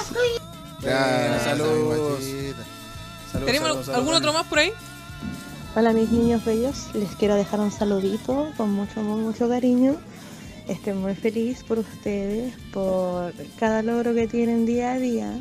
Gracias, 0.83 1.43
Saludos. 1.43 2.21
Saludos, 3.33 3.47
¿Tenemos 3.47 3.69
saludos, 3.69 3.89
algún 3.91 4.15
otro 4.15 4.33
más 4.33 4.45
por 4.47 4.59
ahí? 4.59 4.73
Hola 5.77 5.93
mis 5.93 6.11
niños 6.11 6.45
bellos, 6.45 6.89
les 6.95 7.15
quiero 7.17 7.35
dejar 7.35 7.61
un 7.61 7.71
saludito 7.71 8.51
con 8.57 8.73
mucho 8.73 9.01
amor, 9.01 9.19
mucho 9.19 9.49
cariño. 9.49 9.97
Estoy 10.67 10.95
muy 10.95 11.15
feliz 11.15 11.63
por 11.63 11.79
ustedes, 11.79 12.55
por 12.73 13.33
cada 13.59 13.83
logro 13.83 14.13
que 14.15 14.27
tienen 14.27 14.67
día 14.67 14.93
a 14.93 14.99
día. 14.99 15.39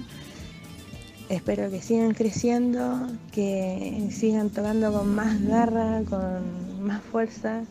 Espero 1.29 1.69
que 1.69 1.81
sigan 1.81 2.13
creciendo, 2.13 3.07
que 3.31 4.09
sigan 4.11 4.49
tocando 4.49 4.93
con 4.93 5.15
más 5.15 5.41
garra, 5.45 6.01
con 6.09 6.85
más 6.85 7.01
fuerza. 7.01 7.63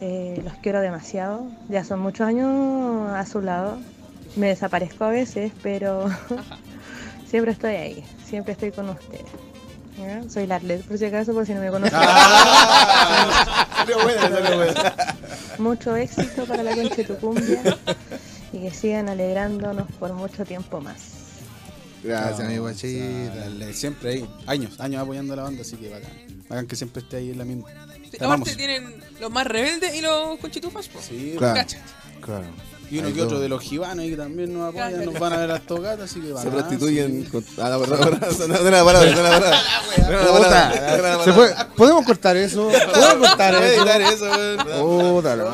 Eh, 0.00 0.40
los 0.44 0.54
quiero 0.62 0.80
demasiado. 0.80 1.46
Ya 1.68 1.84
son 1.84 2.00
muchos 2.00 2.26
años 2.26 3.10
a 3.10 3.24
su 3.26 3.40
lado. 3.40 3.78
Me 4.36 4.48
desaparezco 4.48 5.04
a 5.04 5.10
veces, 5.10 5.52
pero 5.62 6.08
siempre 7.28 7.52
estoy 7.52 7.74
ahí, 7.74 8.04
siempre 8.24 8.52
estoy 8.52 8.70
con 8.72 8.88
ustedes. 8.90 9.24
¿ya? 9.98 10.22
Soy 10.30 10.46
Larlet, 10.46 10.82
por 10.86 10.96
si 10.98 11.04
acaso, 11.06 11.32
por 11.34 11.44
si 11.46 11.52
no 11.54 11.60
me 11.60 11.70
conocen. 11.70 11.98
Buena. 14.04 14.94
Mucho 15.58 15.96
éxito 15.96 16.44
para 16.46 16.62
la 16.62 16.74
Concha 16.74 16.94
de 16.96 17.04
tu 17.04 17.16
cumbia 17.16 17.60
y 18.52 18.60
que 18.60 18.70
sigan 18.70 19.08
alegrándonos 19.08 19.90
por 19.98 20.12
mucho 20.12 20.44
tiempo 20.44 20.80
más. 20.80 20.98
Gracias, 22.02 22.48
mi 22.48 22.54
No, 22.56 22.62
guachita. 22.62 23.34
dale, 23.36 23.72
Siempre 23.74 24.10
ahí, 24.10 24.30
años, 24.46 24.78
años 24.80 25.02
apoyando 25.02 25.34
a 25.34 25.36
la 25.36 25.42
banda, 25.42 25.62
así 25.62 25.76
que 25.76 25.90
bacán. 25.90 26.10
Bacán 26.50 26.66
que 26.66 26.76
siempre 26.76 27.00
esté 27.02 27.16
ahí 27.18 27.30
en 27.30 27.38
la 27.38 27.44
misma. 27.44 27.68
Sí. 28.10 28.16
Aparte 28.22 28.54
tienen 28.56 29.02
los 29.20 29.30
más 29.30 29.46
rebeldes 29.46 29.94
y 29.94 30.00
los 30.02 30.38
conchitufas, 30.40 30.88
po. 30.88 30.98
Sí, 31.00 31.36
Claro. 31.38 31.60
Claro. 32.20 32.44
Y 32.90 32.98
uno 32.98 33.06
Ahí 33.06 33.14
que 33.14 33.22
otro 33.22 33.38
de 33.38 33.48
los 33.48 33.62
gibanos 33.62 34.02
ahí 34.02 34.10
que 34.10 34.16
también 34.16 34.52
nos 34.52 34.70
apoyan, 34.70 34.90
Claro. 34.94 35.12
nos 35.12 35.20
van 35.20 35.32
a 35.32 35.36
ver 35.36 35.48
las 35.48 35.64
tocatas, 35.64 36.10
así 36.10 36.18
que 36.20 36.26
Se 36.26 36.32
bacán, 36.32 36.50
prostituyen 36.50 37.24
sí. 37.24 37.30
con. 37.30 37.44
Ah, 37.58 37.68
la 37.68 37.78
palabra, 37.78 38.18
no, 38.18 38.58
la 38.70 38.84
palabra. 38.84 39.10
¿Se 41.24 41.32
¿Podemos 41.76 42.04
cortar 42.04 42.36
eso? 42.36 42.68
¿Podemos 42.92 43.28
cortar 43.28 43.54
eso? 43.62 43.88
eso, 43.88 44.24
weón. 44.80 45.14
Puta 45.16 45.36
la 45.36 45.52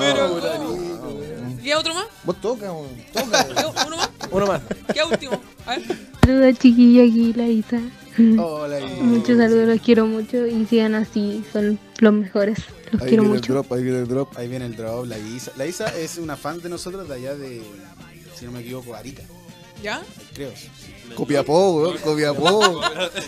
¿Qué 1.63 1.75
otro 1.75 1.95
más? 1.95 2.07
Vos 2.25 2.41
toca, 2.41 2.73
weón, 2.73 2.89
toca. 3.13 3.45
¿Qué- 3.49 3.65
¿Uno 3.87 3.97
más? 3.97 4.11
Uno 4.31 4.47
más. 4.47 4.61
¿Qué 4.95 5.03
último? 5.03 5.41
A 5.67 5.77
ver. 5.77 5.83
Saludos 6.25 6.59
chiquillo 6.59 7.03
aquí, 7.03 7.33
la 7.35 7.47
Isa. 7.49 7.81
Hola, 8.39 8.79
Muchos 9.01 9.37
saludos, 9.39 9.69
los 9.69 9.81
quiero 9.81 10.07
mucho 10.07 10.47
y 10.47 10.65
sigan 10.67 10.95
así, 10.95 11.45
son 11.53 11.79
los 12.01 12.13
mejores. 12.13 12.59
Los 12.93 13.03
Ahí 13.03 13.09
quiero 13.09 13.23
viene 13.25 13.37
mucho. 13.39 13.53
el 13.53 13.59
drop, 13.59 13.73
ahí 13.73 13.83
viene 13.83 13.99
el 13.99 14.09
drop. 14.09 14.39
Ahí 14.39 14.49
viene 14.49 14.67
el 14.67 14.77
drop, 14.77 15.07
la 15.07 15.19
Isa. 15.19 15.53
La 15.57 15.67
Isa 15.67 15.87
es 15.99 16.19
una 16.19 16.37
fan 16.37 16.61
de 16.61 16.69
nosotros 16.69 17.09
de 17.09 17.15
allá 17.15 17.35
de, 17.35 17.63
si 18.39 18.45
no 18.45 18.53
me 18.53 18.61
equivoco, 18.61 18.95
Arica, 18.95 19.23
¿Ya? 19.83 20.03
creo. 20.35 20.53
Copiapó, 21.15 21.77
weón, 21.77 21.99
Copiapó. 21.99 22.49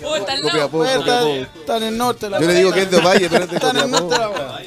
Oh. 0.02 0.16
Copiapó, 0.42 0.78
Copiapó. 0.78 1.24
está 1.60 1.76
en 1.76 1.82
el 1.84 1.98
norte 1.98 2.28
la 2.30 2.40
Yo 2.40 2.46
le 2.46 2.54
digo 2.54 2.72
que 2.72 2.82
es 2.82 2.90
de 2.90 2.96
Ovalle, 2.96 3.28
pero 3.30 3.44
es 3.44 3.50
de 3.50 3.56
Está 3.56 3.70
en 3.70 3.76
el 3.76 3.82
Copiapó. 3.90 4.08
norte 4.16 4.18
la. 4.18 4.62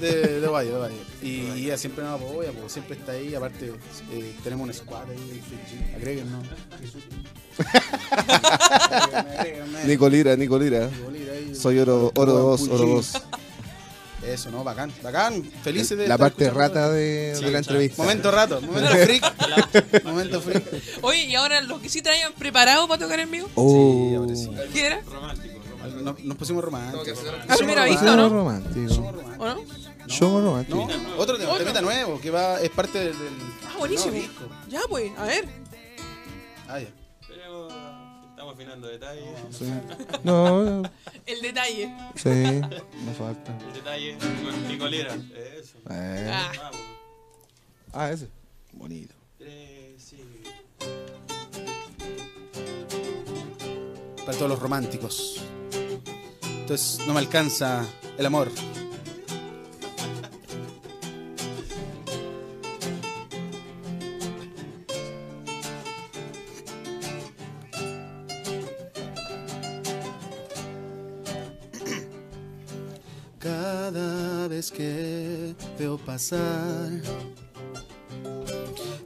De, 0.00 0.40
de 0.40 0.46
Valle, 0.48 0.70
de 0.70 0.78
Valle. 0.78 0.96
Y 1.22 1.40
ella 1.64 1.76
siempre 1.76 2.04
nos 2.04 2.20
apoya, 2.20 2.52
porque 2.52 2.68
siempre 2.68 2.96
está 2.96 3.12
ahí. 3.12 3.34
Aparte, 3.34 3.72
eh, 4.12 4.34
tenemos 4.44 4.68
un 4.68 4.72
squad 4.74 5.02
ahí. 5.10 6.24
¿no? 6.24 6.42
Nicolira, 9.86 10.36
Nicolira. 10.36 10.90
Soy 11.54 11.78
oro, 11.78 12.12
oro 12.14 12.32
2, 12.32 12.62
oro 12.68 12.86
2. 12.86 13.12
Eso, 14.26 14.50
¿no? 14.50 14.62
Bacán, 14.64 14.92
bacán. 15.02 15.42
Felices 15.62 15.96
de 15.96 16.06
La 16.08 16.14
estar 16.14 16.18
parte 16.32 16.50
rata 16.50 16.90
de- 16.90 17.34
de 17.40 17.50
la 17.50 17.58
entrevista. 17.58 18.02
Momento 18.02 18.30
rato, 18.30 18.60
momento 18.60 18.90
freak. 19.04 20.04
momento 20.04 20.40
freak. 20.42 20.64
Oye, 21.02 21.24
y 21.24 21.34
ahora 21.34 21.60
los 21.62 21.80
que 21.80 21.88
sí 21.88 22.02
traían 22.02 22.32
preparado 22.34 22.86
para 22.88 23.00
tocar 23.02 23.20
en 23.20 23.30
vivo. 23.30 23.48
Oh. 23.54 24.08
Sí, 24.10 24.14
ahora 24.16 24.36
sí. 24.36 24.50
¿Qué 24.72 24.86
era? 24.86 25.00
Nos, 26.02 26.22
nos 26.22 26.36
pusimos 26.36 26.62
románticos. 26.62 27.18
¿A 27.48 27.56
primera 27.56 27.84
vista 27.84 28.14
no? 28.16 28.28
romántico. 28.28 29.12
¿O 29.38 29.46
no? 29.46 29.62
Somos 30.08 30.42
románticos. 30.42 30.88
No, 30.88 31.16
otro 31.16 31.38
tema, 31.38 31.56
temita 31.56 31.80
nuevo, 31.80 32.20
que 32.20 32.30
va, 32.30 32.60
es 32.60 32.70
parte 32.70 32.98
del... 32.98 33.18
del- 33.18 33.28
Ah, 33.66 33.76
buenísimo. 33.78 34.14
Ya, 34.68 34.80
pues, 34.88 35.10
a 35.16 35.24
ver. 35.24 35.48
Ah, 36.68 36.80
ya. 36.80 36.88
Estamos 38.48 38.54
afinando 38.54 38.88
detalles. 38.88 39.24
Sí. 39.50 39.70
No, 40.24 40.82
El 41.26 41.42
detalle. 41.42 41.94
sí, 42.14 42.60
no 43.04 43.12
falta. 43.12 43.54
El 43.66 43.74
detalle 43.74 44.16
con 44.42 44.68
Nicolera. 44.68 45.14
Eso. 45.14 45.76
Eh. 45.90 46.30
Ah. 46.32 46.52
Vamos. 46.56 46.80
Ah, 47.92 48.10
ese. 48.10 48.28
Bonito. 48.72 49.14
Tres, 49.36 50.02
sí. 50.02 50.24
Para 54.24 54.38
todos 54.38 54.48
los 54.50 54.58
románticos. 54.58 55.42
Entonces, 56.60 57.06
no 57.06 57.12
me 57.12 57.20
alcanza 57.20 57.84
el 58.16 58.24
amor. 58.24 58.50
Pasar. 76.04 76.90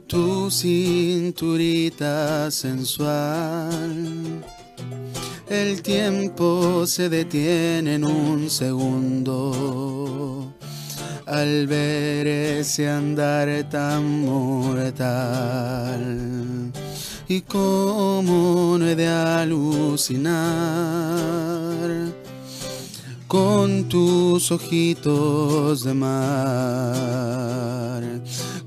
Tu 0.07 0.49
cinturita 0.51 2.51
sensual, 2.51 4.43
el 5.49 5.81
tiempo 5.81 6.85
se 6.85 7.09
detiene 7.09 7.95
en 7.95 8.05
un 8.05 8.49
segundo. 8.49 10.53
Al 11.25 11.67
ver 11.67 12.27
ese 12.27 12.89
andar 12.89 13.69
tan 13.69 14.21
mortal. 14.21 16.03
Y 17.27 17.41
cómo 17.41 18.77
no 18.77 18.85
he 18.85 18.95
de 18.95 19.07
alucinar 19.07 20.33
con 23.33 23.89
tus 23.89 24.51
ojitos 24.51 25.83
de 25.83 25.93
mar. 25.95 26.13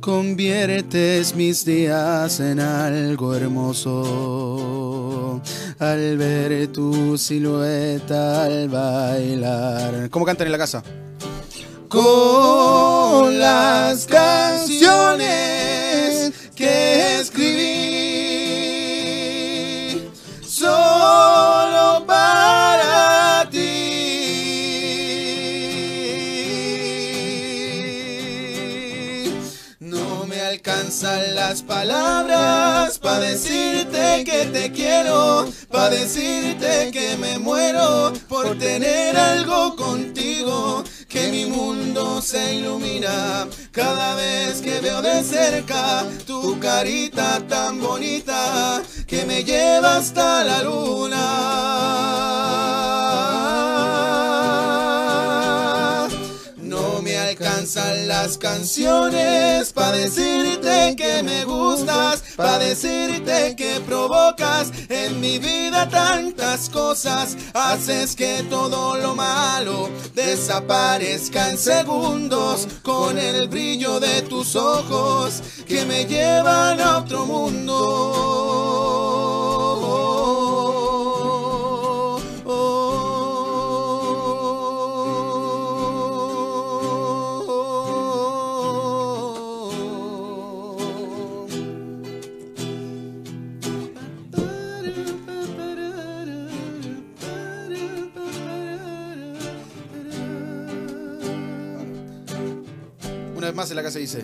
Conviertes 0.00 1.36
mis 1.36 1.64
días 1.64 2.40
en 2.40 2.58
algo 2.58 3.36
hermoso 3.36 5.40
al 5.78 6.18
ver 6.18 6.66
tu 6.72 7.16
silueta 7.16 8.42
al 8.42 8.68
bailar. 8.68 10.10
¿Cómo 10.10 10.26
cantan 10.26 10.48
en 10.48 10.52
la 10.52 10.58
casa? 10.58 10.82
Con 11.88 13.38
las 13.38 14.04
canciones 14.06 15.55
alcanzan 31.04 31.34
las 31.34 31.62
palabras 31.62 32.98
para 32.98 33.20
decirte 33.20 34.24
que 34.24 34.46
te 34.46 34.72
quiero, 34.72 35.46
para 35.70 35.90
decirte 35.90 36.90
que 36.90 37.16
me 37.18 37.38
muero 37.38 38.12
por 38.28 38.56
tener 38.58 39.16
algo 39.16 39.76
contigo, 39.76 40.82
que 41.08 41.28
mi 41.28 41.44
mundo 41.46 42.22
se 42.22 42.54
ilumina 42.54 43.46
cada 43.72 44.14
vez 44.14 44.62
que 44.62 44.80
veo 44.80 45.02
de 45.02 45.22
cerca 45.22 46.04
tu 46.26 46.58
carita 46.58 47.40
tan 47.46 47.78
bonita 47.80 48.82
que 49.06 49.26
me 49.26 49.44
lleva 49.44 49.96
hasta 49.96 50.44
la 50.44 50.62
luna. 50.62 51.76
Alcanzan 57.66 58.06
las 58.06 58.38
canciones 58.38 59.72
para 59.72 59.96
decirte 59.96 60.94
que 60.96 61.22
me 61.24 61.44
gustas, 61.44 62.22
para 62.36 62.58
decirte 62.60 63.56
que 63.56 63.80
provocas 63.80 64.70
en 64.88 65.20
mi 65.20 65.40
vida 65.40 65.88
tantas 65.88 66.68
cosas. 66.68 67.36
Haces 67.54 68.14
que 68.14 68.44
todo 68.48 68.96
lo 68.98 69.16
malo 69.16 69.90
desaparezca 70.14 71.50
en 71.50 71.58
segundos 71.58 72.68
con 72.82 73.18
el 73.18 73.48
brillo 73.48 73.98
de 73.98 74.22
tus 74.22 74.54
ojos 74.54 75.42
que 75.66 75.84
me 75.86 76.04
llevan 76.04 76.80
a 76.80 76.98
otro 76.98 77.26
mundo. 77.26 78.55
Más 103.56 103.70
en 103.70 103.76
la 103.76 103.82
casa 103.82 103.98
dice. 103.98 104.22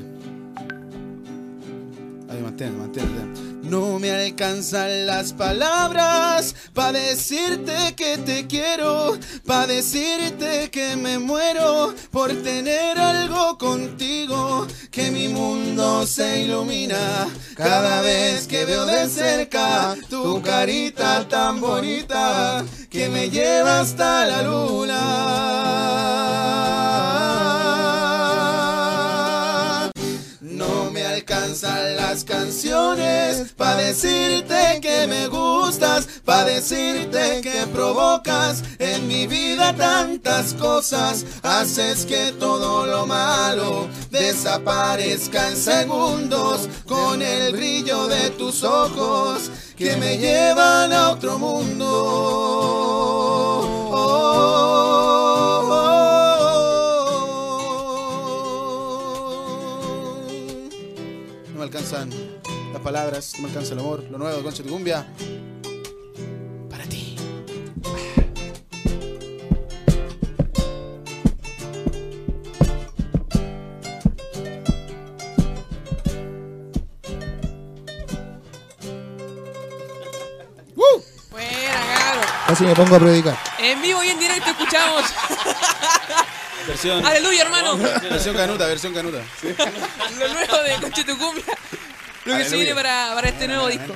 Ahí 2.29 2.41
mantén, 2.41 2.79
mantén. 2.79 3.53
No 3.63 3.99
me 3.99 4.11
alcanzan 4.11 5.07
las 5.07 5.33
palabras 5.33 6.55
para 6.75 6.99
decirte 6.99 7.95
que 7.97 8.19
te 8.19 8.47
quiero, 8.47 9.19
para 9.47 9.69
decirte 9.69 10.69
que 10.71 10.97
me 10.97 11.19
muero 11.19 11.95
por 12.11 12.31
tener 12.43 12.99
algo 12.99 13.57
contigo, 13.57 14.67
que 14.91 15.11
mi 15.11 15.29
mundo 15.29 16.07
se 16.07 16.43
ilumina 16.43 17.29
cada 17.55 18.03
vez 18.03 18.47
que 18.47 18.67
veo 18.67 18.85
de 18.85 19.09
cerca 19.09 19.97
tu 20.11 20.43
carita 20.43 21.27
tan 21.29 21.61
bonita 21.61 22.65
que 22.91 23.09
me 23.09 23.31
lleva 23.31 23.81
hasta 23.81 24.27
la 24.27 24.43
luna. 24.43 25.93
Alcanzan 31.23 31.97
las 31.97 32.25
canciones 32.25 33.53
para 33.57 33.77
decirte 33.77 34.81
que 34.81 35.07
me 35.07 35.29
gustas, 35.29 36.09
para 36.25 36.47
decirte 36.47 37.41
que 37.41 37.65
provocas 37.73 38.65
en 38.81 39.07
mi 39.07 39.29
vida 39.29 39.73
tantas 39.73 40.53
cosas. 40.55 41.25
Haces 41.45 42.07
que 42.07 42.33
todo 42.41 42.87
lo 42.87 43.07
malo 43.07 43.87
desaparezca 44.11 45.51
en 45.51 45.57
segundos 45.57 46.69
con 46.89 47.23
el 47.23 47.53
brillo 47.53 48.09
de 48.09 48.31
tus 48.31 48.65
ojos 48.65 49.49
que 49.77 49.97
me 49.97 50.19
llevan 50.19 50.93
a 50.93 51.11
otro 51.11 51.39
mundo. 51.39 51.93
alcanzan 61.73 62.11
las 62.71 62.83
palabras, 62.83 63.33
no 63.37 63.45
me 63.45 63.49
alcanza 63.49 63.73
el 63.73 63.81
amor. 63.81 64.05
Lo 64.11 64.19
nuevo 64.19 64.37
de 64.37 64.43
Concha 64.43 64.63
Cumbia. 64.63 65.07
Para 66.69 66.85
ti. 66.85 67.17
¡Uh! 80.77 80.83
Buena, 81.31 81.73
caro. 81.73 82.21
Casi 82.49 82.65
me 82.65 82.75
pongo 82.75 82.97
a 82.97 82.99
predicar. 82.99 83.39
En 83.59 83.81
vivo 83.81 84.05
y 84.05 84.09
en 84.09 84.19
directo 84.19 84.51
escuchamos. 84.51 85.05
Versión. 86.67 87.05
Aleluya, 87.05 87.43
hermano. 87.43 87.77
Versión 88.03 88.37
canuta, 88.37 88.67
versión 88.67 88.95
canuta. 88.95 89.23
Lo 90.19 90.29
nuevo 90.33 90.57
de 90.63 90.81
Conche 90.81 91.05
tu 91.05 91.17
Cumbia. 91.19 91.45
Lo 92.25 92.37
que 92.37 92.45
se 92.45 92.57
viene 92.57 92.75
para, 92.75 93.13
para 93.15 93.29
este 93.29 93.49
nuevo 93.49 93.69
disco. 93.69 93.95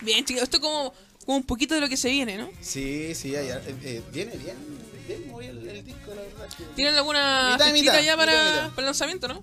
Bien, 0.00 0.24
chicos, 0.24 0.42
esto 0.44 0.58
es 0.58 0.62
como, 0.62 0.94
como 1.24 1.38
un 1.38 1.44
poquito 1.44 1.74
de 1.74 1.80
lo 1.80 1.88
que 1.88 1.96
se 1.96 2.08
viene, 2.10 2.36
¿no? 2.36 2.48
Sí, 2.60 3.14
sí, 3.14 3.30
ya, 3.30 3.42
ya, 3.42 3.56
eh, 3.56 3.74
eh, 3.82 4.02
viene 4.12 4.36
bien, 4.36 4.56
bien 5.06 5.28
muy 5.28 5.46
el, 5.46 5.66
el 5.68 5.84
disco, 5.84 6.12
la 6.14 6.22
verdad. 6.22 6.46
¿Tienen 6.76 6.94
alguna 6.94 7.50
Mitad 7.52 7.72
mitad, 7.72 8.00
ya 8.00 8.16
para, 8.16 8.32
mitad 8.32 8.68
para 8.70 8.78
el 8.80 8.84
lanzamiento, 8.84 9.26
no? 9.28 9.42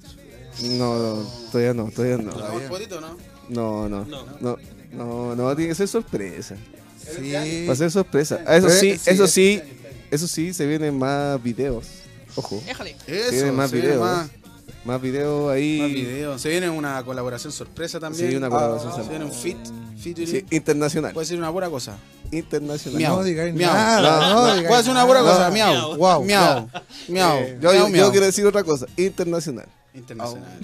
No, 0.62 1.30
todavía 1.52 1.74
no, 1.74 1.92
todavía 1.92 2.18
no. 2.18 2.32
¿Un 2.54 2.68
potito, 2.70 3.02
no? 3.02 3.18
No, 3.50 3.90
no, 3.90 4.06
no, 4.06 4.58
no, 4.94 5.36
no, 5.36 5.56
tiene 5.56 5.70
que 5.70 5.76
ser 5.76 5.90
sorpresa. 5.90 6.56
Sí. 6.98 7.66
Va 7.68 7.74
a 7.74 7.76
ser 7.76 7.92
sorpresa. 7.92 8.40
Eso 8.48 8.70
sí, 8.70 8.98
sí, 8.98 9.10
eso 9.10 9.26
es- 9.26 9.32
sí, 9.32 9.62
eso 10.16 10.28
sí, 10.28 10.54
se 10.54 10.66
vienen 10.66 10.98
más 10.98 11.42
videos. 11.44 11.86
Ojo. 12.36 12.62
Déjale. 12.66 12.96
Eso, 13.08 13.30
se 13.30 13.36
vienen 13.36 13.56
más 13.56 13.70
se 13.70 13.76
viene 13.78 13.90
videos. 13.92 14.04
más. 14.06 14.30
Más 14.84 15.02
videos 15.02 15.52
ahí. 15.52 15.80
Más 15.82 15.90
video. 15.90 16.40
Se 16.40 16.50
viene 16.50 16.70
una 16.70 17.04
colaboración 17.04 17.52
sorpresa 17.52 18.00
también. 18.00 18.30
Sí, 18.30 18.36
una 18.36 18.50
colaboración 18.50 18.92
Se 18.92 18.98
sorpresa. 18.98 19.10
viene 19.10 19.26
un 19.26 19.32
fit. 19.32 19.58
featuring. 20.00 20.28
Sí, 20.28 20.46
internacional. 20.52 21.14
Puede 21.14 21.26
ser 21.26 21.38
una 21.40 21.50
buena 21.50 21.70
cosa. 21.70 21.98
Internacional. 22.32 23.00
Miau. 23.00 23.18
No 23.18 23.24
digáis 23.24 23.54
miau. 23.54 23.74
nada, 23.74 24.30
no 24.30 24.36
No, 24.36 24.46
digáis 24.54 24.68
Puede 24.68 24.84
ser 24.84 24.92
una 24.92 25.04
buena 25.06 25.22
cosa. 25.22 25.46
No. 25.48 25.52
Miau. 25.54 25.98
Wow. 25.98 26.24
Miau. 26.24 26.70
Miau. 27.08 27.38
Eh, 27.40 27.58
yo, 27.62 27.72
Miau, 27.72 27.90
yo 27.90 28.12
quiero 28.12 28.26
decir 28.28 28.46
otra 28.46 28.64
cosa. 28.64 28.86
Internacional. 28.98 29.66
Internacional. 29.94 30.60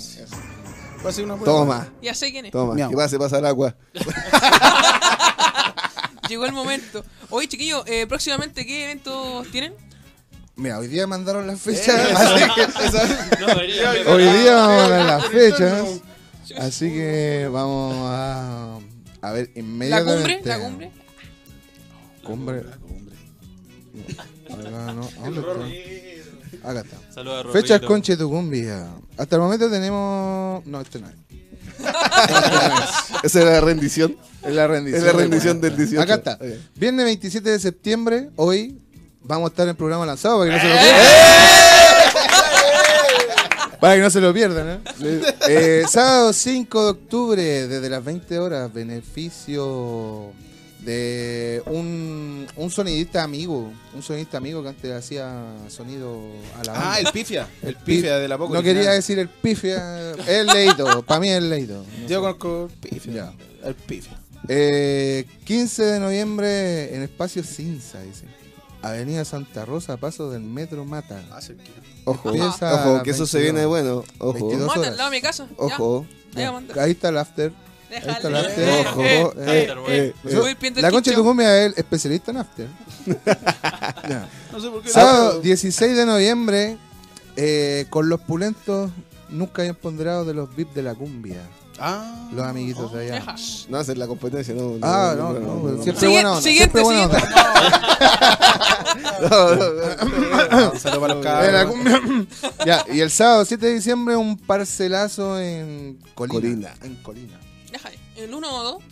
Puede 1.01 1.13
ser 1.15 1.23
una 1.25 1.33
buena 1.33 1.45
Toma. 1.51 1.77
cosa. 1.79 1.91
Ya 2.03 2.13
sé 2.13 2.31
quién 2.31 2.45
es. 2.45 2.51
Toma. 2.51 2.75
Miau. 2.75 2.89
Que 2.91 2.95
pase 2.95 3.17
pasar 3.17 3.43
agua. 3.45 3.75
Llegó 6.31 6.45
el 6.45 6.53
momento. 6.53 7.03
Oye, 7.29 7.49
chiquillos, 7.49 7.83
eh, 7.87 8.07
próximamente, 8.07 8.65
¿qué 8.65 8.85
eventos 8.85 9.45
tienen? 9.51 9.73
Mira, 10.55 10.79
hoy 10.79 10.87
día 10.87 11.05
mandaron 11.05 11.45
las 11.45 11.59
fechas. 11.59 11.89
Eh, 11.89 12.13
así 12.15 12.45
que- 12.55 13.37
No, 13.41 13.47
debería- 13.47 13.91
hoy 14.07 14.23
día 14.23 14.53
vamos 14.55 14.81
a 14.83 14.87
ver 14.87 15.05
las 15.05 15.25
fechas. 15.27 15.87
Así 16.57 16.87
que 16.89 17.49
vamos 17.51 17.95
a, 18.09 18.77
a 19.21 19.31
ver 19.33 19.51
¿La 19.53 19.59
inmediatamente. 19.59 20.37
cumbre? 20.39 20.41
¿La 20.45 20.59
cumbre? 20.63 20.91
Cumbre. 22.23 22.59
Acá 24.53 24.93
no. 24.93 25.09
¿A 25.19 25.29
dónde 25.29 25.39
está? 26.61 26.69
Acá 26.69 26.79
está. 26.79 27.13
Saludos 27.13 27.45
a 27.45 27.51
Fechas 27.51 27.69
Rorrito. 27.71 27.87
Conche 27.87 28.15
tu 28.15 28.29
cumbia. 28.29 28.87
Hasta 29.17 29.35
el 29.35 29.41
momento 29.41 29.69
tenemos. 29.69 30.65
No, 30.65 30.79
este 30.79 30.99
no 31.01 31.09
es. 31.09 31.15
Esa 33.23 33.41
era 33.41 33.51
la 33.51 33.61
rendición. 33.61 34.15
Es 34.43 34.53
la 34.53 34.67
rendición. 34.67 35.01
Es 35.01 35.07
la 35.13 35.19
rendición 35.19 35.61
del 35.61 35.77
18. 35.77 36.01
Acá 36.01 36.15
está. 36.15 36.33
Ok. 36.33 36.45
Viernes 36.75 37.05
27 37.05 37.49
de 37.49 37.59
septiembre, 37.59 38.29
hoy 38.35 38.77
vamos 39.23 39.49
a 39.49 39.51
estar 39.51 39.67
en 39.67 39.75
programa 39.75 40.05
lanzado 40.05 40.39
para 40.39 40.51
que 40.51 40.55
no 40.57 40.61
se 40.61 40.67
lo 40.69 40.75
¡Eh! 40.75 40.79
pierdan. 40.81 41.01
Para 43.81 43.95
que 43.95 44.01
no 44.01 44.09
se 44.11 44.21
lo 44.21 44.31
pierdan, 44.31 44.69
¿eh? 44.69 44.79
Eh, 45.49 45.83
sábado 45.89 46.33
5 46.33 46.83
de 46.83 46.89
octubre, 46.91 47.67
desde 47.67 47.89
las 47.89 48.05
20 48.05 48.37
horas, 48.37 48.71
beneficio 48.71 50.33
de 50.81 51.63
un, 51.65 52.45
un 52.57 52.69
sonidista 52.69 53.23
amigo. 53.23 53.73
Un 53.95 54.03
sonidista 54.03 54.37
amigo 54.37 54.61
que 54.61 54.69
antes 54.69 54.91
hacía 54.91 55.33
sonido 55.67 56.15
a 56.59 56.63
la 56.63 56.73
banda. 56.73 56.93
Ah, 56.93 56.99
el 56.99 57.07
pifia. 57.11 57.47
El 57.63 57.75
pifia 57.75 58.19
de 58.19 58.27
la 58.27 58.37
poco 58.37 58.53
No 58.53 58.59
original. 58.59 58.81
quería 58.83 58.91
decir 58.93 59.17
el 59.17 59.29
pifia. 59.29 60.11
El 60.27 60.45
leído. 60.45 61.01
Para 61.01 61.19
mí 61.19 61.29
es 61.29 61.37
el 61.39 61.49
leído. 61.49 61.83
Yo 62.07 62.21
conozco 62.21 62.69
el 62.71 62.77
pifia. 62.89 63.13
Ya. 63.13 63.33
El 63.67 63.73
pifia. 63.73 64.15
Eh, 64.47 65.25
15 65.45 65.83
de 65.83 65.99
noviembre 65.99 66.95
en 66.95 67.03
Espacio 67.03 67.43
Cinza, 67.43 68.01
dice. 68.01 68.25
Avenida 68.81 69.23
Santa 69.25 69.63
Rosa, 69.65 69.97
paso 69.97 70.31
del 70.31 70.41
Metro 70.41 70.83
Mata. 70.85 71.21
Ah. 71.31 71.39
Ojo, 72.05 72.29
ojo, 72.31 73.03
que 73.03 73.11
eso 73.11 73.27
se 73.27 73.37
22. 73.37 73.41
viene 73.41 73.65
bueno. 73.67 74.03
Ojo. 74.17 74.33
22 74.47 74.67
Mata, 74.67 74.87
al 74.87 74.97
lado 74.97 75.09
de 75.11 75.17
mi 75.17 75.21
casa. 75.21 75.47
Ojo. 75.57 76.05
Ahí 76.79 76.91
está 76.91 77.09
el 77.09 77.17
after. 77.17 77.51
Ahí 77.91 77.97
está 77.97 78.27
el 78.29 78.35
after. 78.37 78.69
Eh, 78.69 78.85
Ojo. 78.87 79.01
eh, 79.03 79.21
eh, 79.21 79.73
eh, 79.87 80.13
eh, 80.25 80.55
eh. 80.63 80.81
La 80.81 80.89
concha 80.91 81.11
de 81.11 81.17
tu 81.17 81.23
cumbia 81.23 81.59
es 81.59 81.73
el 81.73 81.73
especialista 81.77 82.31
en 82.31 82.37
after. 82.37 82.67
No 84.51 84.59
sé 84.59 84.69
por 84.69 84.81
qué. 84.81 84.89
Sábado 84.89 85.39
16 85.41 85.95
de 85.95 86.05
noviembre, 86.05 86.77
eh, 87.35 87.85
con 87.89 88.09
los 88.09 88.19
pulentos 88.21 88.91
nunca 89.29 89.61
hayan 89.61 89.75
ponderado 89.75 90.25
de 90.25 90.33
los 90.33 90.53
VIP 90.55 90.73
de 90.73 90.83
la 90.83 90.95
cumbia. 90.95 91.41
Ah. 91.83 92.27
Los 92.31 92.45
amiguitos 92.45 92.93
de 92.93 93.01
allá. 93.01 93.15
Deja. 93.15 93.35
No 93.69 93.79
hacer 93.79 93.97
la 93.97 94.05
competencia, 94.05 94.53
no. 94.53 94.77
Ah, 94.83 95.15
no, 95.17 95.33
no, 95.33 95.39
no, 95.39 95.55
no, 95.55 95.81
siempre 95.83 96.07
siguiente, 96.41 96.79
buena 96.79 96.79
siguiente. 96.79 96.79
onda. 96.79 97.19
no, 99.29 99.55
no, 99.55 99.73
no. 99.73 99.95
Ya, 102.65 102.85
y 102.91 102.99
el 102.99 103.09
sábado 103.09 103.45
7 103.45 103.65
de 103.65 103.73
diciembre 103.73 104.15
un 104.15 104.37
parcelazo 104.37 105.39
en 105.39 105.97
Colina. 106.13 106.33
Colina. 106.33 106.73
En 106.83 106.95
Colina. 106.97 107.39
¿El 108.15 108.35
uno 108.35 108.53
o 108.53 108.63
dos? 108.63 108.83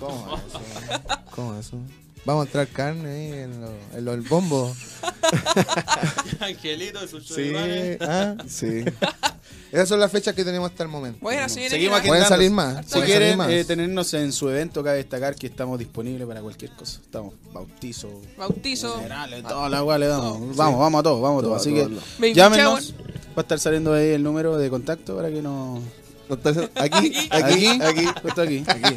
¿Cómo 0.00 0.36
es 0.36 0.42
eso? 0.46 0.60
¿Cómo 1.34 1.54
es 1.54 1.66
eso? 1.66 1.76
Vamos 2.26 2.42
a 2.42 2.46
entrar 2.46 2.66
carne 2.68 3.08
ahí 3.08 3.32
en 3.44 3.60
lo, 3.60 3.70
en 3.96 4.04
lo- 4.04 4.12
el 4.12 4.20
bombo. 4.22 4.74
Angelito 6.40 7.06
sus 7.06 7.26
Sí. 7.26 7.52
¿ah? 8.00 8.34
Sí. 8.48 8.84
Esas 9.72 9.88
son 9.88 10.00
las 10.00 10.10
fechas 10.10 10.34
que 10.34 10.44
tenemos 10.44 10.70
hasta 10.70 10.82
el 10.82 10.88
momento. 10.88 11.18
Bueno, 11.22 11.46
viene 11.54 11.70
Seguimos 11.70 12.00
Pueden 12.00 12.24
salir 12.24 12.50
más. 12.50 12.84
Si 12.86 12.92
pueden 12.92 13.06
quieren 13.06 13.38
más. 13.38 13.50
eh, 13.50 13.64
tenernos 13.64 14.12
en 14.14 14.32
su 14.32 14.48
evento, 14.48 14.82
cabe 14.82 14.96
destacar 14.98 15.34
que 15.36 15.46
estamos 15.46 15.78
disponibles 15.78 16.26
para 16.26 16.40
cualquier 16.40 16.72
cosa. 16.72 17.00
Estamos 17.02 17.34
bautizo, 17.52 18.08
Bautizo. 18.36 18.94
funerales, 18.94 19.42
toda 19.42 19.68
la 19.68 19.78
agua 19.78 19.98
le 19.98 20.06
damos. 20.06 20.56
Vamos, 20.56 20.80
vamos 20.80 21.00
a 21.00 21.02
todo, 21.02 21.20
vamos 21.20 21.38
a 21.40 21.42
todo. 21.42 21.50
Todo, 21.52 21.60
Así 21.60 21.74
todo, 21.74 22.00
que 22.20 22.34
llámenos. 22.34 22.94
Va 23.36 23.38
a 23.38 23.40
estar 23.42 23.58
saliendo 23.60 23.92
ahí 23.92 24.08
el 24.08 24.22
número 24.22 24.56
de 24.56 24.68
contacto 24.70 25.14
para 25.16 25.30
que 25.30 25.42
nos. 25.42 25.80
Haciendo- 26.28 26.70
Aquí, 26.74 27.12
Aquí, 27.30 27.66
aquí, 27.66 27.80
aquí. 27.82 28.04
justo 28.22 28.42
aquí. 28.42 28.64
Aquí, 28.66 28.96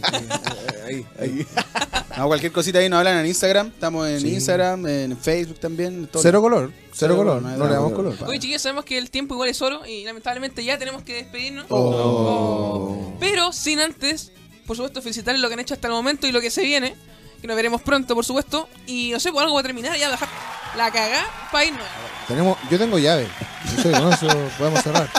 ahí, 0.87 1.05
ahí. 1.19 1.45
No, 2.19 2.27
cualquier 2.27 2.51
cosita 2.51 2.79
ahí 2.79 2.89
nos 2.89 2.97
hablan 2.97 3.19
en 3.19 3.27
Instagram. 3.27 3.67
Estamos 3.67 4.05
en 4.09 4.19
Sí. 4.19 4.33
Instagram, 4.33 4.85
en 4.87 5.17
Facebook 5.17 5.57
también. 5.59 6.05
todo. 6.07 6.21
Cero 6.21 6.41
color. 6.41 6.69
Cero, 6.71 6.91
Cero 6.93 7.15
color. 7.15 7.41
color, 7.41 7.57
no 7.57 7.65
le 7.65 7.73
damos 7.73 7.93
color. 7.93 8.13
Oye, 8.27 8.39
chiquillos, 8.39 8.61
sabemos 8.61 8.83
que 8.83 8.97
el 8.97 9.09
tiempo 9.09 9.35
igual 9.35 9.47
es 9.47 9.61
oro 9.61 9.85
y 9.85 10.03
lamentablemente 10.03 10.61
ya 10.65 10.77
tenemos 10.77 11.01
que 11.03 11.13
despedirnos. 11.13 11.65
Oh. 11.69 13.13
Pero 13.21 13.53
sin 13.53 13.79
antes, 13.79 14.33
por 14.67 14.75
supuesto, 14.75 15.01
felicitarles 15.01 15.41
lo 15.41 15.47
que 15.47 15.53
han 15.53 15.61
hecho 15.61 15.73
hasta 15.75 15.87
el 15.87 15.93
momento 15.93 16.27
y 16.27 16.33
lo 16.33 16.41
que 16.41 16.51
se 16.51 16.61
viene. 16.61 16.93
Que 17.39 17.47
nos 17.47 17.55
veremos 17.55 17.81
pronto, 17.81 18.15
por 18.15 18.25
supuesto. 18.25 18.67
Y 18.85 19.11
no 19.13 19.19
sé, 19.21 19.31
por 19.31 19.41
algo 19.43 19.53
va 19.55 19.61
a 19.61 19.63
terminar 19.63 19.97
ya, 19.97 20.09
dejar 20.11 20.27
la 20.75 20.91
cagá 20.91 21.23
para 21.53 21.63
irnos. 21.63 21.85
Tenemos, 22.27 22.57
yo 22.69 22.77
tengo 22.77 22.99
llave. 22.99 23.29
No 23.77 23.81
sé, 23.81 23.91
con 23.91 24.11
eso 24.11 24.27
podemos 24.57 24.83
cerrar. 24.83 25.09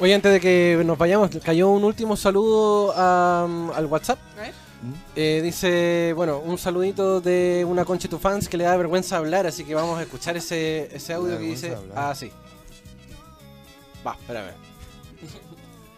Oye, 0.00 0.14
antes 0.14 0.32
de 0.32 0.40
que 0.40 0.80
nos 0.82 0.96
vayamos, 0.96 1.28
cayó 1.44 1.68
un 1.68 1.84
último 1.84 2.16
saludo 2.16 2.94
a- 2.96 3.44
al 3.76 3.84
WhatsApp. 3.84 4.18
A 4.38 4.40
ver. 4.40 4.63
Eh, 5.16 5.40
dice, 5.42 6.12
bueno, 6.14 6.38
un 6.40 6.58
saludito 6.58 7.20
de 7.20 7.64
una 7.68 7.84
concha 7.84 8.08
tu 8.08 8.18
fans 8.18 8.48
que 8.48 8.56
le 8.56 8.64
da 8.64 8.76
vergüenza 8.76 9.16
hablar, 9.16 9.46
así 9.46 9.64
que 9.64 9.74
vamos 9.74 9.98
a 9.98 10.02
escuchar 10.02 10.36
ese, 10.36 10.88
ese 10.94 11.12
audio 11.14 11.38
que 11.38 11.44
dice 11.44 11.74
hablar. 11.74 11.92
ah, 11.96 12.14
sí. 12.14 12.30
Va, 14.06 14.12
espérame. 14.20 14.52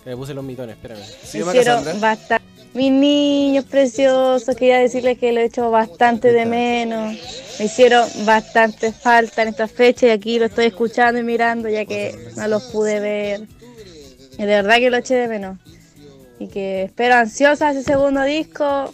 Que 0.05 0.11
me 0.11 0.17
puse 0.17 0.35
los 0.35 0.45
mitones, 0.45 0.77
espérame. 0.77 1.03
¿Sí, 1.25 1.39
Me 1.39 1.41
llama 1.45 1.57
hicieron 1.57 1.85
Cassandra? 1.85 2.09
bastante. 2.11 2.47
Mis 2.75 2.93
niños 2.93 3.65
preciosos, 3.65 4.55
quería 4.55 4.79
decirles 4.79 5.19
que 5.19 5.33
lo 5.33 5.41
he 5.41 5.45
hecho 5.47 5.71
bastante 5.71 6.31
de 6.33 6.45
menos. 6.45 7.17
Me 7.59 7.65
hicieron 7.65 8.07
bastante 8.27 8.93
falta 8.93 9.43
en 9.43 9.49
esta 9.49 9.67
fecha 9.67 10.07
y 10.07 10.11
aquí 10.11 10.39
lo 10.39 10.45
estoy 10.45 10.67
escuchando 10.67 11.19
y 11.19 11.23
mirando 11.25 11.71
ya 11.71 11.87
que 11.87 12.15
no 12.37 12.47
los 12.49 12.65
pude 12.65 13.01
ver. 13.01 13.49
Y 14.39 14.43
de 14.43 14.47
verdad 14.47 14.77
que 14.77 14.91
lo 14.91 14.99
eché 14.99 15.15
de 15.15 15.27
menos. 15.29 15.59
Y 16.39 16.49
que 16.49 16.83
espero 16.85 17.15
ansiosa 17.15 17.71
ese 17.71 17.83
segundo 17.83 18.23
disco. 18.23 18.93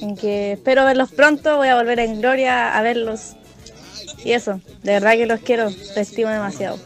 Y 0.00 0.14
que 0.16 0.52
espero 0.52 0.84
verlos 0.84 1.10
pronto. 1.12 1.56
Voy 1.56 1.68
a 1.68 1.76
volver 1.76 2.00
en 2.00 2.20
gloria 2.20 2.76
a 2.76 2.82
verlos. 2.82 3.36
Y 4.24 4.32
eso, 4.32 4.60
de 4.82 4.92
verdad 4.92 5.12
que 5.12 5.26
los 5.26 5.40
quiero, 5.40 5.64
los 5.70 5.96
estimo 5.96 6.30
demasiado. 6.30 6.78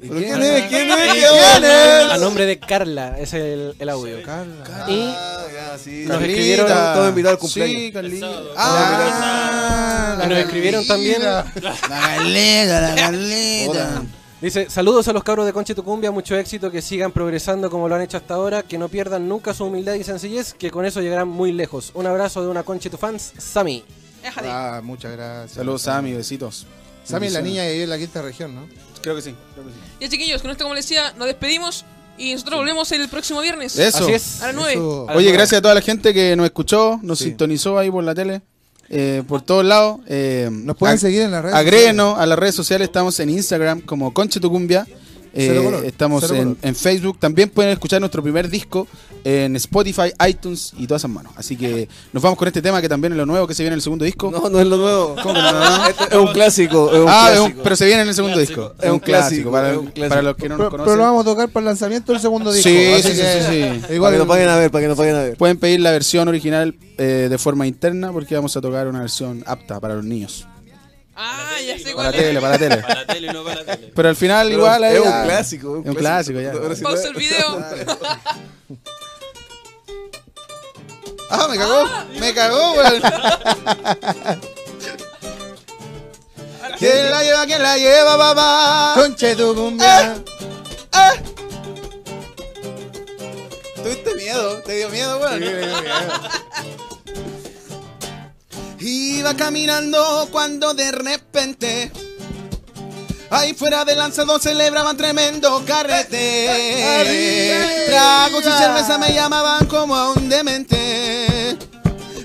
¿Pero 0.00 0.14
quién 0.16 0.42
es? 0.42 0.62
¿Quién 0.68 0.90
es? 0.90 1.14
Y- 1.14 1.18
¿Quién 1.18 1.64
es? 1.64 2.10
A 2.12 2.18
nombre 2.18 2.44
de 2.44 2.58
Carla, 2.58 3.16
es 3.18 3.32
el, 3.32 3.74
el 3.78 3.88
audio. 3.88 4.22
Carla. 4.22 4.84
Y 4.86 5.02
Ah, 5.16 5.46
ya, 5.72 5.78
sí. 5.78 6.04
nos 6.06 6.18
Carlita. 6.18 6.30
escribieron 6.30 6.66
Todo 6.68 7.08
invitado 7.08 7.32
al 7.34 7.38
cumpleaños. 7.38 7.76
Sí, 7.80 7.92
Carlita. 7.92 8.30
Ah, 8.56 10.20
Y 10.24 10.28
nos 10.28 10.38
escribieron 10.38 10.86
también. 10.86 11.22
La 11.22 11.44
Carlita, 11.54 12.80
la 12.82 12.94
Carlita. 12.94 14.02
Dice, 14.44 14.68
saludos 14.68 15.08
a 15.08 15.14
los 15.14 15.24
cabros 15.24 15.46
de 15.46 15.54
Conche 15.54 15.74
Tucumbia, 15.74 16.10
mucho 16.10 16.36
éxito, 16.36 16.70
que 16.70 16.82
sigan 16.82 17.12
progresando 17.12 17.70
como 17.70 17.88
lo 17.88 17.94
han 17.94 18.02
hecho 18.02 18.18
hasta 18.18 18.34
ahora, 18.34 18.62
que 18.62 18.76
no 18.76 18.90
pierdan 18.90 19.26
nunca 19.26 19.54
su 19.54 19.64
humildad 19.64 19.94
y 19.94 20.04
sencillez, 20.04 20.52
que 20.52 20.70
con 20.70 20.84
eso 20.84 21.00
llegarán 21.00 21.28
muy 21.28 21.50
lejos. 21.50 21.92
Un 21.94 22.06
abrazo 22.06 22.42
de 22.42 22.48
una 22.48 22.62
Conche 22.62 22.90
tu 22.90 22.98
fans, 22.98 23.32
Sami. 23.38 23.82
Déjale. 24.22 24.48
Ah, 24.50 24.82
muchas 24.84 25.12
gracias. 25.12 25.52
Saludos, 25.52 25.80
Sammy, 25.80 26.12
besitos. 26.12 26.66
Sammy 27.04 27.28
es 27.28 27.32
la 27.32 27.40
niña 27.40 27.62
que 27.62 27.72
vive 27.72 27.84
en 27.84 27.88
la 27.88 27.96
quinta 27.96 28.20
región, 28.20 28.54
¿no? 28.54 28.68
Creo 29.00 29.16
que 29.16 29.22
sí. 29.22 29.34
Creo 29.54 29.64
que 29.66 29.72
sí. 29.72 29.78
Ya 29.98 30.08
chiquillos, 30.10 30.42
con 30.42 30.50
esto 30.50 30.64
como 30.64 30.74
les 30.74 30.86
decía, 30.86 31.14
nos 31.16 31.26
despedimos. 31.26 31.86
Y 32.18 32.34
nosotros 32.34 32.58
volvemos 32.58 32.92
el 32.92 33.08
próximo 33.08 33.40
viernes. 33.40 33.78
Eso. 33.78 34.06
A 34.06 34.10
las 34.10 34.54
9. 34.54 34.72
Eso. 34.72 35.06
Oye, 35.06 35.32
gracias 35.32 35.60
a 35.60 35.62
toda 35.62 35.74
la 35.74 35.80
gente 35.80 36.12
que 36.12 36.36
nos 36.36 36.44
escuchó, 36.44 37.00
nos 37.02 37.18
sintonizó 37.18 37.78
ahí 37.78 37.90
por 37.90 38.04
la 38.04 38.14
tele, 38.14 38.42
eh, 38.88 39.22
por 39.26 39.42
todos 39.42 39.64
lados. 39.64 40.00
Eh, 40.06 40.48
nos 40.50 40.76
pueden 40.76 40.98
seguir 40.98 41.22
en 41.22 41.30
las 41.30 41.42
redes 41.42 41.56
Agréguenos 41.56 42.18
a 42.18 42.26
las 42.26 42.38
redes 42.38 42.54
sociales, 42.54 42.86
estamos 42.86 43.18
en 43.20 43.30
Instagram 43.30 43.80
como 43.80 44.12
Conche 44.12 44.40
tu 44.40 44.50
Cumbia. 44.50 44.86
Eh, 45.34 45.82
estamos 45.86 46.30
en, 46.30 46.56
Facebook. 46.74 47.18
También 47.18 47.50
pueden 47.50 47.72
escuchar 47.72 48.00
nuestro 48.00 48.22
primer 48.22 48.48
disco 48.48 48.86
en 49.24 49.56
Spotify, 49.56 50.12
iTunes 50.28 50.72
y 50.78 50.86
todas 50.86 51.00
esas 51.00 51.10
manos. 51.10 51.32
Así 51.36 51.56
que 51.56 51.88
nos 52.12 52.22
vamos 52.22 52.38
con 52.38 52.46
este 52.46 52.60
tema 52.62 52.80
que 52.80 52.88
también 52.88 53.12
es 53.14 53.16
lo 53.16 53.26
nuevo 53.26 53.46
que 53.46 53.54
se 53.54 53.62
viene 53.62 53.72
en 53.74 53.78
el 53.78 53.82
segundo 53.82 54.04
disco. 54.04 54.30
No, 54.30 54.48
no 54.48 54.60
es 54.60 54.66
lo 54.66 54.76
nuevo. 54.76 55.16
¿Cómo 55.22 55.34
que 55.34 55.40
no, 55.40 55.52
no? 55.52 55.86
Este 55.88 56.04
es 56.04 56.14
un 56.14 56.32
clásico. 56.32 56.92
Es 56.92 57.00
un 57.00 57.06
ah, 57.08 57.30
es 57.32 57.40
un- 57.40 57.52
pero 57.62 57.74
se 57.76 57.86
viene 57.86 58.02
en 58.02 58.08
el 58.08 58.14
segundo 58.14 58.38
disco. 58.38 58.74
Es 58.80 58.90
un 58.90 58.98
clásico. 59.00 59.50
para, 59.50 59.72
es 59.72 59.78
un 59.78 59.86
clásico. 59.86 60.08
para 60.08 60.22
los 60.22 60.36
que 60.36 60.48
no 60.48 60.56
nos 60.56 60.58
Pero, 60.58 60.70
conocen. 60.70 60.84
pero 60.92 60.96
lo 60.96 61.02
vamos 61.04 61.22
a 61.22 61.24
tocar 61.30 61.48
para 61.48 61.60
el 61.62 61.66
lanzamiento 61.66 62.12
del 62.12 62.20
segundo 62.20 62.52
disco. 62.52 62.68
Sí, 62.68 62.92
así 62.92 63.02
sí, 63.02 63.08
sí, 63.14 63.20
que- 63.20 63.42
sí, 63.80 63.86
sí. 63.88 63.94
Igual 63.94 64.10
Para 64.10 64.12
que 64.12 64.18
nos 64.18 64.28
paguen 64.28 64.48
a 64.48 64.56
ver, 64.56 64.70
para 64.70 64.82
que 64.82 64.88
nos 64.88 64.98
paguen 64.98 65.14
a 65.16 65.22
ver. 65.22 65.36
Pueden 65.36 65.58
pedir 65.58 65.80
la 65.80 65.90
versión 65.90 66.28
original 66.28 66.74
eh, 66.98 67.26
de 67.30 67.38
forma 67.38 67.66
interna 67.66 68.12
porque 68.12 68.34
vamos 68.34 68.56
a 68.56 68.60
tocar 68.60 68.86
una 68.88 69.00
versión 69.00 69.42
apta 69.46 69.80
para 69.80 69.94
los 69.94 70.04
niños. 70.04 70.46
Ah, 71.16 71.56
ya 71.64 71.78
sé 71.78 71.84
Para 71.94 72.10
cuál 72.10 72.12
tele, 72.12 72.32
es. 72.32 72.40
para 72.40 72.58
tele. 72.58 72.76
Para 72.82 73.06
tele 73.06 73.26
y 73.28 73.30
no 73.32 73.44
para 73.44 73.64
tele. 73.64 73.92
Pero 73.94 74.08
al 74.08 74.16
final 74.16 74.46
Pero 74.48 74.58
igual 74.58 74.84
es 74.84 74.98
un 74.98 75.04
ya- 75.04 75.24
clásico, 75.24 75.76
Es 75.82 75.86
un 75.88 75.94
clásico 75.94 76.40
ya. 76.40 76.52
Pausa 76.82 77.08
el 77.08 77.14
video. 77.14 77.64
Ah, 81.30 81.48
me 81.50 81.56
cagó. 81.56 81.84
Me 82.20 82.34
cagó, 82.34 82.72
weón. 82.74 83.02
¿Quién 86.78 87.10
la 87.10 87.22
lleva? 87.22 87.46
¿Quién 87.46 87.62
la 87.62 87.76
lleva, 87.76 88.16
papá? 88.18 88.92
Conche 88.94 89.34
tu 89.34 89.54
cumbia. 89.54 90.16
¿Tuviste 93.82 94.14
miedo? 94.14 94.62
¿Te 94.62 94.76
dio 94.76 94.88
miedo, 94.90 95.18
weón? 95.18 95.42
Iba 98.86 99.34
caminando 99.34 100.28
cuando 100.30 100.74
de 100.74 100.92
repente 100.92 101.90
Ahí 103.30 103.54
fuera 103.54 103.84
de 103.86 103.96
lanzado 103.96 104.38
celebraban 104.38 104.96
tremendo 104.96 105.64
carrete. 105.66 107.06
Tragos 107.86 108.42
y 108.42 108.50
cerveza 108.50 108.98
me 108.98 109.14
llamaban 109.14 109.66
como 109.66 109.96
a 109.96 110.12
un 110.12 110.28
demente 110.28 111.56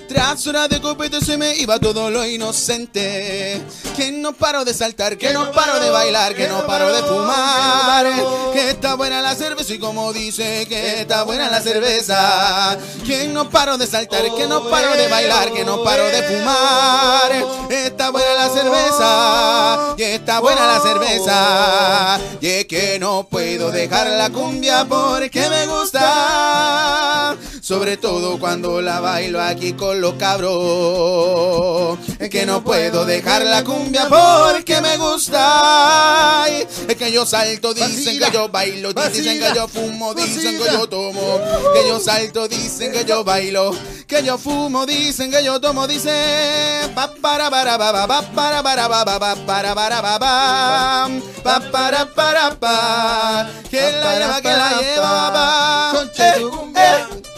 Tras 0.09 0.47
horas 0.47 0.67
de 0.69 0.81
copete 0.81 1.21
se 1.21 1.37
me 1.37 1.55
iba 1.57 1.79
todo 1.79 2.09
lo 2.09 2.25
inocente. 2.25 3.61
Que 3.95 4.11
no 4.11 4.33
paro 4.33 4.65
de 4.65 4.73
saltar, 4.73 5.17
que 5.19 5.31
no 5.31 5.51
paro 5.51 5.79
de 5.79 5.91
bailar, 5.91 6.33
que 6.33 6.47
no 6.47 6.65
paro 6.65 6.91
de 6.91 7.03
fumar. 7.03 8.05
Que 8.51 8.71
está 8.71 8.95
buena 8.95 9.21
la 9.21 9.35
cerveza 9.35 9.71
y 9.71 9.77
como 9.77 10.11
dice 10.11 10.65
que 10.67 11.01
está 11.01 11.21
buena 11.23 11.51
la 11.51 11.61
cerveza. 11.61 12.75
Que 13.05 13.27
no 13.27 13.51
paro 13.51 13.77
de 13.77 13.85
saltar, 13.85 14.23
que 14.35 14.47
no 14.47 14.67
paro 14.67 14.95
de 14.95 15.07
bailar, 15.07 15.53
que 15.53 15.63
no 15.63 15.83
paro 15.83 16.05
de 16.05 16.23
fumar. 16.23 17.31
Está 17.69 18.09
buena 18.09 18.33
la 18.33 18.49
cerveza, 18.49 19.95
y 19.95 20.03
está 20.03 20.39
buena 20.39 20.65
la 20.65 20.79
cerveza. 20.79 22.19
Y 22.41 22.47
es 22.47 22.65
que 22.65 22.97
no 22.97 23.27
puedo 23.29 23.69
dejar 23.69 24.07
la 24.07 24.31
cumbia 24.31 24.85
porque 24.85 25.47
me 25.49 25.67
gusta 25.67 27.37
Sobre 27.69 27.97
todo 27.97 28.39
cuando 28.39 28.81
la 28.81 28.99
bailo 28.99 29.39
aquí 29.39 29.73
con 29.73 30.01
los 30.01 30.15
cabros. 30.15 31.99
Es 32.17 32.27
que 32.31 32.43
no 32.47 32.63
puedo 32.63 33.05
dejar 33.05 33.45
la 33.45 33.63
cumbia 33.63 34.09
porque 34.09 34.81
me 34.81 34.97
gusta. 34.97 36.45
Es 36.47 36.95
que 36.95 37.11
yo 37.11 37.27
salto, 37.27 37.75
dicen 37.75 38.17
que 38.17 38.31
yo 38.33 38.49
bailo 38.49 38.91
Dicen 38.91 39.39
que 39.39 39.51
yo 39.53 39.67
fumo, 39.67 40.15
dicen 40.15 40.57
que 40.57 40.65
yo 40.65 40.89
tomo. 40.89 41.39
Que 41.71 41.87
yo 41.87 41.99
salto, 41.99 42.47
dicen 42.47 42.91
que 42.91 43.05
yo 43.05 43.23
bailo. 43.23 43.69
Que 44.07 44.23
yo 44.23 44.39
fumo, 44.39 44.87
dicen 44.87 45.29
que 45.29 45.43
yo 45.43 45.61
tomo 45.61 45.85
Dicen 45.85 46.91
pa 46.95 47.13
para 47.21 47.51
para 47.51 47.77
para 47.77 48.07
para 48.07 48.63
para 48.63 49.75
para 49.75 50.01
ba 50.01 50.17
ba. 50.17 51.09
Pa 51.43 51.59
para 51.71 52.05
para 52.15 52.55
pa. 52.55 53.47
Que 53.69 53.91
la 53.91 54.17
lleva, 54.17 54.41
que 54.41 54.49
la 54.49 54.81
lleva 54.81 55.29
ba 55.29 55.91
Conche 55.93 56.33
tu 56.39 56.49
cumbia. 56.49 57.28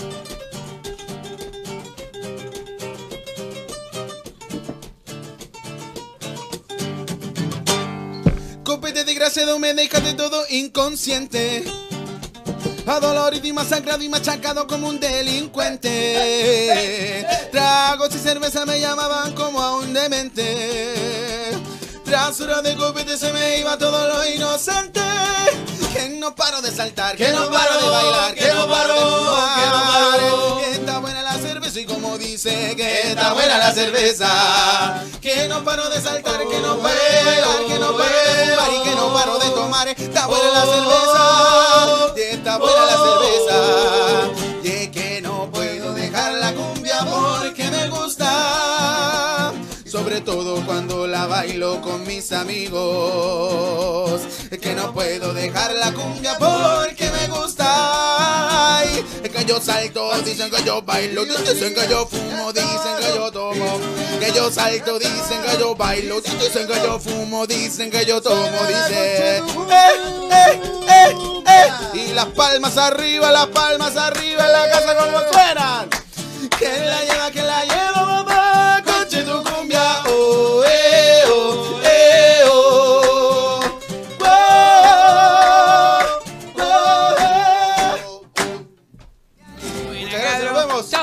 Eh. 8.91 8.93
Copete 8.93 9.05
de 9.05 9.13
gracia 9.13 9.45
de 9.45 9.57
me 9.57 9.73
todo 10.13 10.43
inconsciente. 10.49 11.63
Adolorido 12.85 13.47
y 13.47 13.53
masacrado 13.53 14.03
y 14.03 14.09
machacado 14.09 14.67
como 14.67 14.89
un 14.89 14.99
delincuente. 14.99 15.87
Tragos 17.51 18.13
y 18.15 18.19
cerveza 18.19 18.65
me 18.65 18.81
llamaban 18.81 19.33
como 19.33 19.61
a 19.61 19.77
un 19.77 19.93
demente. 19.93 21.53
Tras 22.03 22.41
horas 22.41 22.63
de 22.63 22.75
copete 22.75 23.17
se 23.17 23.31
me 23.31 23.59
iba 23.59 23.77
todo 23.77 24.07
lo 24.07 24.25
inocente. 24.27 24.99
Que 25.93 26.09
no 26.09 26.35
paro 26.35 26.61
de 26.61 26.71
saltar, 26.71 27.15
que 27.15 27.29
no 27.29 27.49
paro 27.49 27.81
de 27.81 27.89
bailar, 27.89 28.35
que 28.35 28.53
no 28.53 28.67
paro 28.67 28.93
de 28.93 29.01
fumar. 29.01 30.19
Que 30.59 30.71
está 30.71 30.99
buena 30.99 31.21
la 31.21 31.30
cerveza 31.71 31.79
y 31.79 31.85
como 31.85 32.17
dice 32.17 32.75
que 32.75 33.09
está 33.09 33.33
buena 33.33 33.57
la 33.57 33.71
cerveza. 33.73 35.03
Que 35.21 35.47
no 35.47 35.63
paro 35.63 35.89
de 35.89 36.01
saltar, 36.01 36.39
que 36.47 36.59
no 36.59 36.77
paro 36.77 36.97
que 37.67 37.79
no 37.79 37.97
paro 37.97 38.11
y 38.71 38.89
que 38.89 38.95
no 38.95 39.13
paro 39.13 39.39
de 39.39 39.49
tomar. 39.49 39.87
Está 39.87 40.27
buena 40.27 40.51
la 40.51 40.65
cerveza, 40.65 42.33
está 42.33 42.57
buena 42.57 42.85
la 42.85 42.97
cerveza. 42.97 44.50
Sobre 49.91 50.21
todo 50.21 50.65
cuando 50.65 51.05
la 51.05 51.27
bailo 51.27 51.81
con 51.81 52.07
mis 52.07 52.31
amigos. 52.31 54.21
Es 54.49 54.57
que 54.57 54.73
no 54.73 54.93
puedo 54.93 55.33
dejar 55.33 55.73
la 55.73 55.91
cumbia 55.91 56.37
porque 56.37 57.11
me 57.11 57.27
gusta. 57.27 58.81
Es 59.21 59.29
que 59.29 59.43
yo 59.43 59.59
salto, 59.59 60.09
dicen 60.21 60.49
que 60.49 60.63
yo 60.63 60.81
bailo, 60.81 61.25
dicen 61.25 61.75
que 61.75 61.89
yo 61.89 62.07
fumo, 62.07 62.53
dicen 62.53 62.95
que 63.01 63.07
yo 63.17 63.29
tomo. 63.33 63.81
Que 64.21 64.31
yo 64.31 64.49
salto, 64.49 64.97
dicen 64.97 65.41
que 65.45 65.57
yo 65.59 65.75
bailo, 65.75 66.21
dicen 66.21 66.67
que 66.67 66.75
yo 66.75 66.97
fumo, 66.97 67.45
dicen 67.45 67.91
que 67.91 68.05
yo 68.05 68.21
tomo, 68.21 68.63
dice. 68.69 69.39
Eh, 69.39 69.43
eh, 70.31 70.61
eh. 70.87 71.15
Y 71.95 72.13
las 72.13 72.27
palmas 72.27 72.77
arriba, 72.77 73.29
las 73.29 73.47
palmas 73.47 73.97
arriba 73.97 74.45
en 74.45 74.51
la 74.53 74.69
casa 74.69 74.95
como 74.95 75.19
suenan. 75.33 75.89
Que 76.57 76.79
la 76.79 77.03
lleva, 77.03 77.31
que 77.31 77.41
la 77.41 77.65
lleva, 77.65 77.90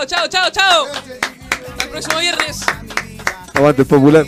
Chao, 0.09 0.27
chao, 0.27 0.51
chao. 0.51 0.87
Hasta 0.87 1.85
el 1.85 1.91
próximo 1.91 2.19
viernes. 2.19 2.65
Aguante 3.53 3.85
popular. 3.85 4.25